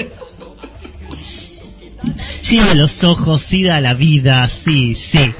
[2.42, 5.34] Sida a los ojos, sida a la vida, sí, sí.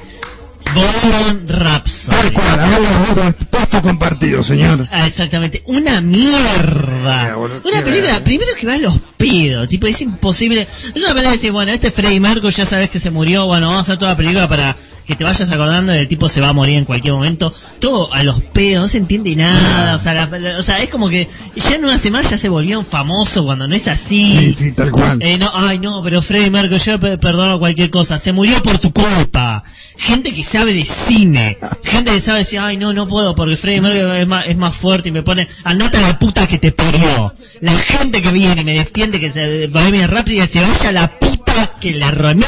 [0.74, 2.18] Bohemian Rhapsody.
[2.18, 3.36] Tal cual, a ver,
[3.82, 4.88] compartido, señor.
[4.92, 7.36] Ah, exactamente, una mierda.
[7.38, 10.62] Una película, primero que va a los pedos, tipo, es imposible.
[10.62, 13.68] Es una película que dice, bueno, este Freddy Mercury ya sabes que se murió, bueno,
[13.68, 14.76] vamos a hacer toda la película para
[15.06, 17.54] que te vayas acordando del tipo se va a morir en cualquier momento.
[17.80, 20.90] Todo a los pedos, no se entiende nada, o sea, la- la- o sea, es
[20.90, 24.38] como que ya en una semana ya se volvió un famoso cuando no es así.
[24.40, 25.22] Sí, sí, tal cual.
[25.22, 28.18] Eh, no, ay, no, pero Freddy Mercury, yo pe- perdono cualquier cosa.
[28.18, 29.64] Se murió por tu culpa.
[29.98, 31.58] Gente que sabe de cine.
[31.84, 34.76] Gente que sabe decir, ay, no, no puedo porque Freddy Mercury es más, es más
[34.76, 37.32] fuerte y me pone, andate a la puta que te parió.
[37.62, 40.92] La gente que viene y me defiende que se Bohemian Rhapsody y se vaya a
[40.92, 42.48] la puta que la remé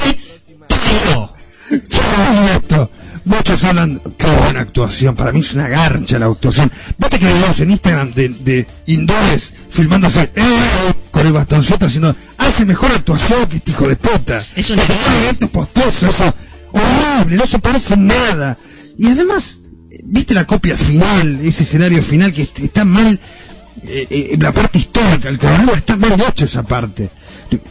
[0.67, 1.33] parió.
[1.69, 2.91] Esto.
[3.25, 6.71] Muchos hablan, qué buena actuación, para mí es una garcha la actuación.
[6.97, 12.65] Viste que videos en Instagram de, de hindúes filmándose eh, con el bastoncito haciendo, hace
[12.65, 14.43] mejor actuación que este hijo de puta.
[14.55, 16.33] Es un Ese evento postoso, eso,
[16.71, 18.57] horrible, no se parece en nada.
[18.97, 19.59] Y además,
[20.09, 23.19] viste la copia final, ese escenario final que est- está mal,
[23.83, 27.09] eh, eh, la parte histórica, el cronograma está mal hecho esa parte.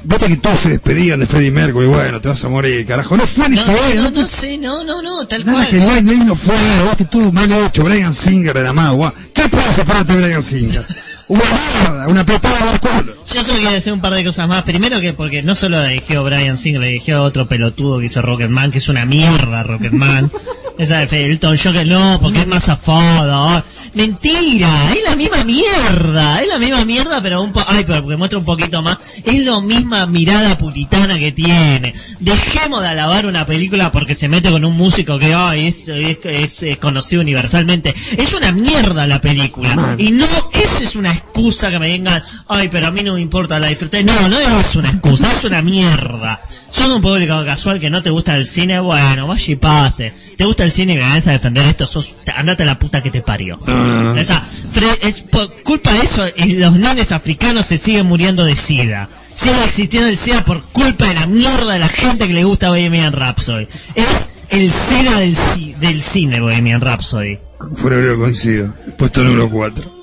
[0.05, 3.17] Viste que todos se despedían de Freddie Mercury, bueno, te vas a morir, carajo.
[3.17, 6.05] No fue ni No, saber, no, no no sé, no, no, no, tal Nada cual.
[6.05, 6.55] que no fue,
[6.89, 9.13] viste todo mal hecho, Brian Singer era más, guau.
[9.35, 10.83] ¿Qué pasa para de Brian Singer?
[11.29, 13.13] Una mierda, una petada al culo.
[13.35, 14.63] Yo solo quiero decir un par de cosas más.
[14.63, 18.23] Primero que porque no solo la dirigió Brian Singer, la dirigió otro pelotudo que hizo
[18.23, 20.31] Rocketman, que es una mierda Rocketman.
[20.79, 23.65] Esa de Elton John, que no, porque es más zafado.
[23.95, 28.17] Mentira, es la misma mierda, es la misma mierda, pero un po ay, pero porque
[28.19, 31.95] muestra un poquito más, es la misma mirada puritana que tiene.
[32.21, 36.19] Dejemos de alabar una película porque se mete con un músico que ay, es, es-
[36.25, 37.95] es- es conocido universalmente.
[38.19, 39.75] Es una mierda la película.
[39.99, 43.23] Y no, esa es una excusa que me vengan, ay, pero a mí no me
[43.23, 44.05] importa, la disfruté.
[44.05, 46.39] No, no es una excusa, es una mierda.
[46.71, 50.13] Sos un público casual que no te gusta el cine, bueno, vaya y pase.
[50.37, 53.11] Te gusta el cine y vengas a defender esto, sos, andate a la puta que
[53.11, 53.59] te parió.
[53.67, 54.17] no.
[54.17, 58.55] Esa, Fre- es por culpa de eso, y los nenes africanos se siguen muriendo de
[58.57, 59.09] sida.
[59.35, 62.69] Sigue existiendo el SIDA por culpa de la mierda de la gente que le gusta
[62.71, 63.67] Bohemian Rhapsody.
[63.95, 67.39] Es el SIDA del, ci- del cine Bohemian Rhapsody.
[67.75, 68.73] Febrero coincido.
[68.99, 69.97] Puesto número 4.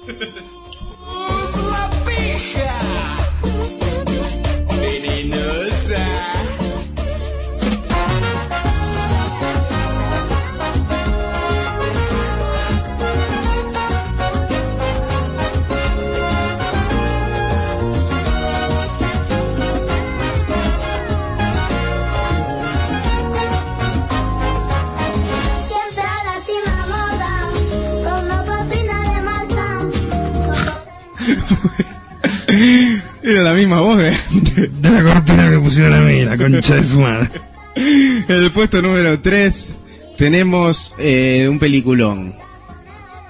[33.24, 34.12] Era la misma voz de...
[34.82, 37.30] De la cortina que pusieron a mí, la concha de su madre.
[37.76, 39.74] En el puesto número 3
[40.18, 42.34] tenemos eh, un peliculón.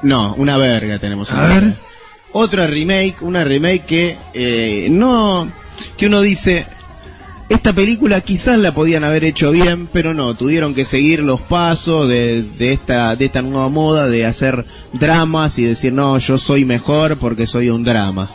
[0.02, 1.32] No, una verga tenemos.
[1.32, 1.76] A ver.
[2.34, 5.52] Otra remake, una remake que eh, no...
[5.96, 6.66] Que uno dice...
[7.50, 12.10] Esta película quizás la podían haber hecho bien, pero no, tuvieron que seguir los pasos
[12.10, 16.66] de, de esta, de esta nueva moda de hacer dramas y decir, no, yo soy
[16.66, 18.32] mejor porque soy un drama.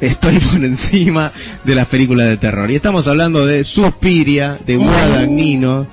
[0.00, 1.32] Estoy por encima
[1.64, 2.70] de las películas de terror.
[2.70, 5.86] Y estamos hablando de Suspiria, de Guadagnino.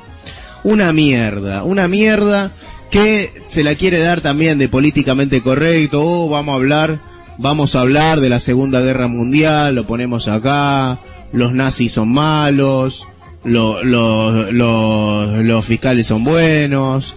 [0.64, 2.51] Una mierda, una mierda
[2.90, 6.01] que se la quiere dar también de políticamente correcto.
[6.03, 7.00] Oh, vamos a hablar,
[7.38, 11.00] vamos a hablar de la Segunda Guerra Mundial, lo ponemos acá.
[11.32, 13.08] Los nazis son malos,
[13.43, 17.16] lo- lo- lo- los fiscales son buenos.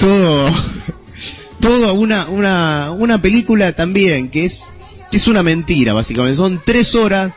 [0.00, 0.48] Todo,
[1.60, 4.68] todo una, una, una película también que es,
[5.10, 6.36] que es una mentira, básicamente.
[6.36, 7.32] Son tres horas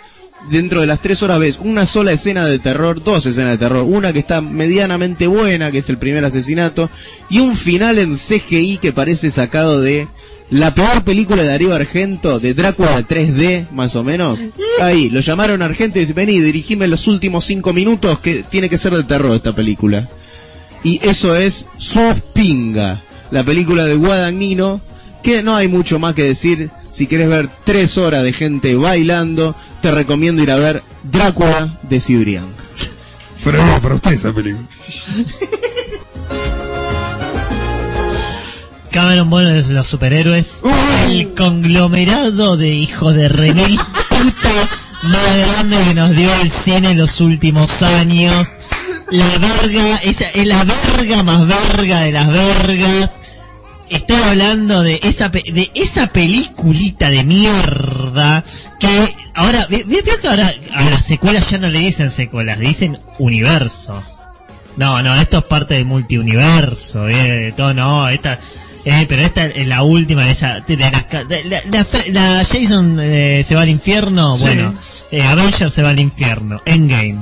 [0.50, 3.84] dentro de las tres horas ves una sola escena de terror, dos escenas de terror,
[3.84, 6.90] una que está medianamente buena, que es el primer asesinato,
[7.30, 10.08] y un final en CGI que parece sacado de
[10.50, 14.40] la peor película de Darío Argento, de Drácula 3D, más o menos.
[14.82, 18.78] Ahí, lo llamaron Argento y dice, vení, dirigime los últimos cinco minutos, que tiene que
[18.78, 20.08] ser de terror esta película.
[20.84, 24.82] Y eso es Suspinga, la película de Guadagnino,
[25.24, 26.70] que no hay mucho más que decir.
[26.92, 32.00] Si quieres ver tres horas de gente bailando, te recomiendo ir a ver Drácula de
[32.00, 32.50] Cibrián.
[33.44, 34.68] Pero no, para usted esa película.
[38.92, 40.62] Cameron Boone es los superhéroes.
[41.10, 43.80] El conglomerado de hijos de remil
[44.10, 44.50] puta
[45.10, 48.50] más grande que nos dio el cine en los últimos años.
[49.10, 53.12] La verga, esa es la verga más verga de las vergas.
[53.90, 58.44] Estoy hablando de esa pe- de esa peliculita de mierda
[58.80, 58.88] que
[59.36, 62.68] ahora ve- ve- veo que ahora a las secuelas ya no le dicen secuelas, le
[62.70, 64.02] dicen universo.
[64.78, 67.14] No, no, esto es parte del multiuniverso, eh,
[67.46, 68.40] de todo, no, esta,
[68.86, 72.44] eh, pero esta es la última de esa, de las ca- de la, la, la
[72.46, 74.42] Jason eh, se va al infierno, Sí.
[74.42, 74.74] bueno,
[75.12, 77.20] eh, Avengers se va al infierno, Endgame.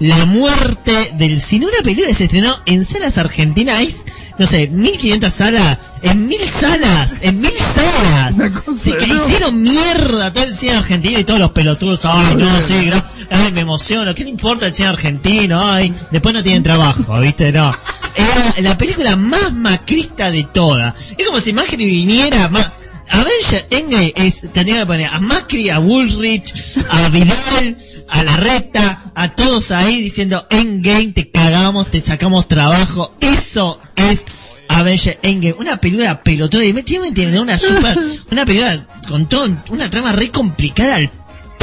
[0.00, 3.92] La muerte del cine, una película que se estrenó en salas argentinas, hay,
[4.38, 8.34] no sé, 1500 salas, en mil salas, en mil salas.
[8.78, 12.74] Sí, que hicieron mierda todo el cine argentino y todos los pelotudos, ay, no, sí,
[12.74, 15.60] gra- ay, me emociono, ¿qué le importa el cine argentino?
[15.68, 17.50] Ay, después no tienen trabajo, ¿viste?
[17.50, 17.72] No.
[18.14, 20.94] Era la película más macrista de todas.
[21.18, 22.72] Es como si Macri viniera, ma-
[23.10, 26.52] Avenger Endgame es, tendría que poner a Macri, a Bullrich,
[26.90, 27.78] a Vidal,
[28.08, 33.14] a Larreta, a todos ahí diciendo Endgame, te cagamos, te sacamos trabajo.
[33.20, 34.26] Eso es
[34.68, 35.56] Avenger Endgame.
[35.58, 36.64] Una película pelotuda.
[36.64, 37.96] Y me tiene una super,
[38.30, 41.10] una película con todo, una trama re complicada al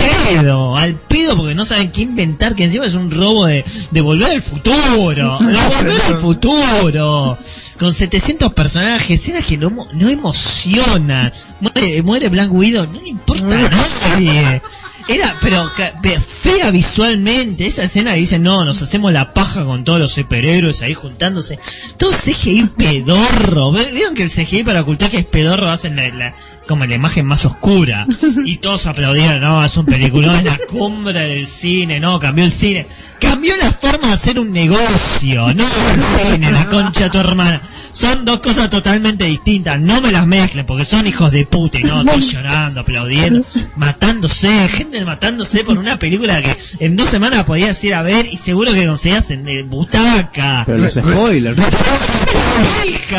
[0.10, 4.02] pedo, al pedo porque no saben qué inventar, que encima es un robo de, de
[4.02, 7.38] volver al futuro, de volver al futuro,
[7.78, 13.46] con 700 personajes, escenas que no, no emocionan, muere, muere Black Widow, no le importa
[13.46, 14.62] a nadie.
[15.08, 15.70] Era, pero
[16.20, 20.82] fea visualmente, esa escena que dicen, no, nos hacemos la paja con todos los superhéroes
[20.82, 21.60] ahí juntándose.
[21.98, 23.72] Todo CGI pedorro.
[23.72, 26.34] ¿Ve- ¿Vieron que el CGI para ocultar que es pedorro hacen la, la-
[26.68, 28.08] como la imagen más oscura?
[28.46, 32.52] Y todos aplaudían, no, es un película, es la cumbre del cine, no, cambió el
[32.52, 32.88] cine.
[33.20, 36.02] Cambió la forma de hacer un negocio, no el
[36.34, 37.62] cine, la concha de tu hermana.
[37.92, 41.84] Son dos cosas totalmente distintas, no me las mezclen porque son hijos de puta y
[41.84, 43.46] no, estoy llorando, aplaudiendo,
[43.78, 48.38] matándose, gente matándose por una película que en dos semanas podías ir a ver y
[48.38, 50.64] seguro que conseguías en butaca.
[50.66, 51.58] Pero los spoilers.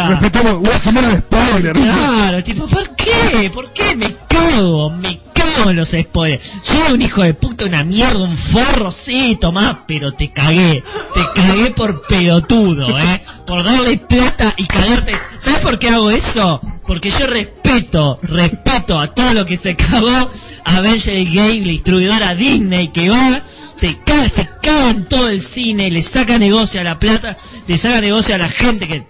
[0.08, 1.72] Respetamos una semana de spoiler.
[1.74, 3.50] Claro, tipo, ¿por qué?
[3.52, 3.94] ¿Por qué?
[3.94, 5.25] Me cago, me
[5.64, 6.58] en los spoilers.
[6.62, 10.82] Soy un hijo de puta, una mierda, un forro, sí, tomá, pero te cagué.
[11.14, 13.20] Te cagué por pelotudo, ¿eh?
[13.46, 15.12] Por darle plata y cagarte.
[15.38, 16.60] ¿Sabes por qué hago eso?
[16.86, 20.30] Porque yo respeto, respeto a todo lo que se cagó
[20.64, 23.42] Avenger Game, la distribuidora Disney, que va,
[23.80, 27.36] te caga, se caga en todo el cine, le saca negocio a la plata,
[27.66, 29.04] le saca negocio a la gente que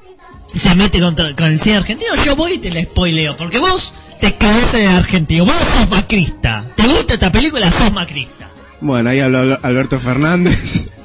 [0.58, 3.92] se mete contra- con el cine argentino, yo voy y te la spoileo, porque vos
[4.20, 8.48] te cagás en el argentino, vos sos macrista, te gusta esta película, sos macrista.
[8.80, 11.02] Bueno, ahí habló Al- Alberto Fernández.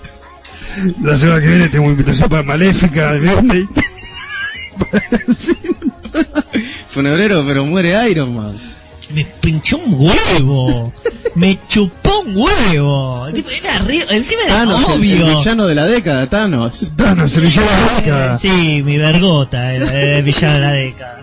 [1.01, 3.65] La semana que viene tengo invitación para Maléfica, el viernes.
[6.90, 8.57] Funebrero, pero muere Iron Man.
[9.14, 10.90] Me pinchó un huevo,
[11.35, 15.38] me chupó un huevo, tipo, era re- encima era Thanos, el, el obvio.
[15.38, 16.93] villano de la década, Thanos.
[16.95, 18.38] Thanos, el villano de la década.
[18.38, 21.17] Sí, mi vergota, el, el villano de la década.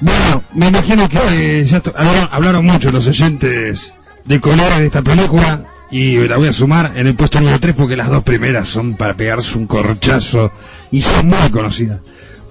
[0.00, 1.18] Bueno, me imagino que
[1.60, 3.92] eh, ya hablaron, hablaron mucho los oyentes
[4.24, 7.74] de colores de esta película y la voy a sumar en el puesto número 3
[7.76, 10.52] porque las dos primeras son para pegarse un corchazo
[10.90, 12.00] y son muy conocidas.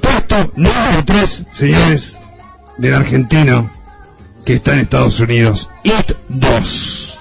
[0.02, 2.18] Puesto número 3, señores,
[2.78, 3.72] del argentino
[4.46, 7.20] que está en Estados Unidos, It 2.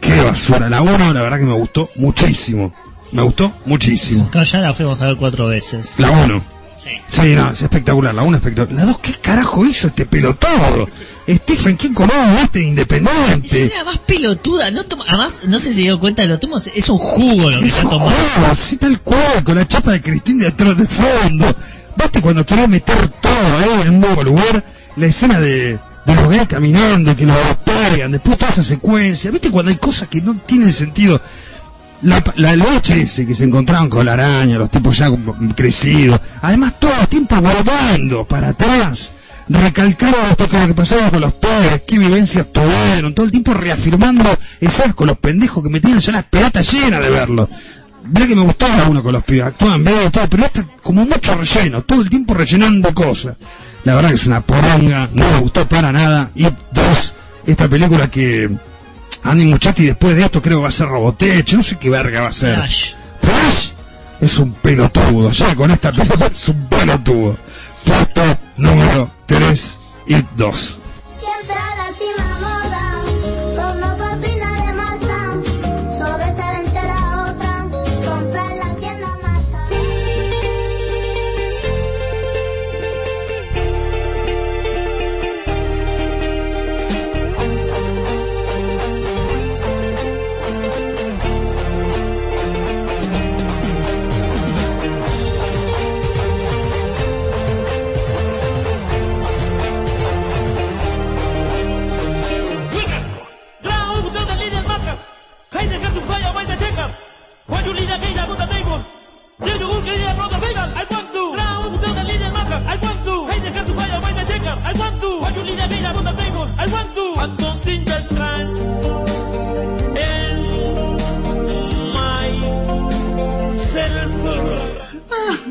[0.00, 2.72] Qué basura, la 1 la verdad que me gustó muchísimo.
[3.12, 4.28] Me gustó muchísimo.
[4.32, 5.98] Ya la fuimos a ver cuatro veces.
[5.98, 6.59] La 1.
[6.82, 6.90] Sí.
[7.08, 8.14] Sí, no, es espectacular.
[8.14, 8.80] La 1 espectacular.
[8.80, 10.88] La 2, ¿qué carajo hizo este pelotudo?
[11.28, 12.10] Stephen King como
[12.42, 13.70] este Es independiente.
[13.76, 16.88] la más pelotuda, no toma, además, no sé si se dio cuenta, lo tomo, es
[16.88, 18.16] un jugo lo que Es está tomando.
[18.50, 21.44] así tal cual, con la chapa de Cristina detrás de fondo.
[21.96, 24.64] Basta cuando querés meter todo ahí en un nuevo lugar,
[24.96, 29.30] la escena de, de los gays caminando, que los pegan, después toda esa secuencia.
[29.30, 31.20] ¿Viste cuando hay cosas que no tienen sentido?
[32.02, 35.10] La, la leche ese que se encontraban con la araña, los tipos ya
[35.54, 36.20] crecidos.
[36.40, 39.12] Además, todo el tiempo volviendo para atrás.
[39.48, 43.12] Recalcaron esto que lo que pasaba con los padres, qué vivencias tuvieron.
[43.14, 44.24] Todo el tiempo reafirmando
[44.60, 47.48] esas con los pendejos que me tienen ya las pelotas llenas de verlo.
[48.04, 51.34] Ve que me gustaba uno con los pibes, actuaban bien, todo, pero está como mucho
[51.34, 53.36] relleno, todo el tiempo rellenando cosas.
[53.84, 56.30] La verdad que es una poronga, no me gustó para nada.
[56.36, 57.14] Y dos,
[57.44, 58.48] esta película que
[59.22, 62.22] Andy Muschietti después de esto creo que va a ser Robotech, no sé qué verga
[62.22, 62.56] va a ser.
[62.56, 62.94] Flash.
[63.20, 63.70] Flash
[64.20, 67.36] es un pelotudo, ya con esta película es un pelotudo.
[67.84, 70.78] Puesto número 3 y 2.
[71.18, 71.92] Siempre a la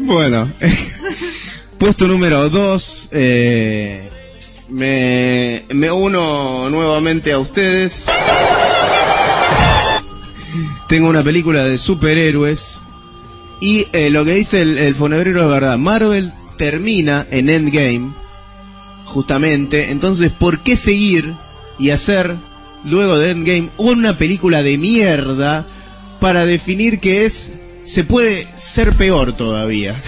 [0.09, 0.51] Bueno,
[1.77, 3.09] puesto número 2.
[4.69, 8.09] me, me uno nuevamente a ustedes.
[10.87, 12.81] Tengo una película de superhéroes.
[13.61, 15.77] Y eh, lo que dice el, el fonebrero es verdad.
[15.77, 18.13] Marvel termina en Endgame.
[19.05, 19.91] Justamente.
[19.91, 21.33] Entonces, ¿por qué seguir
[21.79, 22.35] y hacer
[22.85, 25.65] luego de Endgame una película de mierda
[26.19, 29.95] para definir que es se puede ser peor todavía?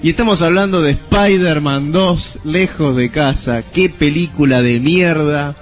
[0.00, 3.64] Y estamos hablando de Spider-Man 2, lejos de casa.
[3.74, 5.56] Qué película de mierda.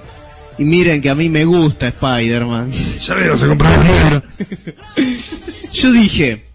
[0.59, 2.71] Y miren que a mí me gusta Spider-Man.
[2.71, 4.23] Ya veo, se compraron el libro.
[5.73, 6.46] Yo dije,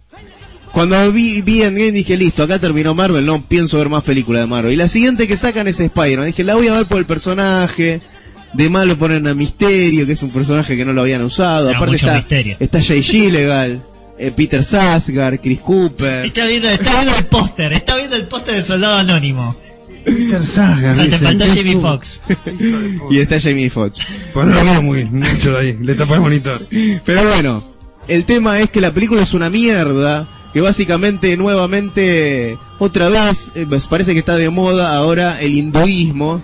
[0.73, 4.47] cuando vi, vi Endgame dije, listo, acá terminó Marvel, no pienso ver más películas de
[4.47, 4.73] Marvel.
[4.73, 6.27] Y la siguiente que sacan es Spider-Man.
[6.27, 8.01] Dije, la voy a ver por el personaje.
[8.55, 11.67] De malo ponen a Misterio, que es un personaje que no lo habían usado.
[11.67, 12.57] Da Aparte está, misterio.
[12.61, 13.83] está Jay Gilligan,
[14.19, 16.27] eh, Peter Sarsgaard, Chris Cooper.
[16.27, 19.55] Está viendo, está viendo el póster, está viendo el póster de Soldado Anónimo.
[20.05, 22.23] Peter Saga, No, te faltó Jamie Foxx.
[23.11, 24.01] y está Jamie Foxx.
[24.35, 26.67] Pues no lo veo muy mucho de ahí, le tapa el monitor.
[27.05, 27.63] Pero bueno,
[28.09, 30.29] el tema es que la película es una mierda.
[30.53, 36.43] Que básicamente, nuevamente, otra vez, eh, pues parece que está de moda ahora el hinduismo.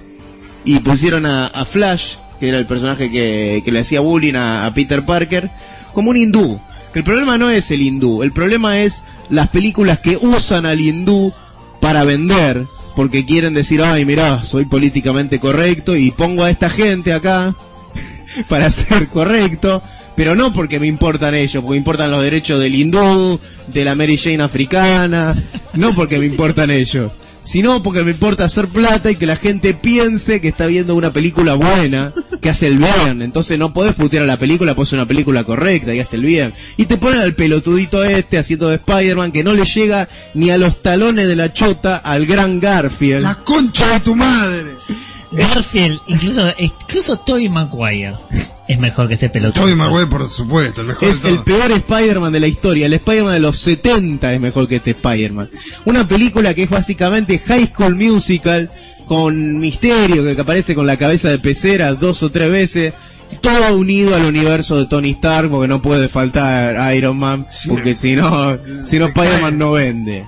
[0.65, 4.75] Y pusieron a, Flash, que era el personaje que, que le hacía bullying a, a
[4.75, 5.51] Peter Parker,
[5.93, 6.61] como un hindú.
[6.93, 10.81] Que el problema no es el hindú, el problema es las películas que usan al
[10.81, 11.33] hindú
[11.81, 12.67] para vender.
[12.97, 17.55] Porque quieren decir, ay, mirá, soy políticamente correcto y pongo a esta gente acá
[18.49, 19.83] para ser correcto,
[20.19, 23.39] pero no porque me importan ellos, porque me importan los derechos del hindú,
[23.69, 25.33] de la Mary Jane africana,
[25.75, 29.75] no porque me importan ellos, sino porque me importa hacer plata y que la gente
[29.75, 33.23] piense que está viendo una película buena, que hace el bien.
[33.23, 36.25] Entonces no podés putear a la película, pues es una película correcta y hace el
[36.25, 36.53] bien.
[36.77, 40.59] Y te ponen al pelotudito este haciendo de Spider-Man que no le llega ni a
[40.59, 43.23] los talones de la chota al gran Garfield.
[43.23, 44.65] La concha de tu madre.
[45.31, 48.15] Garfield, incluso, incluso Tobey Maguire
[48.69, 49.63] es mejor que este pelotudo.
[49.63, 52.87] Tobey Maguire, por supuesto, el mejor Es de el peor Spider-Man de la historia.
[52.87, 55.51] El Spider-Man de los 70 es mejor que este Spider-Man.
[55.87, 58.71] Una película que es básicamente High School Musical
[59.07, 62.93] con misterio que aparece con la cabeza de pecera dos o tres veces.
[63.41, 68.17] Todo unido al universo de Tony Stark porque no puede faltar Iron Man porque si
[68.17, 70.25] no, si no Spider-Man no vende.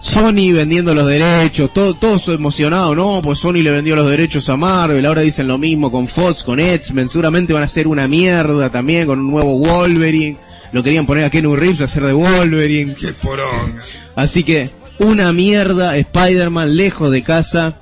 [0.00, 4.56] Sony vendiendo los derechos, todo, todos emocionados, no, pues Sony le vendió los derechos a
[4.56, 8.68] Marvel, ahora dicen lo mismo con Fox, con X-Men, seguramente van a hacer una mierda
[8.70, 10.36] también con un nuevo Wolverine,
[10.72, 12.94] lo querían poner a Keanu Reeves a hacer de Wolverine.
[12.94, 13.82] Qué poronga.
[14.16, 17.76] Así que, una mierda, Spider-Man lejos de casa,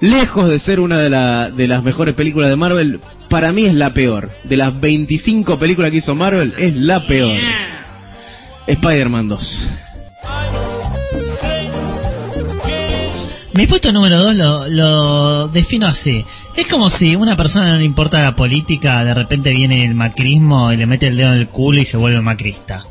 [0.00, 3.74] lejos de ser una de, la- de las mejores películas de Marvel, para mí es
[3.74, 4.30] la peor.
[4.44, 7.32] De las 25 películas que hizo Marvel, es la peor.
[8.66, 9.68] Spider-Man 2.
[13.54, 16.24] Mi puesto número 2 lo, lo defino así.
[16.56, 20.72] Es como si una persona no le importa la política, de repente viene el macrismo
[20.72, 22.84] y le mete el dedo en el culo y se vuelve macrista.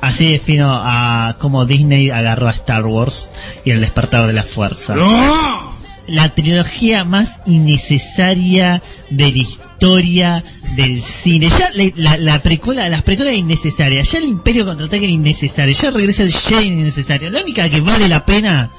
[0.00, 3.32] Así defino a cómo Disney agarró a Star Wars
[3.64, 4.94] y el despertar de la fuerza.
[4.94, 5.76] ¡No!
[6.08, 10.44] la trilogía más innecesaria de la historia
[10.76, 11.48] del cine.
[11.48, 16.22] Ya la, la precuela, las precuelas innecesarias, ya el Imperio contraataque era innecesario, ya regresa
[16.22, 17.30] el Jedi innecesario.
[17.30, 18.70] La única que vale la pena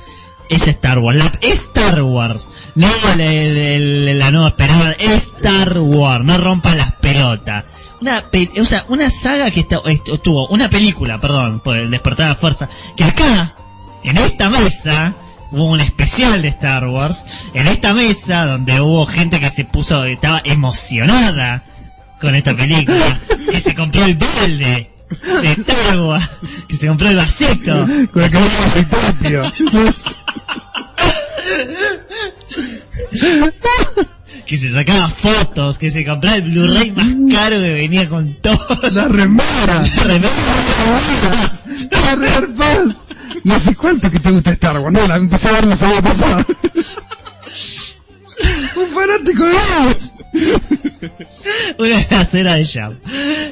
[0.50, 1.18] es Star Wars.
[1.18, 3.16] La, Star Wars, no la,
[4.14, 7.66] la- nueva esperada, Star Wars, no rompan las pelotas.
[8.02, 11.90] Una, pe- o sea, una saga que está, est- estuvo, una película, perdón, por el
[11.90, 13.56] despertar de la fuerza, que acá,
[14.04, 15.16] en esta mesa,
[15.52, 20.04] hubo un especial de Star Wars, en esta mesa donde hubo gente que se puso,
[20.06, 21.64] estaba emocionada
[22.22, 23.18] con esta película,
[23.52, 26.30] que se compró el balde de Wars,
[26.68, 27.86] que se compró el vasito.
[28.12, 29.44] Con el que vamos el propio.
[34.46, 38.60] que se sacaba fotos, que se compraba el Blu-ray más caro que venía con todo.
[38.92, 39.84] La remera.
[39.98, 40.32] La remera.
[41.92, 43.02] La Real Paz.
[43.44, 44.94] ¿Y hace cuánto que te gusta Star Wars?
[44.94, 46.46] No, la empecé a ver la semana pasada.
[48.78, 50.14] Un fanático de vos.
[51.80, 52.98] Una casera de Jam.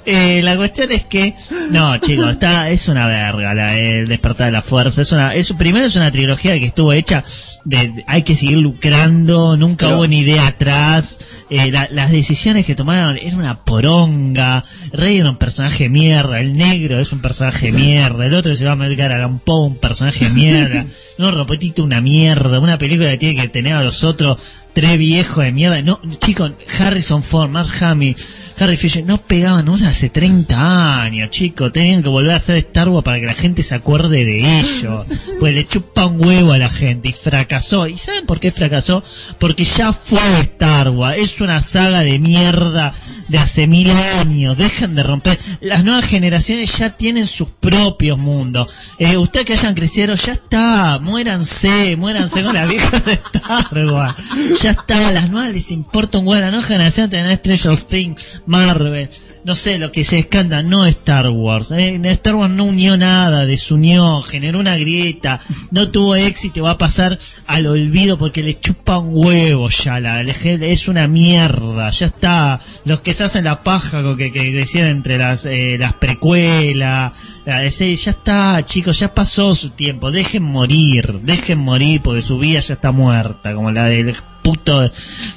[0.06, 1.35] Eh, la cuestión es que,
[1.72, 5.01] no, chicos, está, es una verga la, el despertar de la fuerza.
[5.01, 7.24] Es una, es, primero es una trilogía que estuvo hecha
[7.64, 11.19] de, de- hay que seguir lucrando, nunca Pero- hubo ni idea atrás.
[11.50, 14.64] Eh, la- las decisiones que tomaron era una poronga.
[14.92, 18.88] Rey era un personaje mierda, el negro es un personaje mierda, el otro se llama
[18.88, 20.85] Edgar Allan Poe, un personaje mierda.
[21.17, 24.38] No, Robotito, una mierda, una película que tiene que tener a los otros
[24.76, 25.82] tres viejos de mierda.
[25.82, 28.16] No, chicos, Harrison Ford, Mark Hamill,
[28.58, 31.74] Harry Fisher, no pegaban uno hace 30 años, chicos.
[31.74, 35.06] Tenían que volver a hacer Star Wars para que la gente se acuerde de ello.
[35.40, 37.88] Pues le chupa un huevo a la gente y fracasó.
[37.88, 39.03] ¿Y saben por qué fracasó?
[39.38, 41.17] Porque ya fue Star Wars.
[41.19, 42.93] Es una saga de mierda
[43.27, 44.58] de hace mil años.
[44.58, 45.38] Dejen de romper.
[45.59, 48.72] Las nuevas generaciones ya tienen sus propios mundos.
[48.98, 51.00] Eh, Ustedes que hayan crecido, ya está.
[51.00, 54.16] Muéranse, muéranse con la vieja de Star Wars.
[54.61, 55.11] Ya está.
[55.11, 56.40] Las nuevas les importa un huevo.
[56.42, 59.09] La nueva generación tiene Stranger Things, Marvel.
[59.43, 61.72] No sé, lo que se escanda, no Star Wars.
[61.72, 65.40] Eh, Star Wars no unió nada, desunió, generó una grieta,
[65.72, 67.17] no tuvo éxito, va a pasar
[67.48, 69.99] al olvido porque le chupa un huevo ya.
[69.99, 72.59] La, es una mierda, ya está.
[72.85, 77.14] Los que se hacen la paja con que, que crecieron entre las, eh, las precuelas,
[77.45, 80.11] la serie, ya está, chicos, ya pasó su tiempo.
[80.11, 84.15] Dejen morir, dejen morir porque su vida ya está muerta, como la del
[84.45, 84.90] puto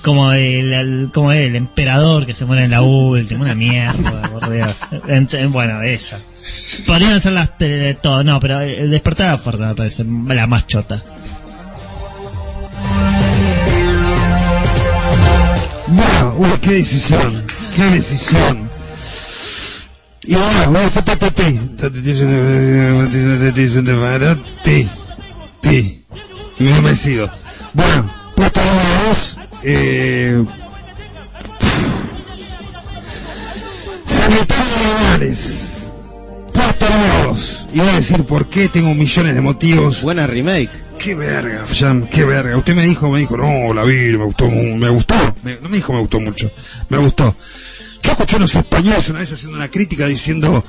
[0.02, 4.50] como el, el- como el emperador que se muere en la última una mierda por
[4.52, 4.68] Dios.
[5.08, 6.18] En- en- bueno esa
[6.86, 7.50] podrían ser las
[8.02, 11.02] todo no pero el despertar de la fuerza me parece la más chota
[16.62, 17.44] qué decisión.
[17.74, 18.70] Qué decisión.
[20.22, 21.58] Y bueno, voy a hacer tatati.
[24.62, 24.88] Ti.
[25.62, 26.04] Ti.
[26.58, 27.30] Me he merecido.
[27.72, 29.38] Bueno, puesto número dos.
[29.64, 30.44] Eh.
[34.04, 35.90] Sanitario de animales.
[36.52, 37.66] Puesto número dos.
[37.74, 40.02] Y voy a decir por qué tengo millones de motivos.
[40.02, 40.70] Buena remake.
[40.98, 42.56] Qué verga, Jam, qué verga.
[42.56, 45.14] Usted me dijo, me dijo, no, la vi, me gustó, me gustó.
[45.44, 46.50] Me- no me dijo me gustó mucho,
[46.88, 47.34] me gustó.
[48.02, 50.64] Yo escuché unos españoles una vez haciendo una crítica diciendo,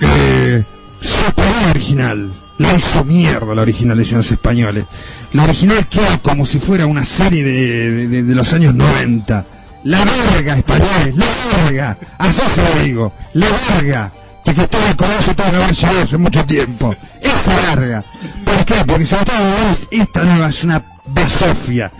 [0.00, 0.64] eh,
[1.00, 2.32] superó la original.
[2.58, 4.84] La hizo mierda la original, decían los españoles.
[5.32, 9.46] La original queda como si fuera una serie de, de- los años 90.
[9.84, 11.26] La verga, españoles, la
[11.62, 11.98] verga.
[12.18, 13.46] Así se lo digo, la
[13.76, 14.12] verga.
[14.44, 16.94] De que estaba con eso que haber llegado hace mucho tiempo.
[17.20, 18.04] Esa verga.
[18.44, 18.74] ¿Por qué?
[18.86, 21.92] Porque notaba que esta nueva es una basofia.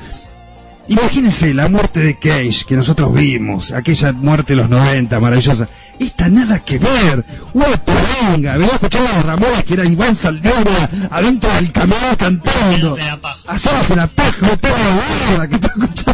[0.89, 5.68] Imagínense la muerte de Cage que nosotros vimos, aquella muerte de los 90, maravillosa.
[6.00, 7.25] Esta nada que ver.
[7.52, 8.57] Una poronga.
[8.57, 12.97] Venía escuchando a los Ramones que era Iván Saldana adentro del camión cantando.
[13.47, 16.08] Hacerse la paja, toda la mierda que está escuchando.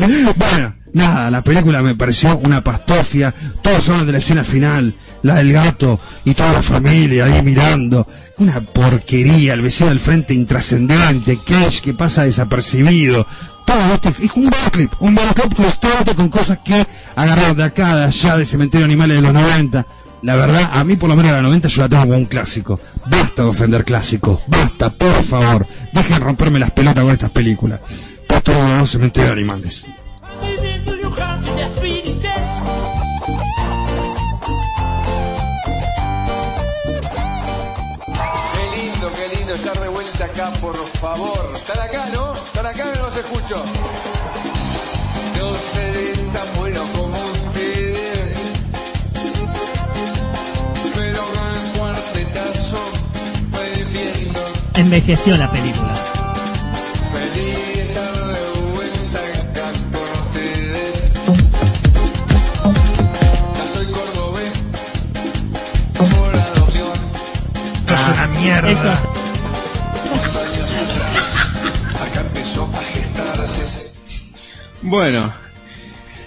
[0.36, 3.34] bueno, nada, la película me pareció una pastofia.
[3.62, 8.06] Todos hablan de la escena final, la del gato y toda la familia ahí mirando.
[8.38, 13.26] Una porquería, el vecino del frente intrascendente, Cage que pasa desapercibido.
[13.70, 16.84] Todo es un videoclip, un videoclip constante con cosas que
[17.14, 19.86] agarraron de acá, de allá, de Cementerio Animales de los 90.
[20.22, 22.80] La verdad, a mí por lo menos la 90 yo la tengo como un clásico.
[23.06, 25.68] Basta de ofender clásicos, basta, por favor.
[25.92, 27.78] Dejen romperme las pelotas con estas películas.
[28.44, 29.86] Número dos, Cementerio de Animales.
[45.72, 48.38] seré tan bueno como ustedes,
[50.94, 52.82] pero con el cuartetazo
[53.52, 54.40] me defiendo.
[54.74, 56.10] Envejeció la película.
[68.70, 69.09] Esto ah, es
[74.82, 75.32] Bueno,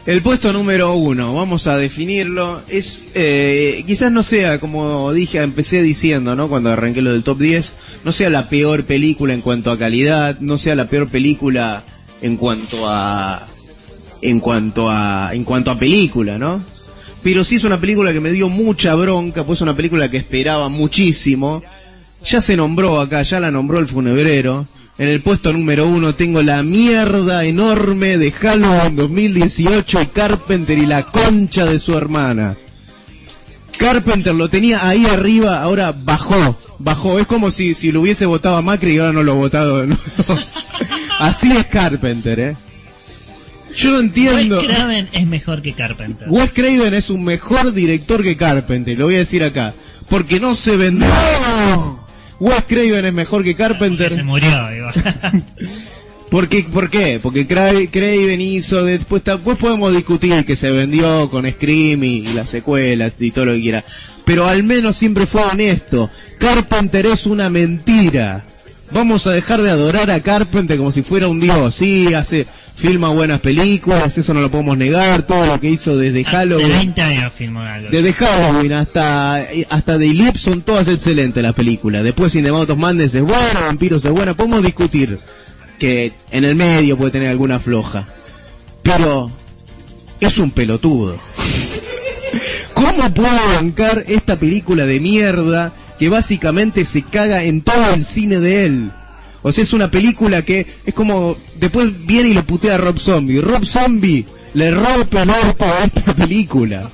[0.06, 5.82] el puesto número uno, vamos a definirlo, es, eh, quizás no sea, como dije, empecé
[5.82, 6.50] diciendo, ¿no?
[6.50, 7.74] Cuando arranqué lo del top 10,
[8.04, 11.84] no sea la peor película en cuanto a calidad, no sea la peor película
[12.22, 13.48] en cuanto a,
[14.22, 16.64] en cuanto a, en cuanto a película, ¿no?
[17.24, 20.18] Pero sí es una película que me dio mucha bronca, pues es una película que
[20.18, 21.64] esperaba muchísimo.
[22.26, 24.68] Ya se nombró acá, ya la nombró el funebrero.
[24.98, 30.86] En el puesto número uno tengo la mierda enorme de Halloween 2018 y Carpenter y
[30.86, 32.56] la concha de su hermana.
[33.78, 37.18] Carpenter lo tenía ahí arriba, ahora bajó, bajó.
[37.18, 39.80] Es como si, si lo hubiese votado a Macri y ahora no lo ha votado.
[39.82, 40.04] de nuevo.
[41.20, 42.56] Así es Carpenter, ¿eh?
[43.76, 44.58] Yo no entiendo.
[44.60, 46.28] Wes Craven es mejor que Carpenter.
[46.30, 49.74] Wes Craven es un mejor director que Carpenter, lo voy a decir acá.
[50.08, 51.08] Porque no se vendió.
[52.40, 54.14] Wes Craven es mejor que Carpenter.
[54.14, 54.88] Se murió, digo.
[56.30, 57.20] Porque, ¿Por qué?
[57.22, 62.34] Porque Cra- Craven hizo, después, después podemos discutir que se vendió con Scream y, y
[62.34, 63.84] las secuelas y todo lo que quiera.
[64.26, 66.10] Pero al menos siempre fue honesto.
[66.40, 68.44] Carpenter es una mentira.
[68.92, 71.74] Vamos a dejar de adorar a Carpenter como si fuera un dios.
[71.76, 72.46] Sí, hace,
[72.76, 75.26] filma buenas películas, eso no lo podemos negar.
[75.26, 76.70] Todo lo que hizo desde Hace Halloween.
[76.70, 77.90] 20 años filmó algo.
[77.90, 82.04] Desde Halloween hasta, hasta The Lip son todas excelentes las películas.
[82.04, 84.34] Después of Madness es buena, Vampiros es buena.
[84.34, 85.20] Podemos discutir
[85.80, 88.06] que en el medio puede tener alguna floja.
[88.82, 89.32] Pero
[90.20, 91.18] es un pelotudo.
[92.74, 95.72] ¿Cómo puedo bancar esta película de mierda
[96.04, 98.92] que básicamente se caga en todo el cine de él?
[99.42, 101.38] O sea, es una película que es como...
[101.62, 103.40] Después viene y lo putea a Rob Zombie.
[103.40, 106.90] Rob Zombie le rompe el orto a esta película.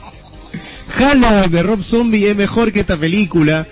[0.89, 3.67] Halloween de Rob Zombie es mejor que esta película.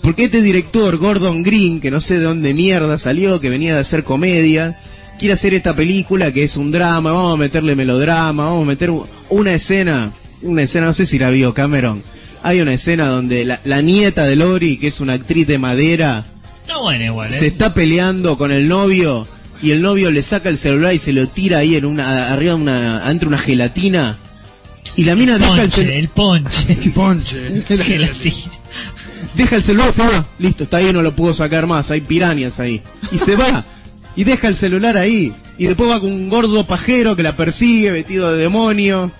[0.00, 3.80] Porque este director, Gordon Green, que no sé de dónde mierda salió, que venía de
[3.80, 4.80] hacer comedia,
[5.18, 8.90] quiere hacer esta película que es un drama, vamos a meterle melodrama, vamos a meter
[9.28, 12.02] una escena, una escena, no sé si la vio Cameron.
[12.42, 16.24] Hay una escena donde la, la nieta de Lori, que es una actriz de madera,
[16.62, 17.32] Está bueno igual, ¿eh?
[17.32, 19.26] se está peleando con el novio
[19.62, 22.54] y el novio le saca el celular y se lo tira ahí en una arriba
[22.54, 24.16] de una entre una gelatina
[24.96, 26.72] y la mina deja el Ponche, celular el ponche.
[26.84, 27.64] El ponche.
[27.84, 28.52] Gelatina.
[29.34, 32.60] deja el celular, se va, listo, está ahí, no lo pudo sacar más, hay pirañas
[32.60, 32.82] ahí.
[33.12, 33.64] Y se va,
[34.16, 35.32] y deja el celular ahí.
[35.58, 39.12] Y después va con un gordo pajero que la persigue, vestido de demonio.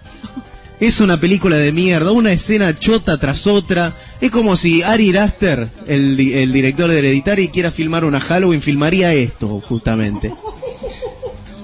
[0.81, 3.94] Es una película de mierda, una escena chota tras otra.
[4.20, 9.12] Es como si Ari Aster, el, el director de Hereditary, quiera filmar una Halloween, filmaría
[9.12, 10.33] esto, justamente.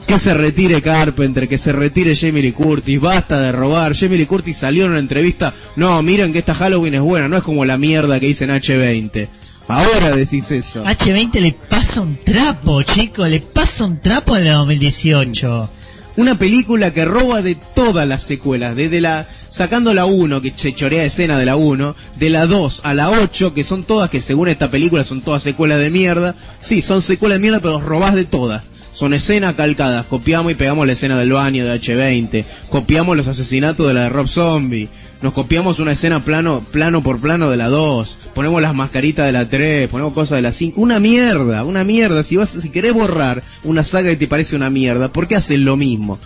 [0.07, 3.95] Que se retire Carpenter, que se retire Jamie Lee Curtis, basta de robar.
[3.97, 7.39] Jamie Lee Curtis salió en una entrevista, no, miren que esta Halloween es buena, no
[7.39, 9.29] es como la mierda que hice en H20.
[9.69, 10.85] Ahora decís eso.
[10.85, 15.71] H20 le pasa un trapo, chico, le pasa un trapo en el 2018.
[16.17, 20.75] Una película que roba de todas las secuelas, desde la sacando la 1 que se
[20.75, 24.23] chorea escena de la 1, de la 2 a la 8 que son todas que
[24.23, 26.35] según esta película son todas secuelas de mierda.
[26.61, 28.63] Sí, son secuelas de mierda, pero robás de todas.
[28.93, 33.87] Son escenas calcadas, copiamos y pegamos la escena del baño de H20, copiamos los asesinatos
[33.87, 34.89] de la de Rob Zombie,
[35.23, 39.33] nos copiamos una escena plano plano por plano de la 2, ponemos las mascaritas de
[39.33, 42.93] la 3, ponemos cosas de la 5, una mierda, una mierda, si vas si querés
[42.93, 46.19] borrar una saga que te parece una mierda, ¿por qué haces lo mismo?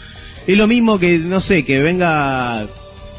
[0.46, 2.66] Es lo mismo que no sé, que venga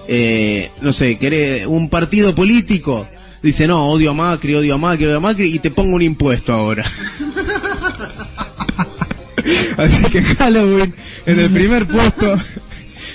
[0.07, 3.07] eh, no sé, querés un partido político
[3.41, 6.01] dice, "No, odio a Macri, odio a Macri, odio a Macri" y te pongo un
[6.01, 6.83] impuesto ahora.
[9.77, 10.93] Así que Halloween
[11.25, 12.37] en el primer puesto.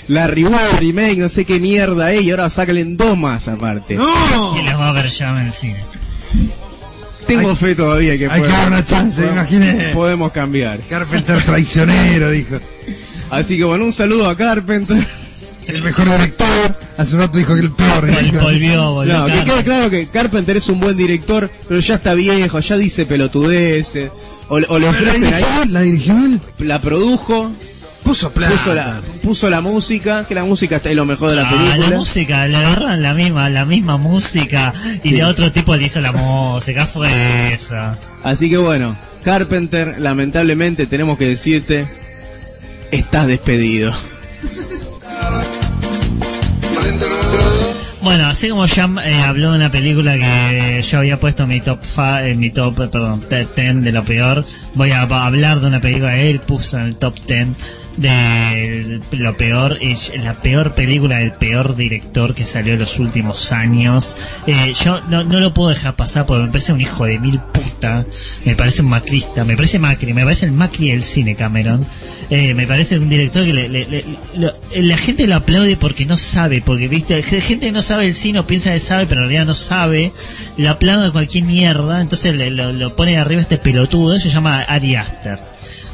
[0.09, 3.97] La reward, remake, no sé qué mierda es, y ahora sácalen dos más aparte.
[3.97, 5.83] Que las va a ver ya en el cine.
[7.26, 9.89] Tengo fe todavía que hay que dar una chance, podemos- imagine.
[9.93, 10.78] Podemos cambiar.
[10.89, 12.60] Carpenter traicionero, dijo.
[13.31, 14.97] Así que bueno, un saludo a Carpenter.
[15.67, 16.78] El mejor director.
[16.97, 18.43] Hace un rato dijo que el peor director.
[18.44, 19.18] Volvió, volvió.
[19.18, 22.76] No, que quede claro que Carpenter es un buen director, pero ya está viejo, ya
[22.76, 24.10] dice pelotudeces.
[24.49, 25.43] O, le- o le la ofrecen ahí.
[25.43, 26.15] dirigió, la dirigió.
[26.60, 27.51] La produjo,
[28.07, 28.55] Puso plata.
[28.55, 31.51] puso la, puso la música, que la música está es lo mejor de la Ah,
[31.51, 31.91] película.
[31.91, 35.17] la música, le agarran la misma, la misma música y Sí.
[35.17, 37.99] de otro tipo le hizo la música, fue esa.
[38.23, 41.89] Así que bueno, Carpenter, lamentablemente tenemos que decirte,
[42.93, 43.93] estás despedido.
[48.02, 51.60] Bueno, así como ya eh, habló de una película que yo había puesto en mi
[51.60, 54.44] top fa- en mi top, perdón, 10 de lo peor,
[54.75, 57.49] voy a pa- hablar de una película que él puso en el top 10
[57.97, 63.52] de lo peor, es la peor película del peor director que salió en los últimos
[63.52, 64.16] años.
[64.47, 67.39] Eh, yo no, no lo puedo dejar pasar porque me parece un hijo de mil
[67.41, 68.05] puta,
[68.44, 71.86] me parece un macrista, me parece Macri, me parece el Macri del cine Cameron.
[72.31, 74.05] Eh, me parece un director que le-
[74.83, 78.47] la gente lo aplaude porque no sabe, porque viste, gente no sabe el cine o
[78.47, 80.12] piensa que sabe, pero en realidad no sabe,
[80.57, 84.97] lo aplaude a cualquier mierda, entonces lo, lo pone arriba este pelotudo, se llama Ari
[84.97, 85.39] Aster.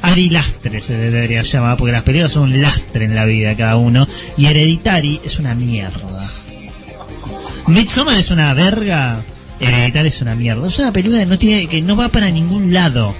[0.02, 3.56] Ari Lastre se debería llamar, porque las películas son un lastre en la vida de
[3.56, 4.06] cada uno,
[4.36, 6.28] y Hereditary es una mierda.
[7.68, 9.22] Midsommar es una verga,
[9.60, 10.66] Hereditary es una mierda.
[10.66, 13.14] Es una película que no tiene, que no va para ningún lado.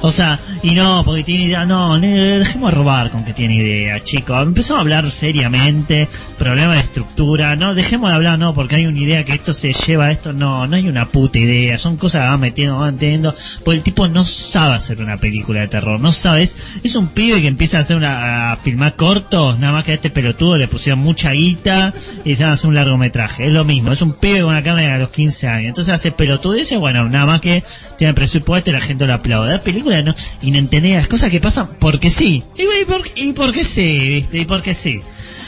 [0.00, 4.02] O sea, y no, porque tiene idea, no, dejemos de robar con que tiene idea,
[4.02, 4.40] chicos.
[4.40, 6.08] Empezamos a hablar seriamente,
[6.38, 9.72] problema de estructura, no, dejemos de hablar, no, porque hay una idea que esto se
[9.72, 12.94] lleva a esto, no, no hay una puta idea, son cosas que van metiendo, van
[12.94, 13.34] metiendo,
[13.64, 17.40] porque el tipo no sabe hacer una película de terror, no sabes, es un pibe
[17.40, 20.68] que empieza a hacer una, a filmar cortos, nada más que a este pelotudo le
[20.68, 21.92] pusieron mucha guita
[22.24, 24.62] y se van a hacer un largometraje, es lo mismo, es un pibe con una
[24.62, 27.64] cámara a los 15 años, entonces hace pelotudeces, bueno, nada más que
[27.98, 31.30] tiene presupuesto y la gente lo aplaude, la película no, y no entendés las cosas
[31.30, 35.00] que pasan porque sí, y, y, por, y porque sí, viste, y porque sí.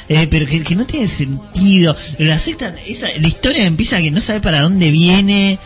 [0.08, 1.96] Eh, pero que, que no tiene sentido.
[2.18, 5.58] La sexta, esa, la historia empieza que no sabe para dónde viene,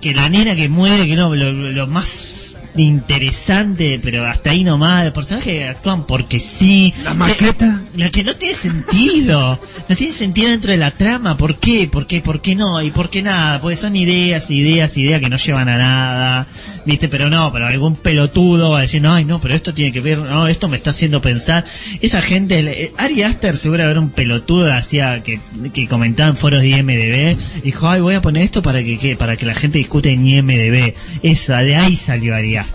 [0.00, 5.12] que la nena que muere, que no, lo más interesante, pero hasta ahí nomás, los
[5.14, 6.92] personajes actúan porque sí.
[7.04, 7.82] La maqueta.
[7.96, 11.88] La que no tiene sentido, no tiene sentido dentro de la trama, ¿por qué?
[11.90, 12.20] ¿Por qué?
[12.20, 12.82] ¿Por qué no?
[12.82, 13.60] ¿Y por qué nada?
[13.60, 16.46] Porque son ideas, ideas, ideas que no llevan a nada,
[16.84, 17.08] ¿viste?
[17.08, 20.00] Pero no, pero algún pelotudo va a decir, no, ay, no, pero esto tiene que
[20.00, 21.64] ver, no, esto me está haciendo pensar.
[22.00, 25.40] Esa gente, eh, Ari Aster seguro era un pelotudo hacía que,
[25.72, 29.16] que comentaba en foros de IMDB, dijo, ay, voy a poner esto para que, que-
[29.16, 30.94] para que la gente discute en IMDB.
[31.22, 32.65] Esa, de ahí salió Ari Aster.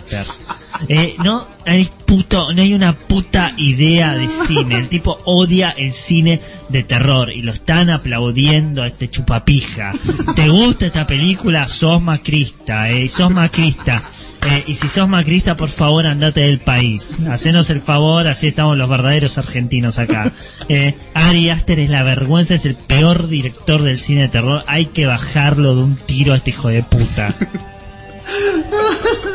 [0.87, 4.75] Eh, no hay puto, no hay una puta idea de cine.
[4.75, 9.91] El tipo odia el cine de terror y lo están aplaudiendo a este chupapija.
[10.35, 11.67] ¿Te gusta esta película?
[11.67, 14.03] Sos macrista, eh, sos macrista.
[14.49, 17.19] Eh, y si sos macrista, por favor, andate del país.
[17.29, 20.31] Hacenos el favor, así estamos los verdaderos argentinos acá.
[20.67, 24.63] Eh, Ari Aster es la vergüenza, es el peor director del cine de terror.
[24.67, 27.33] Hay que bajarlo de un tiro a este hijo de puta.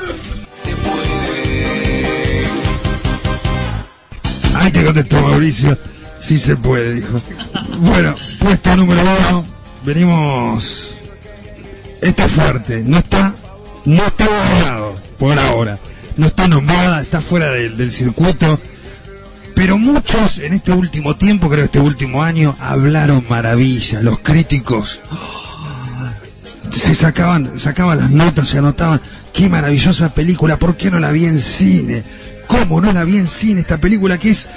[4.72, 5.76] Te contestó Mauricio.
[6.18, 7.20] Sí se puede, dijo.
[7.78, 9.44] Bueno, puesto número uno.
[9.84, 10.94] Venimos.
[12.02, 12.82] Está fuerte.
[12.84, 13.34] No está.
[13.84, 15.78] No está borrado por ahora.
[16.16, 18.58] No está nombrada, está fuera del, circuito.
[19.54, 24.02] Pero muchos en este último tiempo, creo este último año, hablaron maravilla.
[24.02, 25.00] Los críticos
[26.70, 29.00] se sacaban, sacaban las notas, se anotaban.
[29.32, 32.02] Qué maravillosa película, ¿por qué no la vi en cine?
[32.46, 33.60] ¿Cómo no la vi en cine?
[33.60, 34.48] Esta película que es,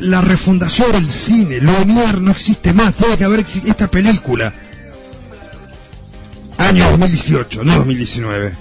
[0.00, 1.60] la refundación del cine.
[1.60, 4.52] Lumière no existe más, tiene que haber esta película.
[6.58, 8.52] Año 2018, no 2019.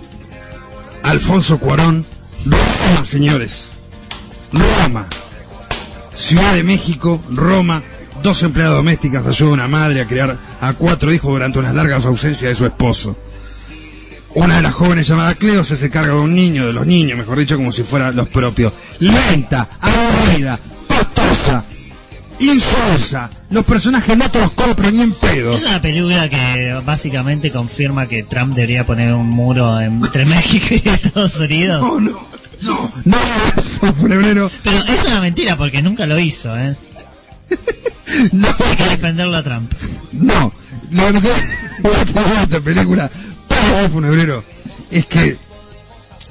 [1.03, 2.05] Alfonso Cuarón,
[2.45, 3.69] Roma, señores.
[4.51, 5.05] Roma.
[6.15, 7.81] Ciudad de México, Roma,
[8.21, 12.05] dos empleadas domésticas ayudan a una madre a criar a cuatro hijos durante unas largas
[12.05, 13.17] ausencias de su esposo.
[14.35, 17.17] Una de las jóvenes llamada Cleo se hace cargo de un niño, de los niños,
[17.17, 18.73] mejor dicho, como si fueran los propios.
[18.99, 21.63] Lenta, aburrida, pastosa,
[22.39, 23.29] insulsa.
[23.51, 25.53] Los personajes no te los compro ni en pedo.
[25.53, 30.89] Es una película que básicamente confirma que Trump debería poner un muro entre México y
[30.89, 31.81] Estados Unidos.
[31.81, 32.27] No, no,
[32.61, 33.17] no, no
[33.55, 33.93] eso.
[34.63, 36.75] Pero es una mentira porque nunca lo hizo, ¿eh?
[38.31, 38.47] No.
[38.47, 39.71] Hay que defenderlo a Trump.
[40.11, 40.53] No,
[40.91, 41.29] lo que
[42.43, 43.09] esta película
[43.69, 44.43] vos, Funebrero,
[44.89, 45.37] es que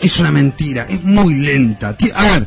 [0.00, 1.96] es una mentira, es muy lenta.
[2.14, 2.46] A ver,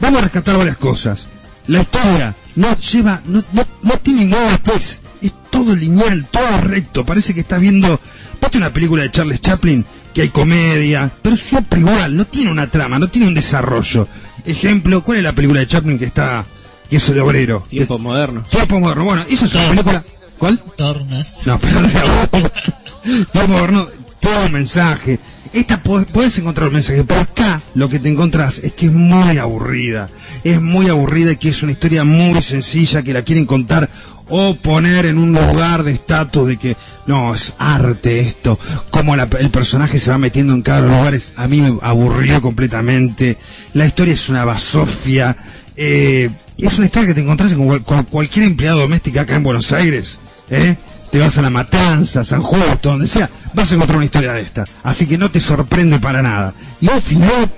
[0.00, 1.28] vamos a rescatar varias cosas.
[1.66, 7.04] La historia no lleva, no, no, no tiene ningún twist, es todo lineal, todo recto.
[7.04, 8.00] Parece que estás viendo,
[8.40, 9.84] viste una película de Charles Chaplin
[10.16, 14.08] que hay comedia, pero siempre igual, no tiene una trama, no tiene un desarrollo.
[14.46, 16.44] Ejemplo, ¿cuál es la película de Chaplin que está,
[16.88, 17.66] que es el obrero?
[17.68, 18.44] Tiempo moderno.
[18.48, 19.04] Tiempo moderno.
[19.04, 20.04] Bueno, esa es una película.
[20.38, 20.58] ¿Cuál?
[20.76, 21.46] Tornas.
[21.46, 22.28] No, pero no sea.
[23.32, 23.86] Tiempo moderno,
[24.20, 25.18] todo mensaje.
[25.52, 29.38] Esta podés encontrar un mensaje, pero acá lo que te encontrás es que es muy
[29.38, 30.08] aburrida.
[30.44, 33.88] Es muy aburrida y que es una historia muy sencilla que la quieren contar
[34.28, 38.58] o poner en un lugar de estatus de que no, es arte esto.
[38.90, 43.38] Como la- el personaje se va metiendo en cada lugares, a mí me aburrió completamente.
[43.72, 45.36] La historia es una basofia.
[45.76, 46.28] Eh,
[46.58, 50.18] es una historia que te encontrás con, con cualquier empleada doméstica acá en Buenos Aires.
[50.50, 50.76] ¿eh?
[51.16, 54.42] Te vas a La Matanza, San Justo, donde sea, vas a encontrar una historia de
[54.42, 54.66] esta.
[54.82, 56.52] Así que no te sorprende para nada.
[56.78, 57.50] Y un final,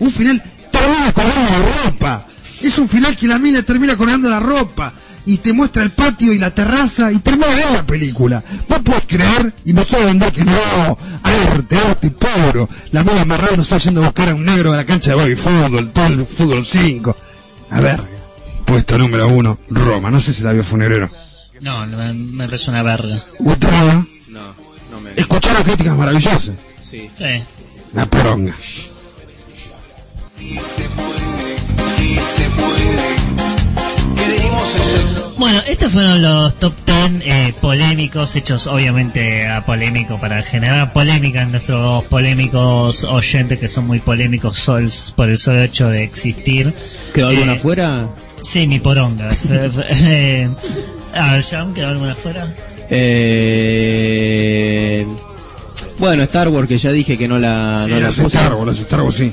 [0.00, 2.26] un final, termina con una ropa.
[2.60, 4.92] Es un final que la mina termina colgando la ropa
[5.24, 8.42] y te muestra el patio y la terraza y termina bien la película.
[8.68, 12.68] Vos podés creer y me quiero vender que no, arte, arte puro.
[12.90, 15.92] La mina amarrándose yendo a buscar a un negro a la cancha de baby fútbol,
[15.92, 17.16] todo el fútbol 5.
[17.70, 18.02] A ver,
[18.64, 20.10] puesto número uno, Roma.
[20.10, 21.08] No sé si la vio Funebrero.
[21.60, 23.16] No, me, me parece una verga.
[23.16, 24.06] No, Gustavo,
[24.90, 25.10] no me.
[25.16, 26.52] escucharon críticas maravillosas.
[26.80, 27.10] Sí.
[27.14, 27.42] Sí.
[27.94, 28.54] La poronga.
[35.38, 41.42] Bueno, estos fueron los top 10 eh, polémicos, hechos obviamente a polémico para generar polémica
[41.42, 46.72] en nuestros polémicos oyentes que son muy polémicos sols por el solo hecho de existir.
[47.14, 48.08] ¿Quedó alguna Eh, afuera?
[48.42, 49.28] Sí, mi poronga.
[51.16, 52.46] Eh, a ver, John, ¿quedó alguna afuera?
[53.78, 55.06] Eh...
[55.98, 58.36] Bueno, Star Wars, que ya dije que no la, Sí, no la las puse.
[58.36, 59.32] Star Wars, las Star Wars, sí.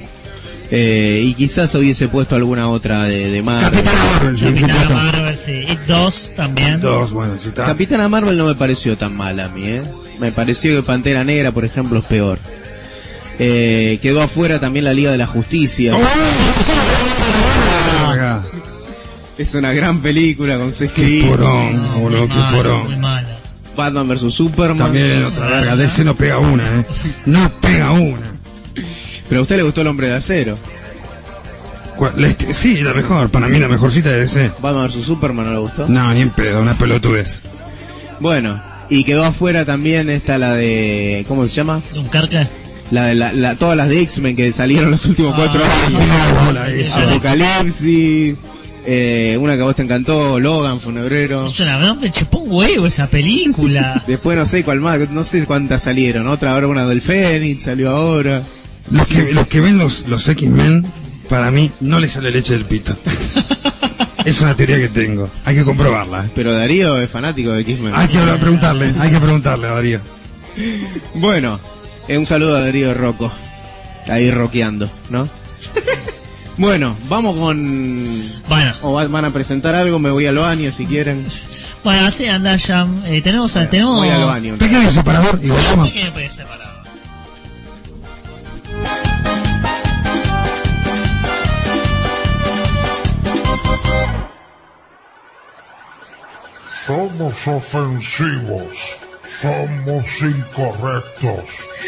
[0.72, 3.70] Eh, y quizás hubiese puesto alguna otra de, de Marvel.
[3.72, 5.52] Capitana Marvel, yo- yo Capitana Marvel, sí.
[5.52, 6.80] Y dos también.
[6.80, 7.66] Dos, bueno, sí está.
[7.66, 9.84] Capitana Marvel no me pareció tan mala a mí, ¿eh?
[10.20, 12.40] Me pareció que Pantera Negra, por ejemplo, es peor.
[13.40, 15.94] Eh, quedó afuera también la Liga de la Justicia.
[19.38, 21.22] Es una gran película con Qué CGI.
[21.24, 23.02] porón, boludo, qué Mala, muy porón.
[23.02, 23.38] mala.
[23.76, 24.78] Batman vs Superman.
[24.78, 26.86] También otra verga, DC no pega una, eh.
[27.26, 28.32] No pega una.
[29.28, 30.58] Pero a usted le gustó el hombre de acero.
[32.18, 34.52] La este- sí, la mejor, para mí la mejorcita de DC.
[34.62, 35.88] Batman vs Superman no le gustó.
[35.88, 37.46] No, ni en pedo, una pelotudez.
[38.20, 41.26] Bueno, y quedó afuera también esta la de.
[41.28, 41.82] ¿Cómo se llama?
[41.94, 42.48] ¿Dunkerque?
[42.92, 46.02] La de la, la- todas las de X-Men que salieron los últimos cuatro años.
[46.46, 46.68] Bola.
[47.08, 48.36] Apocalipsis.
[48.86, 51.46] Eh, una que a vos te encantó, Logan, Funebrero.
[51.46, 54.04] Es una verdad, me chupó un huevo esa película.
[54.08, 56.28] Después no sé cuál más, no sé cuántas salieron.
[56.28, 58.42] Otra ahora una del Fénix salió ahora.
[58.92, 60.86] Los que, los que ven los, los X-Men,
[61.30, 62.96] para mí, no les sale leche del pito.
[64.26, 65.30] es una teoría que tengo.
[65.46, 66.30] Hay que comprobarla, eh.
[66.36, 67.94] Pero Darío es fanático de X-Men.
[67.96, 70.00] Hay que hablar- preguntarle, hay que preguntarle a Darío.
[71.16, 71.60] Bueno,
[72.08, 73.32] eh, un saludo a Darío Rocco.
[74.10, 75.28] Ahí rockeando, ¿no?
[76.58, 78.24] Bueno, vamos con.
[78.48, 78.74] Bueno.
[78.84, 81.26] O va- van a presentar algo, me voy al baño si quieren.
[81.84, 82.86] Bueno, así anda ya.
[83.06, 84.56] Eh, tenemos, tenemos Voy al baño.
[84.58, 85.90] Pequeño separador y volvamos.
[85.90, 86.12] Pequeño.
[96.86, 98.98] Somos ofensivos,
[99.42, 101.44] somos incorrectos,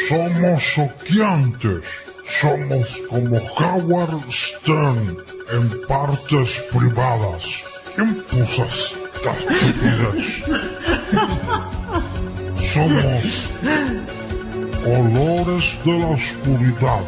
[0.07, 1.83] somos choqueantes,
[2.25, 5.17] somos como Howard Stern
[5.51, 7.63] en partes privadas.
[7.95, 9.33] ¿Quién puso esta?
[12.73, 13.49] Somos
[14.83, 17.05] Colores de la Oscuridad,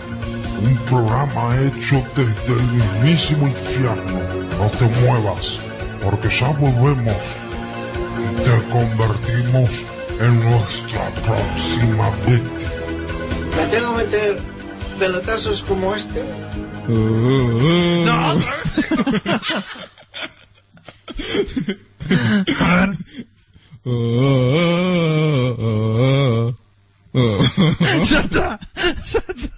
[0.64, 4.20] un programa hecho desde el mismísimo infierno.
[4.58, 5.60] No te muevas,
[6.04, 7.38] porque ya volvemos
[8.18, 9.86] y te convertimos
[10.20, 12.72] en nuestra próxima víctima.
[13.56, 14.57] ¿Me tengo que meter
[14.98, 16.24] pelotazos como este?
[16.88, 18.36] No,
[22.60, 22.90] A ver.
[28.04, 29.50] Ya está, ya está,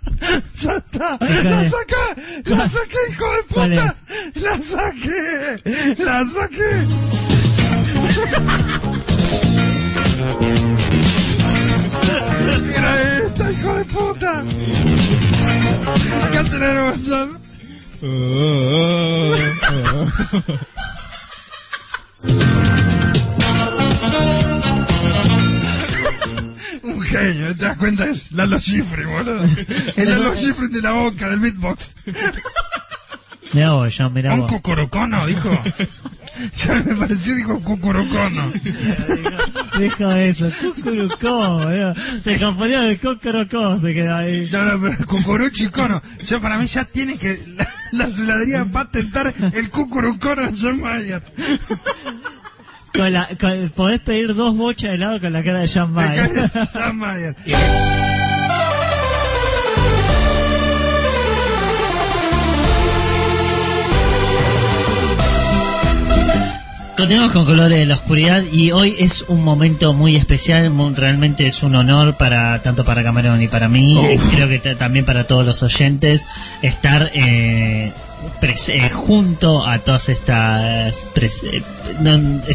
[0.55, 1.17] ya está.
[1.43, 2.05] La saqué,
[2.45, 3.95] la saqué, hijo de ¿Cuál puta.
[4.35, 6.71] La saqué, la saqué.
[12.63, 12.91] Mira
[13.25, 14.45] esta, hijo de puta.
[16.49, 17.39] Tenemos, John.
[26.83, 28.05] Un genio, ¿te das cuenta?
[28.09, 29.43] Es Lalo Schifrin, boludo.
[29.97, 31.95] El Lalo Schifrin de la boca, del beatbox.
[33.53, 34.51] Mirá vos, John, mirá Un vos.
[34.51, 35.49] cucurucono, dijo.
[36.65, 38.51] Ya me pareció, dijo cucurucono.
[39.79, 41.61] Deja eso, cucurucó.
[42.23, 44.47] Se confundió el cucurucó, se quedó ahí.
[44.51, 46.01] No, no, pero cucurucho y cono.
[46.23, 47.39] Ya para mí ya tiene que.
[47.55, 51.21] La, la heladería va a patentar el cucurucono de John Mayer.
[52.93, 56.49] Con la, con- podés pedir dos bochas de helado con la cara de John Mayer.
[56.73, 57.35] John Mayer.
[66.99, 71.45] Continuamos con Colores de la Oscuridad y hoy es un momento muy especial, mu- realmente
[71.47, 75.05] es un honor para tanto para Cameron y para mí, y creo que ta- también
[75.05, 76.25] para todos los oyentes,
[76.61, 77.93] estar eh,
[78.67, 81.61] eh, junto a todas estas eh,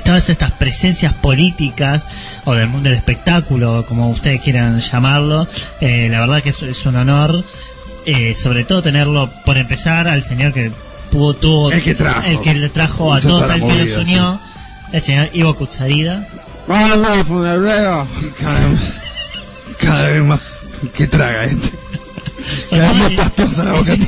[0.05, 2.07] todas estas presencias políticas
[2.45, 5.49] o del mundo del espectáculo, como ustedes quieran llamarlo.
[5.81, 7.43] Eh, la verdad que es, es un honor,
[8.05, 10.71] eh, sobre todo tenerlo por empezar al señor que
[11.35, 12.23] tuvo, El que trajo.
[12.27, 14.41] el que le trajo a todos la que los unió,
[14.93, 16.27] el señor Ivo Kutsarida.
[16.67, 18.07] ¡Vamos, funebrero!
[18.41, 19.01] Cada vez,
[19.81, 20.41] cada vez más.
[20.97, 21.71] ¿Qué traga este?
[22.71, 23.95] Cada vez más pastosa la boca.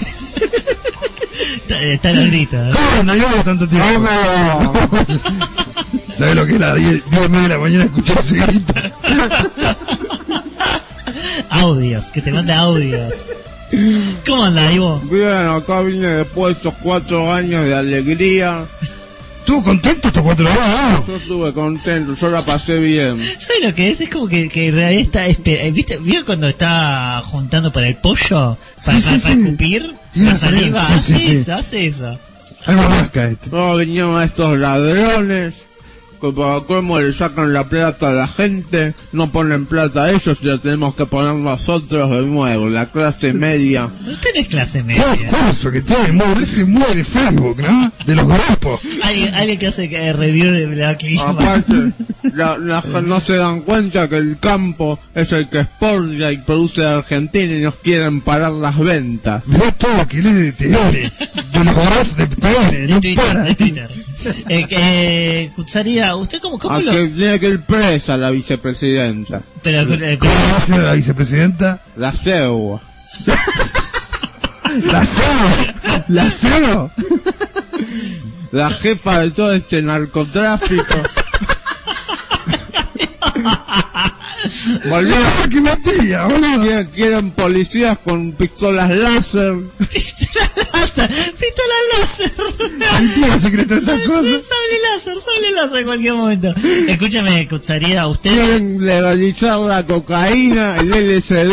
[1.56, 2.56] Está, está en el grito.
[2.56, 2.70] ¿eh?
[2.72, 4.08] ¿Cómo no llevo tanto tiempo?
[6.16, 8.72] ¿Sabes lo que es la 10 10 y media de la mañana escuchar ese grito?
[11.50, 13.12] Audios, que te manda audios.
[14.26, 15.00] ¿Cómo anda, Ivo?
[15.10, 18.64] Bien, acá vine después de estos cuatro años de alegría.
[19.40, 21.06] ¿Estuvo contento estos cuatro años?
[21.06, 23.18] Yo estuve contento, yo la pasé bien.
[23.38, 24.00] ¿Sabes lo que es?
[24.00, 25.26] Es como que, que en realidad está.
[25.28, 25.98] espe- eh, ¿Viste?
[25.98, 28.56] ¿Vio cuando está juntando para el pollo?
[28.84, 29.40] Para, Sí, sí, para- para sí.
[29.40, 31.32] escupir la saliva, hace sí, sí.
[31.32, 32.18] eso, hace eso.
[32.66, 33.50] Algo rasca este.
[33.50, 35.65] No, vinieron estos ladrones
[36.20, 40.38] que para cómo le sacan la plata a la gente, no ponen plata a ellos
[40.42, 43.86] y la tenemos que poner nosotros de nuevo, la clase media.
[43.86, 45.28] Usted es clase ¿Qué media.
[45.30, 46.12] curso que tiene?
[46.12, 46.44] Muy
[46.94, 47.92] de Facebook, ¿no?
[48.06, 48.80] De los grupos.
[49.02, 51.30] Alguien, alguien que hace eh, review de Black Clima.
[51.30, 51.92] Aparte,
[52.34, 56.84] la- la- no se dan cuenta que el campo es el que exporta y produce
[56.84, 59.42] a Argentina y nos quieren parar las ventas.
[59.46, 63.44] Veo todo lo que lee de TN, de los de TN, De no Twitter, para.
[63.44, 63.90] de Twitter.
[64.48, 66.90] Eh, eh, Kutsaria, ¿usted cómo, cómo A lo.?
[66.90, 69.42] que tiene que ir presa la vicepresidenta.
[69.62, 71.80] Pero, eh, ¿Cómo va a ser la vicepresidenta?
[71.96, 72.80] La cegua.
[74.84, 76.04] La cero.
[76.08, 76.90] La cero.
[78.52, 80.84] La jefa de todo este narcotráfico.
[84.88, 85.16] Volvió.
[85.48, 89.54] Quieren, quieren policías con pistolas láser.
[90.80, 92.32] Láser, pistola láser.
[92.92, 94.24] Ay, tiene secreto esas Sí, cosas.
[94.24, 96.54] Sable láser, sable láser en cualquier momento.
[96.88, 98.30] Escúchame, Kutsaria, usted.
[98.30, 101.52] Quieren legalizar la cocaína, el LSD.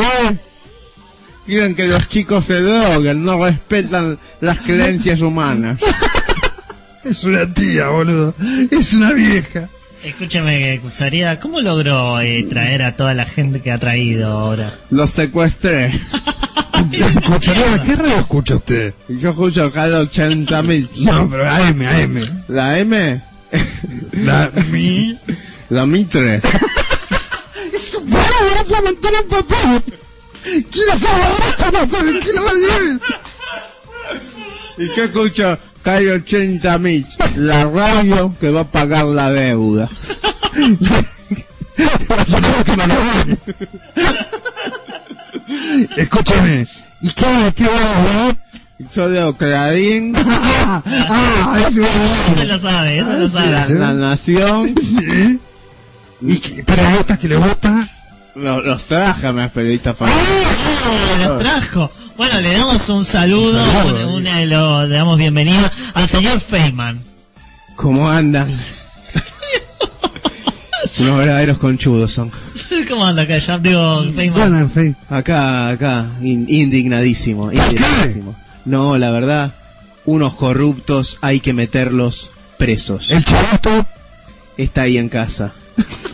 [1.45, 5.79] Quieren que los chicos se droguen, no respetan las creencias humanas.
[7.03, 8.33] Es una tía, boludo.
[8.71, 9.67] Es una vieja.
[10.03, 14.69] Escúchame, Kutsaria, ¿cómo logró eh, traer a toda la gente que ha traído ahora?
[14.89, 15.91] Los secuestré.
[16.91, 18.93] Escucharía, ¿qué radio escucha usted?
[19.07, 20.89] Yo escucho cada 80 mil.
[20.99, 22.19] No, pero AM, AM.
[22.49, 23.21] ¿La M?
[24.11, 25.17] La mi.
[25.69, 26.41] La Mitre.
[27.73, 29.83] Es paro, no puedo mantener el papel.
[30.43, 31.71] ¿Quién es borracho?
[31.71, 32.99] No sabe qué radio es.
[34.77, 37.05] Y yo escucho Calle 80 mil.
[37.37, 39.89] La radio que va a pagar la deuda.
[42.07, 42.23] Para.
[45.97, 46.67] Escúchame.
[47.01, 48.35] ¿Y qué, qué vamos?
[48.95, 50.81] Yo leo Clarín, Ah,
[51.67, 53.73] ese va a Eso lo sabe, eso lo La, sabe.
[53.75, 54.73] La Nación.
[54.79, 55.39] Sí.
[56.21, 57.89] ¿Y qué, pero a esta que le gusta?
[58.35, 60.27] Los, los traje a periodistas favoritos.
[60.85, 61.91] Ah, Lo trajo.
[62.17, 66.39] Bueno, le damos un saludo, Un saludo, una- una- lo- le damos bienvenida al señor
[66.39, 66.99] Feynman.
[67.75, 68.49] ¿Cómo andan?
[70.99, 72.31] Unos verdaderos conchudos son.
[72.89, 73.57] ¿Cómo anda acá, ya?
[73.59, 74.69] Digo, Feynman.
[74.73, 74.95] Bueno.
[75.09, 78.35] Acá, acá, in- indignadísimo, indignadísimo.
[78.65, 79.53] No, la verdad,
[80.05, 83.11] unos corruptos hay que meterlos presos.
[83.11, 83.85] El charuto
[84.57, 85.51] Está ahí en casa.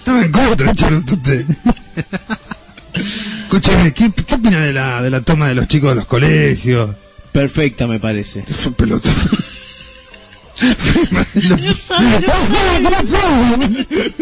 [0.00, 1.44] estaba en contra, el charuto usted.
[2.94, 6.96] Escúchame, ¿qué, qué opina de la, de la toma de los chicos de los colegios?
[7.32, 8.42] Perfecta, me parece.
[8.48, 8.74] Es un
[11.76, 12.26] sabe.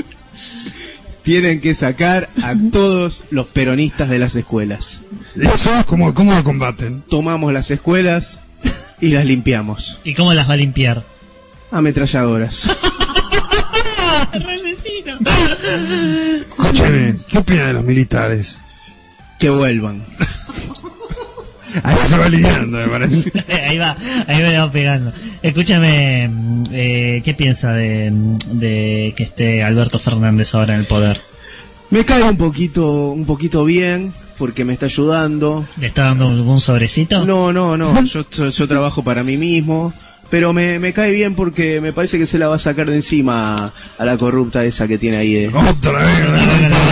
[1.23, 5.03] Tienen que sacar a todos los peronistas de las escuelas.
[5.37, 7.03] Eso, ¿cómo, ¿cómo lo combaten?
[7.09, 8.41] Tomamos las escuelas
[9.01, 10.01] y las limpiamos.
[10.05, 11.05] ¿Y cómo las va a limpiar?
[11.71, 12.69] Ametralladoras.
[14.33, 15.19] Resecino.
[16.41, 18.61] Escúchame, ¿qué opina de los militares?
[19.39, 20.05] Que vuelvan.
[21.83, 23.33] Ahí se va alineando, me parece.
[23.69, 25.13] ahí va, ahí me va pegando.
[25.43, 26.31] Escúchame,
[26.73, 28.11] eh, ¿qué piensa de,
[28.53, 31.21] de que esté Alberto Fernández ahora en el poder?
[31.91, 35.67] Me cae un poquito, un poquito bien, porque me está ayudando.
[35.79, 37.25] ¿Le está dando algún sobrecito?
[37.25, 39.93] No, no, no, yo, yo, yo trabajo para mí mismo,
[40.31, 42.95] pero me, me cae bien porque me parece que se la va a sacar de
[42.97, 45.35] encima a la corrupta esa que tiene ahí.
[45.35, 45.49] De...
[45.49, 46.21] Otra vez,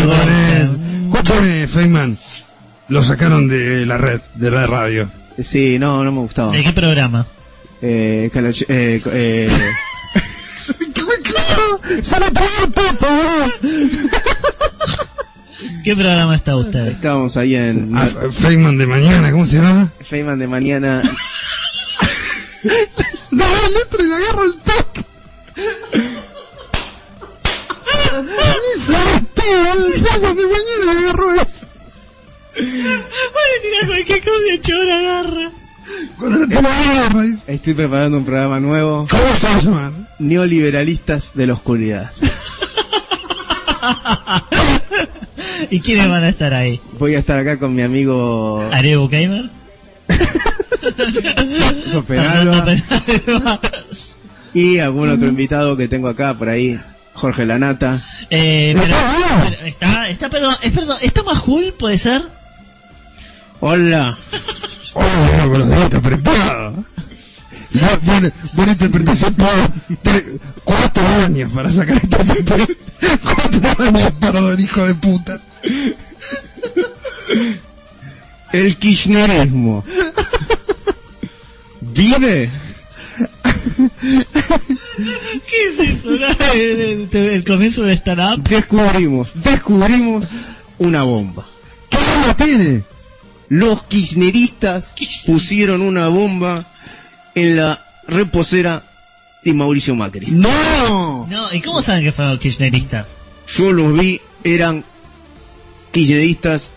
[0.04, 0.70] otra vez.
[1.12, 2.18] Escúchame, Feynman.
[2.88, 5.10] Lo sacaron de la red, de la radio.
[5.38, 6.52] Sí, no, no me gustaba.
[6.52, 7.26] ¿De qué programa?
[7.82, 9.50] Eh, caloch- eh, eh,
[11.24, 11.80] ¡Claro!
[12.02, 13.06] ¡Se lo pegó el pato!
[15.84, 16.86] ¿Qué programa está usted?
[16.88, 19.90] estábamos ahí en Ah, Feynman de mañana, ¿cómo se llama?
[20.02, 21.02] Feynman de mañana.
[23.46, 25.04] No, letra y le agarro el toque.
[28.22, 31.66] Ni sabes, tío, el Feynman de mañana le agarro eso.
[32.56, 35.52] Vale, tira cualquier cosa y chabón agarra.
[36.18, 37.22] Cuando no tiene guerra.
[37.22, 37.38] dice.
[37.54, 39.06] Estoy preparando un programa nuevo.
[39.10, 39.92] ¿Cómo se va a llamar?
[40.18, 42.10] Neoliberalistas de la oscuridad.
[45.70, 46.80] ¿Y quiénes van a estar ahí?
[46.98, 49.50] Voy a estar acá con mi amigo ¿Arebo Gamer?
[52.06, 52.64] Peralba
[54.54, 56.78] y algún otro invitado que tengo acá por ahí,
[57.14, 58.02] Jorge Lanata.
[58.30, 58.96] Eh, pero,
[59.50, 62.22] pero está, está, perdón, es perdón, ¿está Majul, puede ser?
[63.60, 64.16] Hola.
[64.94, 66.74] Oh, con los dientes apretados.
[67.72, 69.50] Bu- Buena, buena interpretación, todo.
[70.02, 72.18] Tre- cuatro años para sacar esta.
[73.22, 74.12] Cuatro años
[74.52, 75.38] el hijo de puta.
[78.52, 79.84] El kirchnerismo.
[81.96, 82.50] ¿Vive?
[85.48, 86.12] ¿Qué es eso?
[86.54, 88.42] El, el- el comienzo del stand-up.
[88.48, 90.28] Descubrimos, descubrimos
[90.78, 91.46] una bomba.
[91.90, 92.82] ¿Qué bomba tiene?
[93.48, 94.94] Los kirchneristas
[95.26, 96.66] pusieron una bomba
[97.34, 98.82] en la reposera
[99.44, 100.26] de Mauricio Macri.
[100.30, 101.26] ¡No!
[101.28, 103.18] No, ¿y cómo saben que fueron kirchneristas?
[103.56, 104.84] Yo los vi, eran
[105.92, 106.70] kirchneristas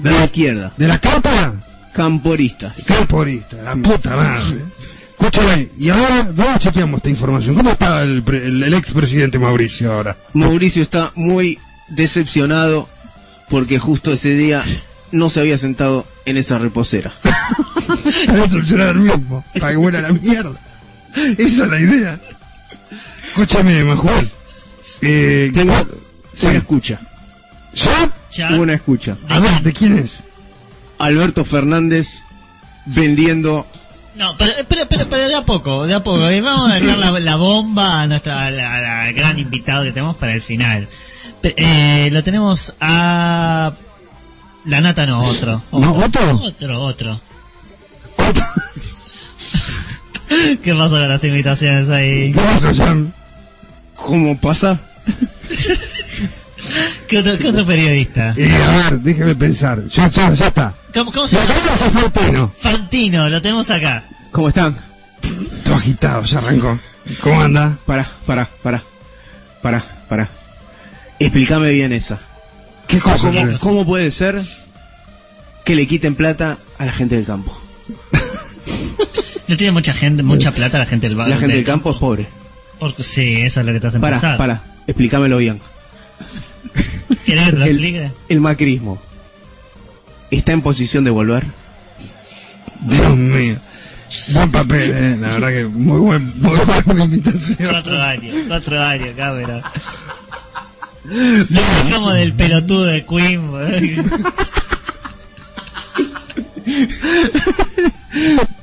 [0.00, 0.72] de la izquierda.
[0.76, 1.54] ¿De la capa?
[1.96, 2.84] Camporistas.
[2.86, 4.60] Camporista, la puta madre.
[5.18, 7.54] Escúchame, y ahora, ¿dónde chequeamos esta información?
[7.56, 10.14] ¿Cómo está el, pre- el, el expresidente Mauricio ahora?
[10.34, 11.58] Mauricio está muy
[11.88, 12.86] decepcionado
[13.48, 14.62] porque justo ese día
[15.12, 17.12] no se había sentado en esa reposera.
[18.28, 20.52] A decepcionar al mismo, para que vuela la mierda.
[21.38, 22.20] Esa es la idea.
[23.28, 24.30] Escúchame, Majuel.
[25.00, 25.72] Eh, Tengo
[26.34, 26.46] Sí.
[26.46, 27.00] una escucha.
[27.74, 28.12] ¿Ya?
[28.34, 28.50] Ya.
[28.58, 29.16] Una escucha.
[29.30, 30.24] A ver, ¿de quién es?
[30.98, 32.22] Alberto Fernández
[32.86, 33.66] vendiendo
[34.14, 36.30] No, pero, pero, pero, pero de a poco, de a poco.
[36.30, 40.16] Y vamos a dejar la, la bomba a nuestra la, la gran invitado que tenemos
[40.16, 40.88] para el final.
[41.42, 43.72] Eh, lo tenemos a...
[44.64, 45.62] La nata no, otro.
[45.70, 46.40] ¿No, otro?
[46.42, 47.20] Otro, otro.
[50.62, 52.32] ¿Qué pasa con las invitaciones ahí?
[52.32, 52.96] ¿Qué pasa?
[53.94, 54.80] ¿Cómo pasa?
[57.08, 58.34] ¿Qué otro, qué otro periodista?
[58.36, 59.86] Eh, a ver, déjeme pensar.
[59.88, 60.74] Ya, ya, ya está.
[60.92, 62.00] ¿Cómo, cómo se La llama?
[62.00, 62.52] Fantino.
[62.58, 64.04] Fantino, lo tenemos acá.
[64.32, 64.76] ¿Cómo están?
[65.64, 66.78] Todo agitado, ya arrancó.
[67.20, 67.76] ¿Cómo anda?
[67.86, 68.82] Para, para, para.
[69.62, 70.28] Para, para.
[71.18, 72.18] Explícame bien esa.
[72.88, 73.30] ¿Qué cosa?
[73.30, 74.40] ¿Cómo, cómo puede ser
[75.64, 77.56] que le quiten plata a la gente del campo?
[79.48, 81.34] No tiene mucha gente, mucha plata la gente del barrio.
[81.34, 82.26] La gente del campo es pobre.
[82.80, 84.36] Porque, sí, eso es lo que te hace Para, pensar.
[84.36, 84.62] para.
[84.86, 85.60] Explícamelo bien.
[87.26, 89.00] El, el macrismo.
[90.30, 91.44] ¿Está en posición de volver?
[92.82, 93.56] Dios mío.
[94.28, 95.16] Buen papel, eh.
[95.20, 97.70] La verdad que muy buen, muy buena invitación.
[97.70, 99.62] Cuatro años, cuatro años, cabrón.
[101.04, 101.60] No,
[101.92, 103.50] como del pelotudo de Queen.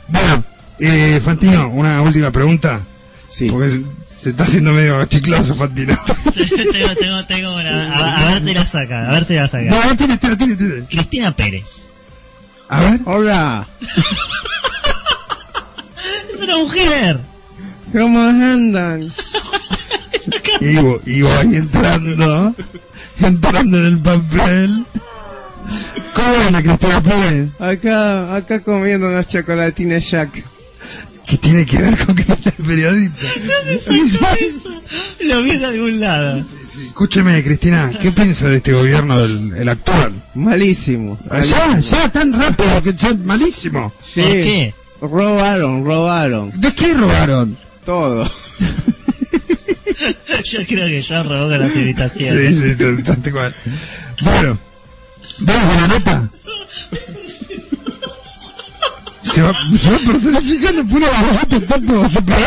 [0.07, 0.43] Bueno,
[0.79, 2.81] eh, Fantino, una última pregunta.
[3.29, 3.49] Sí.
[3.49, 3.81] Porque
[4.23, 5.99] se está haciendo medio chicloso, Fantino.
[6.71, 7.93] tengo, tengo, tengo una.
[7.93, 9.65] A, a ver si la saca, a ver si la saca.
[9.65, 10.85] No, no tiene, tiene, tiene, tiene.
[10.85, 11.91] Cristina Pérez.
[12.69, 13.01] A ver.
[13.05, 13.67] Hola.
[16.33, 17.19] Es una mujer.
[17.91, 19.01] ¿Cómo andan?
[20.61, 22.55] Ivo, Ivo ahí entrando.
[23.19, 24.85] Entrando en el papel.
[26.15, 27.49] ¿Cómo anda, Cristina Pérez?
[27.59, 30.43] Acá, acá comiendo unos chocolatines Jack.
[31.27, 33.27] ¿Qué tiene que ver con que no sea periodista?
[33.39, 34.81] ¿Dónde sacó eso?
[35.21, 36.43] Lo vi en algún lado.
[36.87, 40.13] Escúcheme, Cristina, ¿qué piensa de este gobierno, del el actual?
[40.35, 41.17] Malísimo.
[41.31, 43.93] Ya, ya, tan rápido, que ya, malísimo.
[44.01, 44.21] Sí.
[44.21, 44.73] ¿Por qué?
[45.01, 46.51] Robaron, robaron.
[46.59, 47.57] ¿De qué robaron?
[47.85, 48.23] Todo.
[50.43, 52.59] Yo creo que ya robó con las Sí, invitaciones.
[52.59, 52.75] sí,
[53.31, 53.55] cual.
[54.21, 54.57] Bueno,
[55.39, 56.29] vamos con la nota.
[59.33, 62.45] Se va, se va personificando babosita, está todo separado.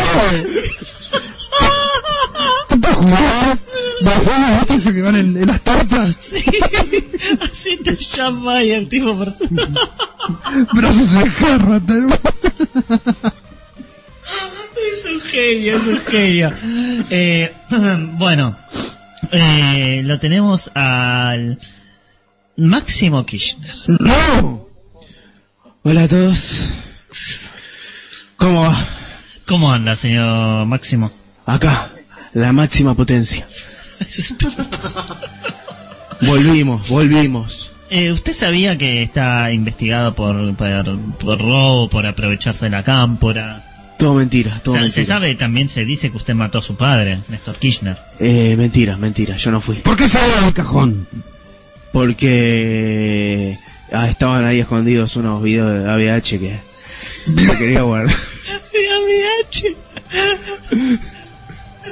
[2.63, 3.59] Está para jugar.
[4.07, 6.17] Va a hacer las botas que van en, en las tartas.
[6.21, 6.45] Sí,
[7.43, 9.69] así te llama y el tipo persona.
[10.75, 12.07] Brazos en jarra, tal
[14.77, 16.53] Es un genio, es un genio.
[17.11, 17.53] Eh,
[18.13, 18.57] bueno,
[19.33, 21.59] eh, lo tenemos al
[22.57, 23.75] Máximo Kirchner.
[23.89, 24.66] ¡No!
[25.89, 26.71] Hola a todos.
[28.35, 28.77] ¿Cómo va?
[29.47, 31.13] ¿Cómo anda, señor Máximo?
[31.47, 31.93] Acá,
[32.33, 33.47] la máxima potencia.
[36.23, 37.71] Volvimos, volvimos.
[37.91, 43.65] Eh, ¿Usted sabía que está investigado por, por, por robo, por aprovecharse de la cámpora?
[43.97, 45.07] Todo mentira, todo O sea, se mentira.
[45.07, 47.97] sabe, también se dice que usted mató a su padre, Néstor Kirchner.
[48.19, 49.77] Eh, mentira, mentira, yo no fui.
[49.77, 51.07] ¿Por qué se abre el cajón?
[51.93, 53.57] Porque
[53.93, 56.59] ah, estaban ahí escondidos unos videos de ABH que,
[57.27, 58.15] La quería guardar.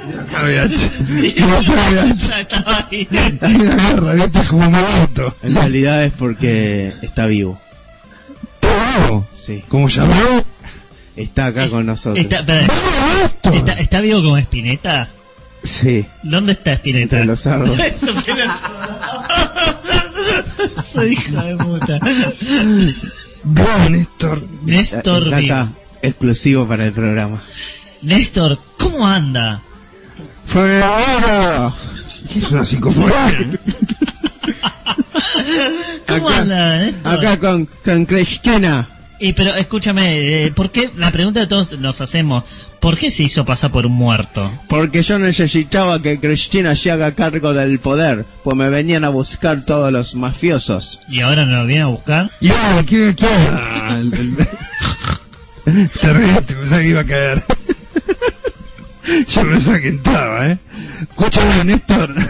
[0.05, 0.69] Acá VH.
[1.07, 1.35] Sí.
[2.27, 3.07] Ya estaba ahí.
[3.41, 4.39] Hay una guerra, ¿viste?
[4.39, 5.35] Es como Maroto.
[5.41, 7.59] En realidad es porque está vivo.
[8.59, 9.25] Todo.
[9.33, 9.63] Sí.
[9.67, 10.43] ¿Cómo llamó?
[11.15, 12.19] Está acá con nosotros.
[12.19, 12.67] Está, espera,
[13.53, 15.07] está, está vivo como Espineta?
[15.63, 16.05] Sí.
[16.23, 17.17] ¿Dónde está Espineta?
[17.17, 18.05] Entre los árboles.
[20.95, 21.99] Soy hijo de puta.
[23.43, 24.47] Gran Néstor.
[24.63, 25.53] Néstor Está vivo.
[25.53, 27.41] acá, exclusivo para el programa.
[28.01, 29.61] Néstor, ¿cómo anda?
[30.51, 33.49] ¿Qué es una psicofonía?
[36.07, 37.13] ¿Cómo Acá- anda, Néstor?
[37.13, 38.87] Acá con, con Cristina.
[39.19, 40.91] Y pero escúchame, eh, ¿por qué?
[40.97, 42.43] La pregunta que todos nos hacemos,
[42.81, 44.51] ¿por qué se hizo pasar por un muerto?
[44.67, 49.63] Porque yo necesitaba que Cristina se haga cargo del poder, pues me venían a buscar
[49.63, 50.99] todos los mafiosos.
[51.07, 52.29] ¿Y ahora nos lo viene a buscar?
[52.41, 53.15] Y ahora, ¿qué?
[53.17, 53.25] qué?
[53.51, 57.43] Ah, el- el- Te reíste, pensaba que iba a caer.
[59.29, 60.57] Yo pensaba que entraba, ¿eh?
[61.09, 62.13] Escúchame, Néstor.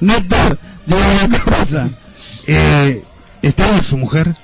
[0.00, 1.88] Néstor, dígame una cosa.
[2.46, 3.02] Eh,
[3.48, 4.34] ¿Está con su mujer?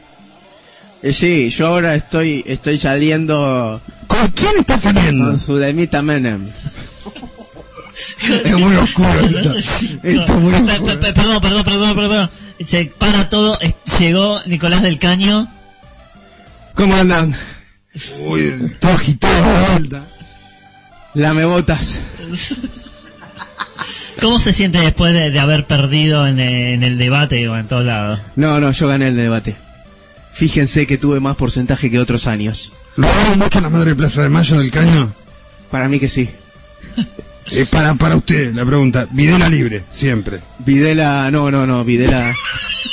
[1.03, 5.25] Eh, sí, yo ahora estoy estoy saliendo ¿Con quién está saliendo?
[5.27, 6.47] con Zulemita Menem.
[8.45, 9.59] Es muy oscuro esto.
[10.03, 10.85] es muy oscuro.
[10.85, 12.31] pe- pe- Perdón, perdón, perdón, perdón, perdón.
[12.65, 13.59] Se para todo,
[13.99, 15.49] llegó Nicolás del Caño.
[16.75, 17.35] ¿Cómo andan?
[18.21, 20.03] Uy, todo agitado de vuelta.
[21.15, 21.97] Lame botas.
[24.23, 27.85] ¿Cómo se siente después de, de haber perdido en, en el debate o en todos
[27.85, 28.21] lados?
[28.37, 29.57] No, no, yo gané el debate.
[30.33, 32.73] Fíjense que tuve más porcentaje que otros años.
[32.97, 35.13] ¿Lo hago mucho en la Madre Plaza de Mayo del Caño?
[35.73, 36.31] Para mí que sí.
[37.51, 39.09] Eh, para, para usted, la pregunta.
[39.11, 40.39] Videla libre, siempre.
[40.61, 42.33] Videla, no, no, no, Videla,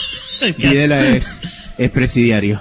[0.58, 1.38] Videla es,
[1.78, 2.60] es presidiario.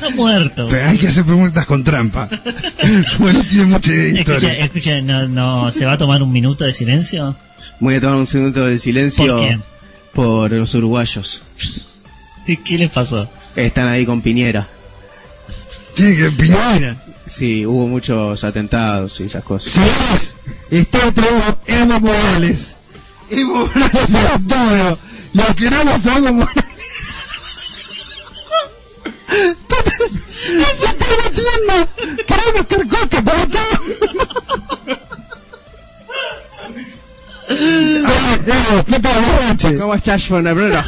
[0.00, 0.68] Está muerto.
[0.70, 2.28] Pero hay que hacer preguntas con trampa.
[3.18, 4.64] bueno, tiene mucha idea de Escucha, historia.
[4.64, 7.36] escucha, no, no, ¿se va a tomar un minuto de silencio?
[7.80, 9.62] Voy a tomar un segundo de silencio ¿Por quién?
[10.14, 11.42] por los uruguayos.
[12.46, 13.28] ¿Y ¿Qué les pasó?
[13.56, 14.68] Están ahí con Piñera.
[15.94, 16.96] Tiene que Piñera.
[17.26, 19.72] Sí, hubo muchos atentados y esas cosas.
[19.72, 20.36] Señores,
[20.70, 22.76] está entre vos Evo Morales.
[23.30, 24.98] Evo Morales a todo.
[25.34, 26.64] Lo que no lo sabemos Morales.
[30.48, 31.74] ¡Se está metiendo!
[32.26, 32.64] ¡Queremos
[33.22, 33.72] para todo!
[37.50, 39.22] Ah, Evo, ¿qué tal?
[39.24, 39.80] Buenas noches.
[39.80, 40.74] ¿Cómo estás, Fonebrero?
[40.74, 40.82] No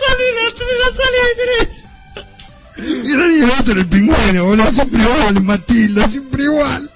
[0.00, 0.44] sale la
[0.78, 1.68] no sale de tres.
[3.04, 4.70] Y no ni el otro, el pingüino, boludo.
[4.70, 6.90] Siempre igual, Matilda, siempre igual.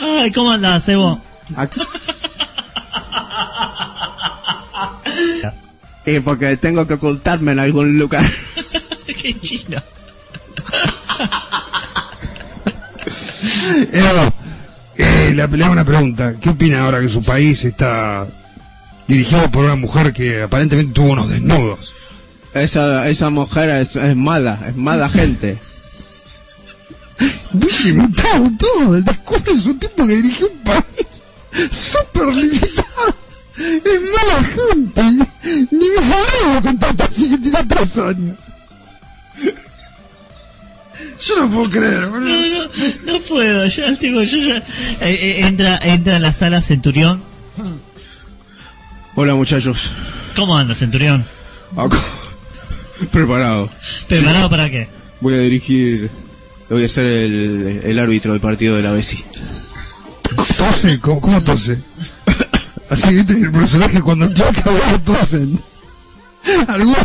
[0.00, 1.20] Ay, ¿cómo andás, Evo?
[6.06, 8.28] Y porque tengo que ocultarme en algún lugar.
[9.22, 9.82] Qué chino.
[14.96, 16.34] Eh, le le hago una pregunta.
[16.40, 18.26] ¿Qué opina ahora que su país está
[19.08, 21.92] dirigido por una mujer que aparentemente tuvo unos desnudos?
[22.54, 25.58] Esa, esa mujer es, es mala, es mala gente.
[27.52, 28.96] Muy limitado todo.
[28.96, 31.06] El discurso es un tipo que dirige un país
[31.72, 33.14] súper limitado.
[33.58, 35.02] Es mala gente.
[35.70, 38.36] Ni me sabía con tanta así que tiene tres años.
[41.20, 42.28] Yo no puedo creer, boludo.
[42.28, 43.66] No, no, no puedo.
[43.66, 44.56] Yo, tipo, yo ya.
[44.56, 44.62] eh,
[45.00, 47.22] eh, entra, entra a la sala Centurión.
[49.14, 49.90] Hola, muchachos.
[50.34, 51.24] ¿Cómo anda, Centurión?
[51.76, 51.98] Acá.
[53.12, 53.70] Preparado.
[54.08, 54.88] ¿Preparado para qué?
[55.20, 56.10] Voy a dirigir.
[56.68, 59.22] Voy a ser el, el árbitro del partido de la Bessi.
[60.58, 61.78] Tose, ¿cómo, cómo tose?
[62.90, 65.60] Así viste el personaje cuando acabar tosen.
[66.68, 66.96] Algunos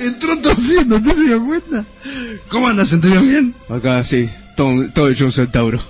[0.00, 1.84] Entró tosiendo, ¿usted se dio cuenta?
[2.48, 3.26] ¿Cómo andas, Centurión?
[3.26, 3.54] ¿Bien?
[3.68, 5.80] Acá sí, todo, todo hecho un centauro.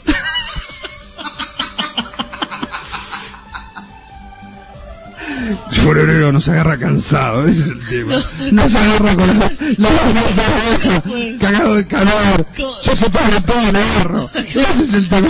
[5.92, 8.22] Florero nos agarra cansado, ese es el tema.
[8.52, 9.34] Nos agarra con la,
[9.78, 10.42] la cabeza
[10.82, 11.02] baja,
[11.40, 12.46] cagado de calor.
[12.58, 14.30] Yo soy todo el todo agarro.
[14.34, 15.28] Ese es el tema.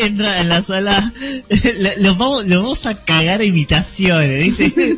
[0.00, 1.12] Entra, en la sala.
[1.98, 4.96] Los vamos, los vamos a cagar a imitaciones, ¿viste?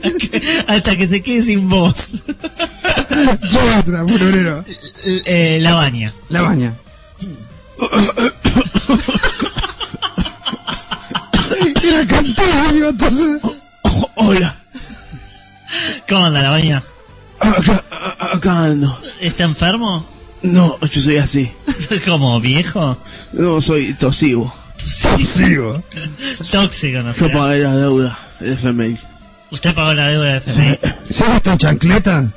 [0.66, 1.94] Hasta que se quede sin voz.
[3.08, 4.62] ¿Qué otra, Florero?
[5.04, 6.12] L- eh, la baña.
[6.28, 6.74] La baña.
[11.82, 13.40] Era cantar, iba a toser.
[14.22, 14.54] Hola.
[16.06, 16.82] ¿Cómo anda la baña?
[17.38, 17.82] Acá,
[18.34, 19.00] acá ando.
[19.20, 20.06] ¿Está enfermo?
[20.42, 21.50] No, yo soy así.
[22.04, 22.98] ¿Como viejo?
[23.32, 24.54] No, soy tosivo.
[25.02, 25.82] Tosivo.
[26.50, 27.20] Tóxico, no sé.
[27.20, 28.98] Yo pagué la deuda del FMI.
[29.52, 30.78] Usted pagó la deuda de FMI.
[31.08, 32.28] ¿Se está en chancleta?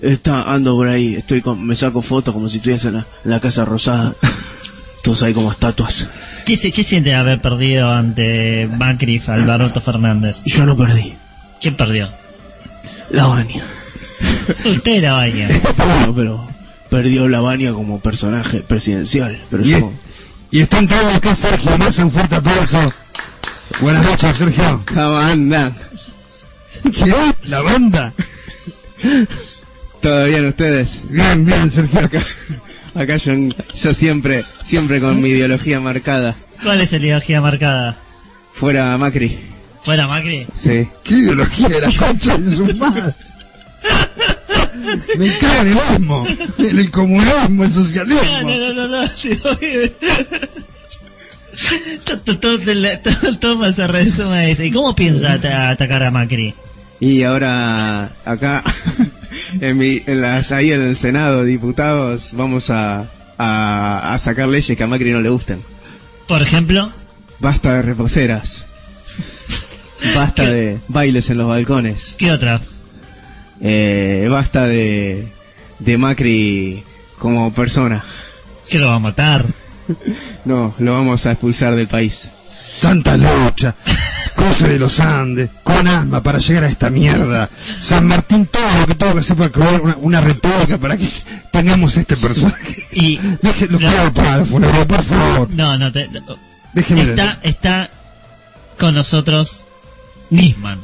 [0.00, 3.30] Está, ando por ahí, estoy con, me saco fotos como si estuviese en la, en
[3.30, 4.14] la Casa Rosada.
[5.02, 6.06] Todos ahí como estatuas.
[6.50, 10.38] ¿Qué, se- ¿Qué siente haber perdido ante Macri Alberto Fernández?
[10.46, 11.14] Yo no perdí.
[11.60, 12.08] ¿Quién perdió?
[13.10, 13.62] La baña.
[14.64, 15.48] Usted la baña.
[15.76, 16.48] Bueno, pero
[16.90, 19.40] perdió la baña como personaje presidencial.
[19.48, 19.92] Pero Y, yo...
[20.50, 22.92] y está entrando acá Sergio Massa, un fuerte aplauso.
[23.80, 24.82] Buenas noches, Sergio.
[24.96, 25.72] La banda.
[26.82, 27.14] ¿Qué?
[27.44, 28.12] ¿La banda?
[30.02, 31.02] ¿Todo bien ustedes?
[31.10, 32.00] Bien, bien, Sergio.
[32.00, 32.20] Acá,
[32.94, 33.32] acá yo,
[33.74, 36.36] yo siempre, siempre con mi ideología marcada.
[36.62, 37.96] ¿Cuál es la ideología marcada?
[38.52, 39.38] Fuera Macri.
[39.82, 40.46] ¿Fuera Macri?
[40.54, 40.86] Sí.
[41.04, 43.14] ¿Qué ideología de la concha de su madre?
[45.16, 46.26] Me cago en el mismo.
[46.58, 48.22] En el comunismo, el socialismo.
[48.42, 49.90] No, no, no, no, no, te-
[52.14, 54.62] todo, todo, todo, todo se resume a eso.
[54.64, 56.54] ¿Y cómo piensa ata- atacar a Macri?
[57.00, 58.62] Y ahora acá
[59.60, 63.06] en, mi, en las ahí en el Senado, diputados, vamos a,
[63.38, 65.60] a, a sacar leyes que a Macri no le gusten.
[66.26, 66.92] Por ejemplo,
[67.40, 68.66] Basta de reposeras.
[70.14, 72.14] Basta de bailes en los balcones.
[72.18, 72.60] ¿qué otra?
[73.62, 75.26] Eh, basta de,
[75.78, 76.84] de Macri
[77.18, 78.04] como persona.
[78.68, 79.44] Que lo va a matar.
[80.44, 82.30] No, lo vamos a expulsar del país.
[82.80, 83.74] Tanta lucha.
[84.40, 87.50] Cruce de los Andes, con asma para llegar a esta mierda.
[87.78, 91.06] San Martín, todo lo que tengo que hacer para crear una, una república para que
[91.52, 92.86] tengamos este personaje.
[92.92, 95.50] Y Déjenlo el funeral, por favor.
[95.50, 96.08] no, no te.
[96.72, 97.90] Déjeme Está, está
[98.78, 99.66] con nosotros
[100.30, 100.78] Nisman.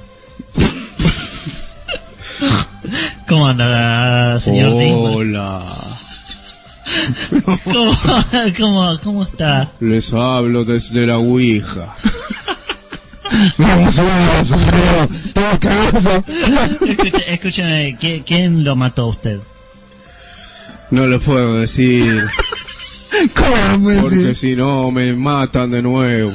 [3.26, 4.72] ¿Cómo anda, señor?
[4.74, 5.62] Hola.
[7.64, 7.98] ¿Cómo,
[8.58, 9.70] cómo, cómo está?
[9.80, 11.96] Les hablo desde la Ouija.
[13.58, 16.24] Vamos a cagazo.
[16.86, 19.38] Escuche- escúcheme, ¿qui- ¿quién lo mató a usted?
[20.90, 22.06] No lo puedo decir.
[23.34, 26.32] ¿Cómo Porque si no me matan de nuevo.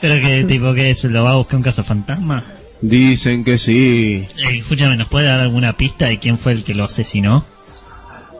[0.00, 1.04] ¿Pero qué tipo que es?
[1.04, 2.42] ¿Lo va a buscar un caso fantasma?
[2.80, 4.26] Dicen que sí.
[4.36, 7.44] Eh, escúchame, ¿nos puede dar alguna pista de quién fue el que lo asesinó?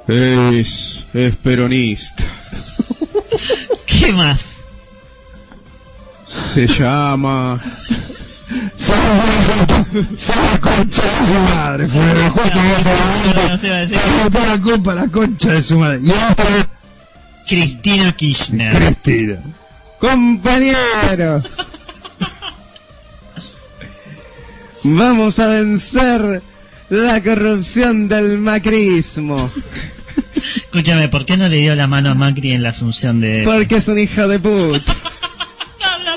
[0.09, 2.23] Es, es peronista.
[3.87, 4.56] ¿Qué más?
[6.37, 7.59] Se llama.
[8.77, 8.99] ¡Sabe
[10.53, 11.89] la concha de su madre!
[11.89, 13.99] Fue justamente No se va a decir.
[13.99, 16.01] Se toda la culpa a la concha de su madre.
[16.03, 16.69] Y otra
[17.49, 18.75] Cristina Kirchner.
[18.77, 19.39] Cristina.
[19.99, 21.45] Compañeros.
[24.83, 26.43] Vamos a vencer
[26.91, 29.51] la corrupción del macrismo.
[30.57, 33.43] Escúchame, ¿por qué no le dio la mano a Macri en la asunción de...
[33.45, 34.95] Porque es un hijo de puta.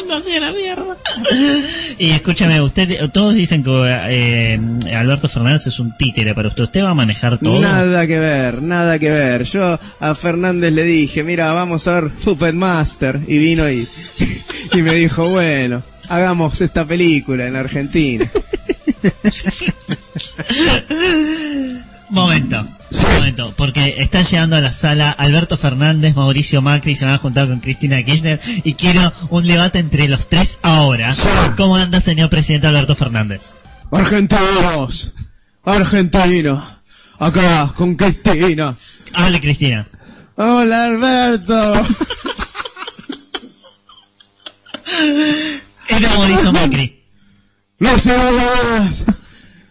[0.10, 0.98] La mierda.
[2.00, 3.70] Y escúchame, usted, todos dicen que
[4.10, 4.60] eh,
[4.96, 6.64] Alberto Fernández es un títere para usted.
[6.64, 7.60] ¿Usted va a manejar todo?
[7.60, 9.44] Nada que ver, nada que ver.
[9.44, 13.20] Yo a Fernández le dije, mira, vamos a ver Puppet Master.
[13.28, 13.86] Y vino y,
[14.74, 18.26] y me dijo, bueno, hagamos esta película en Argentina.
[22.10, 27.20] Momento, momento, porque están llegando a la sala Alberto Fernández, Mauricio Macri, se van a
[27.20, 31.14] juntar con Cristina Kirchner y quiero un debate entre los tres ahora.
[31.58, 33.54] ¿Cómo anda, señor presidente Alberto Fernández?
[33.92, 35.14] Argentinos,
[35.64, 36.64] argentinos,
[37.20, 38.76] acá con Cristina.
[39.14, 39.88] Hable, Cristina.
[40.36, 41.74] Hola Alberto.
[45.90, 47.04] Era Mauricio Macri.
[47.80, 49.06] No se más.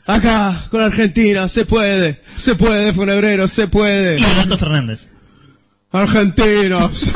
[0.09, 4.19] Acá con Argentina, se puede, se puede, funebrero, se puede.
[4.19, 5.09] Y Alberto Fernández.
[5.93, 7.13] Argentinos.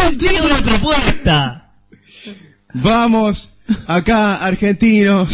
[0.20, 1.72] Tiene una propuesta.
[2.74, 3.54] Vamos,
[3.88, 5.28] acá, argentinos.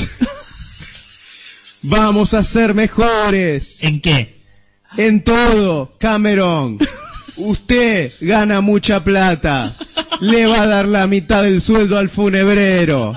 [1.83, 3.83] Vamos a ser mejores.
[3.83, 4.41] ¿En qué?
[4.97, 6.79] En todo, Cameron.
[7.37, 9.75] Usted gana mucha plata.
[10.23, 13.15] Le va a dar la mitad del sueldo al funebrero.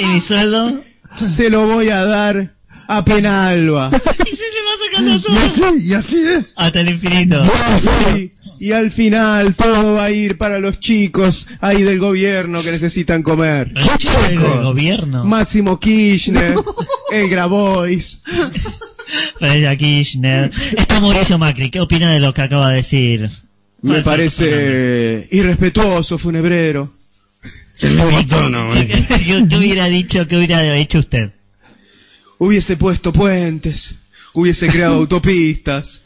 [0.00, 0.82] ¿Y mi sueldo?
[1.26, 2.54] Se lo voy a dar
[2.88, 3.90] a Penalba.
[4.30, 5.38] Y se le va sacando Y todo.
[5.44, 6.54] así, y así es.
[6.56, 7.42] Hasta el infinito.
[8.60, 13.22] Y al final todo va a ir para los chicos ahí del gobierno que necesitan
[13.22, 13.72] comer.
[13.74, 15.24] El chico del gobierno.
[15.24, 16.54] Máximo Kirchner,
[17.12, 18.22] el Grabois.
[19.40, 20.50] Parecia Kirchner.
[20.76, 21.70] Está Mauricio Macri.
[21.70, 23.30] ¿Qué opina de lo que acaba de decir?
[23.82, 26.92] Me parece irrespetuoso, funebrero.
[27.80, 28.86] ¿Qué,
[29.48, 31.30] qué- hubiera dicho, qué hubiera hecho usted?
[32.38, 33.96] Hubiese puesto puentes,
[34.34, 36.02] hubiese creado autopistas.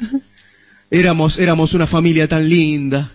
[0.90, 3.10] Éramos, éramos una familia tan linda.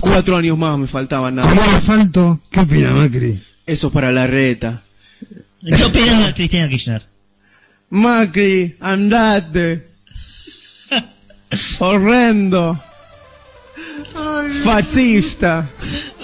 [0.00, 1.48] Cuatro años más me faltaban nada.
[1.48, 3.42] Como asfalto, ¿qué opina Macri?
[3.66, 4.82] Eso es para la reta.
[5.66, 7.04] ¿Qué opina Cristina Kirchner?
[7.90, 9.88] Macri, andate.
[11.78, 12.80] Horrendo.
[14.62, 15.68] Fascista.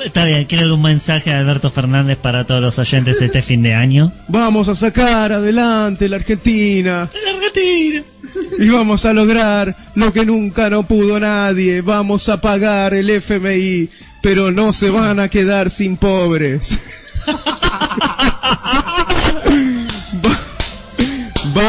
[0.05, 3.63] Está bien, ¿quiere algún mensaje de Alberto Fernández para todos los oyentes de este fin
[3.63, 4.13] de año?
[4.29, 7.09] Vamos a sacar adelante la Argentina.
[7.25, 8.03] La Argentina.
[8.59, 11.81] Y vamos a lograr lo que nunca no pudo nadie.
[11.83, 13.89] Vamos a pagar el FMI,
[14.23, 16.79] pero no se van a quedar sin pobres.
[20.25, 20.39] Va-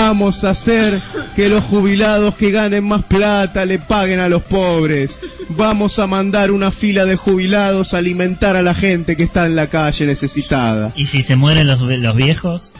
[0.04, 1.00] Vamos a hacer
[1.36, 5.20] que los jubilados que ganen más plata le paguen a los pobres.
[5.50, 9.56] Vamos a mandar una fila de jubilados a alimentar a la gente que está en
[9.56, 10.92] la calle necesitada.
[10.96, 12.74] ¿Y si se mueren los, los viejos?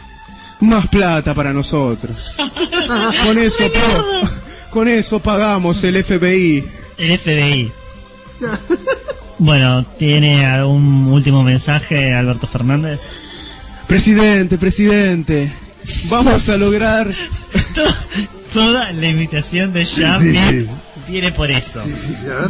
[0.58, 2.34] Más plata para nosotros.
[3.24, 3.64] Con eso,
[4.70, 6.64] con eso pagamos el FBI.
[6.98, 7.72] El FBI.
[9.38, 13.00] Bueno, ¿tiene algún último mensaje Alberto Fernández?
[13.86, 15.52] Presidente, presidente,
[16.10, 17.08] vamos a lograr
[18.52, 20.70] Toda la imitación de Jam Sí, viene, sí.
[21.08, 21.82] viene por eso.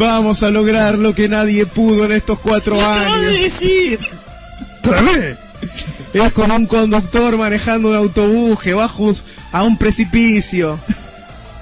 [0.01, 3.41] Vamos a lograr lo que nadie pudo en estos cuatro acabas de años.
[3.43, 3.99] decir?
[6.13, 8.89] Es como un conductor manejando un autobús que va
[9.53, 10.79] a un precipicio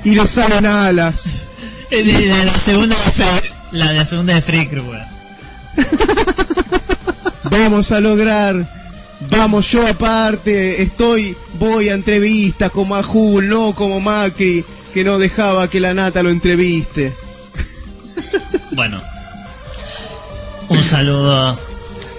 [0.05, 1.35] y le salen alas.
[1.93, 5.09] Eh, de- de la segunda de Fre- la de la segunda de.
[7.51, 8.80] Vamos a lograr.
[9.29, 15.19] Vamos, yo aparte, estoy, voy a entrevistas como a Jul, no como Macri, que no
[15.19, 17.13] dejaba que la nata lo entreviste.
[18.73, 19.01] Bueno.
[20.69, 21.59] Un saludo.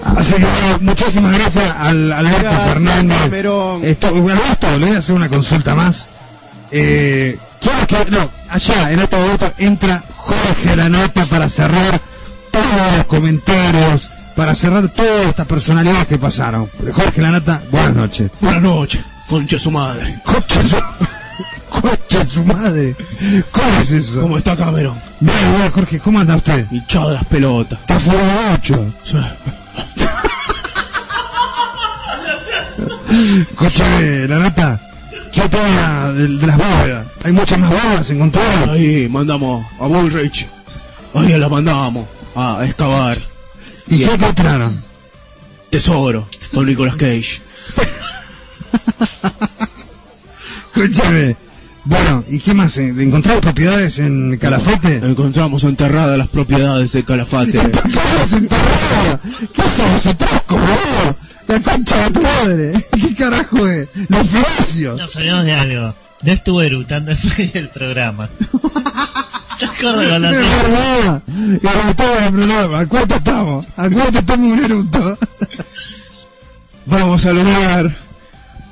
[0.03, 3.17] Así que bueno, muchísimas gracias al al Alberto Gracias, Fernández.
[3.21, 3.85] Camerón.
[3.85, 6.09] Esto, Alberto, le voy a hacer una consulta más.
[6.71, 11.99] Eh, quiero que, no, allá en otro momento entra Jorge Lanata para cerrar
[12.51, 16.67] todos los comentarios, para cerrar todas estas personalidades que pasaron.
[16.91, 18.31] Jorge Lanata, buenas noches.
[18.39, 20.19] Buenas noches, concha su madre.
[20.25, 20.77] Concha su,
[21.69, 22.95] concha su madre.
[23.51, 24.21] ¿Cómo es eso?
[24.21, 24.99] ¿Cómo está Cameron?
[25.19, 26.65] Bien, bien, Jorge, ¿cómo anda usted?
[26.71, 27.79] Hinchado las pelotas.
[27.81, 28.83] Está fuera mucho.
[33.51, 34.81] Escúchame, la nata.
[35.31, 37.05] ¿Qué opina de, de las bóvedas?
[37.23, 38.69] ¿Hay muchas más bóvedas encontradas?
[38.69, 40.47] Ahí mandamos a Bullrich.
[41.13, 43.30] Ahí la mandamos a excavar.
[43.91, 44.83] ¿Y qué encontraron?
[45.69, 47.41] Tesoro con Nicolas Cage.
[50.75, 51.35] Escúchame.
[51.83, 52.77] Bueno, ¿y qué más?
[52.77, 54.95] ¿En- ¿Encontraron propiedades en Calafate?
[54.97, 57.59] Encontramos enterradas las propiedades de Calafate.
[57.59, 59.19] ¡Propiedades enterradas!
[59.53, 61.15] ¿Qué somos, atrascos, boludo?
[61.47, 62.71] La concha de tu madre.
[62.91, 63.87] ¿Qué carajo es?
[64.09, 64.99] Los falacios.
[64.99, 65.95] Nos olvidamos de algo.
[66.23, 68.29] No estuvo erutando del programa.
[69.61, 71.21] ¿Se acuerda con Es la verdad.
[71.27, 72.79] Y estamos en el programa.
[72.79, 73.65] ¿A cuánto estamos?
[73.77, 75.17] ¿A cuánto estamos un eructo?
[76.87, 77.95] Vamos a lograr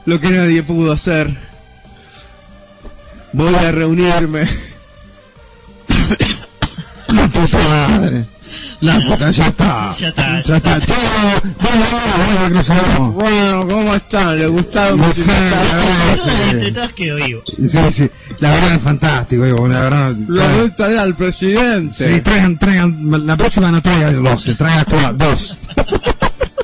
[0.06, 1.30] lo que nadie pudo hacer.
[3.34, 4.48] Voy a reunirme.
[7.10, 8.26] La puta madre.
[8.82, 9.92] La puta, ya está.
[9.92, 10.42] Ya está.
[10.42, 10.82] Ya está.
[10.82, 10.98] Chao.
[11.60, 13.14] Bueno, bueno, que nos vemos.
[13.16, 14.40] Bueno, ¿cómo están?
[14.40, 14.98] ¿Les gustaron?
[14.98, 17.42] No sé, quedó vivo.
[17.58, 18.10] Sí, sí.
[18.40, 20.16] La verdad es fantástico, digo, la verdad.
[20.16, 21.94] Le gusta al presidente.
[21.94, 25.58] Sí, traigan, traigan, la próxima no traigan 12, traigan cuatro, dos.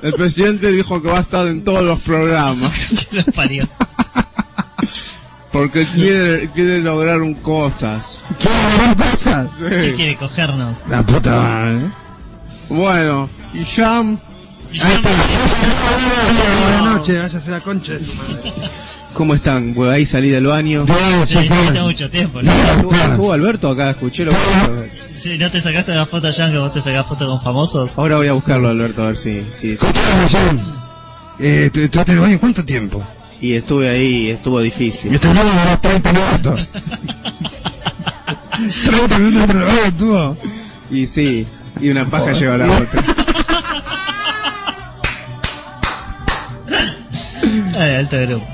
[0.01, 3.07] El presidente dijo que va a estar en todos los programas.
[5.56, 8.19] Porque quiere, quiere lograr un cosas.
[8.38, 9.48] ¿Quieren ver cosas?
[9.58, 9.92] ¿Qué Sí.
[9.93, 10.75] quiere cogernos?
[10.90, 11.80] La puta madre.
[12.67, 14.17] Bueno, y Jam,
[14.74, 15.09] Ahí está.
[16.61, 18.53] Buenas noches, váyase a la concha de su madre.
[19.14, 19.74] ¿cómo están?
[19.74, 20.85] Pues ahí salí del baño.
[20.85, 22.42] Bueno, ya necesita mucho tiempo.
[22.42, 22.51] ¿no?
[22.51, 23.92] ¿Estuvo, Alberto acá?
[23.92, 24.38] Escuché lo que
[25.14, 27.98] Si no te sacaste la foto allá, que vos te sacás foto con famosos.
[27.98, 29.45] Ahora voy a buscarlo, Alberto, a ver si...
[29.51, 30.61] si Escuchame, John.
[31.40, 33.01] Eh, ¿tú- ¿Estuviste en el baño cuánto tiempo?
[33.41, 35.14] Y estuve ahí, estuvo difícil.
[35.14, 36.67] Y terminamos a los 30 minutos.
[38.85, 40.38] 30 minutos entre el baño estuvo.
[40.91, 41.45] Y sí,
[41.81, 43.03] y una paja lleva a la otra.
[47.77, 48.47] Eh, alto grupo.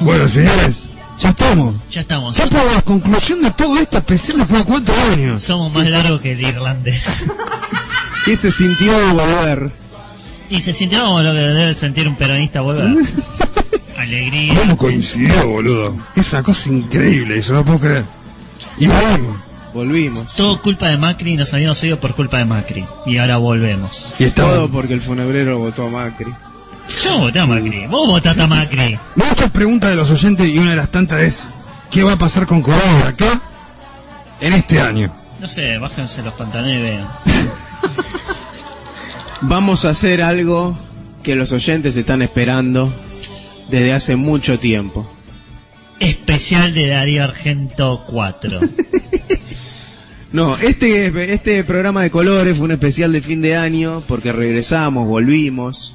[0.00, 0.84] Bueno, señores,
[1.18, 1.74] ya estamos.
[1.90, 2.36] Ya estamos.
[2.36, 5.42] Ya por la conclusión de todo esto, especial después de cuatro años.
[5.42, 7.24] Somos más largos que el irlandés.
[8.24, 9.70] ¿Qué se sintió volver?
[10.48, 12.96] Y se sintió como lo que debe sentir un peronista volver.
[14.02, 14.54] Alegría.
[14.56, 15.96] ¿Cómo coincidió, boludo?
[16.16, 18.04] Es una cosa increíble, eso no puedo creer.
[18.76, 19.36] Y volvimos.
[19.72, 20.34] Volvimos.
[20.34, 22.84] Todo culpa de Macri, nos habíamos ido por culpa de Macri.
[23.06, 24.14] Y ahora volvemos.
[24.18, 24.54] Y estamos.
[24.54, 26.32] Todo porque el funebrero votó a Macri.
[27.04, 27.86] Yo voté a Macri.
[27.86, 28.98] Vos votaste a Macri.
[29.14, 31.46] Muchas preguntas de los oyentes y una de las tantas es:
[31.90, 33.40] ¿qué va a pasar con Corona acá
[34.40, 35.14] en este año?
[35.40, 37.06] No sé, bájense los pantalones y vean.
[39.42, 40.76] Vamos a hacer algo
[41.22, 42.92] que los oyentes están esperando
[43.72, 45.10] desde hace mucho tiempo.
[45.98, 48.60] Especial de Darío Argento 4.
[50.32, 55.06] No, este, este programa de colores fue un especial de fin de año porque regresamos,
[55.06, 55.94] volvimos,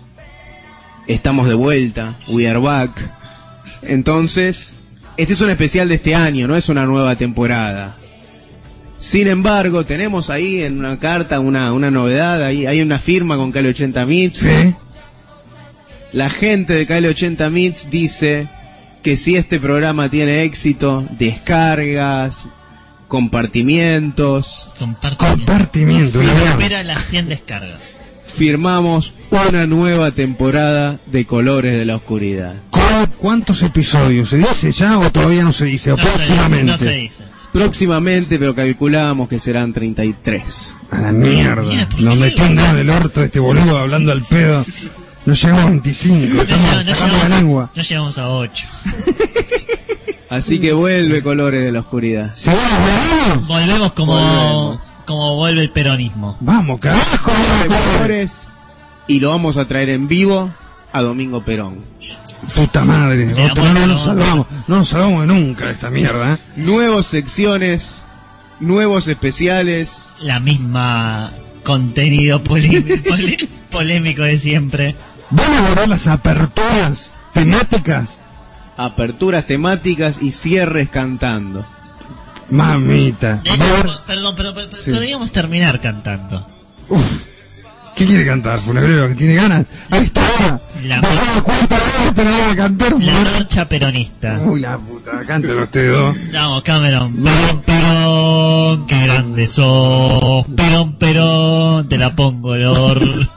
[1.07, 2.91] estamos de vuelta, we are back.
[3.81, 4.75] Entonces,
[5.17, 7.97] este es un especial de este año, no es una nueva temporada.
[8.99, 13.51] Sin embargo, tenemos ahí en una carta una, una novedad, ahí hay una firma con
[13.51, 14.45] Cali 80 Mits.
[16.13, 18.47] La gente de Cali 80 Mits dice
[19.03, 22.47] que si este programa tiene éxito, descargas,
[23.07, 24.69] compartimientos,
[25.17, 26.19] Compartimiento.
[26.19, 26.51] Verdad.
[26.53, 27.95] supera las 100 descargas.
[28.25, 32.53] firmamos una nueva temporada de Colores de la Oscuridad.
[32.69, 32.79] ¿Cu-
[33.19, 34.29] ¿Cuántos episodios?
[34.29, 35.91] ¿Se dice ya o todavía no se dice?
[35.91, 36.63] No se dice, Próximamente.
[36.71, 37.23] no se dice.
[37.53, 40.75] Próximamente, pero calculamos que serán 33.
[40.91, 41.87] A la mierda.
[41.99, 44.63] Nos metió un dedo en el orto este boludo hablando al pedo.
[45.27, 46.33] No llegamos a 25.
[46.35, 47.71] No, Estamos no llegamos, lengua.
[47.75, 48.67] no llegamos a 8.
[50.29, 52.33] Así que vuelve Colores de la Oscuridad.
[53.47, 54.81] Volvemos como, Volvemos.
[55.05, 56.35] como vuelve el peronismo.
[56.41, 57.31] Vamos, carajo.
[57.97, 58.47] colores
[59.07, 60.49] y lo vamos a traer en vivo
[60.91, 61.77] a Domingo Perón.
[62.55, 63.33] Puta madre.
[63.51, 64.47] Otro, no nos salvamos.
[64.67, 66.33] No nos salvamos nunca de esta mierda.
[66.33, 66.37] ¿eh?
[66.57, 68.03] Nuevas secciones,
[68.59, 70.09] nuevos especiales.
[70.19, 71.31] La misma
[71.63, 74.95] contenido polé- polé- polémico de siempre.
[75.29, 78.21] Van a borrar las aperturas temáticas.
[78.77, 81.65] Aperturas temáticas y cierres cantando.
[82.49, 83.41] Mamita.
[83.43, 84.91] Hecho, haber- perdón, pero, Sí.
[84.91, 86.47] podríamos terminar cantando.
[87.95, 89.07] ¿Qué quiere cantar, Funebrero?
[89.09, 89.65] ¿Que tiene ganas?
[89.89, 90.21] Ahí está.
[90.83, 91.07] La, te
[92.23, 93.31] la van a cantar, la Funebrero?
[93.33, 94.39] marcha peronista.
[94.45, 95.25] Uy, la puta.
[95.25, 96.15] Cántelo ustedes dos.
[96.31, 97.15] Vamos, Cameron.
[97.23, 100.45] Perón, Perón, qué grande sos.
[100.55, 103.27] Perón, Perón, te la pongo, Lord.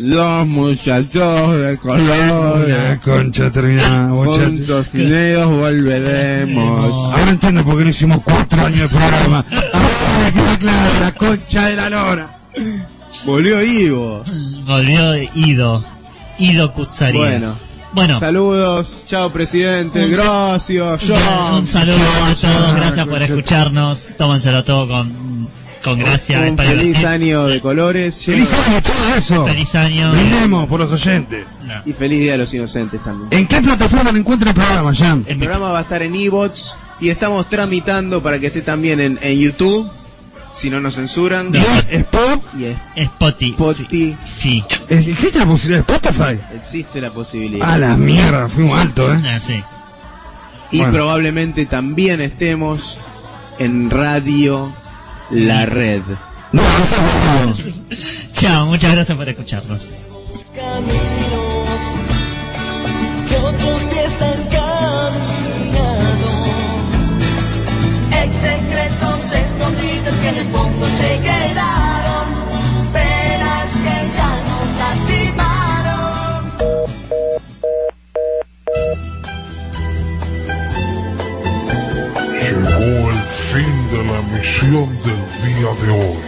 [0.00, 2.68] Los muchachos de colores.
[2.68, 4.48] La concha terminada, muchachos.
[4.48, 7.12] Juntos y unidos volveremos.
[7.14, 9.44] Ahora entiendo por qué no hicimos cuatro años de programa.
[9.72, 12.38] Ahora queda claro, la concha de la lora.
[13.24, 14.24] Volvió Ivo.
[14.66, 15.84] Volvió Ido.
[16.38, 17.20] Ido Kutsaria.
[17.20, 17.54] Bueno.
[17.92, 18.18] Bueno.
[18.20, 19.04] Saludos.
[19.06, 20.04] Chao, presidente.
[20.04, 21.00] Un- Gracias.
[21.06, 21.54] John.
[21.60, 24.12] Un saludo a todos, gracias por escucharnos.
[24.16, 25.48] Tómenselo todo con,
[25.90, 26.38] con gracia.
[26.40, 28.24] Un es para feliz año de colores.
[28.24, 29.46] Feliz año, todo eso.
[29.46, 30.12] Feliz año.
[30.12, 31.44] Brindemos por los oyentes.
[31.84, 33.28] Y feliz día de los inocentes también.
[33.32, 35.24] ¿En qué plataforma lo encuentra el programa, Jan?
[35.26, 39.18] El programa va a estar en eBots y estamos tramitando para que esté también en,
[39.22, 39.88] en YouTube,
[40.52, 41.52] si no nos censuran.
[41.52, 41.60] De-
[41.90, 42.42] ¿Spot?
[42.58, 43.50] Y Spotify.
[43.52, 44.16] Spotify.
[44.88, 46.40] ¿Existe la posibilidad de Spotify?
[46.56, 47.70] Existe la posibilidad.
[47.70, 49.20] A la mierda, fuimos alto, ¿eh?
[49.26, 49.62] Ah, sí.
[50.70, 50.92] Y Bueno.
[50.92, 52.98] probablemente también estemos
[53.58, 54.72] en Radio
[55.30, 56.02] La Red.
[56.52, 57.54] No, no.
[58.32, 59.94] Chao, muchas gracias por escucharnos.
[60.54, 61.80] caminos
[63.28, 66.30] que otros pies han caminado.
[68.22, 71.77] Ex secretos escondidos que en el fondo se quedaron.
[83.98, 86.20] De la emisión del día de hoy.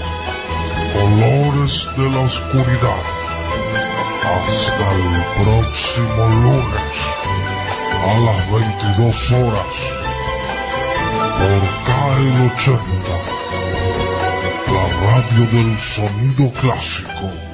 [0.93, 3.20] Colores de la Oscuridad.
[4.23, 6.97] Hasta el próximo lunes
[8.07, 9.75] a las 22 horas
[11.39, 13.09] por KL80,
[14.73, 17.50] la radio del sonido clásico.